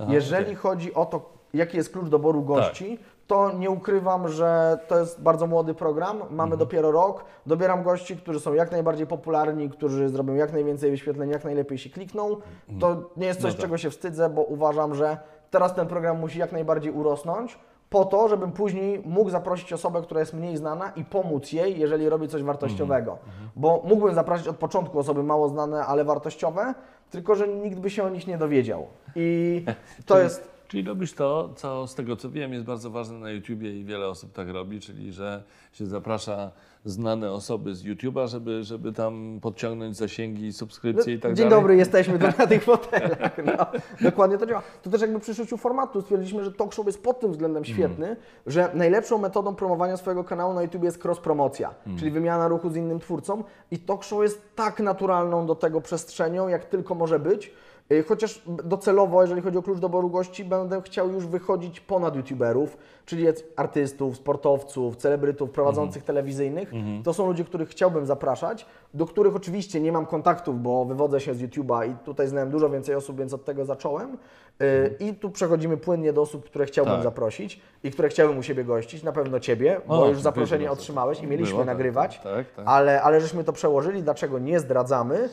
jeżeli 0.08 0.54
chodzi 0.54 0.94
o 0.94 1.06
to, 1.06 1.39
jaki 1.54 1.76
jest 1.76 1.92
klucz 1.92 2.08
doboru 2.08 2.42
gości, 2.42 2.98
to 3.26 3.52
nie 3.52 3.70
ukrywam, 3.70 4.28
że 4.28 4.78
to 4.88 4.98
jest 4.98 5.20
bardzo 5.22 5.46
młody 5.46 5.74
program. 5.74 6.18
Mamy 6.30 6.56
dopiero 6.56 6.90
rok. 6.90 7.24
Dobieram 7.46 7.82
gości, 7.82 8.16
którzy 8.16 8.40
są 8.40 8.54
jak 8.54 8.72
najbardziej 8.72 9.06
popularni, 9.06 9.70
którzy 9.70 10.08
zrobią 10.08 10.34
jak 10.34 10.52
najwięcej 10.52 10.90
wyświetleń, 10.90 11.30
jak 11.30 11.44
najlepiej 11.44 11.78
się 11.78 11.90
klikną. 11.90 12.36
To 12.80 12.96
nie 13.16 13.26
jest 13.26 13.40
coś, 13.40 13.50
No 13.50 13.56
tak. 13.56 13.62
czego 13.62 13.78
się 13.78 13.90
wstydzę, 13.90 14.30
bo 14.30 14.42
uważam, 14.42 14.94
że 14.94 15.18
teraz 15.50 15.74
ten 15.74 15.86
program 15.86 16.18
musi 16.20 16.38
jak 16.38 16.52
najbardziej 16.52 16.92
urosnąć. 16.92 17.58
Po 17.90 18.04
to, 18.04 18.28
żebym 18.28 18.52
później 18.52 19.02
mógł 19.06 19.30
zaprosić 19.30 19.72
osobę, 19.72 20.02
która 20.02 20.20
jest 20.20 20.34
mniej 20.34 20.56
znana 20.56 20.92
i 20.96 21.04
pomóc 21.04 21.52
jej, 21.52 21.78
jeżeli 21.80 22.08
robi 22.08 22.28
coś 22.28 22.42
wartościowego. 22.42 23.18
Bo 23.56 23.82
mógłbym 23.84 24.14
zaprosić 24.14 24.48
od 24.48 24.56
początku 24.56 24.98
osoby 24.98 25.22
mało 25.22 25.48
znane, 25.48 25.86
ale 25.86 26.04
wartościowe, 26.04 26.74
tylko 27.10 27.34
że 27.34 27.48
nikt 27.48 27.78
by 27.78 27.90
się 27.90 28.04
o 28.04 28.08
nich 28.08 28.26
nie 28.26 28.38
dowiedział. 28.38 28.86
I 29.16 29.64
to 30.06 30.18
jest 30.18 30.49
Czyli 30.70 30.84
robisz 30.88 31.12
to, 31.12 31.50
co 31.56 31.86
z 31.86 31.94
tego 31.94 32.16
co 32.16 32.30
wiem 32.30 32.52
jest 32.52 32.64
bardzo 32.64 32.90
ważne 32.90 33.18
na 33.18 33.30
YouTubie 33.30 33.80
i 33.80 33.84
wiele 33.84 34.08
osób 34.08 34.32
tak 34.32 34.48
robi, 34.48 34.80
czyli 34.80 35.12
że 35.12 35.42
się 35.72 35.86
zaprasza 35.86 36.50
znane 36.84 37.32
osoby 37.32 37.74
z 37.74 37.84
YouTube'a, 37.84 38.28
żeby, 38.28 38.64
żeby 38.64 38.92
tam 38.92 39.38
podciągnąć 39.42 39.96
zasięgi, 39.96 40.52
subskrypcje 40.52 41.14
i 41.14 41.18
tak 41.18 41.30
No, 41.30 41.36
Dzień 41.36 41.48
dalej. 41.48 41.62
dobry, 41.62 41.76
jesteśmy 41.76 42.18
tu 42.18 42.26
na 42.38 42.46
tych 42.46 42.64
fotelach. 42.64 43.36
No, 43.44 43.66
dokładnie 44.00 44.38
to 44.38 44.46
działa. 44.46 44.62
To 44.82 44.90
też 44.90 45.00
jakby 45.00 45.20
przy 45.20 45.34
szyciu 45.34 45.56
formatu 45.56 46.00
stwierdziliśmy, 46.02 46.44
że 46.44 46.52
talk 46.52 46.72
show 46.72 46.86
jest 46.86 47.02
pod 47.02 47.20
tym 47.20 47.30
względem 47.32 47.64
świetny, 47.64 48.16
że 48.46 48.70
najlepszą 48.74 49.18
metodą 49.18 49.54
promowania 49.54 49.96
swojego 49.96 50.24
kanału 50.24 50.54
na 50.54 50.62
YouTube 50.62 50.84
jest 50.84 51.04
cross-promocja, 51.04 51.68
czyli 51.98 52.10
wymiana 52.10 52.48
ruchu 52.48 52.70
z 52.70 52.76
innym 52.76 53.00
twórcą 53.00 53.44
i 53.70 53.78
talk 53.78 54.04
show 54.04 54.22
jest 54.22 54.54
tak 54.56 54.80
naturalną 54.80 55.46
do 55.46 55.54
tego 55.54 55.80
przestrzenią, 55.80 56.48
jak 56.48 56.64
tylko 56.64 56.94
może 56.94 57.18
być. 57.18 57.52
Y, 57.92 58.02
Chociaż 58.02 58.42
docelowo, 58.46 59.22
jeżeli 59.22 59.42
chodzi 59.42 59.58
o 59.58 59.62
klucz 59.62 59.78
doboru 59.78 60.10
gości, 60.10 60.44
będę 60.44 60.82
chciał 60.82 61.10
już 61.10 61.26
wychodzić 61.26 61.80
ponad 61.80 62.16
YouTuberów, 62.16 62.76
czyli 63.06 63.26
artystów, 63.56 64.16
sportowców, 64.16 64.96
celebrytów, 64.96 65.50
prowadzących 65.50 66.02
telewizyjnych. 66.04 66.72
To 67.04 67.12
są 67.14 67.26
ludzie, 67.26 67.44
których 67.44 67.68
chciałbym 67.68 68.06
zapraszać, 68.06 68.66
do 68.94 69.06
których 69.06 69.36
oczywiście 69.36 69.80
nie 69.80 69.92
mam 69.92 70.06
kontaktów, 70.06 70.62
bo 70.62 70.84
wywodzę 70.84 71.20
się 71.20 71.34
z 71.34 71.42
YouTube'a 71.42 71.90
i 71.90 71.94
tutaj 72.04 72.28
znałem 72.28 72.50
dużo 72.50 72.70
więcej 72.70 72.94
osób, 72.94 73.18
więc 73.18 73.34
od 73.34 73.44
tego 73.44 73.64
zacząłem. 73.64 74.18
Y, 74.62 74.96
I 75.00 75.14
tu 75.14 75.30
przechodzimy 75.30 75.76
płynnie 75.76 76.12
do 76.12 76.22
osób, 76.22 76.44
które 76.44 76.66
chciałbym 76.66 76.94
Tak. 76.94 77.02
zaprosić 77.02 77.60
i 77.84 77.90
które 77.90 78.08
chciałbym 78.08 78.38
u 78.38 78.42
siebie 78.42 78.64
gościć. 78.64 79.02
Na 79.02 79.12
pewno 79.12 79.40
Ciebie, 79.40 79.80
bo 79.88 80.02
O, 80.02 80.08
już 80.08 80.20
zaproszenie 80.20 80.70
otrzymałeś 80.70 81.20
i 81.20 81.26
mieliśmy 81.26 81.52
Było, 81.52 81.60
tak, 81.60 81.66
nagrywać, 81.66 82.20
tak, 82.20 82.50
tak. 82.50 82.64
Ale, 82.68 83.02
ale 83.02 83.20
żeśmy 83.20 83.44
to 83.44 83.52
przełożyli. 83.52 84.02
Dlaczego 84.02 84.38
nie 84.38 84.60
zdradzamy? 84.60 85.28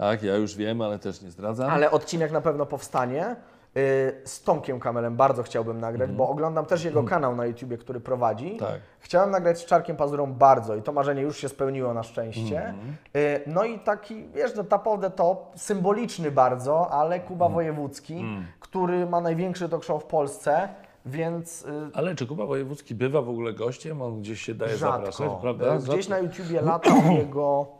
Tak, 0.00 0.22
ja 0.22 0.36
już 0.36 0.56
wiem, 0.56 0.80
ale 0.82 0.98
też 0.98 1.22
nie 1.22 1.30
zdradzam. 1.30 1.70
Ale 1.70 1.90
odcinek 1.90 2.32
na 2.32 2.40
pewno 2.40 2.66
powstanie. 2.66 3.36
Y, 3.76 4.20
Z 4.24 4.42
Tomkiem 4.42 4.80
Kamelem 4.80 5.16
bardzo 5.16 5.42
chciałbym 5.42 5.80
nagrać, 5.80 6.10
bo 6.10 6.28
oglądam 6.28 6.66
też 6.66 6.84
jego 6.84 7.02
kanał 7.04 7.36
na 7.36 7.46
YouTubie, 7.46 7.78
który 7.78 8.00
prowadzi. 8.00 8.52
Mhm. 8.52 8.72
Tak. 8.72 8.80
Chciałem 9.00 9.30
nagrać 9.30 9.58
z 9.58 9.64
Czarkiem 9.64 9.96
Pazurą 9.96 10.32
bardzo 10.32 10.76
i 10.76 10.82
to 10.82 10.92
marzenie 10.92 11.22
już 11.22 11.36
się 11.36 11.48
spełniło 11.48 11.94
na 11.94 12.02
szczęście. 12.02 12.58
Mhm. 12.66 12.96
Y, 13.16 13.40
No 13.46 13.64
i 13.64 13.78
taki, 13.78 14.28
wiesz, 14.34 14.52
no 14.56 14.64
the 15.00 15.10
top, 15.10 15.52
symboliczny 15.56 16.30
bardzo, 16.30 16.90
ale 16.90 17.20
Kuba 17.20 17.46
Mhm. 17.46 17.54
Wojewódzki, 17.54 18.24
który 18.60 19.06
ma 19.06 19.20
największy 19.20 19.68
talk 19.68 19.84
show 19.84 20.02
w 20.02 20.06
Polsce, 20.06 20.68
więc 21.06 21.62
y, 21.62 21.66
Ale 21.94 22.14
czy 22.14 22.26
Kuba 22.26 22.46
Wojewódzki 22.46 22.94
bywa 22.94 23.22
w 23.22 23.28
ogóle 23.28 23.52
gościem? 23.52 24.02
On 24.02 24.20
gdzieś 24.20 24.40
się 24.42 24.54
daje 24.54 24.76
zapraszać, 24.76 25.16
rzadko. 25.16 25.38
prawda? 25.42 25.74
Y, 25.74 25.78
Gdzieś 25.78 26.06
Rzadko. 26.06 26.10
na 26.10 26.18
YouTubie 26.18 26.60
latał 26.72 26.96
jego 27.12 27.79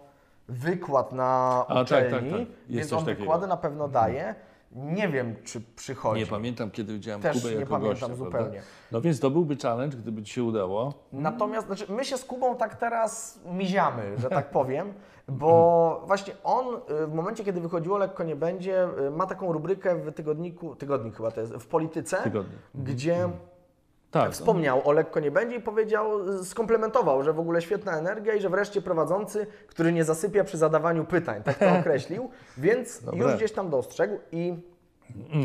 wykład 0.51 1.13
na 1.13 1.65
A, 1.69 1.75
tak, 1.75 1.85
uczelni, 1.85 2.31
tak, 2.31 2.39
tak. 2.39 2.49
Jest 2.49 2.51
więc 2.69 2.93
on 2.93 2.99
takiego. 2.99 3.21
wykłady 3.21 3.47
na 3.47 3.57
pewno 3.57 3.89
daje. 3.89 4.35
Nie 4.73 5.09
wiem, 5.09 5.37
czy 5.45 5.61
przychodzi. 5.77 6.21
Nie 6.21 6.27
pamiętam, 6.27 6.71
kiedy 6.71 6.93
widziałem 6.93 7.21
Też 7.21 7.37
Kubę 7.37 7.55
nie 7.55 7.61
jako 7.61 7.71
pamiętam 7.71 8.09
gościa, 8.09 8.15
zupełnie. 8.17 8.31
Prawda? 8.31 8.61
No 8.93 9.01
więc 9.01 9.21
to 9.21 9.31
byłby 9.31 9.57
challenge, 9.57 9.97
gdyby 9.97 10.23
Ci 10.23 10.33
się 10.33 10.45
udało. 10.45 10.95
Natomiast 11.13 11.67
znaczy, 11.67 11.87
my 11.89 12.05
się 12.05 12.19
z 12.19 12.25
Kubą 12.25 12.57
tak 12.57 12.77
teraz 12.77 13.41
miziamy, 13.47 14.19
że 14.19 14.31
tak 14.31 14.51
powiem, 14.61 14.93
bo 15.29 16.03
właśnie 16.07 16.35
on 16.45 16.67
y, 17.03 17.07
w 17.07 17.15
momencie, 17.15 17.45
kiedy 17.45 17.61
wychodziło 17.61 17.99
Lekko 17.99 18.25
Nie 18.25 18.37
Będzie, 18.37 18.89
y, 19.07 19.11
ma 19.11 19.27
taką 19.27 19.53
rubrykę 19.53 19.97
w 19.97 20.13
tygodniku, 20.13 20.77
tygodnik 20.77 21.17
chyba 21.17 21.31
to 21.31 21.41
jest, 21.41 21.53
w 21.53 21.67
Polityce, 21.67 22.17
Tygodnik. 22.17 22.59
gdzie 22.75 23.29
Tak. 24.11 24.33
wspomniał 24.33 24.89
o 24.89 24.93
Lekko 24.93 25.21
Nie 25.21 25.31
Będzie 25.31 25.57
i 25.57 25.61
powiedział, 25.61 26.29
y, 26.29 26.45
skomplementował, 26.45 27.23
że 27.23 27.33
w 27.33 27.41
ogóle 27.41 27.63
świetna 27.63 27.99
energia 27.99 28.35
i 28.35 28.41
że 28.41 28.49
wreszcie 28.49 28.83
prowadzący, 28.83 29.47
który 29.67 29.93
nie 29.93 30.05
zasypia 30.05 30.45
przy 30.45 30.59
zadawaniu 30.59 31.05
pytań, 31.05 31.43
tak 31.43 31.59
to 31.59 31.73
określił, 31.81 32.31
więc 32.59 33.03
Dobre. 33.03 33.21
już 33.21 33.35
gdzieś 33.35 33.53
tam 33.53 33.71
dostrzegł 33.71 34.19
i 34.33 34.55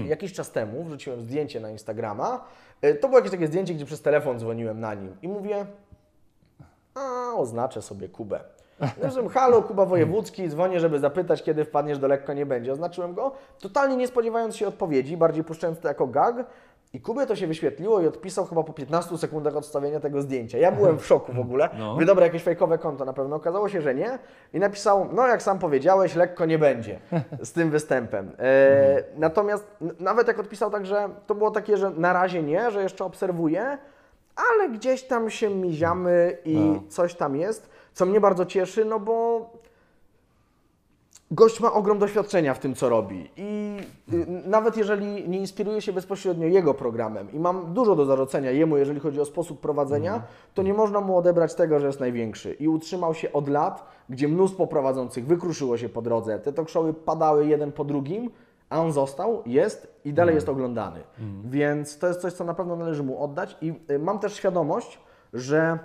jakiś 0.07 0.33
czas 0.33 0.51
temu 0.51 0.83
wrzuciłem 0.83 1.21
zdjęcie 1.21 1.59
na 1.59 1.69
Instagrama. 1.69 2.45
Y, 2.85 2.95
To 2.95 3.07
było 3.07 3.19
jakieś 3.19 3.31
takie 3.31 3.47
zdjęcie, 3.47 3.73
gdzie 3.73 3.85
przez 3.85 4.01
telefon 4.01 4.39
dzwoniłem 4.39 4.79
na 4.79 4.93
nim 4.93 5.15
i 5.21 5.27
mówię, 5.27 5.65
a 6.95 7.33
oznaczę 7.35 7.81
sobie 7.81 8.09
Kubę. 8.09 8.39
Zresztą, 9.01 9.27
halo, 9.27 9.61
Kuba 9.61 9.85
Wojewódzki, 9.85 10.49
dzwonię, 10.49 10.79
żeby 10.79 10.99
zapytać, 10.99 11.43
kiedy 11.43 11.65
wpadniesz 11.65 11.99
do 11.99 12.07
lekko 12.07 12.33
nie 12.33 12.45
będzie. 12.45 12.71
Oznaczyłem 12.71 13.13
go, 13.13 13.31
totalnie 13.59 13.95
nie 13.95 14.07
spodziewając 14.07 14.55
się 14.55 14.67
odpowiedzi, 14.67 15.17
bardziej 15.17 15.43
puszczając 15.43 15.79
to 15.79 15.87
jako 15.87 16.07
gag. 16.07 16.35
I 16.95 16.99
Kubie 17.01 17.25
to 17.25 17.35
się 17.35 17.47
wyświetliło 17.47 18.01
i 18.01 18.07
odpisał 18.07 18.45
chyba 18.45 18.63
po 18.63 18.73
15 18.73 19.17
sekundach 19.17 19.55
odstawienia 19.55 19.99
tego 19.99 20.21
zdjęcia. 20.21 20.57
Ja 20.57 20.71
byłem 20.71 20.99
w 20.99 21.05
szoku 21.05 21.33
w 21.33 21.39
ogóle. 21.39 21.69
No. 21.77 21.93
Mówię, 21.93 22.05
dobra, 22.05 22.25
jakieś 22.25 22.43
fejkowe 22.43 22.77
konto 22.77 23.05
na 23.05 23.13
pewno. 23.13 23.35
Okazało 23.35 23.69
się, 23.69 23.81
że 23.81 23.95
nie. 23.95 24.19
I 24.53 24.59
napisał, 24.59 25.07
no 25.13 25.27
jak 25.27 25.41
sam 25.43 25.59
powiedziałeś, 25.59 26.15
lekko 26.15 26.45
nie 26.45 26.59
będzie 26.59 26.99
z 27.43 27.51
tym 27.51 27.69
występem. 27.71 28.31
E, 28.39 29.03
natomiast 29.17 29.67
n- 29.81 29.91
nawet 29.99 30.27
jak 30.27 30.39
odpisał 30.39 30.71
tak, 30.71 30.85
że 30.85 31.09
to 31.27 31.35
było 31.35 31.51
takie, 31.51 31.77
że 31.77 31.89
na 31.89 32.13
razie 32.13 32.43
nie, 32.43 32.71
że 32.71 32.83
jeszcze 32.83 33.05
obserwuję, 33.05 33.77
ale 34.51 34.69
gdzieś 34.69 35.03
tam 35.03 35.29
się 35.29 35.49
miziamy 35.49 36.37
i 36.45 36.55
No. 36.59 36.83
coś 36.89 37.15
tam 37.15 37.35
jest, 37.35 37.69
co 37.93 38.05
mnie 38.05 38.19
bardzo 38.21 38.45
cieszy, 38.45 38.85
no 38.85 38.99
bo 38.99 39.39
gość 41.35 41.59
ma 41.59 41.73
ogrom 41.73 41.99
doświadczenia 41.99 42.53
w 42.53 42.59
tym, 42.59 42.75
co 42.75 42.89
robi. 42.89 43.29
I 43.37 43.77
y, 44.13 44.25
nawet 44.45 44.77
jeżeli 44.77 45.29
nie 45.29 45.39
inspiruję 45.39 45.81
się 45.81 45.93
bezpośrednio 45.93 46.47
jego 46.47 46.73
programem 46.73 47.31
i 47.31 47.39
mam 47.39 47.73
dużo 47.73 47.95
do 47.95 48.05
zarzucenia 48.05 48.51
jemu, 48.51 48.77
jeżeli 48.77 48.99
chodzi 48.99 49.21
o 49.21 49.25
sposób 49.25 49.59
prowadzenia, 49.59 50.21
to 50.53 50.63
nie 50.63 50.73
można 50.73 51.01
mu 51.01 51.17
odebrać 51.17 51.55
tego, 51.55 51.79
że 51.79 51.87
jest 51.87 51.99
największy. 51.99 52.53
I 52.53 52.67
utrzymał 52.67 53.13
się 53.13 53.33
od 53.33 53.49
lat, 53.49 53.85
gdzie 54.09 54.27
mnóstwo 54.27 54.67
prowadzących 54.67 55.25
wykruszyło 55.25 55.77
się 55.77 55.89
po 55.89 56.01
drodze. 56.01 56.39
Te 56.39 56.53
talk 56.53 56.69
showy 56.69 56.93
padały 56.93 57.47
jeden 57.47 57.71
po 57.71 57.83
drugim, 57.83 58.31
a 58.69 58.81
on 58.81 58.91
został, 58.91 59.43
jest 59.45 60.01
i 60.05 60.13
dalej 60.13 60.35
jest 60.35 60.49
oglądany. 60.49 60.99
Więc 61.45 61.97
to 61.97 62.07
jest 62.07 62.21
coś, 62.21 62.33
co 62.33 62.43
na 62.43 62.53
pewno 62.53 62.75
należy 62.75 63.03
mu 63.03 63.23
oddać. 63.23 63.57
I 63.61 63.73
y, 63.91 63.99
mam 63.99 64.19
też 64.19 64.35
świadomość, 64.35 64.99
że 65.33 65.79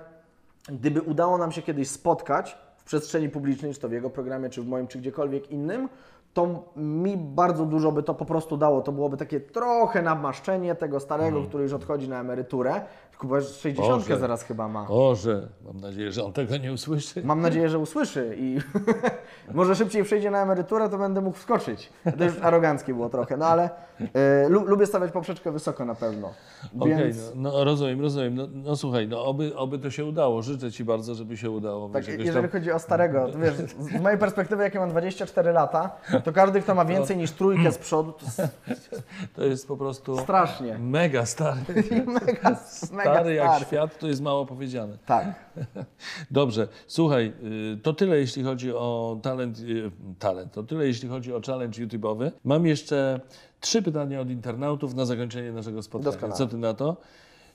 gdyby 0.69 1.03
udało 1.03 1.39
nam 1.39 1.53
się 1.53 1.63
kiedyś 1.63 1.91
spotkać 1.91 2.59
w 2.81 2.85
przestrzeni 2.85 3.29
publicznej, 3.29 3.75
czy 3.75 3.81
to 3.81 3.89
w 3.89 3.93
jego 3.93 4.11
programie, 4.11 4.51
czy 4.51 4.63
w 4.63 4.69
moim, 4.69 4.87
czy 4.87 4.99
gdziekolwiek 4.99 5.51
innym, 5.51 5.89
to 6.35 6.65
mi 6.77 7.17
bardzo 7.17 7.67
dużo 7.67 7.93
by 7.93 8.03
to 8.03 8.15
po 8.15 8.25
prostu 8.25 8.57
dało. 8.57 8.81
To 8.81 8.93
byłoby 8.93 9.17
takie 9.17 9.41
trochę 9.41 10.03
namaszczenie 10.03 10.75
tego 10.75 11.01
starego, 11.01 11.43
który 11.43 11.63
już 11.63 11.73
odchodzi 11.73 12.09
na 12.09 12.21
emeryturę. 12.21 12.81
Kuba 13.21 13.41
60 13.41 13.89
Boże. 13.89 14.19
zaraz 14.19 14.43
chyba 14.43 14.69
ma. 14.69 14.87
O, 14.89 15.15
że 15.15 15.49
mam 15.65 15.81
nadzieję, 15.81 16.13
że 16.13 16.25
on 16.25 16.33
tego 16.33 16.57
nie 16.57 16.73
usłyszy. 16.73 17.23
Mam 17.25 17.41
nadzieję, 17.41 17.69
że 17.69 17.79
usłyszy 17.79 18.35
i 18.39 18.59
może 19.55 19.75
szybciej 19.77 20.05
przejdzie 20.05 20.31
na 20.31 20.43
emeryturę, 20.43 20.89
to 20.89 20.99
będę 20.99 21.21
mógł 21.21 21.37
wskoczyć. 21.39 21.91
To 22.19 22.25
już 22.25 22.35
aroganckie 22.43 22.95
było 22.95 23.09
trochę, 23.09 23.37
no 23.37 23.47
ale 23.47 23.71
e, 24.15 24.49
lu, 24.49 24.65
lubię 24.65 24.87
stawiać 24.87 25.13
poprzeczkę 25.13 25.53
wysoko 25.53 25.85
na 25.85 25.95
pewno. 25.95 26.33
Okej, 26.81 26.97
Więc 26.97 27.33
no, 27.35 27.51
no 27.53 27.65
rozumiem, 27.65 28.01
rozumiem. 28.01 28.35
No, 28.35 28.47
no 28.53 28.77
słuchaj, 28.77 29.09
no 29.09 29.25
oby, 29.25 29.57
oby 29.57 29.79
to 29.79 29.91
się 29.91 30.05
udało. 30.05 30.43
Życzę 30.43 30.73
Ci 30.73 30.85
bardzo, 30.85 31.15
żeby 31.15 31.37
się 31.37 31.51
udało. 31.51 31.89
tak, 31.89 32.09
jeżeli 32.09 32.33
tam- 32.33 32.49
chodzi 32.51 32.73
o 32.73 32.79
starego, 32.79 33.29
to 33.29 33.39
wiesz, 33.39 33.55
z 33.81 34.01
mojej 34.01 34.19
perspektywy, 34.19 34.63
jak 34.63 34.75
ja 34.75 34.81
mam 34.81 34.91
24 34.91 35.53
lata, 35.53 35.91
to 36.25 36.33
każdy, 36.33 36.61
kto 36.63 36.75
ma 36.75 36.85
więcej 36.85 37.17
niż 37.17 37.31
trójkę 37.33 37.73
z 37.73 37.79
przodu, 37.79 38.13
to 38.13 38.27
To 39.37 39.45
jest 39.45 39.69
po 39.69 39.77
prostu 39.77 40.19
strasznie. 40.19 40.79
mega 40.79 41.27
stary. 41.27 41.61
Mega, 42.07 42.57
mega 42.93 43.10
Stary 43.15 43.35
jak 43.35 43.49
stary. 43.51 43.65
świat, 43.65 43.99
to 43.99 44.07
jest 44.09 44.23
mało 44.23 44.47
powiedziane. 44.47 44.99
Tak. 45.07 45.35
Dobrze, 46.31 46.69
słuchaj, 46.87 47.33
y, 47.75 47.79
to 47.83 47.93
tyle 47.93 48.17
jeśli 48.19 48.43
chodzi 48.43 48.73
o 48.75 49.19
talent, 49.23 49.59
y, 49.59 49.91
talent, 50.19 50.53
to 50.53 50.63
tyle 50.63 50.87
jeśli 50.87 51.09
chodzi 51.09 51.35
o 51.35 51.41
challenge 51.47 51.83
YouTube'owy. 51.87 52.31
Mam 52.45 52.67
jeszcze 52.67 53.21
trzy 53.61 53.83
pytania 53.83 54.21
od 54.21 54.31
internautów 54.31 54.95
na 54.95 55.05
zakończenie 55.05 55.53
naszego 55.53 55.83
spotkania. 55.83 56.13
Doskonale. 56.13 56.39
Co 56.39 56.47
ty 56.47 56.57
na 56.57 56.75
to? 56.75 56.97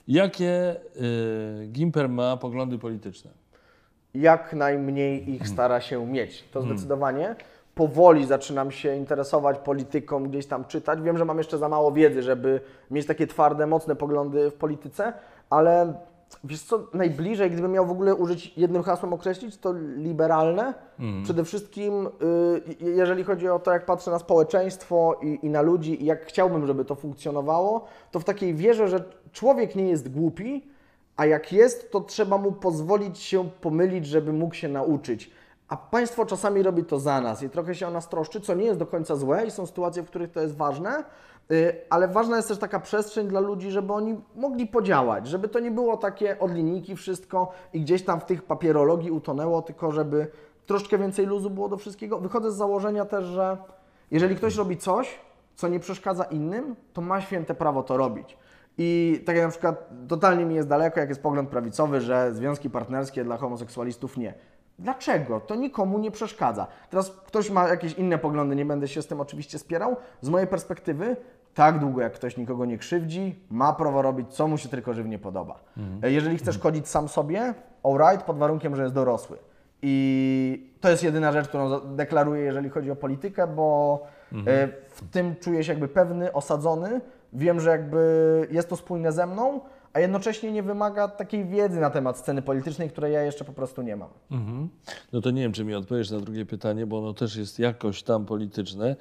Jakie 0.08 0.76
y, 0.96 1.66
Gimper 1.72 2.08
ma 2.08 2.36
poglądy 2.36 2.78
polityczne? 2.78 3.30
jak 4.14 4.52
najmniej 4.52 5.30
ich 5.34 5.48
stara 5.48 5.80
się 5.80 6.06
mieć. 6.06 6.44
To 6.52 6.60
Hmm. 6.60 6.78
zdecydowanie. 6.78 7.36
Powoli 7.74 8.26
zaczynam 8.26 8.70
się 8.70 8.96
interesować 8.96 9.58
polityką, 9.58 10.24
gdzieś 10.24 10.46
tam 10.46 10.64
czytać. 10.64 11.00
Wiem, 11.02 11.18
że 11.18 11.24
mam 11.24 11.38
jeszcze 11.38 11.58
za 11.58 11.68
mało 11.68 11.92
wiedzy, 11.92 12.22
żeby 12.22 12.60
mieć 12.90 13.06
takie 13.06 13.26
twarde, 13.26 13.66
mocne 13.66 13.96
poglądy 13.96 14.50
w 14.50 14.54
polityce, 14.54 15.12
ale 15.50 15.94
wiesz 16.44 16.62
co, 16.62 16.86
najbliżej, 16.94 17.50
gdybym 17.50 17.72
miał 17.72 17.86
w 17.86 17.90
ogóle 17.90 18.14
użyć 18.14 18.52
jednym 18.56 18.82
hasłem 18.82 19.12
określić, 19.12 19.56
to 19.56 19.72
liberalne. 19.96 20.74
Hmm. 20.98 21.24
Przede 21.24 21.44
wszystkim, 21.44 22.06
y, 22.06 22.74
jeżeli 22.80 23.24
chodzi 23.24 23.48
o 23.48 23.58
to, 23.58 23.72
jak 23.72 23.86
patrzę 23.86 24.10
na 24.10 24.18
społeczeństwo 24.18 25.20
i, 25.22 25.38
i 25.46 25.50
na 25.50 25.62
ludzi 25.62 26.02
i 26.02 26.06
jak 26.06 26.26
chciałbym, 26.26 26.66
żeby 26.66 26.84
to 26.84 26.94
funkcjonowało, 26.94 27.84
to 28.10 28.20
w 28.20 28.24
takiej 28.24 28.54
wierze, 28.54 28.88
że 28.88 29.04
człowiek 29.32 29.76
nie 29.76 29.88
jest 29.88 30.08
głupi, 30.08 30.66
a 31.16 31.26
jak 31.26 31.52
jest, 31.52 31.90
to 31.90 32.00
trzeba 32.00 32.38
mu 32.38 32.52
pozwolić 32.52 33.18
się 33.18 33.50
pomylić, 33.60 34.06
żeby 34.06 34.32
mógł 34.32 34.54
się 34.54 34.68
nauczyć. 34.68 35.30
A 35.68 35.76
państwo 35.76 36.26
czasami 36.26 36.62
robi 36.62 36.84
to 36.84 37.00
za 37.00 37.20
nas 37.20 37.42
i 37.42 37.50
trochę 37.50 37.74
się 37.74 37.88
o 37.88 37.90
nas 37.90 38.08
troszczy, 38.08 38.40
co 38.40 38.54
nie 38.54 38.64
jest 38.64 38.78
do 38.78 38.86
końca 38.86 39.16
złe 39.16 39.46
i 39.46 39.50
są 39.50 39.66
sytuacje, 39.66 40.02
w 40.02 40.06
których 40.06 40.32
to 40.32 40.40
jest 40.40 40.56
ważne, 40.56 41.04
ale 41.90 42.08
ważna 42.08 42.36
jest 42.36 42.48
też 42.48 42.58
taka 42.58 42.80
przestrzeń 42.80 43.28
dla 43.28 43.40
ludzi, 43.40 43.70
żeby 43.70 43.92
oni 43.92 44.20
mogli 44.34 44.66
podziałać, 44.66 45.26
żeby 45.26 45.48
to 45.48 45.60
nie 45.60 45.70
było 45.70 45.96
takie 45.96 46.38
od 46.38 46.52
linijki 46.54 46.96
wszystko 46.96 47.52
i 47.72 47.80
gdzieś 47.80 48.04
tam 48.04 48.20
w 48.20 48.24
tych 48.24 48.42
papierologii 48.42 49.10
utonęło, 49.10 49.62
tylko 49.62 49.92
żeby 49.92 50.26
troszkę 50.66 50.98
więcej 50.98 51.26
luzu 51.26 51.50
było 51.50 51.68
do 51.68 51.76
wszystkiego. 51.76 52.18
Wychodzę 52.18 52.52
z 52.52 52.54
założenia 52.54 53.04
też, 53.04 53.24
że 53.24 53.56
jeżeli 54.10 54.36
ktoś 54.36 54.56
robi 54.56 54.76
coś, 54.76 55.18
co 55.54 55.68
nie 55.68 55.80
przeszkadza 55.80 56.24
innym, 56.24 56.76
to 56.92 57.00
ma 57.00 57.20
święte 57.20 57.54
prawo 57.54 57.82
to 57.82 57.96
robić. 57.96 58.36
I 58.78 59.22
tak 59.26 59.36
jak 59.36 59.44
na 59.44 59.50
przykład 59.50 59.88
totalnie 60.08 60.44
mi 60.44 60.54
jest 60.54 60.68
daleko, 60.68 61.00
jak 61.00 61.08
jest 61.08 61.22
pogląd 61.22 61.48
prawicowy, 61.48 62.00
że 62.00 62.34
związki 62.34 62.70
partnerskie 62.70 63.24
dla 63.24 63.36
homoseksualistów 63.36 64.16
nie. 64.16 64.34
Dlaczego? 64.78 65.40
To 65.40 65.54
nikomu 65.54 65.98
nie 65.98 66.10
przeszkadza. 66.10 66.66
Teraz 66.90 67.10
ktoś 67.10 67.50
ma 67.50 67.68
jakieś 67.68 67.92
inne 67.92 68.18
poglądy, 68.18 68.56
nie 68.56 68.64
będę 68.64 68.88
się 68.88 69.02
z 69.02 69.06
tym 69.06 69.20
oczywiście 69.20 69.58
spierał. 69.58 69.96
Z 70.20 70.28
mojej 70.28 70.48
perspektywy, 70.48 71.16
tak 71.56 71.78
długo 71.78 72.00
jak 72.00 72.12
ktoś 72.12 72.36
nikogo 72.36 72.64
nie 72.64 72.78
krzywdzi, 72.78 73.34
ma 73.50 73.72
prawo 73.72 74.02
robić, 74.02 74.28
co 74.34 74.48
mu 74.48 74.58
się 74.58 74.68
tylko 74.68 74.94
żywnie 74.94 75.18
podoba. 75.18 75.54
E, 76.02 76.12
Jeżeli 76.12 76.38
chce 76.38 76.52
szkodzić 76.52 76.88
sam 76.88 77.08
sobie, 77.08 77.54
alright, 77.84 78.22
pod 78.26 78.38
warunkiem, 78.38 78.76
że 78.76 78.82
jest 78.82 78.94
dorosły. 78.94 79.36
I 79.82 80.70
to 80.80 80.90
jest 80.90 81.02
jedyna 81.02 81.32
rzecz, 81.32 81.48
którą 81.48 81.80
deklaruję, 81.80 82.42
jeżeli 82.42 82.68
chodzi 82.70 82.90
o 82.90 82.96
politykę, 82.96 83.46
bo 83.46 84.02
e, 84.46 84.68
w 84.88 85.10
tym 85.10 85.34
czuję 85.40 85.64
się 85.64 85.72
jakby 85.72 85.88
pewny, 85.88 86.32
osadzony. 86.32 87.00
Wiem, 87.32 87.60
że 87.60 87.70
jakby 87.70 88.48
jest 88.50 88.68
to 88.68 88.76
spójne 88.76 89.12
ze 89.12 89.26
mną, 89.26 89.60
a 89.96 90.00
jednocześnie 90.00 90.52
nie 90.52 90.62
wymaga 90.62 91.08
takiej 91.08 91.44
wiedzy 91.44 91.80
na 91.80 91.90
temat 91.90 92.18
sceny 92.18 92.42
politycznej, 92.42 92.90
której 92.90 93.12
ja 93.12 93.22
jeszcze 93.22 93.44
po 93.44 93.52
prostu 93.52 93.82
nie 93.82 93.96
mam. 93.96 94.08
Mhm. 94.30 94.68
No 95.12 95.20
to 95.20 95.30
nie 95.30 95.42
wiem, 95.42 95.52
czy 95.52 95.64
mi 95.64 95.74
odpowiesz 95.74 96.10
na 96.10 96.20
drugie 96.20 96.46
pytanie, 96.46 96.86
bo 96.86 96.98
ono 96.98 97.14
też 97.14 97.36
jest 97.36 97.58
jakoś 97.58 98.02
tam 98.02 98.26
polityczne. 98.26 98.96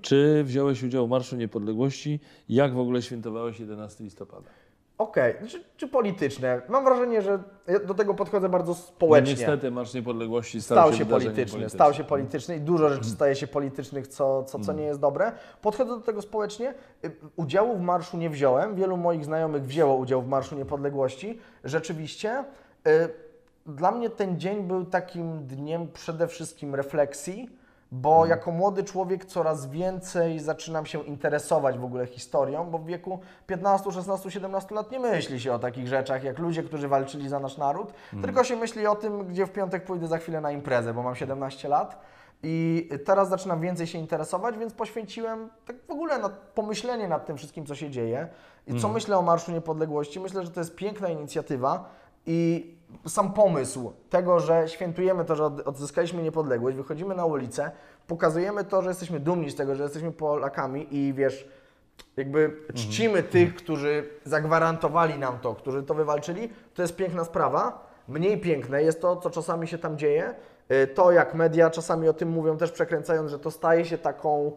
Czy 0.00 0.44
wziąłeś 0.44 0.82
udział 0.82 1.06
w 1.06 1.10
Marszu 1.10 1.36
Niepodległości? 1.36 2.20
Jak 2.48 2.74
w 2.74 2.78
ogóle 2.78 3.02
świętowałeś 3.02 3.60
11 3.60 4.04
listopada? 4.04 4.48
Okej, 4.98 5.34
czy, 5.48 5.64
czy 5.76 5.88
polityczne? 5.88 6.62
Mam 6.68 6.84
wrażenie, 6.84 7.22
że 7.22 7.38
ja 7.66 7.78
do 7.78 7.94
tego 7.94 8.14
podchodzę 8.14 8.48
bardzo 8.48 8.72
No 8.72 8.74
społecznie. 8.74 9.34
niestety 9.34 9.70
Marsz 9.70 9.94
Niepodległości 9.94 10.62
stał, 10.62 10.76
Stał 10.78 10.92
się, 10.92 10.98
się 10.98 11.06
polityczny, 11.06 11.70
stał 11.70 11.94
się 11.94 12.04
polityczny 12.04 12.56
i 12.56 12.60
dużo 12.60 12.88
rzeczy 12.88 13.10
staje 13.10 13.34
się 13.34 13.46
politycznych, 13.46 14.08
co, 14.08 14.44
co, 14.44 14.58
co 14.58 14.72
nie 14.72 14.82
jest 14.82 15.00
dobre. 15.00 15.32
Podchodzę 15.62 15.90
do 15.90 16.00
tego 16.00 16.22
społecznie. 16.22 16.74
Y, 17.04 17.10
Udziału 17.36 17.76
w 17.76 17.80
marszu 17.80 18.16
nie 18.16 18.30
wziąłem. 18.30 18.74
Wielu 18.74 18.96
moich 18.96 19.24
znajomych 19.24 19.64
wzięło 19.66 19.96
udział 19.96 20.22
w 20.22 20.28
Marszu 20.28 20.54
Niepodległości. 20.56 21.38
Rzeczywiście. 21.64 22.44
y, 22.88 22.90
Dla 23.66 23.90
mnie 23.92 24.10
ten 24.10 24.40
dzień 24.40 24.62
był 24.62 24.84
takim 24.84 25.46
dniem 25.46 25.88
przede 25.92 26.28
wszystkim 26.28 26.74
refleksji, 26.74 27.50
bo 28.02 28.26
jako 28.26 28.50
młody 28.50 28.84
człowiek 28.84 29.24
coraz 29.24 29.66
więcej 29.66 30.40
zaczynam 30.40 30.86
się 30.86 31.04
interesować 31.04 31.78
w 31.78 31.84
ogóle 31.84 32.06
historią, 32.06 32.70
bo 32.70 32.78
w 32.78 32.86
wieku 32.86 33.20
15, 33.46 33.92
16, 33.92 34.30
17 34.30 34.74
lat 34.74 34.90
nie 34.90 35.00
myśli 35.00 35.40
się 35.40 35.52
o 35.52 35.58
takich 35.58 35.88
rzeczach 35.88 36.24
jak 36.24 36.38
ludzie, 36.38 36.62
którzy 36.62 36.88
walczyli 36.88 37.28
za 37.28 37.40
nasz 37.40 37.56
naród, 37.56 37.92
tylko 38.22 38.44
się 38.44 38.56
myśli 38.56 38.86
o 38.86 38.94
tym, 38.94 39.26
gdzie 39.26 39.46
w 39.46 39.52
piątek 39.52 39.84
pójdę 39.84 40.08
za 40.08 40.18
chwilę 40.18 40.40
na 40.40 40.50
imprezę, 40.50 40.94
bo 40.94 41.02
mam 41.02 41.14
17 41.14 41.68
lat. 41.68 42.00
I 42.42 42.88
teraz 43.04 43.28
zaczynam 43.28 43.60
więcej 43.60 43.86
się 43.86 43.98
interesować, 43.98 44.58
więc 44.58 44.74
poświęciłem 44.74 45.50
tak 45.66 45.76
w 45.86 45.90
ogóle 45.90 46.18
na 46.18 46.28
pomyślenie 46.28 47.08
nad 47.08 47.26
tym 47.26 47.36
wszystkim, 47.36 47.66
co 47.66 47.74
się 47.74 47.90
dzieje. 47.90 48.28
I 48.66 48.80
co 48.80 48.88
myślę 48.88 49.18
o 49.18 49.22
Marszu 49.22 49.52
Niepodległości? 49.52 50.20
Myślę, 50.20 50.44
że 50.44 50.50
to 50.50 50.60
jest 50.60 50.74
piękna 50.74 51.08
inicjatywa 51.08 51.88
i 52.26 52.75
sam 53.06 53.32
pomysł 53.32 53.92
tego, 54.10 54.40
że 54.40 54.68
świętujemy 54.68 55.24
to, 55.24 55.36
że 55.36 55.44
od- 55.44 55.68
odzyskaliśmy 55.68 56.22
niepodległość, 56.22 56.76
wychodzimy 56.76 57.14
na 57.14 57.24
ulicę, 57.24 57.70
pokazujemy 58.06 58.64
to, 58.64 58.82
że 58.82 58.88
jesteśmy 58.88 59.20
dumni 59.20 59.50
z 59.50 59.54
tego, 59.56 59.74
że 59.74 59.82
jesteśmy 59.82 60.12
Polakami 60.12 60.86
i 60.96 61.12
wiesz, 61.14 61.48
jakby 62.16 62.56
czcimy 62.74 63.22
tych, 63.22 63.54
którzy 63.54 64.08
zagwarantowali 64.24 65.18
nam 65.18 65.38
to, 65.38 65.54
którzy 65.54 65.82
to 65.82 65.94
wywalczyli, 65.94 66.48
to 66.74 66.82
jest 66.82 66.96
piękna 66.96 67.24
sprawa. 67.24 67.86
Mniej 68.08 68.40
piękne 68.40 68.82
jest 68.82 69.00
to, 69.00 69.16
co 69.16 69.30
czasami 69.30 69.68
się 69.68 69.78
tam 69.78 69.98
dzieje. 69.98 70.34
Y, 70.72 70.86
To, 70.86 71.12
jak 71.12 71.34
media 71.34 71.70
czasami 71.70 72.08
o 72.08 72.12
tym 72.12 72.28
mówią, 72.28 72.56
też 72.56 72.72
przekręcając, 72.72 73.30
że 73.30 73.38
to 73.38 73.50
staje 73.50 73.84
się 73.84 73.98
taką 73.98 74.52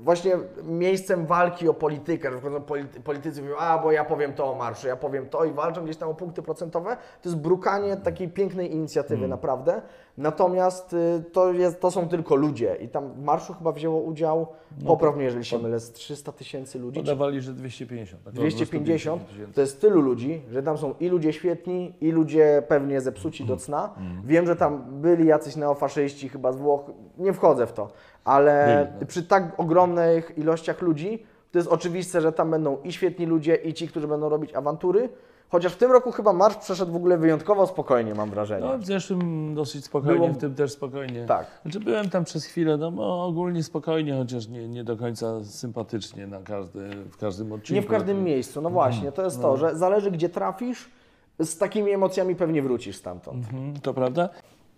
właśnie 0.00 0.32
miejscem 0.62 1.26
walki 1.26 1.68
o 1.68 1.74
politykę, 1.74 2.32
że 2.32 2.38
wchodzą 2.38 2.58
polity- 2.58 3.00
politycy 3.00 3.42
mówią, 3.42 3.56
a 3.56 3.78
bo 3.78 3.92
ja 3.92 4.04
powiem 4.04 4.32
to 4.32 4.52
o 4.52 4.54
marszu, 4.54 4.88
ja 4.88 4.96
powiem 4.96 5.26
to 5.28 5.44
i 5.44 5.52
walczą 5.52 5.84
gdzieś 5.84 5.96
tam 5.96 6.08
o 6.08 6.14
punkty 6.14 6.42
procentowe. 6.42 6.96
To 7.22 7.28
jest 7.28 7.38
brukanie 7.40 7.96
takiej 7.96 8.28
pięknej 8.28 8.72
inicjatywy, 8.72 9.28
naprawdę. 9.28 9.82
Natomiast 10.18 10.92
y, 10.92 11.24
to, 11.32 11.52
jest, 11.52 11.80
to 11.80 11.90
są 11.90 12.08
tylko 12.08 12.34
ludzie 12.36 12.76
i 12.80 12.88
tam 12.88 13.12
w 13.12 13.22
marszu 13.22 13.54
chyba 13.54 13.72
wzięło 13.72 14.00
udział, 14.00 14.46
popraw 14.86 15.16
mnie, 15.16 15.24
jeżeli 15.24 15.44
się 15.44 15.58
mylę, 15.58 15.80
z 15.80 15.92
300 15.92 16.32
tysięcy 16.32 16.78
ludzi. 16.78 17.00
Podawali, 17.00 17.40
że 17.40 17.52
250. 17.52 18.24
tak? 18.24 18.34
250 18.34 19.28
tysięcy. 19.28 19.52
to 19.52 19.60
jest 19.60 19.80
tylu 19.80 20.00
ludzi, 20.00 20.42
że 20.50 20.62
tam 20.62 20.78
są 20.78 20.94
i 21.00 21.08
ludzie 21.08 21.32
świetni, 21.32 21.94
i 22.00 22.10
ludzie 22.10 22.62
pewnie 22.68 23.00
zepsuci 23.00 23.44
do 23.44 23.56
cna. 23.56 23.94
Wiem, 24.24 24.46
że 24.46 24.56
tam 24.56 25.00
byli 25.00 25.26
jacyś 25.26 25.56
neofaszyści 25.56 26.28
chyba 26.28 26.52
z 26.52 26.56
Włoch, 26.56 26.80
nie 27.18 27.32
wchodzę 27.32 27.66
w 27.66 27.72
to, 27.72 27.88
ale 28.28 28.86
no. 29.00 29.06
przy 29.06 29.22
tak 29.22 29.60
ogromnych 29.60 30.38
ilościach 30.38 30.82
ludzi 30.82 31.26
to 31.52 31.58
jest 31.58 31.68
oczywiste, 31.68 32.20
że 32.20 32.32
tam 32.32 32.50
będą 32.50 32.78
i 32.84 32.92
świetni 32.92 33.26
ludzie, 33.26 33.54
i 33.54 33.74
ci, 33.74 33.88
którzy 33.88 34.08
będą 34.08 34.28
robić 34.28 34.54
awantury. 34.54 35.08
Chociaż 35.50 35.72
w 35.72 35.76
tym 35.76 35.92
roku 35.92 36.12
chyba 36.12 36.32
marsz 36.32 36.56
przeszedł 36.56 36.92
w 36.92 36.96
ogóle 36.96 37.18
wyjątkowo 37.18 37.66
spokojnie, 37.66 38.14
mam 38.14 38.30
wrażenie. 38.30 38.66
No, 38.66 38.78
w 38.78 38.86
zeszłym 38.86 39.54
dosyć 39.54 39.84
spokojnie, 39.84 40.18
Było- 40.18 40.32
w 40.32 40.38
tym 40.38 40.54
też 40.54 40.72
spokojnie. 40.72 41.24
Tak. 41.24 41.46
Znaczy 41.62 41.80
byłem 41.80 42.10
tam 42.10 42.24
przez 42.24 42.44
chwilę, 42.44 42.76
no 42.76 42.90
bo 42.90 43.24
ogólnie 43.24 43.62
spokojnie, 43.62 44.14
chociaż 44.14 44.48
nie, 44.48 44.68
nie 44.68 44.84
do 44.84 44.96
końca 44.96 45.44
sympatycznie 45.44 46.26
na 46.26 46.42
każdy, 46.42 46.90
w 47.10 47.16
każdym 47.16 47.52
odcinku. 47.52 47.74
Nie 47.74 47.82
w 47.82 47.90
każdym 47.90 48.24
miejscu, 48.24 48.62
no 48.62 48.70
właśnie, 48.70 49.12
to 49.12 49.24
jest 49.24 49.42
to, 49.42 49.56
że 49.56 49.76
zależy 49.76 50.10
gdzie 50.10 50.28
trafisz, 50.28 50.90
z 51.38 51.58
takimi 51.58 51.90
emocjami 51.90 52.36
pewnie 52.36 52.62
wrócisz 52.62 52.96
stamtąd. 52.96 53.44
Mhm, 53.44 53.80
to 53.80 53.94
prawda? 53.94 54.28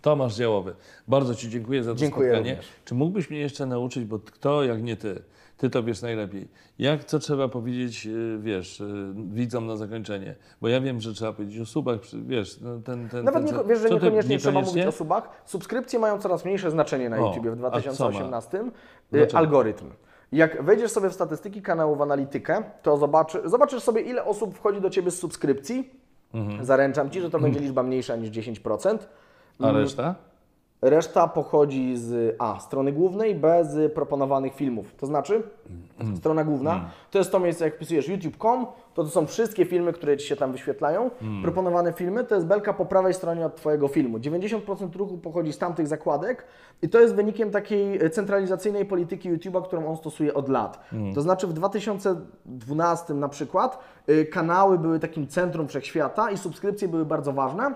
Tomasz 0.02 0.36
Działowy, 0.36 0.74
bardzo 1.08 1.34
Ci 1.34 1.48
dziękuję 1.48 1.82
za 1.82 1.90
to 1.90 1.96
Dziękuję 1.96 2.30
spotkanie. 2.30 2.50
również. 2.50 2.68
Czy 2.84 2.94
mógłbyś 2.94 3.30
mnie 3.30 3.40
jeszcze 3.40 3.66
nauczyć, 3.66 4.04
bo 4.04 4.18
kto 4.18 4.64
jak 4.64 4.82
nie 4.82 4.96
Ty, 4.96 5.22
Ty 5.56 5.70
to 5.70 5.82
wiesz 5.82 6.02
najlepiej, 6.02 6.48
jak, 6.78 7.04
co 7.04 7.18
trzeba 7.18 7.48
powiedzieć, 7.48 8.06
y, 8.06 8.38
wiesz, 8.40 8.80
y, 8.80 9.12
widzom 9.14 9.66
na 9.66 9.76
zakończenie? 9.76 10.34
Bo 10.60 10.68
ja 10.68 10.80
wiem, 10.80 11.00
że 11.00 11.14
trzeba 11.14 11.32
powiedzieć 11.32 11.60
o 11.60 11.66
subach, 11.66 12.00
wiesz, 12.26 12.60
no, 12.60 12.78
ten, 12.84 13.08
ten... 13.08 13.24
Nawet 13.24 13.46
ten, 13.46 13.56
nie, 13.56 13.64
wiesz, 13.64 13.78
że 13.78 13.88
ty- 13.88 13.94
niekoniecznie, 13.94 14.38
trzeba 14.38 14.60
niekoniecznie? 14.60 14.82
mówić 14.82 14.94
o 14.94 14.98
subach. 14.98 15.42
Subskrypcje 15.44 15.98
mają 15.98 16.18
coraz 16.18 16.44
mniejsze 16.44 16.70
znaczenie 16.70 17.10
na 17.10 17.18
O, 17.18 17.26
YouTubie 17.28 17.50
w 17.50 17.52
a 17.52 17.56
co 17.56 17.62
ma? 17.62 17.70
2018. 17.70 18.58
Y, 18.58 18.70
Dlaczego? 19.12 19.38
Algorytm. 19.38 19.86
Jak 20.32 20.62
wejdziesz 20.62 20.90
sobie 20.90 21.10
w 21.10 21.12
statystyki 21.12 21.62
kanału 21.62 21.96
w 21.96 22.02
analitykę, 22.02 22.62
to 22.82 22.96
zobaczy, 22.96 23.40
zobaczysz 23.44 23.82
sobie, 23.82 24.00
ile 24.00 24.24
osób 24.24 24.54
wchodzi 24.54 24.80
do 24.80 24.90
Ciebie 24.90 25.10
z 25.10 25.18
subskrypcji. 25.18 25.90
Mhm. 26.34 26.64
Zaręczam 26.64 27.10
Ci, 27.10 27.20
że 27.20 27.30
to 27.30 27.38
będzie 27.38 27.60
liczba 27.60 27.82
mniejsza 27.82 28.16
niż 28.16 28.30
10%. 28.30 28.98
A 29.62 29.72
reszta? 29.72 30.14
Reszta 30.82 31.28
pochodzi 31.28 31.96
z 31.96 32.36
A. 32.38 32.58
strony 32.60 32.92
głównej, 32.92 33.34
B. 33.34 33.64
z 33.64 33.92
proponowanych 33.94 34.54
filmów. 34.54 34.94
To 34.94 35.06
znaczy, 35.06 35.42
Mhm. 36.00 36.16
strona 36.16 36.44
główna 36.44 36.90
to 37.10 37.18
jest 37.18 37.32
to 37.32 37.40
miejsce, 37.40 37.64
jak 37.64 37.74
wpisujesz 37.74 38.08
youtube.com, 38.08 38.66
to 38.94 39.04
to 39.04 39.10
są 39.10 39.26
wszystkie 39.26 39.64
filmy, 39.64 39.92
które 39.92 40.16
Ci 40.16 40.26
się 40.28 40.36
tam 40.36 40.52
wyświetlają. 40.52 41.02
Mhm. 41.04 41.42
Proponowane 41.42 41.92
filmy 41.92 42.24
to 42.24 42.34
jest 42.34 42.46
belka 42.46 42.72
po 42.72 42.84
prawej 42.86 43.14
stronie 43.14 43.46
od 43.46 43.56
Twojego 43.56 43.88
filmu. 43.88 44.18
90% 44.18 44.96
ruchu 44.96 45.18
pochodzi 45.18 45.52
z 45.52 45.58
tamtych 45.58 45.86
zakładek 45.88 46.44
i 46.82 46.88
to 46.88 47.00
jest 47.00 47.14
wynikiem 47.14 47.50
takiej 47.50 48.10
centralizacyjnej 48.10 48.84
polityki 48.86 49.30
YouTube'a, 49.32 49.62
którą 49.64 49.86
on 49.86 49.96
stosuje 49.96 50.34
od 50.34 50.48
lat. 50.48 50.80
Mhm. 50.92 51.14
To 51.14 51.22
znaczy 51.22 51.46
w 51.46 51.52
2012 51.52 53.14
na 53.14 53.28
przykład 53.28 53.78
y, 54.08 54.24
kanały 54.26 54.78
były 54.78 54.98
takim 55.00 55.26
centrum 55.28 55.68
wszechświata 55.68 56.30
i 56.30 56.38
subskrypcje 56.38 56.88
były 56.88 57.04
bardzo 57.04 57.32
ważne. 57.32 57.74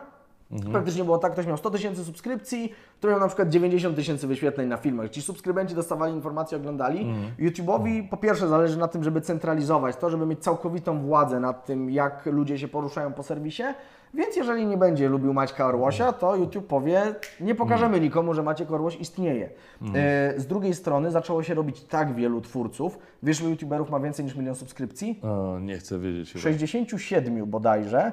Praktycznie 0.72 1.04
było 1.04 1.18
tak, 1.18 1.32
ktoś 1.32 1.46
miał 1.46 1.56
100 1.56 1.70
tysięcy 1.70 2.04
subskrypcji, 2.04 2.72
który 2.98 3.12
miał 3.12 3.20
na 3.20 3.26
przykład 3.26 3.48
90 3.48 3.96
tysięcy 3.96 4.26
wyświetleń 4.26 4.68
na 4.68 4.76
filmach. 4.76 5.10
Ci 5.10 5.22
subskrybenci 5.22 5.74
dostawali 5.74 6.14
informacje, 6.14 6.58
oglądali. 6.58 7.06
YouTube'owi 7.38 8.08
po 8.08 8.16
pierwsze 8.16 8.48
zależy 8.48 8.78
na 8.78 8.88
tym, 8.88 9.04
żeby 9.04 9.20
centralizować 9.20 9.96
to, 9.96 10.10
żeby 10.10 10.26
mieć 10.26 10.38
całkowitą 10.38 11.00
władzę 11.00 11.40
nad 11.40 11.66
tym, 11.66 11.90
jak 11.90 12.26
ludzie 12.26 12.58
się 12.58 12.68
poruszają 12.68 13.12
po 13.12 13.22
serwisie. 13.22 13.62
Więc 14.14 14.36
jeżeli 14.36 14.66
nie 14.66 14.76
będzie 14.76 15.08
lubił 15.08 15.32
Maćka 15.34 15.66
Orłosia, 15.66 16.12
to 16.12 16.36
YouTube 16.36 16.66
powie, 16.66 17.02
nie 17.40 17.54
pokażemy 17.54 18.00
nikomu, 18.00 18.34
że 18.34 18.42
Maciek 18.42 18.70
Orłoś 18.72 18.96
istnieje. 18.96 19.50
E, 19.94 20.34
z 20.40 20.46
drugiej 20.46 20.74
strony 20.74 21.10
zaczęło 21.10 21.42
się 21.42 21.54
robić 21.54 21.80
tak 21.84 22.14
wielu 22.14 22.40
twórców. 22.40 22.98
Wiesz, 23.22 23.38
że 23.38 23.44
YouTuberów 23.50 23.90
ma 23.90 24.00
więcej 24.00 24.24
niż 24.24 24.36
milion 24.36 24.54
subskrypcji? 24.54 25.20
O, 25.22 25.58
nie 25.60 25.78
chcę 25.78 25.98
wiedzieć. 25.98 26.32
chyba. 26.32 26.42
67 26.42 27.46
bodajże. 27.46 28.12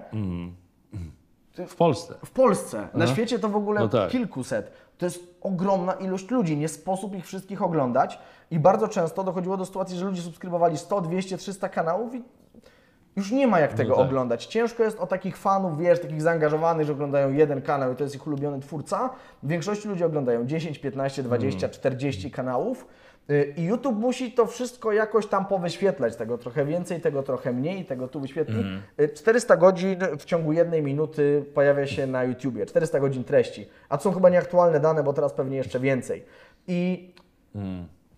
W 1.67 1.75
Polsce. 1.75 2.15
W 2.25 2.31
Polsce, 2.31 2.87
na 2.93 3.07
świecie 3.07 3.39
to 3.39 3.49
w 3.49 3.55
ogóle 3.55 3.81
No 3.81 3.87
tak. 3.87 4.09
kilkuset. 4.09 4.71
To 4.97 5.05
jest 5.05 5.23
ogromna 5.41 5.93
ilość 5.93 6.29
ludzi, 6.29 6.57
nie 6.57 6.67
sposób 6.67 7.15
ich 7.15 7.25
wszystkich 7.25 7.61
oglądać 7.61 8.19
i 8.51 8.59
bardzo 8.59 8.87
często 8.87 9.23
dochodziło 9.23 9.57
do 9.57 9.65
sytuacji, 9.65 9.97
że 9.97 10.05
ludzie 10.05 10.21
subskrybowali 10.21 10.77
100, 10.77 11.01
200, 11.01 11.37
300 11.37 11.69
kanałów 11.69 12.15
i 12.15 12.23
już 13.15 13.31
nie 13.31 13.47
ma 13.47 13.59
jak 13.59 13.73
tego 13.73 13.95
tak. 13.95 14.05
oglądać. 14.05 14.45
Ciężko 14.45 14.83
jest 14.83 14.99
o 14.99 15.07
takich 15.07 15.37
fanów, 15.37 15.79
wiesz, 15.79 15.99
takich 16.01 16.21
zaangażowanych, 16.21 16.85
że 16.85 16.93
oglądają 16.93 17.33
jeden 17.33 17.61
kanał 17.61 17.93
i 17.93 17.95
to 17.95 18.03
jest 18.03 18.15
ich 18.15 18.27
ulubiony 18.27 18.59
twórca. 18.59 19.09
W 19.43 19.47
większości 19.47 19.87
ludzi 19.87 20.03
oglądają 20.03 20.45
10, 20.45 20.79
15, 20.79 21.23
20, 21.23 21.69
40 21.69 22.31
kanałów. 22.31 22.87
Y, 23.29 23.53
I 23.57 23.63
YouTube 23.63 23.97
musi 23.99 24.31
to 24.31 24.45
wszystko 24.45 24.91
jakoś 24.91 25.27
tam 25.27 25.45
powyświetlać. 25.45 26.15
Tego 26.15 26.37
trochę 26.37 26.65
więcej, 26.65 27.01
tego 27.01 27.23
trochę 27.23 27.53
mniej, 27.53 27.85
tego 27.85 28.07
tu 28.07 28.19
wyświetli. 28.19 28.63
Y, 28.99 29.09
400 29.09 29.57
godzin 29.57 29.97
w 30.19 30.25
ciągu 30.25 30.53
jednej 30.53 30.83
minuty 30.83 31.45
pojawia 31.53 31.87
się 31.87 32.07
na 32.07 32.23
YouTubie. 32.23 32.65
400 32.65 32.99
godzin 32.99 33.23
treści. 33.23 33.69
A 33.89 33.97
to 33.97 34.03
są 34.03 34.11
chyba 34.11 34.29
nieaktualne 34.29 34.79
dane, 34.79 35.03
bo 35.03 35.13
teraz 35.13 35.33
pewnie 35.33 35.57
jeszcze 35.57 35.79
więcej. 35.79 36.25
I 36.67 37.13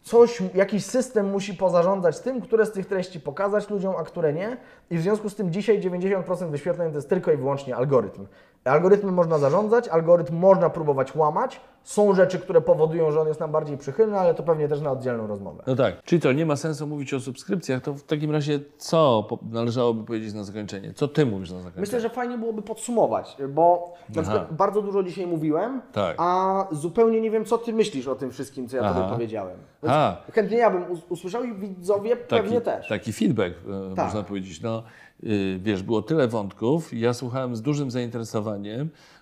coś, 0.03 0.41
jakiś 0.53 0.85
system 0.85 1.29
musi 1.29 1.53
pozarządzać 1.53 2.19
tym, 2.19 2.41
które 2.41 2.65
z 2.65 2.71
tych 2.71 2.85
treści 2.85 3.19
pokazać 3.19 3.69
ludziom, 3.69 3.95
a 3.95 4.03
które 4.03 4.33
nie. 4.33 4.57
I 4.89 4.97
w 4.97 5.01
związku 5.01 5.29
z 5.29 5.35
tym 5.35 5.51
dzisiaj 5.51 5.81
90% 5.81 6.49
wyświetleń 6.49 6.91
to 6.91 6.97
jest 6.97 7.09
tylko 7.09 7.31
i 7.31 7.37
wyłącznie 7.37 7.75
algorytm. 7.75 8.25
Algorytmem 8.65 9.13
można 9.13 9.37
zarządzać, 9.37 9.87
algorytm 9.87 10.35
można 10.37 10.69
próbować 10.69 11.15
łamać. 11.15 11.61
Są 11.83 12.13
rzeczy, 12.15 12.39
które 12.39 12.61
powodują, 12.61 13.11
że 13.11 13.21
on 13.21 13.27
jest 13.27 13.39
nam 13.39 13.51
bardziej 13.51 13.77
przychylny, 13.77 14.19
ale 14.19 14.33
to 14.33 14.43
pewnie 14.43 14.67
też 14.67 14.81
na 14.81 14.91
oddzielną 14.91 15.27
rozmowę. 15.27 15.63
No 15.67 15.75
tak. 15.75 16.03
Czyli 16.03 16.21
to 16.21 16.31
nie 16.31 16.45
ma 16.45 16.55
sensu 16.55 16.87
mówić 16.87 17.13
o 17.13 17.19
subskrypcjach, 17.19 17.81
to 17.81 17.93
w 17.93 18.03
takim 18.03 18.31
razie 18.31 18.59
co 18.77 19.27
należałoby 19.51 20.03
powiedzieć 20.03 20.33
na 20.33 20.43
zakończenie? 20.43 20.93
Co 20.93 21.07
ty 21.07 21.25
mówisz 21.25 21.49
na 21.51 21.57
zakończenie? 21.57 21.81
Myślę, 21.81 22.01
że 22.01 22.09
fajnie 22.09 22.37
byłoby 22.37 22.61
podsumować, 22.61 23.37
bo 23.49 23.93
na 24.15 24.21
przykład 24.21 24.53
bardzo 24.53 24.81
dużo 24.81 25.03
dzisiaj 25.03 25.27
mówiłem, 25.27 25.81
Tak. 25.91 26.15
a 26.19 26.65
zupełnie 26.71 27.21
nie 27.21 27.31
wiem, 27.31 27.45
co 27.45 27.57
ty 27.57 27.73
myślisz 27.73 28.07
o 28.07 28.15
tym 28.15 28.31
wszystkim, 28.31 28.67
co 28.67 28.77
ja 28.77 28.83
Aha. 28.83 28.93
tobie 29.01 29.13
powiedziałem. 29.13 29.57
Więc 29.83 29.95
chętnie 30.33 30.57
ja 30.57 30.69
bym 30.69 30.91
us- 30.91 31.05
usłyszał 31.09 31.43
i 31.43 31.53
widzowie 31.53 32.15
pewnie 32.15 32.61
też. 32.61 32.87
Taki 32.87 33.13
feedback, 33.13 33.55
e, 33.91 33.95
Tak. 33.95 34.05
można 34.05 34.23
powiedzieć. 34.23 34.61
No, 34.61 34.83
y, 35.23 35.59
wiesz, 35.63 35.83
było 35.83 36.01
tyle 36.01 36.27
wątków, 36.27 36.93
ja 36.93 37.13
słuchałem 37.13 37.55
z 37.55 37.61
dużym 37.61 37.91
zainteresowaniem, 37.91 38.52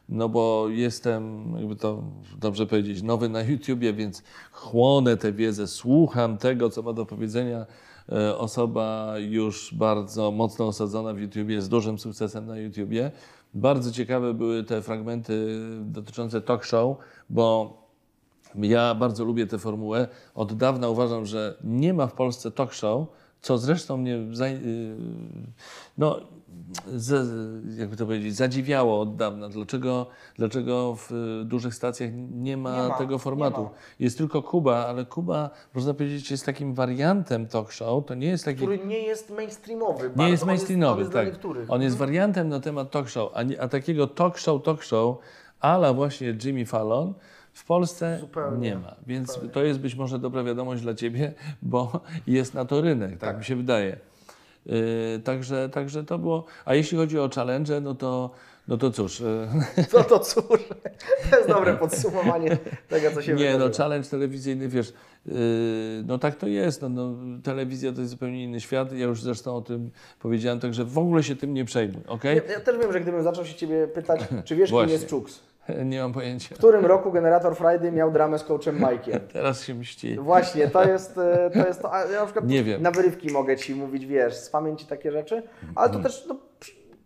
no 0.10 0.30
bo 0.30 0.66
jestem, 0.70 1.54
jakby 1.58 1.76
to 1.76 2.04
dobrze 2.40 2.66
powiedzieć, 2.68 3.02
nowy 3.02 3.30
na 3.30 3.42
YouTubie, 3.42 3.94
więc 3.94 4.24
chłonę 4.52 5.18
tę 5.18 5.32
wiedzę, 5.32 5.68
słucham 5.68 6.38
tego, 6.38 6.70
co 6.70 6.82
ma 6.82 6.94
do 6.94 7.06
powiedzenia 7.06 7.66
e, 8.12 8.38
osoba 8.38 9.14
już 9.18 9.74
bardzo 9.74 10.32
mocno 10.32 10.68
osadzona 10.68 11.14
w 11.14 11.20
YouTubie, 11.20 11.62
z 11.62 11.70
dużym 11.70 12.00
sukcesem 12.00 12.46
na 12.46 12.58
YouTubie. 12.58 13.12
Bardzo 13.54 13.92
ciekawe 13.92 14.34
były 14.34 14.64
te 14.64 14.82
fragmenty 14.82 15.60
dotyczące 15.82 16.42
talk 16.42 16.64
show, 16.64 16.98
bo 17.30 17.78
ja 18.56 18.96
bardzo 18.96 19.26
lubię 19.26 19.48
tę 19.48 19.58
formułę. 19.58 20.08
Od 20.36 20.54
dawna 20.54 20.90
uważam, 20.90 21.26
że 21.26 21.58
nie 21.64 21.94
ma 21.94 22.08
w 22.08 22.14
Polsce 22.14 22.52
talk 22.52 22.74
show, 22.74 23.08
co 23.42 23.58
zresztą 23.58 23.98
mnie 23.98 24.16
y, 24.16 24.96
no, 25.98 26.20
z, 26.96 27.78
jakby 27.80 27.96
to 27.98 28.06
powiedzieć, 28.06 28.36
zadziwiało 28.36 29.02
od 29.02 29.16
dawna. 29.16 29.50
Dlaczego, 29.50 30.08
dlaczego 30.36 30.96
w 30.96 31.12
y, 31.12 31.46
dużych 31.46 31.76
stacjach 31.76 32.10
nie 32.32 32.58
ma, 32.58 32.84
Nie 32.84 32.90
ma, 32.90 32.98
tego 32.98 33.18
formatu? 33.18 33.64
ma. 33.64 33.70
Jest 34.00 34.18
tylko 34.18 34.44
Kuba, 34.44 34.86
ale 34.86 35.06
Kuba, 35.06 35.50
można 35.74 35.94
powiedzieć, 35.94 36.32
jest 36.32 36.46
takim 36.46 36.74
wariantem 36.74 37.48
talk 37.48 37.72
show. 37.72 38.06
To 38.06 38.16
nie 38.16 38.28
jest 38.28 38.46
taki 38.46 38.58
Który 38.58 38.78
nie 38.86 39.00
jest 39.00 39.30
mainstreamowy. 39.30 40.04
nie 40.04 40.10
bardzo. 40.10 40.32
jest 40.32 40.44
On 40.44 40.48
mainstreamowy, 40.48 40.92
on 40.94 41.00
jest 41.00 41.14
tak. 41.14 41.46
On 41.70 41.82
jest 41.82 41.98
wariantem 41.98 42.50
na 42.50 42.60
temat 42.60 42.92
talk 42.92 43.10
show, 43.10 43.32
a, 43.34 43.44
nie, 43.44 43.62
a 43.62 43.68
takiego 43.68 44.08
talk 44.08 44.38
show, 44.38 44.64
talk 44.64 44.84
show, 44.84 45.18
ala 45.60 45.94
właśnie 45.94 46.38
Jimmy 46.44 46.66
Fallon 46.66 47.14
w 47.54 47.66
Polsce 47.66 48.18
Zupełnie, 48.20 48.70
nie 48.70 48.76
ma. 48.76 48.96
Więc 49.08 49.40
to 49.54 49.64
jest 49.64 49.80
być 49.80 49.96
może 49.96 50.20
dobra 50.20 50.44
wiadomość 50.44 50.82
dla 50.82 50.94
Ciebie, 50.94 51.34
bo 51.62 52.00
jest 52.28 52.54
na 52.54 52.66
to 52.66 52.82
rynek, 52.82 53.18
tak, 53.20 53.38
mi 53.38 53.46
się 53.46 53.56
wydaje. 53.56 54.11
Yy, 54.66 54.74
także, 55.24 55.70
także 55.70 56.04
to 56.04 56.18
było. 56.20 56.46
A 56.66 56.76
jeśli 56.76 56.98
chodzi 56.98 57.20
o 57.20 57.30
challenge, 57.36 57.82
no 57.82 57.96
to, 57.96 58.30
no 58.68 58.78
to 58.78 58.92
cóż. 58.92 59.20
Yy, 59.20 59.28
No 59.94 60.04
to 60.04 60.20
cóż, 60.20 60.44
to 61.32 61.38
jest 61.38 61.50
dobre 61.50 61.74
podsumowanie 61.78 62.58
tego, 62.90 63.12
co 63.12 63.22
się 63.22 63.34
Nie, 63.34 63.46
no 63.46 63.52
wydarzyło. 63.52 63.78
challenge 63.78 64.10
telewizyjny, 64.10 64.68
wiesz, 64.70 64.94
yy, 65.26 65.34
no 66.06 66.18
tak 66.18 66.36
to 66.36 66.48
jest, 66.48 66.82
no, 66.82 66.90
no, 66.90 67.14
telewizja 67.44 67.92
to 67.94 68.00
jest 68.00 68.12
zupełnie 68.12 68.44
inny 68.44 68.62
świat, 68.62 68.92
ja 68.94 69.06
już 69.06 69.22
zresztą 69.22 69.56
o 69.56 69.62
tym 69.62 69.92
powiedziałem, 70.20 70.60
także 70.60 70.86
w 70.86 70.98
ogóle 70.98 71.24
się 71.24 71.36
tym 71.36 71.54
nie 71.54 71.66
przejmuj, 71.66 72.02
okej? 72.08 72.36
Ja, 72.48 72.54
ja 72.54 72.60
też 72.60 72.78
wiem, 72.78 72.92
że 72.94 73.02
gdybym 73.02 73.24
zaczął 73.24 73.46
się 73.46 73.54
Ciebie 73.56 73.88
pytać, 73.88 74.22
czy 74.46 74.56
wiesz, 74.56 74.70
kim 74.70 74.90
jest 74.90 75.08
Czuks? 75.08 75.40
Nie 75.86 76.02
mam 76.02 76.14
pojęcia. 76.14 76.56
W 76.56 76.58
którym 76.58 76.86
roku 76.86 77.12
generator 77.12 77.56
Friday 77.56 77.92
miał 77.92 78.12
dramę 78.12 78.40
z 78.40 78.44
coachem 78.44 78.80
Mike'iem? 78.80 79.20
Teraz 79.34 79.64
się 79.64 79.76
mści. 79.76 80.16
Właśnie, 80.16 80.68
to 80.68 80.84
jest 80.84 81.18
e, 81.18 81.50
to. 81.54 81.68
Jest 81.68 81.82
to 81.82 81.92
ja 82.12 82.20
na 82.20 82.26
przykład 82.26 82.48
Nie 82.48 82.64
wiem. 82.64 82.82
na 82.82 82.92
wyrywki 82.92 83.32
mogę 83.32 83.58
Ci 83.58 83.76
mówić, 83.76 84.06
wiesz, 84.06 84.36
z 84.36 84.50
pamięci 84.50 84.86
takie 84.86 85.12
rzeczy, 85.12 85.44
ale 85.76 85.90
to 85.90 86.00
też 86.00 86.26
no, 86.28 86.36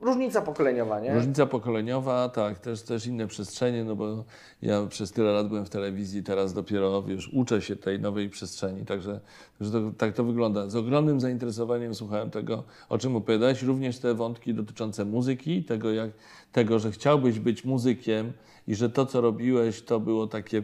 różnica 0.06 0.42
pokoleniowa, 0.42 1.00
nie? 1.00 1.14
Różnica 1.14 1.46
pokoleniowa, 1.46 2.30
tak, 2.30 2.60
też, 2.60 2.82
też 2.82 3.08
inne 3.08 3.28
przestrzenie, 3.28 3.84
no 3.84 3.96
bo 3.96 4.24
ja 4.62 4.86
przez 4.90 5.12
tyle 5.12 5.32
lat 5.32 5.48
byłem 5.48 5.66
w 5.66 5.70
telewizji, 5.70 6.24
teraz 6.24 6.54
dopiero, 6.54 7.04
wiesz, 7.04 7.30
uczę 7.34 7.62
się 7.62 7.76
tej 7.76 8.00
nowej 8.00 8.30
przestrzeni, 8.30 8.86
także, 8.86 9.20
także 9.60 9.74
to, 9.74 9.92
tak 9.98 10.14
to 10.14 10.24
wygląda. 10.24 10.70
Z 10.70 10.76
ogromnym 10.76 11.20
zainteresowaniem 11.20 11.96
słuchałem 11.96 12.30
tego, 12.30 12.64
o 12.90 12.98
czym 12.98 13.16
opowiadałeś, 13.16 13.64
również 13.64 14.00
te 14.00 14.14
wątki 14.14 14.54
dotyczące 14.54 15.06
muzyki, 15.06 15.64
tego, 15.64 15.92
jak, 15.92 16.12
tego, 16.52 16.80
że 16.80 16.92
chciałbyś 16.92 17.40
być 17.40 17.66
muzykiem 17.66 18.34
i 18.68 18.76
że 18.76 18.90
to, 18.90 19.06
co 19.06 19.22
robiłeś, 19.22 19.82
to 19.82 20.00
było 20.00 20.28
takie, 20.28 20.64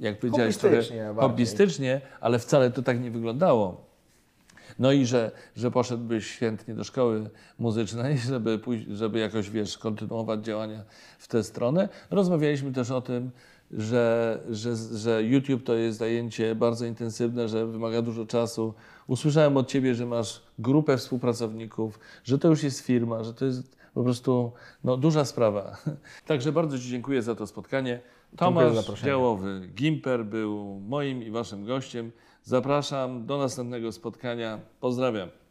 jak 0.00 0.18
powiedziałeś, 0.18 0.56
trochę 0.56 0.76
Hobbystycznie 0.76 1.04
bardziej. 1.04 1.22
hobbystycznie, 1.22 2.00
ale 2.20 2.38
wcale 2.38 2.70
to 2.70 2.82
tak 2.82 3.00
nie 3.00 3.10
wyglądało. 3.10 3.91
No 4.78 4.92
i 4.92 5.06
że, 5.06 5.30
że 5.56 5.70
poszedłbyś 5.70 6.26
świetnie 6.26 6.74
do 6.74 6.84
szkoły 6.84 7.30
muzycznej, 7.58 8.18
żeby, 8.32 8.58
pójść, 8.58 8.86
żeby 8.88 9.18
jakoś, 9.18 9.50
wiesz, 9.50 9.78
kontynuować 9.78 10.44
działania 10.44 10.84
w 11.18 11.28
tę 11.28 11.42
stronę. 11.44 11.88
Rozmawialiśmy 12.10 12.72
też 12.72 12.90
o 12.90 13.00
tym, 13.00 13.30
że, 13.70 14.40
że, 14.50 14.76
że 14.76 15.22
YouTube 15.22 15.64
to 15.64 15.74
jest 15.74 15.98
zajęcie 15.98 16.54
bardzo 16.54 16.86
intensywne, 16.86 17.48
że 17.48 17.66
wymaga 17.66 18.02
dużo 18.02 18.26
czasu. 18.26 18.74
Usłyszałem 19.06 19.56
od 19.56 19.68
Ciebie, 19.68 19.94
że 19.94 20.06
masz 20.06 20.42
grupę 20.58 20.96
współpracowników, 20.96 21.98
że 22.24 22.38
to 22.38 22.48
już 22.48 22.62
jest 22.62 22.80
firma, 22.80 23.24
że 23.24 23.34
to 23.34 23.44
jest 23.44 23.76
po 23.94 24.02
prostu 24.02 24.52
no, 24.84 24.96
duża 24.96 25.24
sprawa. 25.24 25.76
Także 26.26 26.52
bardzo 26.52 26.78
Ci 26.78 26.88
dziękuję 26.88 27.22
za 27.22 27.34
to 27.34 27.46
spotkanie. 27.46 28.00
Tomasz. 28.36 29.02
Działowy, 29.02 29.68
Gimper 29.74 30.24
był 30.24 30.80
moim 30.88 31.22
i 31.22 31.30
Waszym 31.30 31.64
gościem. 31.64 32.12
Zapraszam 32.44 33.26
do 33.26 33.38
następnego 33.38 33.92
spotkania. 33.92 34.60
Pozdrawiam. 34.80 35.41